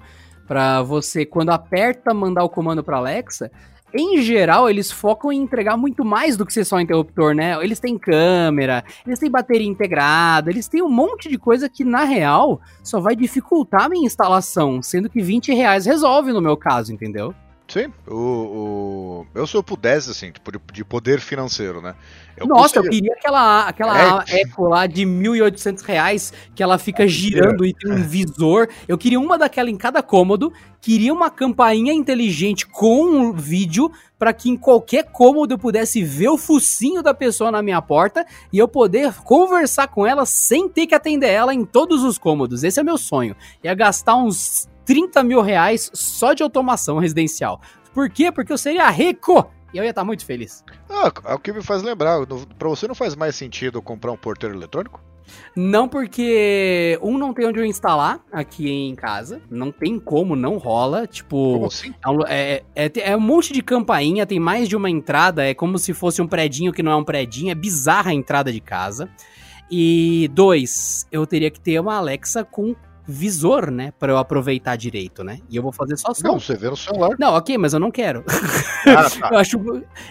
para 0.51 0.83
você, 0.83 1.25
quando 1.25 1.51
aperta, 1.51 2.13
mandar 2.13 2.43
o 2.43 2.49
comando 2.49 2.83
para 2.83 2.97
Alexa, 2.97 3.53
em 3.95 4.21
geral, 4.21 4.69
eles 4.69 4.91
focam 4.91 5.31
em 5.31 5.41
entregar 5.41 5.77
muito 5.77 6.05
mais 6.05 6.37
do 6.37 6.45
que 6.45 6.53
ser 6.53 6.65
só 6.65 6.75
um 6.75 6.81
interruptor, 6.81 7.37
né? 7.37 7.57
Eles 7.63 7.79
têm 7.79 7.97
câmera, 7.97 8.83
eles 9.07 9.21
têm 9.21 9.31
bateria 9.31 9.69
integrada, 9.69 10.51
eles 10.51 10.67
têm 10.67 10.83
um 10.83 10.89
monte 10.89 11.29
de 11.29 11.39
coisa 11.39 11.69
que, 11.69 11.85
na 11.85 12.03
real, 12.03 12.61
só 12.83 12.99
vai 12.99 13.15
dificultar 13.15 13.85
a 13.85 13.89
minha 13.89 14.05
instalação, 14.05 14.83
sendo 14.83 15.09
que 15.09 15.23
20 15.23 15.55
reais 15.55 15.87
resolve 15.87 16.33
no 16.33 16.41
meu 16.41 16.57
caso, 16.57 16.93
entendeu? 16.93 17.33
Sim, 17.71 17.87
o, 18.09 18.15
o, 18.15 19.27
eu 19.33 19.47
se 19.47 19.57
eu 19.57 19.63
pudesse, 19.63 20.11
assim, 20.11 20.33
tipo, 20.33 20.51
de 20.73 20.85
poder 20.85 21.21
financeiro, 21.21 21.81
né? 21.81 21.95
Eu 22.37 22.49
Nossa, 22.49 22.81
eu 22.81 22.83
queria 22.83 23.13
aquela, 23.13 23.69
aquela 23.69 24.25
é. 24.25 24.41
Echo 24.41 24.63
lá 24.65 24.89
de 24.89 25.07
1.800 25.07 25.83
reais, 25.83 26.33
que 26.53 26.65
ela 26.65 26.79
fica 26.79 27.07
girando 27.07 27.65
é. 27.65 27.69
e 27.69 27.75
tem 27.75 27.93
um 27.93 28.03
visor. 28.03 28.69
Eu 28.89 28.99
queria 28.99 29.21
uma 29.21 29.39
daquela 29.39 29.71
em 29.71 29.77
cada 29.77 30.03
cômodo, 30.03 30.53
queria 30.81 31.13
uma 31.13 31.31
campainha 31.31 31.93
inteligente 31.93 32.67
com 32.67 33.05
um 33.05 33.33
vídeo, 33.33 33.93
para 34.19 34.33
que 34.33 34.51
em 34.51 34.57
qualquer 34.57 35.05
cômodo 35.05 35.55
eu 35.55 35.59
pudesse 35.59 36.03
ver 36.03 36.29
o 36.29 36.37
focinho 36.37 37.05
da 37.05 37.15
pessoa 37.15 37.53
na 37.53 37.63
minha 37.63 37.81
porta 37.81 38.27
e 38.53 38.59
eu 38.59 38.67
poder 38.67 39.15
conversar 39.23 39.87
com 39.87 40.05
ela 40.05 40.27
sem 40.27 40.69
ter 40.69 40.89
que 40.89 40.95
atender 40.95 41.29
ela 41.29 41.55
em 41.55 41.65
todos 41.65 42.03
os 42.03 42.19
cômodos. 42.19 42.65
Esse 42.65 42.81
é 42.81 42.83
meu 42.83 42.99
sonho. 42.99 43.37
Ia 43.63 43.75
gastar 43.75 44.17
uns 44.17 44.69
30 44.91 45.23
mil 45.23 45.41
reais 45.41 45.89
só 45.95 46.33
de 46.33 46.43
automação 46.43 46.99
residencial. 46.99 47.61
Por 47.95 48.11
quê? 48.11 48.33
Porque 48.33 48.53
eu 48.53 48.59
seria 48.59 48.91
rico 48.91 49.49
e 49.73 49.79
eu 49.79 49.85
ia 49.85 49.91
estar 49.91 50.03
muito 50.03 50.27
feliz. 50.27 50.65
Ah, 50.89 51.13
é 51.27 51.35
o 51.35 51.39
que 51.39 51.53
me 51.53 51.63
faz 51.63 51.81
lembrar. 51.81 52.27
Para 52.59 52.69
você 52.69 52.89
não 52.89 52.95
faz 52.97 53.15
mais 53.15 53.37
sentido 53.37 53.81
comprar 53.81 54.11
um 54.11 54.17
porteiro 54.17 54.57
eletrônico? 54.57 55.01
Não, 55.55 55.89
porque 55.89 56.99
um 57.01 57.17
não 57.17 57.33
tem 57.33 57.47
onde 57.47 57.61
eu 57.61 57.65
instalar 57.65 58.19
aqui 58.33 58.69
em 58.69 58.97
casa. 58.97 59.41
Não 59.49 59.71
tem 59.71 59.97
como, 59.97 60.35
não 60.35 60.59
rola. 60.59 61.07
Tipo. 61.07 61.53
Como 61.53 61.67
assim? 61.67 61.95
É, 62.27 62.65
é, 62.75 62.87
é, 62.87 63.11
é, 63.13 63.17
um 63.17 63.21
monte 63.21 63.53
de 63.53 63.63
campainha, 63.63 64.27
tem 64.27 64.41
mais 64.41 64.69
de 64.69 64.75
uma 64.75 64.91
entrada. 64.91 65.45
É 65.45 65.55
como 65.55 65.79
se 65.79 65.95
fosse 65.95 66.21
um 66.21 66.27
predinho 66.27 66.73
que 66.73 66.83
não 66.83 66.91
é 66.91 66.97
um 66.97 67.05
predinho. 67.05 67.53
É 67.53 67.55
bizarra 67.55 68.11
a 68.11 68.15
entrada 68.15 68.53
de 68.53 68.61
casa. 68.61 69.09
E 69.71 70.29
dois, 70.35 71.07
eu 71.13 71.25
teria 71.25 71.49
que 71.49 71.61
ter 71.61 71.79
uma 71.79 71.95
Alexa 71.95 72.43
com 72.43 72.75
visor, 73.11 73.71
né? 73.71 73.93
Pra 73.99 74.13
eu 74.13 74.19
aproveitar 74.19 74.77
direito, 74.77 75.25
né? 75.25 75.41
E 75.49 75.57
eu 75.57 75.63
vou 75.63 75.73
fazer 75.73 75.97
só 75.97 76.15
som. 76.15 76.29
Não, 76.29 76.41
você 76.41 76.57
vê 76.57 76.71
no 76.71 76.77
celular. 76.77 77.17
Não, 77.19 77.35
ok, 77.35 77.59
mas 77.59 77.73
eu 77.73 77.81
não 77.81 77.91
quero. 77.91 78.25
Ah, 78.87 79.11
tá. 79.11 79.29
eu 79.33 79.39
acho. 79.39 79.59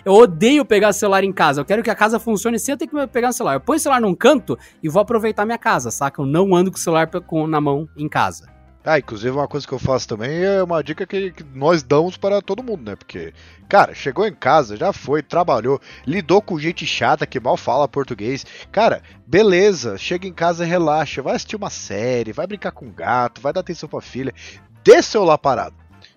Eu 0.05 0.13
odeio 0.13 0.65
pegar 0.65 0.93
celular 0.93 1.23
em 1.23 1.31
casa. 1.31 1.61
Eu 1.61 1.65
quero 1.65 1.81
que 1.81 1.89
a 1.89 1.95
casa 1.95 2.19
funcione 2.19 2.59
sem 2.59 2.73
eu 2.73 2.77
ter 2.77 2.87
que 2.87 3.07
pegar 3.07 3.29
o 3.29 3.33
celular. 3.33 3.55
Eu 3.55 3.61
ponho 3.61 3.77
o 3.77 3.79
celular 3.79 4.01
num 4.01 4.13
canto 4.13 4.57
e 4.83 4.89
vou 4.89 5.01
aproveitar 5.01 5.45
minha 5.45 5.57
casa, 5.57 5.89
saca? 5.89 6.21
Eu 6.21 6.25
não 6.25 6.55
ando 6.55 6.71
com 6.71 6.77
o 6.77 6.79
celular 6.79 7.09
na 7.47 7.61
mão 7.61 7.87
em 7.97 8.07
casa. 8.07 8.58
Ah, 8.89 8.97
inclusive 8.97 9.29
uma 9.29 9.47
coisa 9.47 9.67
que 9.67 9.73
eu 9.73 9.77
faço 9.77 10.07
também 10.07 10.43
é 10.43 10.63
uma 10.63 10.83
dica 10.83 11.05
que, 11.05 11.31
que, 11.31 11.43
nós 11.53 11.83
damos 11.83 12.17
para 12.17 12.41
todo 12.41 12.63
mundo, 12.63 12.89
né? 12.89 12.95
Porque, 12.95 13.31
cara, 13.69 13.93
chegou 13.93 14.25
em 14.25 14.33
casa, 14.33 14.75
já 14.75 14.91
foi, 14.91 15.21
trabalhou, 15.21 15.79
lidou 16.07 16.41
com 16.41 16.57
gente 16.57 16.87
chata 16.87 17.27
que 17.27 17.39
mal 17.39 17.55
fala 17.55 17.87
português. 17.87 18.43
Cara, 18.71 19.03
beleza, 19.27 19.95
chega 19.95 20.27
em 20.27 20.33
casa, 20.33 20.65
relaxa, 20.65 21.21
vai 21.21 21.35
assistir 21.35 21.55
uma 21.55 21.69
série, 21.69 22.33
vai 22.33 22.47
brincar 22.47 22.71
com 22.71 22.87
o 22.87 22.91
gato, 22.91 23.41
vai 23.41 23.53
dar 23.53 23.59
atenção 23.59 23.87
pra 23.87 24.01
filha, 24.01 24.33
dê 24.83 25.03
celular 25.03 25.37
parado. 25.37 25.75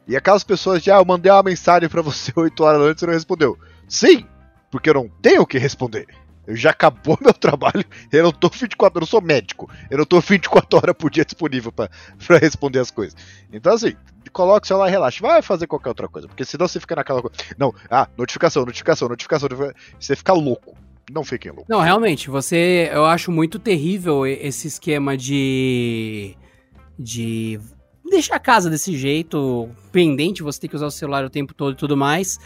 E 0.08 0.16
aquelas 0.16 0.42
pessoas 0.42 0.82
de, 0.82 0.90
ah, 0.90 0.96
eu 0.96 1.04
mandei 1.04 1.30
uma 1.30 1.42
mensagem 1.42 1.90
para 1.90 2.00
você 2.00 2.32
8 2.34 2.64
horas 2.64 2.80
antes 2.80 3.02
e 3.02 3.06
não 3.06 3.12
respondeu. 3.12 3.58
Sim, 3.86 4.26
porque 4.70 4.88
eu 4.88 4.94
não 4.94 5.10
tenho 5.20 5.42
o 5.42 5.46
que 5.46 5.58
responder. 5.58 6.06
Eu 6.47 6.57
já 6.57 6.70
acabou 6.70 7.18
meu 7.22 7.32
trabalho, 7.32 7.84
eu 8.11 8.22
não 8.24 8.32
tô 8.32 8.49
24 8.49 8.97
eu 8.97 9.01
não 9.01 9.07
sou 9.07 9.20
médico, 9.20 9.70
eu 9.90 9.99
não 9.99 10.05
tô 10.05 10.20
24 10.20 10.78
horas 10.78 10.97
por 10.97 11.11
dia 11.11 11.24
disponível 11.24 11.72
para 11.72 11.90
responder 12.40 12.80
as 12.80 12.90
coisas. 12.90 13.16
Então 13.53 13.72
assim, 13.72 13.95
coloque 14.32 14.64
o 14.64 14.68
celular 14.68 14.88
e 14.88 14.90
relaxa, 14.90 15.20
vai 15.20 15.43
fazer 15.43 15.66
qualquer 15.66 15.90
outra 15.90 16.09
coisa, 16.09 16.26
porque 16.26 16.45
senão 16.45 16.66
você 16.66 16.80
fica 16.80 16.97
naquela 16.97 17.22
coisa. 17.22 17.36
Não, 17.57 17.74
ah, 17.90 18.09
notificação, 18.16 18.64
notificação, 18.64 19.09
notificação, 19.09 19.49
notificação 19.49 19.82
você 19.99 20.16
fica 20.16 20.32
louco. 20.32 20.76
Não 21.11 21.24
fiquem 21.24 21.51
loucos. 21.51 21.68
Não, 21.68 21.80
realmente, 21.80 22.30
você. 22.30 22.88
Eu 22.93 23.05
acho 23.05 23.30
muito 23.30 23.59
terrível 23.59 24.26
esse 24.26 24.68
esquema 24.68 25.16
de. 25.16 26.36
de 26.99 27.61
deixar 28.09 28.36
a 28.36 28.40
casa 28.40 28.70
desse 28.70 28.97
jeito, 28.97 29.68
pendente, 29.90 30.43
você 30.43 30.61
tem 30.61 30.70
que 30.70 30.76
usar 30.76 30.86
o 30.86 30.90
celular 30.90 31.24
o 31.24 31.30
tempo 31.30 31.55
todo 31.55 31.72
e 31.72 31.76
tudo 31.76 31.97
mais. 31.97 32.38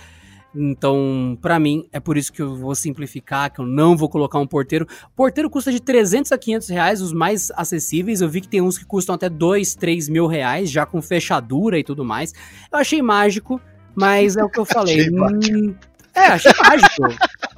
Então, 0.57 1.37
para 1.41 1.59
mim, 1.61 1.87
é 1.93 2.01
por 2.01 2.17
isso 2.17 2.33
que 2.33 2.41
eu 2.41 2.57
vou 2.57 2.75
simplificar, 2.75 3.53
que 3.53 3.61
eu 3.61 3.67
não 3.67 3.97
vou 3.97 4.09
colocar 4.09 4.39
um 4.39 4.47
porteiro. 4.47 4.87
Porteiro 5.15 5.51
custa 5.51 5.71
de 5.71 5.81
300 5.81 6.33
a 6.33 6.39
500 6.39 6.69
reais, 6.69 7.03
os 7.03 7.13
mais 7.13 7.51
acessíveis. 7.55 8.21
Eu 8.21 8.29
vi 8.29 8.41
que 8.41 8.49
tem 8.49 8.63
uns 8.63 8.79
que 8.79 8.85
custam 8.85 9.15
até 9.15 9.29
2, 9.29 9.75
3 9.75 10.09
mil 10.09 10.27
reais, 10.27 10.71
já 10.71 10.87
com 10.87 11.03
fechadura 11.03 11.79
e 11.79 11.85
tudo 11.85 12.05
mais. 12.05 12.33
Eu 12.73 12.79
achei 12.79 13.03
mágico, 13.03 13.61
mas 13.95 14.37
é 14.37 14.43
o 14.43 14.49
que 14.49 14.59
eu 14.59 14.65
falei. 14.67 15.11
hum, 15.11 15.75
é, 16.15 16.29
achei 16.29 16.53
mágico. 16.59 17.03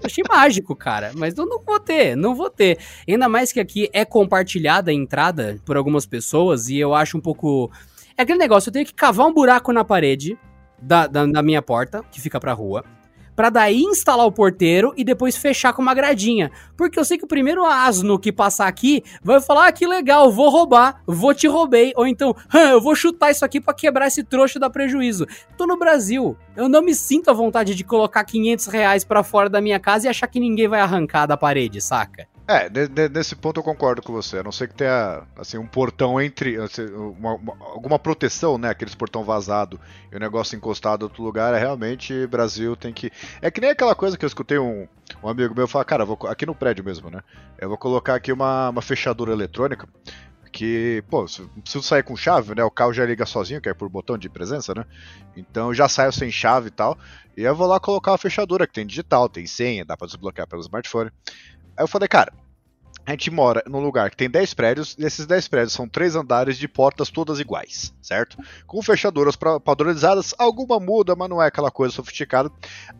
achei 0.02 0.24
mágico, 0.28 0.74
cara. 0.74 1.12
Mas 1.14 1.38
eu 1.38 1.46
não 1.46 1.62
vou 1.62 1.78
ter, 1.78 2.16
não 2.16 2.34
vou 2.34 2.50
ter. 2.50 2.78
Ainda 3.06 3.28
mais 3.28 3.52
que 3.52 3.60
aqui 3.60 3.88
é 3.92 4.04
compartilhada 4.04 4.90
a 4.90 4.94
entrada 4.94 5.60
por 5.64 5.76
algumas 5.76 6.04
pessoas 6.04 6.68
e 6.68 6.76
eu 6.76 6.92
acho 6.94 7.16
um 7.16 7.20
pouco. 7.20 7.70
É 8.16 8.22
aquele 8.22 8.38
negócio, 8.38 8.68
eu 8.68 8.72
tenho 8.72 8.84
que 8.84 8.94
cavar 8.94 9.28
um 9.28 9.32
buraco 9.32 9.72
na 9.72 9.84
parede 9.84 10.36
da, 10.80 11.06
da, 11.06 11.26
da 11.26 11.42
minha 11.42 11.62
porta, 11.62 12.02
que 12.10 12.20
fica 12.20 12.38
pra 12.38 12.52
rua 12.52 12.84
para 13.38 13.50
daí 13.50 13.82
instalar 13.82 14.26
o 14.26 14.32
porteiro 14.32 14.92
e 14.96 15.04
depois 15.04 15.36
fechar 15.36 15.72
com 15.72 15.80
uma 15.80 15.94
gradinha. 15.94 16.50
Porque 16.76 16.98
eu 16.98 17.04
sei 17.04 17.16
que 17.16 17.24
o 17.24 17.28
primeiro 17.28 17.64
asno 17.64 18.18
que 18.18 18.32
passar 18.32 18.66
aqui 18.66 19.04
vai 19.22 19.40
falar: 19.40 19.68
ah, 19.68 19.72
que 19.72 19.86
legal, 19.86 20.32
vou 20.32 20.50
roubar, 20.50 21.00
vou 21.06 21.32
te 21.32 21.46
roubei. 21.46 21.92
Ou 21.94 22.04
então, 22.04 22.34
eu 22.52 22.80
vou 22.80 22.96
chutar 22.96 23.30
isso 23.30 23.44
aqui 23.44 23.60
para 23.60 23.74
quebrar 23.74 24.08
esse 24.08 24.24
trouxa 24.24 24.58
da 24.58 24.68
prejuízo. 24.68 25.24
Tô 25.56 25.68
no 25.68 25.78
Brasil, 25.78 26.36
eu 26.56 26.68
não 26.68 26.82
me 26.82 26.92
sinto 26.92 27.30
à 27.30 27.32
vontade 27.32 27.76
de 27.76 27.84
colocar 27.84 28.24
500 28.24 28.66
reais 28.66 29.04
pra 29.04 29.22
fora 29.22 29.48
da 29.48 29.60
minha 29.60 29.78
casa 29.78 30.08
e 30.08 30.10
achar 30.10 30.26
que 30.26 30.40
ninguém 30.40 30.66
vai 30.66 30.80
arrancar 30.80 31.26
da 31.26 31.36
parede, 31.36 31.80
saca? 31.80 32.26
É, 32.50 32.70
nesse 33.10 33.36
ponto 33.36 33.60
eu 33.60 33.62
concordo 33.62 34.00
com 34.00 34.10
você. 34.10 34.38
A 34.38 34.42
não 34.42 34.50
ser 34.50 34.68
que 34.68 34.74
tenha 34.74 35.22
assim, 35.36 35.58
um 35.58 35.66
portão 35.66 36.18
entre. 36.18 36.56
Assim, 36.56 36.86
uma, 36.86 37.34
uma, 37.34 37.54
alguma 37.60 37.98
proteção, 37.98 38.56
né? 38.56 38.70
Aqueles 38.70 38.94
portão 38.94 39.22
vazado 39.22 39.78
e 40.10 40.16
o 40.16 40.18
negócio 40.18 40.56
encostado 40.56 41.02
em 41.02 41.04
outro 41.04 41.22
lugar. 41.22 41.52
É 41.52 41.58
realmente 41.58 42.26
Brasil 42.26 42.74
tem 42.74 42.90
que. 42.90 43.12
É 43.42 43.50
que 43.50 43.60
nem 43.60 43.68
aquela 43.68 43.94
coisa 43.94 44.16
que 44.16 44.24
eu 44.24 44.26
escutei 44.26 44.58
um, 44.58 44.88
um 45.22 45.28
amigo 45.28 45.54
meu 45.54 45.68
falar, 45.68 45.84
cara, 45.84 46.06
vou, 46.06 46.18
aqui 46.26 46.46
no 46.46 46.54
prédio 46.54 46.82
mesmo, 46.82 47.10
né? 47.10 47.20
Eu 47.58 47.68
vou 47.68 47.76
colocar 47.76 48.14
aqui 48.14 48.32
uma, 48.32 48.70
uma 48.70 48.80
fechadura 48.80 49.30
eletrônica. 49.30 49.86
Que, 50.50 51.04
pô, 51.10 51.26
não 51.54 51.60
preciso 51.60 51.82
sair 51.82 52.02
com 52.02 52.16
chave, 52.16 52.54
né? 52.54 52.64
O 52.64 52.70
carro 52.70 52.94
já 52.94 53.04
liga 53.04 53.26
sozinho, 53.26 53.60
que 53.60 53.68
é 53.68 53.74
por 53.74 53.90
botão 53.90 54.16
de 54.16 54.30
presença, 54.30 54.74
né? 54.74 54.86
Então 55.36 55.74
já 55.74 55.86
saio 55.86 56.10
sem 56.10 56.30
chave 56.30 56.68
e 56.68 56.70
tal. 56.70 56.96
E 57.36 57.42
eu 57.42 57.54
vou 57.54 57.66
lá 57.66 57.78
colocar 57.78 58.14
a 58.14 58.18
fechadura, 58.18 58.66
que 58.66 58.72
tem 58.72 58.86
digital, 58.86 59.28
tem 59.28 59.46
senha, 59.46 59.84
dá 59.84 59.98
pra 59.98 60.06
desbloquear 60.06 60.48
pelo 60.48 60.62
smartphone. 60.62 61.10
Aí 61.78 61.84
eu 61.84 61.88
falei, 61.88 62.08
cara, 62.08 62.32
a 63.06 63.12
gente 63.12 63.30
mora 63.30 63.62
num 63.66 63.78
lugar 63.78 64.10
que 64.10 64.16
tem 64.16 64.28
10 64.28 64.52
prédios, 64.52 64.96
e 64.98 65.04
esses 65.04 65.24
10 65.24 65.48
prédios 65.48 65.72
são 65.72 65.88
três 65.88 66.16
andares 66.16 66.58
de 66.58 66.66
portas 66.66 67.08
todas 67.08 67.38
iguais, 67.38 67.94
certo? 68.02 68.36
Com 68.66 68.82
fechaduras 68.82 69.36
padronizadas, 69.64 70.34
alguma 70.36 70.80
muda, 70.80 71.14
mas 71.16 71.30
não 71.30 71.40
é 71.40 71.46
aquela 71.46 71.70
coisa 71.70 71.94
sofisticada. 71.94 72.50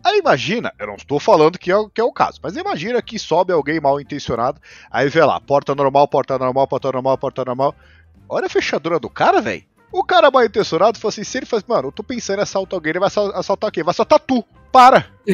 Aí 0.03 0.19
imagina, 0.21 0.73
eu 0.79 0.87
não 0.87 0.95
estou 0.95 1.19
falando 1.19 1.59
que 1.59 1.71
é, 1.71 1.75
que 1.93 2.01
é 2.01 2.05
o 2.05 2.13
caso, 2.13 2.39
mas 2.43 2.57
imagina 2.57 3.03
que 3.03 3.19
sobe 3.19 3.53
alguém 3.53 3.81
mal 3.81 4.01
intencionado, 4.01 4.61
aí 4.91 5.09
vê 5.09 5.23
lá, 5.25 5.39
porta 5.41 5.75
normal, 5.75 6.07
porta 6.09 6.39
normal, 6.39 6.67
porta 6.69 6.93
normal, 6.93 7.19
porta 7.19 7.45
normal. 7.45 7.75
Olha 8.29 8.47
a 8.47 8.51
fechadura 8.51 8.99
do 9.01 9.11
cara, 9.11 9.43
velho. 9.43 9.65
O 9.91 10.05
cara 10.05 10.31
mal 10.31 10.45
intencionado 10.45 10.99
falou 10.99 11.11
assim: 11.11 11.25
se 11.25 11.39
ele 11.39 11.47
faz, 11.47 11.65
mano, 11.67 11.89
eu 11.89 11.93
tô 11.93 12.03
pensando 12.03 12.39
em 12.39 12.43
assaltar 12.43 12.77
alguém, 12.77 12.91
ele 12.91 12.99
vai 12.99 13.09
assaltar 13.35 13.71
quem? 13.71 13.83
Vai 13.83 13.93
assaltar 13.93 14.21
tu. 14.21 14.45
Para! 14.71 15.07
é, 15.27 15.33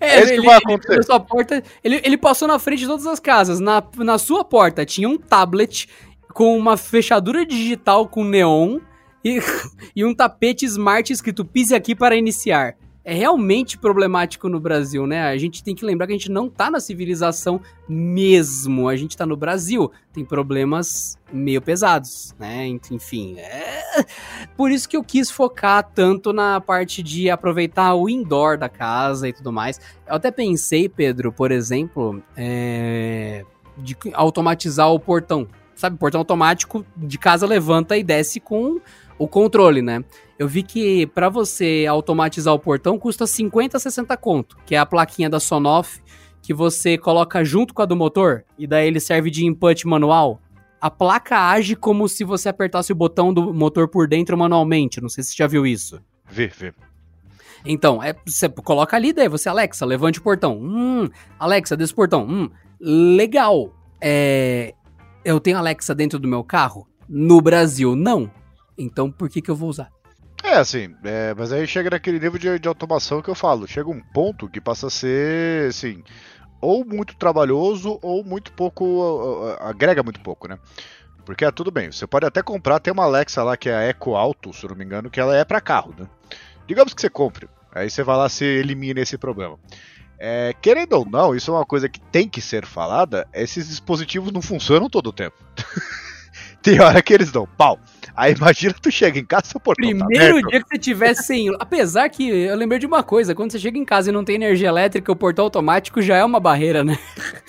é 0.00 0.22
isso 0.22 0.32
ele, 0.32 0.40
que 0.40 0.46
vai 0.46 0.56
acontecer. 0.58 0.92
Ele, 0.92 1.20
porta, 1.20 1.62
ele, 1.82 2.00
ele 2.04 2.16
passou 2.16 2.46
na 2.46 2.58
frente 2.58 2.80
de 2.80 2.86
todas 2.86 3.06
as 3.06 3.18
casas. 3.18 3.58
Na, 3.58 3.82
na 3.96 4.16
sua 4.16 4.44
porta 4.44 4.86
tinha 4.86 5.08
um 5.08 5.18
tablet 5.18 5.88
com 6.32 6.56
uma 6.56 6.76
fechadura 6.76 7.44
digital 7.44 8.06
com 8.06 8.22
neon 8.22 8.78
e, 9.24 9.40
e 9.94 10.04
um 10.04 10.14
tapete 10.14 10.64
smart 10.66 11.12
escrito 11.12 11.44
pise 11.44 11.74
aqui 11.74 11.96
para 11.96 12.16
iniciar 12.16 12.76
é 13.04 13.12
realmente 13.12 13.76
problemático 13.76 14.48
no 14.48 14.58
Brasil, 14.58 15.06
né? 15.06 15.24
A 15.28 15.36
gente 15.36 15.62
tem 15.62 15.74
que 15.74 15.84
lembrar 15.84 16.06
que 16.06 16.14
a 16.14 16.16
gente 16.16 16.30
não 16.30 16.48
tá 16.48 16.70
na 16.70 16.80
civilização 16.80 17.60
mesmo. 17.86 18.88
A 18.88 18.96
gente 18.96 19.14
tá 19.14 19.26
no 19.26 19.36
Brasil. 19.36 19.92
Tem 20.10 20.24
problemas 20.24 21.18
meio 21.30 21.60
pesados, 21.60 22.34
né? 22.38 22.66
Enfim, 22.90 23.36
é... 23.38 24.06
por 24.56 24.70
isso 24.70 24.88
que 24.88 24.96
eu 24.96 25.04
quis 25.04 25.30
focar 25.30 25.82
tanto 25.94 26.32
na 26.32 26.60
parte 26.62 27.02
de 27.02 27.28
aproveitar 27.28 27.94
o 27.94 28.08
indoor 28.08 28.56
da 28.56 28.70
casa 28.70 29.28
e 29.28 29.34
tudo 29.34 29.52
mais. 29.52 29.78
Eu 30.06 30.14
até 30.14 30.30
pensei, 30.30 30.88
Pedro, 30.88 31.30
por 31.30 31.52
exemplo, 31.52 32.22
é... 32.34 33.44
de 33.76 33.94
automatizar 34.14 34.90
o 34.90 34.98
portão. 34.98 35.46
Sabe, 35.74 35.98
portão 35.98 36.20
automático 36.20 36.86
de 36.96 37.18
casa 37.18 37.46
levanta 37.46 37.96
e 37.98 38.02
desce 38.02 38.38
com 38.38 38.80
o 39.18 39.28
controle, 39.28 39.82
né? 39.82 40.04
Eu 40.38 40.48
vi 40.48 40.62
que 40.62 41.06
para 41.06 41.28
você 41.28 41.86
automatizar 41.88 42.52
o 42.52 42.58
portão 42.58 42.98
custa 42.98 43.26
50, 43.26 43.78
60 43.78 44.16
conto, 44.16 44.56
que 44.66 44.74
é 44.74 44.78
a 44.78 44.86
plaquinha 44.86 45.30
da 45.30 45.38
Sonoff 45.38 46.02
que 46.44 46.52
você 46.52 46.98
coloca 46.98 47.42
junto 47.42 47.72
com 47.72 47.80
a 47.80 47.86
do 47.86 47.96
motor 47.96 48.44
e 48.58 48.66
daí 48.66 48.86
ele 48.86 49.00
serve 49.00 49.30
de 49.30 49.46
input 49.46 49.86
manual. 49.86 50.42
A 50.78 50.90
placa 50.90 51.38
age 51.48 51.74
como 51.74 52.06
se 52.06 52.22
você 52.22 52.50
apertasse 52.50 52.92
o 52.92 52.94
botão 52.94 53.32
do 53.32 53.54
motor 53.54 53.88
por 53.88 54.06
dentro 54.06 54.36
manualmente. 54.36 55.00
Não 55.00 55.08
sei 55.08 55.24
se 55.24 55.30
você 55.30 55.36
já 55.38 55.46
viu 55.46 55.66
isso. 55.66 56.02
Vê, 56.28 56.48
vê. 56.48 56.74
Então, 57.64 58.02
é, 58.02 58.14
você 58.26 58.46
coloca 58.50 58.94
ali, 58.94 59.10
daí 59.10 59.26
você, 59.26 59.48
Alexa, 59.48 59.86
levante 59.86 60.18
o 60.18 60.22
portão. 60.22 60.58
Hum, 60.60 61.08
Alexa, 61.38 61.74
desse 61.78 61.94
portão. 61.94 62.26
Hum, 62.28 62.50
legal. 62.78 63.74
É, 63.98 64.74
eu 65.24 65.40
tenho 65.40 65.56
Alexa 65.56 65.94
dentro 65.94 66.18
do 66.18 66.28
meu 66.28 66.44
carro? 66.44 66.86
No 67.08 67.40
Brasil, 67.40 67.96
não. 67.96 68.30
Então 68.76 69.10
por 69.10 69.28
que, 69.28 69.40
que 69.40 69.50
eu 69.50 69.56
vou 69.56 69.68
usar? 69.68 69.90
É, 70.42 70.56
assim, 70.56 70.94
é, 71.04 71.34
mas 71.34 71.52
aí 71.52 71.66
chega 71.66 71.88
naquele 71.88 72.20
nível 72.20 72.38
de, 72.38 72.58
de, 72.58 72.68
automação 72.68 73.22
que 73.22 73.30
eu 73.30 73.34
falo. 73.34 73.66
Chega 73.66 73.88
um 73.88 74.00
ponto 74.00 74.48
que 74.48 74.60
passa 74.60 74.88
a 74.88 74.90
ser, 74.90 75.70
assim, 75.70 76.04
ou 76.60 76.84
muito 76.84 77.16
trabalhoso 77.16 77.98
ou 78.02 78.22
muito 78.22 78.52
pouco. 78.52 78.84
Uh, 78.84 79.56
agrega 79.60 80.02
muito 80.02 80.20
pouco, 80.20 80.46
né? 80.46 80.58
Porque 81.24 81.44
é 81.44 81.50
tudo 81.50 81.70
bem, 81.70 81.90
você 81.90 82.06
pode 82.06 82.26
até 82.26 82.42
comprar, 82.42 82.78
tem 82.78 82.92
uma 82.92 83.04
Alexa 83.04 83.42
lá 83.42 83.56
que 83.56 83.68
é 83.68 83.74
a 83.74 83.82
Eco 83.82 84.14
se 84.52 84.68
não 84.68 84.76
me 84.76 84.84
engano, 84.84 85.10
que 85.10 85.18
ela 85.18 85.34
é 85.34 85.44
para 85.44 85.60
carro, 85.60 85.94
né? 85.98 86.06
Digamos 86.66 86.92
que 86.92 87.00
você 87.00 87.08
compre, 87.08 87.48
aí 87.74 87.88
você 87.88 88.02
vai 88.02 88.16
lá 88.16 88.26
e 88.40 88.44
elimina 88.44 89.00
esse 89.00 89.16
problema. 89.16 89.58
É, 90.18 90.54
querendo 90.60 90.92
ou 90.94 91.04
não, 91.04 91.34
isso 91.34 91.50
é 91.50 91.54
uma 91.54 91.64
coisa 91.64 91.88
que 91.88 92.00
tem 92.00 92.28
que 92.28 92.40
ser 92.40 92.66
falada, 92.66 93.26
esses 93.32 93.68
dispositivos 93.68 94.32
não 94.32 94.42
funcionam 94.42 94.88
todo 94.88 95.08
o 95.08 95.12
tempo. 95.12 95.36
tem 96.62 96.80
hora 96.80 97.02
que 97.02 97.12
eles 97.12 97.32
dão 97.32 97.46
pau. 97.46 97.78
Aí 98.16 98.32
imagina 98.32 98.74
tu 98.80 98.90
chega 98.90 99.18
em 99.18 99.24
casa, 99.24 99.46
seu 99.46 99.60
portão 99.60 99.90
tá 99.90 100.06
Primeiro 100.06 100.40
tá 100.40 100.48
dia 100.48 100.62
que 100.62 100.68
você 100.68 100.78
tiver 100.78 101.14
sem... 101.14 101.54
Apesar 101.58 102.08
que 102.08 102.28
eu 102.28 102.56
lembrei 102.56 102.78
de 102.78 102.86
uma 102.86 103.02
coisa, 103.02 103.34
quando 103.34 103.50
você 103.50 103.58
chega 103.58 103.76
em 103.76 103.84
casa 103.84 104.10
e 104.10 104.12
não 104.12 104.24
tem 104.24 104.36
energia 104.36 104.68
elétrica, 104.68 105.10
o 105.10 105.16
portão 105.16 105.44
automático 105.44 106.00
já 106.00 106.16
é 106.16 106.24
uma 106.24 106.38
barreira, 106.38 106.84
né? 106.84 106.98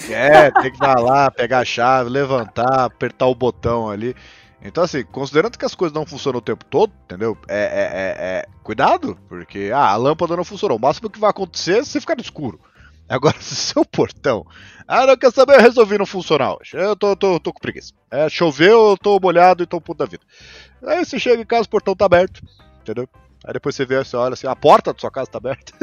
É, 0.09 0.51
tem 0.51 0.72
que 0.72 0.80
dar 0.80 0.99
lá, 0.99 1.30
pegar 1.30 1.59
a 1.59 1.66
chave, 1.66 2.09
levantar, 2.09 2.86
apertar 2.86 3.28
o 3.28 3.36
botão 3.36 3.89
ali. 3.89 4.16
Então, 4.61 4.84
assim, 4.84 5.03
considerando 5.03 5.57
que 5.57 5.66
as 5.66 5.76
coisas 5.76 5.93
não 5.93 6.07
funcionam 6.07 6.39
o 6.39 6.41
tempo 6.41 6.66
todo, 6.66 6.91
entendeu? 7.05 7.38
É, 7.47 7.57
é, 7.57 7.61
é, 7.61 8.39
é... 8.39 8.45
Cuidado, 8.63 9.16
porque 9.30 9.72
ah, 9.72 9.89
a 9.89 9.95
lâmpada 9.95 10.36
não 10.36 10.43
funcionou. 10.43 10.78
O 10.78 10.82
máximo 10.82 11.07
que 11.07 11.20
vai 11.20 11.30
acontecer 11.30 11.80
é 11.80 11.84
você 11.84 11.99
ficar 11.99 12.16
no 12.16 12.22
escuro. 12.22 12.59
Agora, 13.08 13.36
se 13.41 13.56
seu 13.56 13.86
portão. 13.86 14.45
Ah, 14.88 15.06
não 15.06 15.18
quer 15.18 15.32
saber? 15.32 15.56
Eu 15.56 15.62
resolvi 15.62 15.97
não 15.97 16.06
funcionar 16.06 16.53
hoje. 16.53 16.72
Eu 16.74 16.95
tô, 16.95 17.16
tô, 17.16 17.39
tô 17.39 17.53
com 17.53 17.60
preguiça. 17.60 17.93
É, 18.12 18.30
choveu, 18.30 18.89
eu 18.89 18.97
tô 18.97 19.20
molhado 19.20 19.64
e 19.64 19.68
tô 19.68 19.82
puto 19.82 19.99
da 19.99 20.06
vida. 20.06 20.24
Aí 20.86 21.03
você 21.03 21.18
chega 21.18 21.41
em 21.41 21.45
casa, 21.45 21.64
o 21.64 21.70
portão 21.70 21.95
tá 21.95 22.06
aberto. 22.06 22.41
Entendeu? 22.82 23.08
Aí 23.45 23.53
depois 23.53 23.76
você 23.76 23.86
vê, 23.86 23.97
você 23.97 24.16
olha 24.16 24.34
assim, 24.34 24.47
a 24.47 24.56
porta 24.56 24.93
da 24.93 24.99
sua 24.99 25.12
casa 25.12 25.30
tá 25.30 25.38
aberta. 25.38 25.74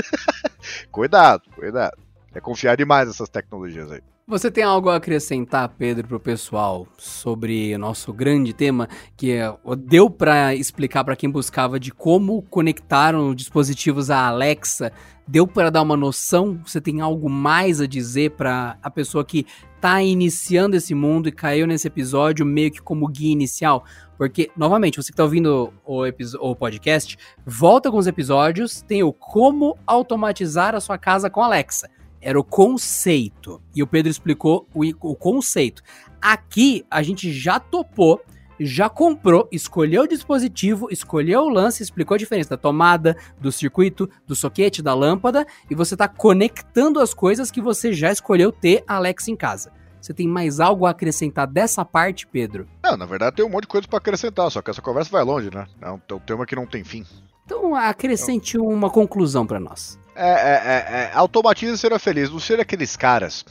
cuidado, 0.90 1.42
cuidado. 1.54 1.96
É 2.34 2.40
confiar 2.40 2.76
demais 2.76 3.06
nessas 3.06 3.28
tecnologias 3.28 3.90
aí. 3.90 4.00
Você 4.26 4.50
tem 4.50 4.62
algo 4.62 4.88
a 4.88 4.96
acrescentar, 4.96 5.68
Pedro, 5.76 6.06
para 6.06 6.16
o 6.16 6.20
pessoal 6.20 6.86
sobre 6.96 7.74
o 7.74 7.78
nosso 7.78 8.12
grande 8.12 8.52
tema, 8.52 8.88
que 9.16 9.32
é, 9.32 9.52
deu 9.78 10.08
para 10.08 10.54
explicar 10.54 11.02
para 11.02 11.16
quem 11.16 11.28
buscava 11.28 11.78
de 11.78 11.90
como 11.90 12.40
conectaram 12.42 13.34
dispositivos 13.34 14.10
à 14.10 14.28
Alexa? 14.28 14.92
Deu 15.26 15.46
para 15.46 15.70
dar 15.70 15.82
uma 15.82 15.96
noção? 15.96 16.60
Você 16.66 16.80
tem 16.80 17.00
algo 17.00 17.28
mais 17.28 17.80
a 17.80 17.86
dizer 17.86 18.32
para 18.32 18.76
a 18.82 18.90
pessoa 18.90 19.24
que 19.24 19.46
está 19.76 20.02
iniciando 20.02 20.76
esse 20.76 20.94
mundo 20.94 21.28
e 21.28 21.32
caiu 21.32 21.66
nesse 21.66 21.86
episódio 21.86 22.44
meio 22.44 22.70
que 22.70 22.82
como 22.82 23.08
guia 23.08 23.32
inicial? 23.32 23.84
Porque, 24.18 24.50
novamente, 24.56 24.96
você 24.96 25.10
que 25.10 25.14
está 25.14 25.24
ouvindo 25.24 25.72
o, 25.84 26.04
o 26.40 26.56
podcast, 26.56 27.16
volta 27.46 27.90
com 27.90 27.98
os 27.98 28.06
episódios, 28.06 28.82
tem 28.82 29.02
o 29.02 29.12
como 29.12 29.76
automatizar 29.86 30.74
a 30.74 30.80
sua 30.80 30.98
casa 30.98 31.30
com 31.30 31.42
Alexa 31.42 31.88
era 32.22 32.38
o 32.38 32.44
conceito. 32.44 33.60
E 33.74 33.82
o 33.82 33.86
Pedro 33.86 34.08
explicou 34.08 34.68
o, 34.72 34.84
o 35.00 35.16
conceito. 35.16 35.82
Aqui 36.20 36.86
a 36.88 37.02
gente 37.02 37.32
já 37.32 37.58
topou, 37.58 38.22
já 38.58 38.88
comprou, 38.88 39.48
escolheu 39.50 40.02
o 40.02 40.08
dispositivo, 40.08 40.88
escolheu 40.90 41.42
o 41.42 41.48
lance, 41.48 41.82
explicou 41.82 42.14
a 42.14 42.18
diferença 42.18 42.50
da 42.50 42.56
tomada, 42.56 43.16
do 43.40 43.50
circuito, 43.50 44.08
do 44.26 44.34
soquete, 44.34 44.82
da 44.82 44.94
lâmpada, 44.94 45.46
e 45.70 45.74
você 45.74 45.94
está 45.94 46.08
conectando 46.08 47.00
as 47.00 47.14
coisas 47.14 47.50
que 47.50 47.60
você 47.60 47.92
já 47.92 48.10
escolheu 48.10 48.52
ter 48.52 48.84
Alexa 48.86 49.30
em 49.30 49.36
casa. 49.36 49.72
Você 50.00 50.12
tem 50.12 50.26
mais 50.26 50.58
algo 50.58 50.84
a 50.84 50.90
acrescentar 50.90 51.46
dessa 51.46 51.84
parte, 51.84 52.26
Pedro? 52.26 52.66
Não, 52.82 52.96
na 52.96 53.06
verdade 53.06 53.36
tem 53.36 53.44
um 53.44 53.48
monte 53.48 53.62
de 53.62 53.68
coisa 53.68 53.86
para 53.86 53.98
acrescentar, 53.98 54.50
só 54.50 54.60
que 54.60 54.70
essa 54.70 54.82
conversa 54.82 55.10
vai 55.10 55.22
longe, 55.22 55.48
né? 55.54 55.66
É 55.80 55.90
um, 55.90 55.96
é 55.96 56.20
tema 56.26 56.44
que 56.44 56.56
não 56.56 56.66
tem 56.66 56.82
fim. 56.82 57.04
Então 57.44 57.74
acrescente 57.74 58.56
então... 58.56 58.68
uma 58.68 58.90
conclusão 58.90 59.46
para 59.46 59.60
nós. 59.60 59.98
É, 60.14 60.30
é, 60.30 60.52
é, 60.54 61.04
é, 61.04 61.10
automatiza 61.14 61.74
e 61.74 61.78
será 61.78 61.98
feliz. 61.98 62.30
Não 62.30 62.40
ser 62.40 62.58
aqueles 62.60 62.96
caras, 62.96 63.44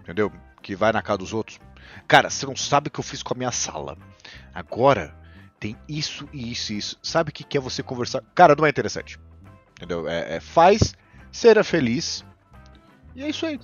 entendeu? 0.00 0.32
Que 0.62 0.74
vai 0.74 0.92
na 0.92 1.02
casa 1.02 1.18
dos 1.18 1.34
outros. 1.34 1.60
Cara, 2.08 2.30
você 2.30 2.46
não 2.46 2.56
sabe 2.56 2.88
o 2.88 2.90
que 2.90 2.98
eu 2.98 3.04
fiz 3.04 3.22
com 3.22 3.34
a 3.34 3.36
minha 3.36 3.52
sala. 3.52 3.96
Agora 4.54 5.14
tem 5.58 5.76
isso 5.88 6.28
e 6.32 6.50
isso 6.50 6.72
e 6.72 6.78
isso. 6.78 6.98
Sabe 7.02 7.30
o 7.30 7.32
que 7.32 7.44
quer 7.44 7.60
você 7.60 7.82
conversar? 7.82 8.22
Cara, 8.34 8.54
não 8.56 8.66
é 8.66 8.70
interessante. 8.70 9.18
Entendeu? 9.76 10.08
É, 10.08 10.36
é, 10.36 10.40
faz, 10.40 10.94
será 11.30 11.62
feliz. 11.64 12.24
E 13.14 13.22
é 13.22 13.28
isso 13.28 13.46
aí. 13.46 13.58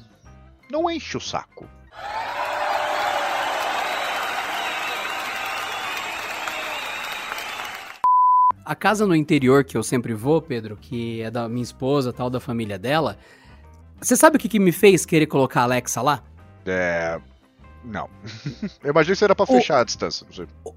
Não 0.70 0.90
enche 0.90 1.16
o 1.16 1.20
saco. 1.20 1.68
A 8.64 8.74
casa 8.74 9.06
no 9.06 9.16
interior 9.16 9.64
que 9.64 9.78
eu 9.78 9.82
sempre 9.82 10.12
vou, 10.12 10.42
Pedro, 10.42 10.76
que 10.76 11.22
é 11.22 11.30
da 11.30 11.48
minha 11.48 11.62
esposa, 11.62 12.12
tal, 12.12 12.28
da 12.28 12.38
família 12.38 12.78
dela. 12.78 13.16
Você 13.98 14.14
sabe 14.14 14.36
o 14.36 14.38
que, 14.38 14.48
que 14.48 14.60
me 14.60 14.72
fez 14.72 15.06
querer 15.06 15.26
colocar 15.26 15.62
a 15.62 15.64
Alexa 15.64 16.02
lá? 16.02 16.22
É. 16.66 17.18
Não. 17.84 18.08
eu 18.82 18.90
imaginei 18.90 19.16
que 19.16 19.24
era 19.24 19.34
pra 19.34 19.46
fechar 19.46 19.78
o, 19.78 19.80
a 19.80 19.84
distância. 19.84 20.26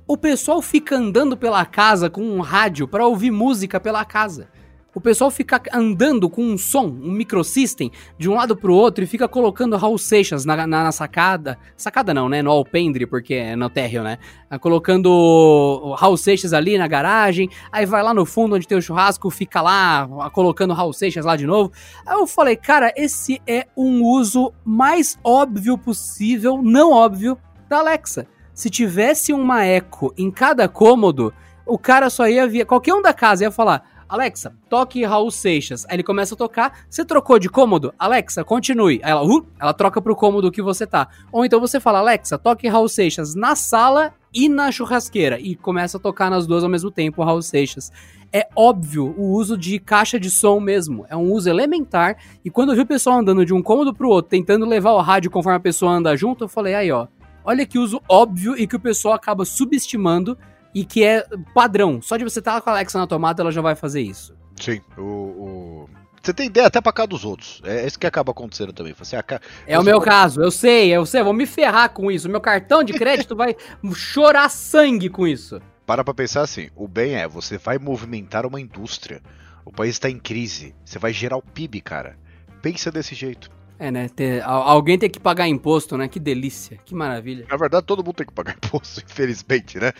O 0.08 0.18
pessoal 0.18 0.62
fica 0.62 0.96
andando 0.96 1.36
pela 1.36 1.66
casa 1.66 2.10
com 2.10 2.22
um 2.22 2.42
rádio 2.42 2.88
para 2.88 3.06
ouvir 3.06 3.32
música 3.32 3.80
pela 3.80 4.06
casa 4.06 4.48
o 4.94 5.00
pessoal 5.00 5.32
fica 5.32 5.62
andando 5.74 6.30
com 6.30 6.44
um 6.44 6.58
som, 6.58 6.86
um 6.86 7.12
microsystem, 7.12 7.92
de 8.18 8.30
um 8.30 8.36
lado 8.36 8.58
pro 8.58 8.74
outro 8.74 9.04
e 9.04 9.08
fica 9.08 9.28
colocando 9.28 9.78
Raul 9.78 9.98
Seixas 9.98 10.44
na, 10.44 10.56
na, 10.56 10.68
na 10.68 10.92
sacada. 10.92 11.58
Sacada 11.78 12.14
não, 12.14 12.28
né? 12.28 12.42
No 12.42 12.52
alpendre, 12.52 13.06
porque 13.06 13.36
é 13.36 13.56
no 13.56 13.70
térreo, 13.70 14.04
né? 14.04 14.18
Ah, 14.50 14.60
colocando 14.60 15.96
Raul 15.98 16.18
Seixas 16.18 16.52
ali 16.52 16.78
na 16.78 16.88
garagem, 16.88 17.50
aí 17.72 17.86
vai 17.86 18.04
lá 18.04 18.14
no 18.14 18.26
fundo 18.26 18.56
onde 18.56 18.68
tem 18.68 18.78
o 18.78 18.82
churrasco, 18.82 19.30
fica 19.30 19.62
lá 19.62 20.08
colocando 20.34 20.74
Raul 20.74 20.92
Seixas 20.92 21.26
lá 21.26 21.38
de 21.38 21.46
novo. 21.46 21.72
Aí 22.06 22.18
eu 22.18 22.28
falei, 22.28 22.58
cara, 22.58 22.94
esse 22.98 23.42
é 23.48 23.68
um 23.78 24.04
uso 24.04 24.52
mais 24.66 25.18
óbvio 25.24 25.78
possível, 25.78 26.62
não 26.62 26.92
óbvio, 26.92 27.38
da 27.70 27.80
Alexa. 27.80 28.28
Se 28.54 28.70
tivesse 28.70 29.32
uma 29.32 29.64
eco 29.64 30.14
em 30.18 30.30
cada 30.30 30.68
cômodo, 30.68 31.34
o 31.66 31.78
cara 31.78 32.10
só 32.10 32.28
ia 32.28 32.46
ver. 32.46 32.66
Qualquer 32.66 32.94
um 32.94 33.02
da 33.02 33.14
casa 33.14 33.46
ia 33.46 33.52
falar 33.52 34.01
Alexa, 34.12 34.54
toque 34.68 35.06
Raul 35.06 35.32
Seixas. 35.32 35.86
Aí 35.88 35.96
ele 35.96 36.04
começa 36.04 36.36
a 36.36 36.38
tocar. 36.38 36.80
Você 36.90 37.06
trocou 37.06 37.40
de 37.40 37.48
cômodo? 37.48 37.94
Alexa, 37.98 38.44
continue. 38.44 39.00
Aí 39.02 39.10
ela, 39.10 39.24
uh, 39.24 39.48
ela 39.58 39.74
troca 39.74 40.02
pro 40.02 40.18
cômodo 40.18 40.52
que 40.52 40.62
você 40.62 40.86
tá. 40.86 41.08
Ou 41.32 41.46
então 41.46 41.62
você 41.62 41.80
fala, 41.80 42.00
Alexa, 42.00 42.38
toque 42.38 42.68
Raul 42.68 42.90
Seixas 42.90 43.36
na 43.36 43.56
sala 43.56 44.14
e 44.34 44.50
na 44.50 44.70
churrasqueira. 44.70 45.40
E 45.40 45.56
começa 45.56 45.96
a 45.96 46.00
tocar 46.00 46.30
nas 46.30 46.46
duas 46.46 46.62
ao 46.62 46.70
mesmo 46.70 46.92
tempo, 46.92 47.24
Raul 47.24 47.42
Seixas. 47.42 47.90
É 48.34 48.50
óbvio 48.54 49.16
o 49.18 49.32
uso 49.32 49.58
de 49.58 49.80
caixa 49.80 50.20
de 50.20 50.30
som 50.30 50.60
mesmo. 50.60 51.06
É 51.08 51.16
um 51.16 51.32
uso 51.32 51.50
elementar. 51.50 52.18
E 52.44 52.50
quando 52.50 52.74
eu 52.74 52.76
vi 52.76 52.82
o 52.82 52.86
pessoal 52.86 53.20
andando 53.20 53.46
de 53.46 53.54
um 53.54 53.62
cômodo 53.62 53.94
pro 53.94 54.10
outro, 54.10 54.32
tentando 54.32 54.66
levar 54.66 54.92
o 54.92 55.00
rádio 55.00 55.32
conforme 55.32 55.56
a 55.56 55.62
pessoa 55.62 55.94
anda 55.94 56.18
junto, 56.18 56.44
eu 56.44 56.50
falei, 56.50 56.76
aí 56.76 56.92
ó, 56.92 57.08
olha 57.46 57.66
que 57.66 57.80
uso 57.80 58.02
óbvio 58.10 58.58
e 58.58 58.68
que 58.68 58.76
o 58.76 58.80
pessoal 58.80 59.14
acaba 59.14 59.46
subestimando 59.46 60.38
e 60.74 60.86
que 60.86 61.04
é 61.04 61.26
padrão. 61.54 62.02
Só 62.02 62.18
de 62.18 62.24
você 62.24 62.40
estar 62.40 62.62
com 62.62 62.70
a 62.70 62.74
Alexa 62.74 62.98
na 62.98 63.08
tomada, 63.08 63.42
ela 63.42 63.52
já 63.52 63.62
vai 63.62 63.76
fazer 63.76 64.02
isso. 64.02 64.36
Sim, 64.60 64.82
o, 64.98 65.02
o... 65.02 65.90
Você 66.22 66.34
tem 66.34 66.46
ideia 66.48 66.68
até 66.68 66.80
pra 66.80 66.94
cá 66.94 67.06
dos 67.06 67.26
outros. 67.26 67.62
É 67.66 67.86
isso 67.86 67.98
que 67.98 68.06
acaba 68.06 68.32
acontecendo 68.32 68.72
também. 68.72 68.94
Você. 68.94 69.18
É 69.66 69.80
o 69.80 69.84
meu 69.84 70.00
caso, 70.00 70.42
eu 70.42 70.52
sei, 70.52 70.90
eu 70.90 71.04
sei, 71.06 71.24
vou 71.24 71.34
me 71.34 71.48
ferrar 71.48 71.90
com 71.90 72.12
isso. 72.12 72.30
Meu 72.30 72.40
cartão 72.40 72.84
de 72.84 72.94
crédito 72.94 73.36
vai 73.36 73.56
chorar 73.96 74.50
sangue 74.50 75.10
com 75.10 75.26
isso. 75.26 75.60
Para 75.86 76.04
pra 76.04 76.14
pensar 76.14 76.42
assim, 76.42 76.70
o 76.76 76.88
bem 76.88 77.16
é, 77.16 77.28
você 77.28 77.58
vai 77.58 77.80
movimentar 77.80 78.46
uma 78.46 78.62
indústria. 78.62 79.22
O 79.66 79.72
país 79.72 79.96
está 79.96 80.10
em 80.10 80.20
crise. 80.20 80.76
Você 80.86 81.00
vai 81.00 81.12
gerar 81.12 81.38
o 81.38 81.42
PIB, 81.42 81.82
cara. 81.82 82.18
Pensa 82.62 82.92
desse 82.92 83.16
jeito. 83.16 83.50
É, 83.82 83.90
né? 83.90 84.08
Ter, 84.10 84.44
alguém 84.44 84.96
tem 84.96 85.10
que 85.10 85.20
pagar 85.20 85.48
imposto, 85.48 85.98
né? 85.98 86.08
Que 86.08 86.20
delícia, 86.20 86.78
que 86.86 86.94
maravilha. 86.94 87.48
Na 87.50 87.58
verdade, 87.58 87.84
todo 87.84 88.06
mundo 88.06 88.14
tem 88.14 88.28
que 88.28 88.32
pagar 88.32 88.54
imposto, 88.64 89.02
infelizmente, 89.04 89.80
né? 89.80 89.92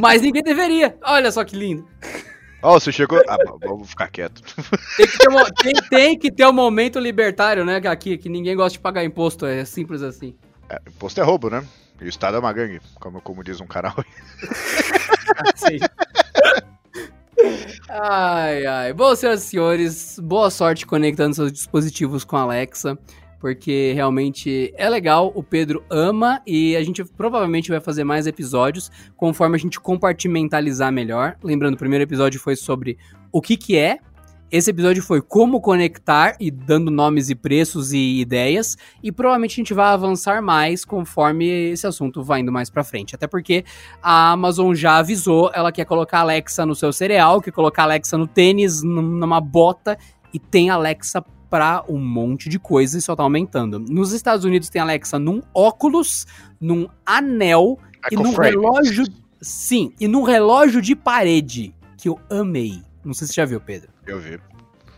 Mas 0.00 0.22
ninguém 0.22 0.42
deveria. 0.42 0.96
Olha 1.04 1.30
só 1.30 1.44
que 1.44 1.54
lindo. 1.54 1.86
Ó, 2.62 2.74
oh, 2.74 2.80
você 2.80 2.90
chegou. 2.90 3.20
Ah, 3.28 3.36
vamos 3.60 3.90
ficar 3.90 4.08
quieto. 4.08 4.40
Tem 4.96 5.06
que, 5.06 5.18
ter 5.18 5.28
um, 5.28 5.44
tem, 5.44 5.74
tem 5.90 6.18
que 6.18 6.32
ter 6.32 6.46
um 6.46 6.52
momento 6.54 6.98
libertário, 6.98 7.62
né? 7.62 7.76
Aqui, 7.86 8.16
que 8.16 8.30
ninguém 8.30 8.56
gosta 8.56 8.72
de 8.72 8.80
pagar 8.80 9.04
imposto, 9.04 9.44
é 9.44 9.66
simples 9.66 10.00
assim. 10.00 10.34
É, 10.70 10.80
imposto 10.88 11.20
é 11.20 11.22
roubo, 11.22 11.50
né? 11.50 11.62
E 12.00 12.04
o 12.04 12.08
Estado 12.08 12.38
é 12.38 12.40
uma 12.40 12.54
gangue, 12.54 12.80
como, 12.98 13.20
como 13.20 13.44
diz 13.44 13.60
um 13.60 13.66
canal. 13.66 13.94
Sim. 15.56 15.78
Ai, 17.90 18.64
ai. 18.64 18.92
Bom, 18.94 19.14
senhoras 19.14 19.44
e 19.44 19.46
senhores, 19.46 20.18
boa 20.20 20.50
sorte 20.50 20.86
conectando 20.86 21.34
seus 21.34 21.52
dispositivos 21.52 22.24
com 22.24 22.38
a 22.38 22.40
Alexa 22.40 22.98
porque 23.38 23.92
realmente 23.94 24.72
é 24.76 24.88
legal, 24.88 25.32
o 25.34 25.42
Pedro 25.42 25.84
ama 25.90 26.40
e 26.46 26.76
a 26.76 26.82
gente 26.82 27.04
provavelmente 27.04 27.70
vai 27.70 27.80
fazer 27.80 28.04
mais 28.04 28.26
episódios 28.26 28.90
conforme 29.16 29.56
a 29.56 29.58
gente 29.58 29.80
compartimentalizar 29.80 30.92
melhor. 30.92 31.36
Lembrando, 31.42 31.74
o 31.74 31.78
primeiro 31.78 32.02
episódio 32.04 32.40
foi 32.40 32.56
sobre 32.56 32.98
o 33.32 33.40
que 33.40 33.56
que 33.56 33.76
é, 33.76 33.98
esse 34.50 34.70
episódio 34.70 35.02
foi 35.02 35.20
como 35.20 35.60
conectar 35.60 36.36
e 36.38 36.52
dando 36.52 36.88
nomes 36.88 37.30
e 37.30 37.34
preços 37.34 37.92
e 37.92 38.20
ideias, 38.20 38.76
e 39.02 39.10
provavelmente 39.10 39.54
a 39.54 39.56
gente 39.56 39.74
vai 39.74 39.86
avançar 39.86 40.40
mais 40.40 40.84
conforme 40.84 41.72
esse 41.72 41.84
assunto 41.84 42.22
vai 42.22 42.40
indo 42.40 42.52
mais 42.52 42.70
para 42.70 42.84
frente. 42.84 43.14
Até 43.14 43.26
porque 43.26 43.64
a 44.00 44.30
Amazon 44.30 44.72
já 44.72 44.98
avisou, 44.98 45.50
ela 45.52 45.72
quer 45.72 45.84
colocar 45.84 46.20
Alexa 46.20 46.64
no 46.64 46.76
seu 46.76 46.92
cereal, 46.92 47.40
quer 47.40 47.50
colocar 47.50 47.82
Alexa 47.82 48.16
no 48.16 48.28
tênis, 48.28 48.84
numa 48.84 49.40
bota 49.40 49.98
e 50.32 50.38
tem 50.38 50.70
Alexa 50.70 51.24
para 51.48 51.84
um 51.88 51.98
monte 51.98 52.48
de 52.48 52.58
coisa 52.58 52.98
e 52.98 53.02
só 53.02 53.14
tá 53.14 53.22
aumentando. 53.22 53.78
Nos 53.78 54.12
Estados 54.12 54.44
Unidos 54.44 54.68
tem 54.68 54.80
Alexa 54.80 55.18
num 55.18 55.42
óculos, 55.54 56.26
num 56.60 56.88
anel 57.04 57.78
e 58.10 58.16
num 58.16 58.34
relógio. 58.34 59.04
Sim, 59.40 59.92
e 60.00 60.08
num 60.08 60.22
relógio 60.22 60.80
de 60.82 60.96
parede 60.96 61.74
que 61.96 62.08
eu 62.08 62.18
amei. 62.30 62.82
Não 63.04 63.14
sei 63.14 63.26
se 63.26 63.34
você 63.34 63.40
já 63.40 63.44
viu, 63.44 63.60
Pedro. 63.60 63.88
Eu 64.06 64.18
vi. 64.18 64.40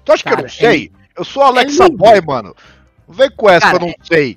Tu 0.05 0.13
acha 0.13 0.25
Cara, 0.25 0.37
que 0.37 0.41
eu 0.41 0.45
não 0.45 0.51
sei? 0.51 0.93
É... 0.95 1.21
Eu 1.21 1.25
sou 1.25 1.43
Alexa 1.43 1.85
é 1.85 1.89
Boy, 1.91 2.21
mano. 2.25 2.55
Vem 3.09 3.31
com 3.37 3.51
essa, 3.51 3.73
Cara, 3.73 3.77
eu 3.77 3.89
não 3.89 3.95
sei. 4.03 4.37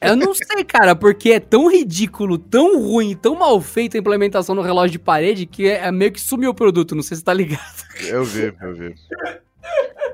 Eu 0.00 0.16
não 0.16 0.34
sei, 0.34 0.64
cara, 0.64 0.96
porque 0.96 1.30
é 1.30 1.40
tão 1.40 1.70
ridículo, 1.70 2.38
tão 2.38 2.80
ruim, 2.80 3.14
tão 3.14 3.36
mal 3.36 3.60
feita 3.60 3.96
a 3.96 4.00
implementação 4.00 4.54
no 4.54 4.62
relógio 4.62 4.92
de 4.92 4.98
parede 4.98 5.46
que 5.46 5.68
é, 5.68 5.86
é 5.86 5.92
meio 5.92 6.12
que 6.12 6.20
sumiu 6.20 6.50
o 6.50 6.54
produto, 6.54 6.94
não 6.94 7.02
sei 7.02 7.16
se 7.16 7.24
tá 7.24 7.32
ligado. 7.32 7.84
Eu 8.00 8.24
vi, 8.24 8.52
eu 8.60 8.74
vi. 8.74 8.94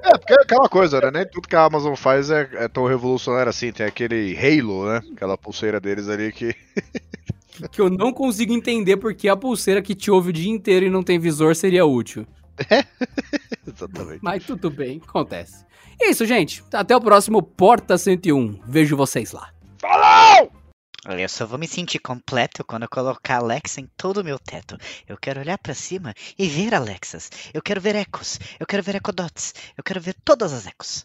É, 0.03 0.19
porque 0.19 0.33
é 0.33 0.43
aquela 0.43 0.69
coisa, 0.69 1.01
né? 1.01 1.11
Nem 1.13 1.27
tudo 1.27 1.47
que 1.47 1.55
a 1.55 1.65
Amazon 1.65 1.95
faz 1.95 2.29
é, 2.31 2.49
é 2.55 2.69
tão 2.69 2.87
revolucionário 2.87 3.51
assim. 3.51 3.71
Tem 3.71 3.87
aquele 3.87 4.37
Halo, 4.37 4.87
né? 4.87 5.01
Aquela 5.13 5.39
pulseira 5.39 5.81
deles 5.81 6.09
ali 6.09 6.33
que. 6.33 6.55
que 7.71 7.81
eu 7.81 7.89
não 7.89 8.13
consigo 8.13 8.53
entender 8.53 8.97
porque 8.97 9.29
a 9.29 9.37
pulseira 9.37 9.81
que 9.81 9.95
te 9.95 10.11
ouve 10.11 10.31
o 10.31 10.33
dia 10.33 10.51
inteiro 10.51 10.87
e 10.87 10.91
não 10.91 11.03
tem 11.03 11.19
visor 11.19 11.55
seria 11.55 11.87
útil. 11.87 12.27
É, 12.69 12.85
exatamente. 13.67 14.21
Mas 14.23 14.45
tudo 14.45 14.71
bem, 14.71 15.01
acontece. 15.07 15.65
É 16.01 16.11
isso, 16.11 16.27
gente. 16.27 16.65
Até 16.73 16.97
o 16.97 17.01
próximo 17.01 17.41
Porta 17.41 17.97
101. 17.97 18.61
Vejo 18.67 18.97
vocês 18.97 19.31
lá. 19.31 19.51
Falou! 19.81 20.62
Eu 21.05 21.29
só 21.29 21.45
vou 21.45 21.59
me 21.59 21.67
sentir 21.67 21.99
completo 21.99 22.65
quando 22.65 22.85
eu 22.85 22.89
colocar 22.89 23.39
Alexa 23.39 23.81
em 23.81 23.87
todo 23.97 24.19
o 24.19 24.25
meu 24.25 24.39
teto. 24.39 24.79
Eu 25.09 25.17
quero 25.19 25.41
olhar 25.41 25.59
para 25.59 25.75
cima 25.75 26.15
e 26.39 26.49
ver 26.49 26.75
Alexas. 26.75 27.29
Eu 27.53 27.61
quero 27.61 27.81
ver 27.81 27.97
ecos. 27.97 28.39
Eu 28.59 28.67
quero 28.67 28.85
ver 28.85 28.95
ecodots. 28.95 29.53
Eu 29.77 29.83
quero 29.83 30.01
ver 30.01 30.15
todas 30.25 30.53
as 30.53 30.65
ecos. 30.67 31.05